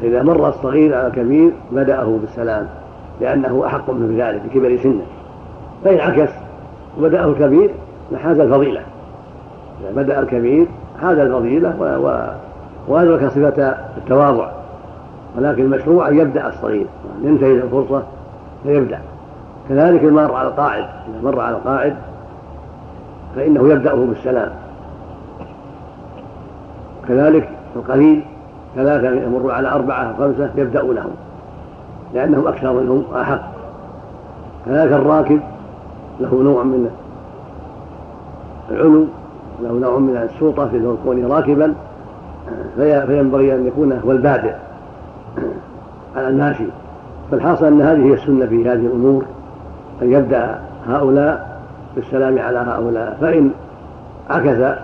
فإذا 0.00 0.22
مر 0.22 0.48
الصغير 0.48 0.94
على 0.94 1.06
الكبير 1.06 1.52
بدأه 1.72 2.18
بالسلام 2.20 2.66
لأنه 3.20 3.66
أحق 3.66 3.90
منه 3.90 4.06
بذلك 4.06 4.42
بكبر 4.44 4.76
سنه. 4.76 5.02
فإن 5.84 6.00
عكس 6.00 6.30
وبدأه 6.98 7.24
الكبير 7.24 7.70
لحاز 8.12 8.38
الفضيلة. 8.38 8.80
إذا 9.80 10.02
بدأ 10.02 10.20
الكبير 10.20 10.66
حاز 11.02 11.18
الفضيلة 11.18 11.74
وأدرك 12.88 13.28
صفة 13.28 13.74
التواضع. 13.96 14.48
ولكن 15.38 15.62
المشروع 15.62 16.08
أن 16.08 16.18
يبدأ 16.18 16.48
الصغير. 16.48 16.86
ينتهي 17.22 17.52
الفرصة 17.52 18.02
فيبدأ. 18.62 19.00
كذلك 19.68 20.04
المار 20.04 20.32
على 20.32 20.48
القاعد 20.48 20.84
إذا 20.84 21.30
مر 21.30 21.40
على 21.40 21.56
القاعد 21.56 21.96
فإنه 23.36 23.68
يبدأه 23.68 23.94
بالسلام. 23.94 24.50
كذلك 27.08 27.48
القليل 27.76 28.24
ثلاثة 28.74 29.10
يمر 29.10 29.50
على 29.50 29.68
أربعة 29.68 30.02
أو 30.02 30.14
خمسة 30.14 30.50
يبدأ 30.56 30.82
لهم 30.82 31.10
لأنهم 32.14 32.46
أكثر 32.46 32.72
منهم 32.72 33.04
أحق. 33.14 33.40
كذلك 34.66 34.92
الراكب 34.92 35.40
له 36.20 36.42
نوع 36.42 36.62
من 36.62 36.90
العلو 38.70 39.06
له 39.62 39.72
نوع 39.72 39.98
من 39.98 40.16
السلطة 40.16 40.68
في 40.68 40.96
كونه 41.04 41.34
راكبا 41.34 41.74
فينبغي 42.76 43.54
أن 43.54 43.66
يكون 43.66 43.92
هو 43.92 44.12
البادئ 44.12 44.54
على 46.16 46.28
الماشي. 46.28 46.66
فالحاصل 47.30 47.66
أن 47.66 47.80
هذه 47.80 48.06
هي 48.06 48.14
السنة 48.14 48.46
في 48.46 48.62
هذه 48.62 48.86
الأمور 48.86 49.24
أن 50.02 50.12
يبدأ 50.12 50.60
هؤلاء 50.86 51.60
بالسلام 51.96 52.38
على 52.38 52.58
هؤلاء. 52.58 53.18
فإن 53.20 53.50
عكس 54.30 54.78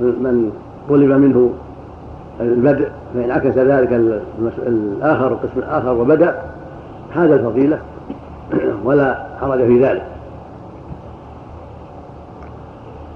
من 0.00 0.52
طلب 0.88 1.10
منه 1.10 1.50
البدء 2.40 2.88
فإن 3.14 3.30
عكس 3.30 3.58
ذلك 3.58 3.92
الآخر 4.66 5.26
القسم 5.26 5.58
الآخر 5.58 5.94
وبدأ 5.94 6.42
هذا 7.14 7.34
الفضيلة. 7.34 7.78
ولا 8.84 9.24
حرج 9.40 9.58
في 9.58 9.84
ذلك. 9.84 10.06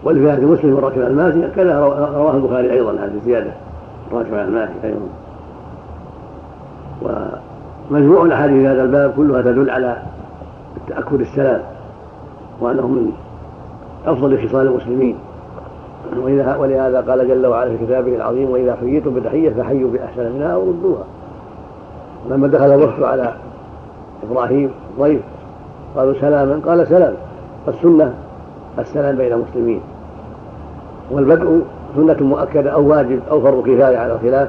ولفي 0.04 0.30
هذه 0.30 0.44
مسلم 0.44 0.78
الراكب 0.78 0.98
على 0.98 1.10
الماشي 1.10 1.50
كذا 1.56 1.80
رواه 2.14 2.36
البخاري 2.36 2.72
أيضا 2.72 2.92
هذه 2.92 3.14
الزيادة 3.14 3.50
الراكب 4.12 4.34
على 4.34 4.44
الماشي 4.44 4.72
أيضا. 4.84 5.08
ومجموع 7.90 8.24
الأحاديث 8.24 8.66
هذا 8.66 8.82
الباب 8.82 9.12
كلها 9.16 9.42
تدل 9.42 9.70
على 9.70 9.96
تأكد 10.88 11.20
السلام 11.20 11.60
وأنه 12.60 12.86
من 12.86 13.12
أفضل 14.06 14.48
خصال 14.48 14.66
المسلمين. 14.66 15.16
ولهذا 16.58 17.04
قال 17.08 17.28
جل 17.28 17.46
وعلا 17.46 17.76
في 17.76 17.86
كتابه 17.86 18.16
العظيم 18.16 18.50
وإذا 18.50 18.76
حييتم 18.76 19.14
بتحية 19.14 19.50
فحيوا 19.50 19.90
بأحسن 19.90 20.32
منها 20.32 20.54
أو 20.54 20.70
ردوها 20.70 21.04
لما 22.30 22.48
دخل 22.48 22.74
الوفد 22.74 23.02
على 23.02 23.34
إبراهيم 24.30 24.70
ضيف 24.98 25.20
قالوا 25.96 26.14
سلاما. 26.20 26.60
قال 26.66 26.86
سلام 26.86 27.14
فالسنه 27.66 28.14
السلام 28.78 29.16
بين 29.16 29.32
المسلمين. 29.32 29.80
والبدء 31.10 31.60
سنة 31.96 32.16
مؤكدة 32.20 32.70
أو 32.70 32.88
واجب 32.88 33.20
أو 33.30 33.40
فرض 33.40 33.62
كفاية 33.62 33.98
على 33.98 34.12
الخلاف 34.12 34.48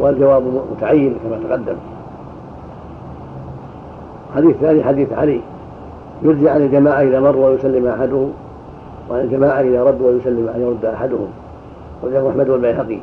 والجواب 0.00 0.42
متعين 0.76 1.16
كما 1.24 1.38
تقدم. 1.48 1.76
حديث 4.34 4.56
ثاني 4.56 4.84
حديث 4.84 5.12
علي. 5.12 5.40
يرجع 6.22 6.52
عن 6.52 6.62
الجماعة 6.62 7.02
إذا 7.02 7.20
مر 7.20 7.36
ويسلم 7.36 7.86
أحدهم. 7.86 8.32
وعن 9.10 9.20
الجماعة 9.20 9.60
إذا 9.60 9.84
رد 9.84 10.00
ويسلم 10.00 10.48
أن 10.48 10.60
يرد 10.60 10.84
أحدهم. 10.84 11.28
وجاء 12.02 12.30
أحمد 12.30 12.48
والبيهقي. 12.48 12.98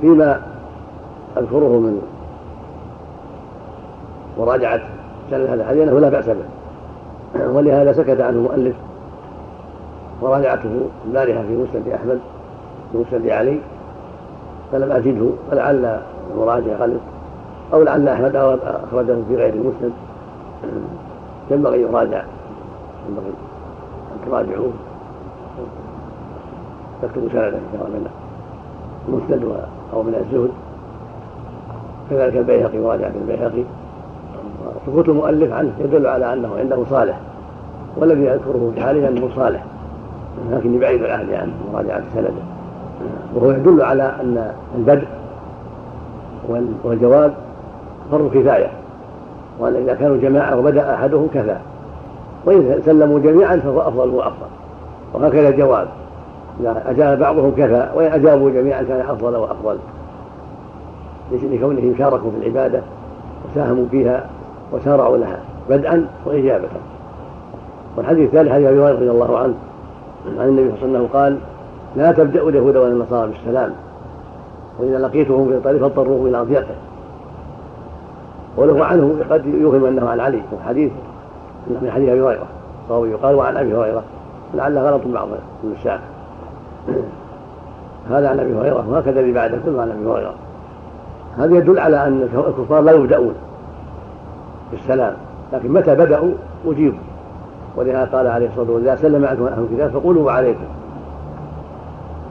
فيما 0.00 0.40
أذكره 1.36 1.78
من 1.78 2.02
مراجعة 4.38 4.80
سنة 5.30 5.44
هذا 5.44 5.54
الحديث 5.54 5.88
أنه 5.88 5.98
لا 5.98 6.08
بأس 6.08 6.28
به. 6.28 6.44
ولهذا 7.46 7.92
سكت 7.92 8.20
عنه 8.20 8.38
المؤلف 8.38 8.76
وراجعته 10.20 10.80
البارحة 11.06 11.42
في 11.42 11.56
مسند 11.56 11.88
أحمد 11.88 12.20
في 12.92 12.98
مسند 12.98 13.28
علي 13.28 13.58
فلم 14.72 14.92
أجده 14.92 15.30
فلعل 15.50 16.00
المراجع 16.34 16.72
غلط 16.72 17.00
أو 17.72 17.82
لعل 17.82 18.08
أحمد 18.08 18.36
أخرجه 18.36 19.16
في 19.28 19.36
غير 19.36 19.54
المسند. 19.54 19.92
ينبغي 21.50 21.82
يراجع. 21.82 22.22
ينبغي. 23.08 23.47
أن 24.12 24.30
تراجعوه 24.30 24.70
تكتبوا 27.02 27.28
سندا 27.28 27.60
سواء 27.72 27.88
من 27.88 28.08
المسند 29.08 29.52
أو 29.92 30.02
من 30.02 30.14
الزهد. 30.14 30.50
كذلك 32.10 32.36
البيهقي 32.36 32.78
مراجعة 32.78 33.12
البيهقي. 33.22 33.64
سكوت 34.86 35.08
المؤلف 35.08 35.52
عنه 35.52 35.72
يدل 35.78 36.06
على 36.06 36.32
أنه 36.32 36.56
عنده 36.58 36.84
صالح 36.90 37.18
والذي 37.96 38.24
يذكره 38.24 38.72
في 38.74 38.80
حاله 38.80 39.08
أنه 39.08 39.28
صالح. 39.36 39.64
لكن 40.52 40.78
بعيد 40.78 41.02
العهد 41.02 41.32
عنه 41.32 41.52
مراجعة 41.72 42.02
سنده. 42.14 42.30
وهو 43.34 43.50
يدل 43.50 43.82
على 43.82 44.02
أن 44.02 44.52
البدء 44.78 45.06
والجواب 46.84 47.34
فرض 48.10 48.30
كفاية. 48.34 48.70
وأن 49.58 49.74
إذا 49.74 49.94
كانوا 49.94 50.16
جماعة 50.16 50.58
وبدأ 50.58 50.94
أحدهم 50.94 51.28
كفى. 51.34 51.56
وإن 52.48 52.82
سلموا 52.84 53.18
جميعا 53.18 53.56
فهو 53.56 53.80
أفضل 53.80 54.08
وأفضل. 54.08 54.46
وهكذا 55.14 55.48
الجواب. 55.48 55.88
إذا 56.60 56.82
أجاب 56.86 57.18
بعضهم 57.18 57.50
كفى 57.50 57.88
وإن 57.94 58.12
أجابوا 58.12 58.50
جميعا 58.50 58.82
كان 58.82 59.00
أفضل 59.00 59.36
وأفضل. 59.36 59.78
لكونهم 61.32 61.94
شاركوا 61.98 62.30
في 62.30 62.36
العبادة 62.36 62.80
وساهموا 63.50 63.84
فيها 63.90 64.26
وسارعوا 64.72 65.16
لها 65.16 65.38
بدءا 65.70 66.06
وإجابة. 66.26 66.68
والحديث 67.96 68.28
الثالث 68.28 68.52
حديث 68.52 68.66
أبي 68.66 68.78
هريرة 68.78 68.92
رضي 68.92 69.10
الله 69.10 69.38
عنه 69.38 69.54
عن 70.38 70.48
النبي 70.48 70.70
صلى 70.80 70.86
الله 70.86 70.98
عليه 70.98 70.98
وسلم 70.98 71.06
قال 71.06 71.38
لا 71.96 72.12
تبدأوا 72.12 72.50
اليهود 72.50 72.76
والنصارى 72.76 73.30
بالسلام. 73.30 73.72
وإذا 74.78 74.98
لقيتهم 74.98 75.48
في 75.48 75.54
الطريق 75.54 75.80
فاضطروه 75.80 76.28
إلى 76.28 76.40
أضيقه 76.40 76.74
وله 78.56 78.84
عنه 78.84 79.16
قد 79.30 79.46
يوهم 79.46 79.84
أنه 79.84 80.08
عن 80.08 80.20
علي. 80.20 80.42
الحديث 80.60 80.92
من 81.70 81.90
حديث 81.90 82.08
أبي 82.08 82.22
هريرة 82.22 82.46
فهو 82.88 83.04
يقال 83.04 83.34
وعن 83.34 83.56
أبي 83.56 83.76
هريرة 83.76 84.02
لعل 84.54 84.78
غلط 84.78 85.02
بعض 85.06 85.28
النساخ 85.64 86.00
هذا 88.10 88.28
عن 88.28 88.40
أبي 88.40 88.54
هريرة 88.54 88.88
وهكذا 88.90 89.20
اللي 89.20 89.32
بعده 89.32 89.58
كله 89.64 89.82
عن 89.82 89.90
أبي 89.90 90.06
هريرة. 90.06 90.34
هذا 91.38 91.56
يدل 91.56 91.78
على 91.78 92.06
أن 92.06 92.28
الكفار 92.48 92.80
لا 92.80 92.92
يبدأون 92.92 93.34
بالسلام 94.70 95.14
لكن 95.52 95.72
متى 95.72 95.94
بدأوا؟ 95.94 96.32
أجيبوا. 96.66 96.98
ولهذا 97.76 98.04
قال 98.04 98.26
عليه 98.26 98.48
الصلاة 98.48 98.70
والسلام 98.70 98.96
إذا 98.96 98.96
سلم 99.02 99.24
عنكم 99.24 99.46
أهل 99.46 99.66
الكتاب 99.70 99.90
فقولوا 99.90 100.26
وعليكم. 100.26 100.64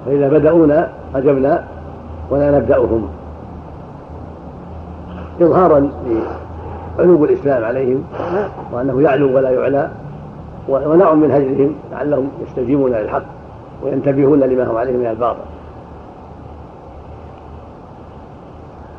فإذا 0.06 0.30
بدأونا 0.30 0.90
أجبنا 1.16 1.64
ولا 2.30 2.52
نبدأهم. 2.52 3.10
إظهارا 5.42 5.90
لعلو 6.98 7.26
الإسلام 7.26 7.64
عليهم 7.64 8.04
وأنه 8.72 9.02
يعلو 9.02 9.36
ولا 9.36 9.50
يعلى 9.50 9.90
ونوع 10.70 11.14
من 11.14 11.32
هجرهم 11.32 11.76
لعلهم 11.92 12.30
يستجيبون 12.48 12.92
للحق 12.92 13.24
وينتبهون 13.84 14.40
لما 14.40 14.72
هم 14.72 14.78
عليه 14.78 14.98
من 14.98 15.06
الباطل. 15.06 15.40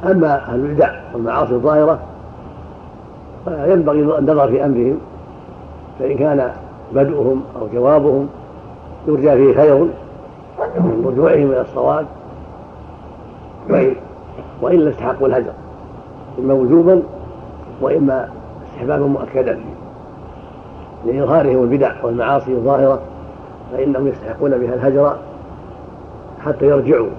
أما 0.05 0.37
أهل 0.37 0.61
البدع 0.61 0.91
والمعاصي 1.15 1.53
الظاهرة 1.55 1.99
فينبغي 3.45 4.01
النظر 4.01 4.49
في 4.49 4.65
أمرهم 4.65 4.99
فإن 5.99 6.17
كان 6.17 6.53
بدؤهم 6.95 7.43
أو 7.61 7.69
جوابهم 7.75 8.29
يرجى 9.09 9.37
فيه 9.37 9.55
خير 9.55 9.75
من 10.77 11.05
رجوعهم 11.07 11.51
إلى 11.51 11.61
الصواب 11.61 12.07
وإلا 14.63 14.91
استحقوا 14.91 15.27
الهجر. 15.29 15.53
إما 16.39 16.55
وجوبا 16.55 17.03
وإما 17.81 18.29
استحبابا 18.67 19.07
مؤكدا 19.07 19.61
لإظهارهم 21.07 21.63
البدع 21.63 21.93
والمعاصي 22.03 22.53
الظاهرة 22.53 23.01
فإنهم 23.73 24.07
يستحقون 24.07 24.59
بها 24.59 24.75
الهجر 24.75 25.17
حتى 26.45 26.67
يرجعوا. 26.67 27.11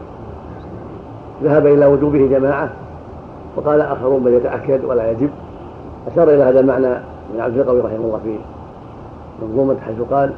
ذهب 1.44 1.68
إلى 1.68 1.86
وجوبه 1.86 2.28
جماعة 2.28 2.70
وقال 3.56 3.82
آخرون 3.82 4.24
بل 4.24 4.34
يتأكد 4.34 4.86
ولا 4.86 5.12
يجب. 5.12 5.30
أشار 6.08 6.30
إلى 6.30 6.44
هذا 6.44 6.60
المعنى 6.60 6.90
من 7.34 7.40
عبد 7.40 7.58
القوي 7.58 7.82
رحمه 7.82 8.06
الله 8.06 8.20
في 8.24 8.36
منظومة 9.42 9.76
حيث 9.86 10.02
قال 10.12 10.32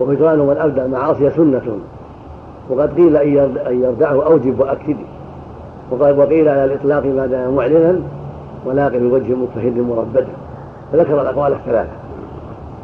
وهجران 0.00 0.38
من 0.38 0.56
أبدأ 0.58 0.84
المعاصي 0.84 1.30
سنة 1.30 1.78
وقد 2.70 2.94
قيل 2.94 3.16
أن 3.16 3.82
يردعه 3.82 4.26
أوجب 4.26 4.60
وقال 5.90 6.18
وقيل 6.18 6.48
على 6.48 6.64
الإطلاق 6.64 7.04
ما 7.04 7.26
دام 7.26 7.54
معلنا 7.54 8.00
ولاقي 8.66 8.98
بوجه 8.98 9.34
مجتهد 9.34 9.78
مربد. 9.78 10.26
فذكر 10.92 11.20
الأقوال 11.22 11.52
الثلاثة. 11.52 11.90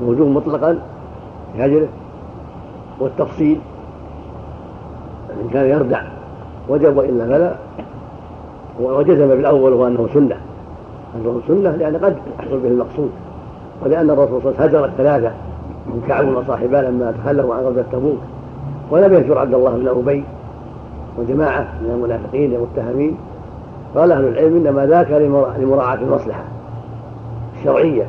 الوجوب 0.01 0.29
مطلقا 0.29 0.79
بهجره 1.55 1.89
والتفصيل. 3.01 3.61
إن 5.45 5.49
كان 5.49 5.67
يردع. 5.67 6.03
وجب 6.69 6.97
وإلا 6.97 7.27
فلا 7.27 7.55
وجزم 8.81 9.29
بالأول 9.29 9.73
وهو 9.73 9.87
أنه 9.87 10.09
سنة. 10.15 10.37
أنه 11.17 11.41
سنة 11.49 11.71
لأن 11.71 11.97
قد 11.97 12.17
يحصل 12.39 12.61
به 12.61 12.69
المقصود. 12.69 13.11
ولأن 13.85 14.11
الرسول 14.11 14.43
صلى 14.43 14.51
الله 14.51 14.61
عليه 14.61 14.69
وسلم 14.69 14.81
هجر 14.81 14.85
الثلاثة. 14.85 15.33
من 15.87 16.05
كعب 16.09 16.29
وصاحبه 16.29 16.83
لما 16.83 17.13
تخلفوا 17.13 17.55
عن 17.55 17.65
غزوة 17.65 17.85
تبوك. 17.93 18.19
ولم 18.91 19.15
يهجر 19.15 19.39
عبد 19.39 19.55
الله 19.55 19.71
بن 19.71 19.89
أبي. 19.89 20.25
وجماعة 21.19 21.69
من 21.83 21.91
المنافقين 21.91 22.55
المتهمين 22.55 23.17
قال 23.95 24.13
أهل 24.13 24.25
العلم 24.25 24.57
إنما 24.57 24.87
ذاك 24.87 25.11
لمراعاة 25.59 25.95
المصلحة 25.95 26.45
الشرعية. 27.59 28.07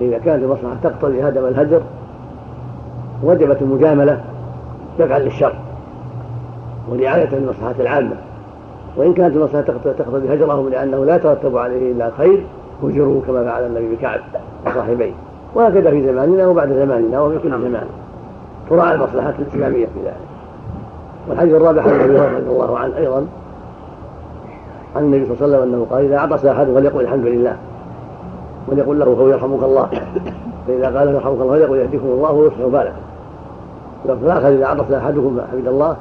إذا 0.00 0.18
كانت 0.18 0.44
المصلحة 0.44 0.76
تقتضي 0.82 1.28
هدم 1.28 1.46
الهجر 1.46 1.82
وجبت 3.22 3.62
المجاملة 3.62 4.20
دفعا 4.98 5.18
للشر 5.18 5.54
ورعاية 6.90 7.34
للمصلحة 7.34 7.74
العامة. 7.80 8.16
وإن 8.96 9.14
كانت 9.14 9.36
المصلحة 9.36 9.62
تقتضي 9.62 10.34
هجرهم 10.34 10.68
لأنه 10.68 11.04
لا 11.04 11.16
يترتب 11.16 11.56
عليه 11.56 11.92
إلا 11.92 12.08
الخير 12.08 12.46
هجروا 12.82 13.22
كما 13.26 13.44
فعل 13.44 13.66
النبي 13.66 13.96
بكعب 13.96 14.20
وصاحبيه 14.66 15.12
وهكذا 15.54 15.90
في 15.90 16.06
زماننا 16.06 16.46
وبعد 16.46 16.72
زماننا 16.72 17.20
وفي 17.20 17.38
كل 17.38 17.50
زمان. 17.50 17.86
تراعى 18.70 18.94
المصلحات 18.94 19.34
الإسلامية 19.38 19.86
في 19.86 20.00
ذلك. 20.04 20.16
والحديث 21.28 21.54
الرابع 21.54 21.82
عن 21.82 21.88
أبي 21.88 22.04
هريرة 22.04 22.36
رضي 22.36 22.50
الله 22.50 22.78
عنه 22.78 22.96
أيضا 22.96 23.26
عن 24.96 25.02
النبي 25.02 25.24
صلى 25.24 25.34
الله 25.34 25.56
عليه 25.56 25.56
وسلم 25.56 25.74
أنه 25.74 25.86
قال 25.90 26.04
إذا 26.04 26.18
عطس 26.18 26.44
أحد 26.44 26.66
فليقل 26.66 27.00
الحمد 27.00 27.26
لله. 27.26 27.56
وليقل 28.68 28.98
له 28.98 29.06
هو 29.06 29.28
يرحمك 29.28 29.62
الله. 29.62 29.88
فإذا 30.66 30.98
قال 30.98 31.08
يرحمك 31.08 31.40
الله 31.40 31.54
فليقل 31.54 31.76
يهديكم 31.76 32.06
الله 32.06 32.32
ويصلح 32.32 32.66
بالكم. 32.66 32.96
وفي 34.04 34.24
الآخر 34.24 34.48
إذا 34.48 34.66
عطس 34.66 34.92
أحدكم 34.92 35.40
فحمد 35.40 35.66
الله 35.66 35.96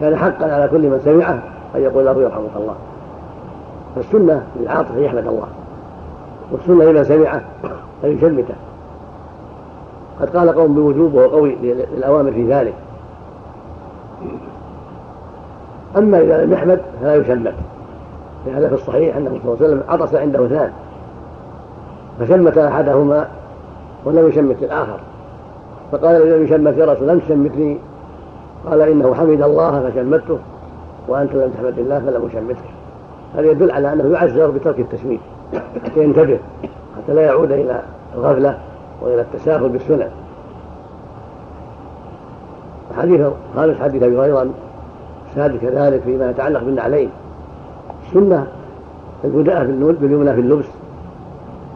كان 0.00 0.16
حقا 0.16 0.52
على 0.52 0.68
كل 0.68 0.88
من 0.88 1.00
سمعه 1.04 1.42
أن 1.74 1.80
يقول 1.80 2.06
له 2.06 2.22
يرحمك 2.22 2.56
الله. 2.56 2.74
فالسنة 3.94 4.46
للعاطف 4.60 4.92
أن 4.96 5.02
يحمد 5.02 5.26
الله. 5.26 5.46
والسنة 6.52 6.84
لمن 6.84 7.04
سمعه 7.04 7.40
أن 8.04 8.10
يشمته 8.10 8.54
قد 10.20 10.36
قال 10.36 10.54
قوم 10.54 10.74
بوجوب 10.74 11.14
وهو 11.14 11.28
قوي 11.28 11.56
للأوامر 11.62 12.32
في 12.32 12.52
ذلك. 12.52 12.74
أما 15.96 16.20
إذا 16.20 16.44
لم 16.44 16.52
يحمد 16.52 16.80
فلا 17.00 17.14
يشمت 17.16 17.54
لهذا 18.48 18.68
في 18.68 18.74
الصحيح 18.74 19.16
أنه 19.16 19.30
صلى 19.30 19.38
الله 19.38 19.56
عليه 19.60 19.66
وسلم 19.66 19.82
عطس 19.88 20.14
عنده 20.14 20.46
اثنان 20.46 20.72
فشمت 22.20 22.58
أحدهما 22.58 23.28
ولم 24.04 24.28
يشمت 24.28 24.62
الآخر. 24.62 25.00
فقال 25.92 26.30
لم 26.30 26.44
يشمت 26.44 26.76
يا 26.76 26.84
رسول 26.84 27.08
لم 27.08 27.18
تشمتني؟ 27.18 27.78
قال 28.66 28.80
إنه 28.80 29.14
حمد 29.14 29.42
الله 29.42 29.90
فشمته 29.90 30.38
وأنت 31.08 31.34
لم 31.34 31.50
تحمد 31.50 31.78
الله 31.78 31.98
فلم 31.98 32.26
أشمتك 32.26 32.64
هذا 33.34 33.50
يدل 33.50 33.70
على 33.70 33.92
أنه 33.92 34.12
يعذر 34.12 34.50
بترك 34.50 34.80
التشميت 34.80 35.20
حتى 35.84 36.04
ينتبه 36.04 36.38
حتى 36.96 37.14
لا 37.14 37.22
يعود 37.22 37.52
إلى 37.52 37.82
الغفلة 38.14 38.58
وإلى 39.02 39.20
التساهل 39.20 39.68
بالسنن. 39.68 40.10
الحديث 42.90 43.20
الخامس 43.54 43.76
حديث 43.76 44.02
أبي 44.02 44.18
هريرة 44.18 44.46
السادس 45.30 45.60
كذلك 45.60 46.00
فيما 46.00 46.30
يتعلق 46.30 46.60
بالنعلين. 46.60 47.10
السنة 48.08 48.46
البداء 49.24 49.64
باليمنى 50.00 50.34
في 50.34 50.40
اللبس 50.40 50.66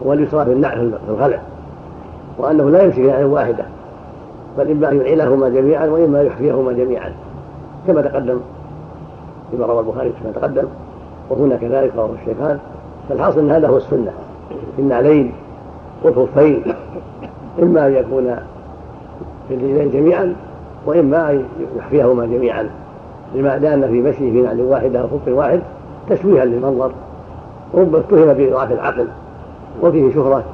واليسرى 0.03 0.45
في 0.45 0.53
النعل 0.53 0.93
في 1.07 1.13
الخلع 1.13 1.41
وأنه 2.39 2.71
لا 2.71 2.83
يمسك 2.83 2.99
نعلا 2.99 3.25
واحدة 3.27 3.65
بل 4.59 4.71
إما 4.71 4.91
أن 4.91 5.01
يعينهما 5.01 5.49
جميعا 5.49 5.87
وإما 5.87 6.23
يحفيهما 6.23 6.73
جميعا 6.73 7.13
كما 7.87 8.03
تقدم 8.03 8.41
فيما 9.51 9.67
روى 9.67 9.81
البخاري 9.81 10.13
كما 10.23 10.33
تقدم 10.33 10.65
وهنا 11.31 11.57
كذلك 11.57 11.93
رواه 11.97 12.11
الشيخان 12.23 12.59
فالحاصل 13.09 13.41
أن 13.41 13.51
هذا 13.51 13.69
هو 13.69 13.77
السنة 13.77 14.13
في 14.77 14.83
النعلين 14.83 15.33
والخفين 16.03 16.63
إما 17.63 17.87
أن 17.87 17.93
يكون 17.93 18.37
في 19.49 19.55
الرجلين 19.55 19.91
جميعا 19.91 20.35
وإما 20.87 21.31
أن 21.31 21.45
يحفيهما 21.79 22.27
جميعا 22.27 22.71
لما 23.35 23.59
لأن 23.59 23.89
في 23.89 24.03
مشيه 24.03 24.33
في 24.33 24.43
نعل 24.43 24.61
واحدة 24.61 25.01
أو 25.01 25.07
خف 25.07 25.29
واحد 25.29 25.61
تشويها 26.15 26.45
للمنظر 26.45 26.93
ربما 27.75 27.99
اتهم 27.99 28.33
بضعف 28.33 28.73
العقل 28.73 29.09
وفيه 29.83 30.15
شهرة 30.15 30.45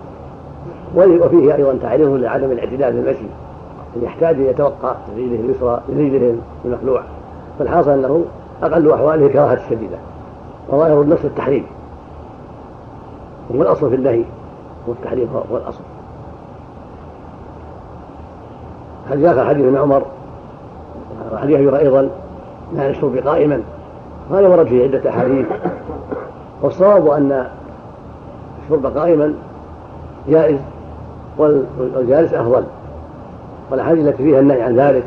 وفيه 0.96 1.54
أيضا 1.54 1.78
تعريض 1.82 2.08
لعدم 2.08 2.50
الاعتدال 2.50 2.92
في 2.92 2.98
المشي 2.98 3.26
أن 3.96 4.02
يحتاج 4.02 4.34
أن 4.34 4.44
يتوقع 4.44 4.94
رجله 5.16 5.40
اليسرى 5.40 5.80
لرجله 5.88 6.36
المخلوع. 6.64 7.02
فالحاصل 7.58 7.90
أنه 7.90 8.24
أقل 8.62 8.90
أحواله 8.92 9.28
كراهة 9.28 9.54
الشديدة 9.54 9.96
وظاهر 10.68 11.02
النص 11.02 11.24
التحريم. 11.24 11.66
وهو 13.50 13.62
الأصل 13.62 13.90
في 13.90 13.96
النهي 13.96 14.24
والتحريم 14.86 15.28
هو 15.52 15.56
الأصل. 15.56 15.80
هل 19.10 19.22
ذاك 19.22 19.46
حديث 19.46 19.64
ابن 19.64 19.76
عمر؟ 19.76 20.02
أبي 21.32 21.78
أيضا 21.78 22.10
نهى 22.74 22.90
الشرب 22.90 23.16
قائما. 23.16 23.62
هذا 24.30 24.48
ورد 24.48 24.66
فيه 24.66 24.84
عدة 24.84 25.10
أحاديث. 25.10 25.46
والصواب 26.62 27.08
أن 27.08 27.46
الشرب 28.64 28.86
قائما 28.86 29.34
جائز 30.28 30.58
والجالس 31.38 32.34
أفضل. 32.34 32.64
والأحاديث 33.70 34.06
التي 34.06 34.22
فيها 34.22 34.40
النهي 34.40 34.62
عن 34.62 34.76
ذلك 34.76 35.04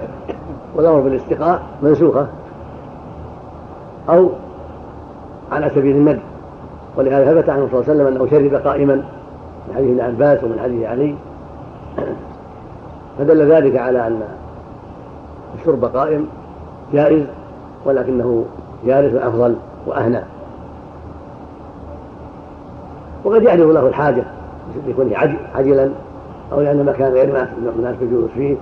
والأمر 0.75 0.99
بالاستقاء 0.99 1.61
منسوخة 1.83 2.27
أو 4.09 4.29
على 5.51 5.69
سبيل 5.69 5.95
الندب 5.95 6.21
ولهذا 6.97 7.33
ثبت 7.33 7.49
عنه 7.49 7.67
صلى 7.71 7.79
الله 7.79 7.89
عليه 7.89 7.93
وسلم 7.93 8.07
أنه 8.07 8.27
شرب 8.29 8.67
قائما 8.67 8.95
من 9.67 9.75
حديث 9.75 9.89
ابن 9.89 10.01
عباس 10.01 10.43
ومن 10.43 10.59
حديث 10.59 10.85
علي. 10.85 11.15
فدل 13.17 13.51
ذلك 13.51 13.77
على 13.77 14.07
أن 14.07 14.21
الشرب 15.59 15.85
قائم 15.85 16.27
جائز 16.93 17.23
ولكنه 17.85 18.45
جالس 18.85 19.15
أفضل 19.15 19.55
وأهنى 19.87 20.21
وقد 23.23 23.43
يحدث 23.43 23.65
له 23.65 23.87
الحاجة 23.87 24.23
لكونه 24.87 25.37
عجلا 25.55 25.89
أو 26.51 26.61
لأن 26.61 26.85
مكان 26.85 27.13
غير 27.13 27.47
مناسب 27.77 28.01
الجلوس 28.01 28.29
فيه 28.33 28.55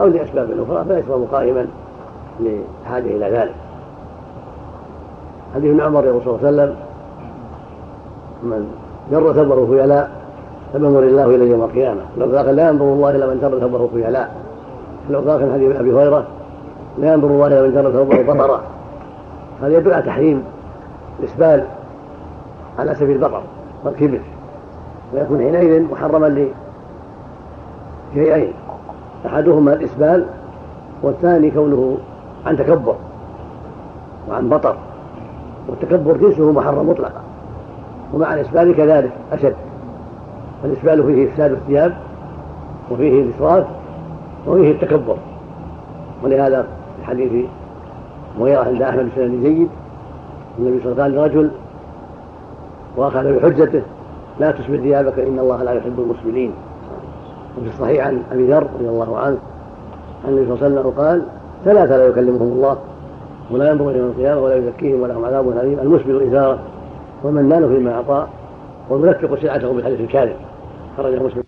أو 0.00 0.06
لأسباب 0.06 0.50
أخرى 0.50 0.84
فيشرب 0.84 1.26
قائما 1.32 1.66
لحاجة 2.40 3.06
إلى 3.06 3.30
ذلك. 3.30 3.54
حديث 5.54 5.70
ابن 5.70 5.80
عمر 5.80 6.04
يقول 6.04 6.22
صلى 6.24 6.34
الله 6.34 6.46
عليه 6.46 6.56
وسلم 6.56 6.76
من 8.42 8.70
جر 9.10 9.32
ثوبه 9.32 9.66
خيلاء 9.66 10.10
فمن 10.72 10.86
الله 10.86 11.24
اليه 11.24 11.50
يوم 11.50 11.62
القيامة. 11.62 12.00
لو 12.18 12.36
قال 12.36 12.56
لا 12.56 12.68
ينظر 12.68 12.84
الله 12.84 13.10
إلى 13.10 13.26
من 13.26 13.38
جر 13.40 13.60
ثوبه 13.60 13.88
خيلاء 13.94 14.34
لو 15.10 15.22
في 15.22 15.52
حديث 15.52 15.76
أبي 15.76 15.92
هريرة 15.92 16.24
لا 16.98 17.12
ينظر 17.12 17.28
الله 17.28 17.46
إلى 17.46 17.62
من 17.62 17.74
جر 17.74 17.92
ثوبه 17.92 18.22
بطرا 18.22 18.75
هذا 19.62 19.78
يدل 19.78 19.92
على 19.92 20.02
تحريم 20.02 20.44
الإسبال 21.20 21.64
على 22.78 22.94
سبيل 22.94 23.16
البطر 23.16 23.42
والكبر 23.84 24.20
ويكون 25.14 25.38
حينئذ 25.38 25.82
محرما 25.82 26.48
لشيئين 28.14 28.52
أحدهما 29.26 29.72
الإسبال 29.72 30.26
والثاني 31.02 31.50
كونه 31.50 31.98
عن 32.46 32.56
تكبر 32.56 32.96
وعن 34.28 34.48
بطر 34.48 34.76
والتكبر 35.68 36.16
جنسه 36.16 36.52
محرم 36.52 36.88
مطلقا 36.88 37.22
ومع 38.14 38.34
الإسبال 38.34 38.76
كذلك 38.76 39.12
أشد 39.32 39.56
الإسبال 40.64 41.04
فيه 41.04 41.28
إفساد 41.28 41.52
الثياب 41.52 41.96
وفيه 42.90 43.22
الإسراف 43.22 43.66
وفيه 44.46 44.70
التكبر 44.70 45.16
ولهذا 46.22 46.66
في 47.06 47.46
مغيرة 48.38 48.60
عند 48.60 48.82
أحمد 48.82 49.08
بن 49.16 49.42
جيد 49.42 49.68
النبي 50.58 50.80
صلى 50.82 50.92
الله 50.92 51.02
عليه 51.02 51.14
وسلم 51.14 51.20
قال 51.20 51.32
لرجل 51.32 51.50
وأخذ 52.96 53.32
بحجته 53.32 53.82
لا 54.40 54.50
تسبل 54.50 54.80
ثيابك 54.80 55.18
إن 55.18 55.38
الله 55.38 55.62
لا 55.62 55.72
يحب 55.72 56.00
المسبلين 56.00 56.52
وفي 57.58 57.68
الصحيح 57.68 58.06
عن 58.06 58.22
أبي 58.32 58.52
ذر 58.52 58.66
رضي 58.74 58.88
الله 58.88 59.18
عنه 59.18 59.38
عن 60.24 60.32
النبي 60.32 60.46
صلى 60.46 60.54
الله 60.54 60.64
عليه 60.64 60.88
وسلم 60.88 61.04
قال 61.04 61.22
ثلاثة 61.64 61.96
لا 61.96 62.06
يكلمهم 62.06 62.52
الله 62.52 62.76
ولا 63.50 63.70
ينظر 63.70 63.90
إلى 63.90 64.00
القيامة 64.00 64.40
ولا 64.40 64.56
يزكيهم 64.56 65.00
ولهم 65.02 65.24
عذاب 65.24 65.48
أليم. 65.48 65.78
المسبل 65.78 66.22
إزارة. 66.22 66.58
والمنان 67.24 67.68
فيما 67.68 67.94
اعطى 67.94 68.26
والمنفق 68.90 69.40
سلعته 69.40 69.72
بالحديث 69.72 70.00
الكاذب. 70.00 70.36
خرجه 70.96 71.22
مسلم. 71.22 71.45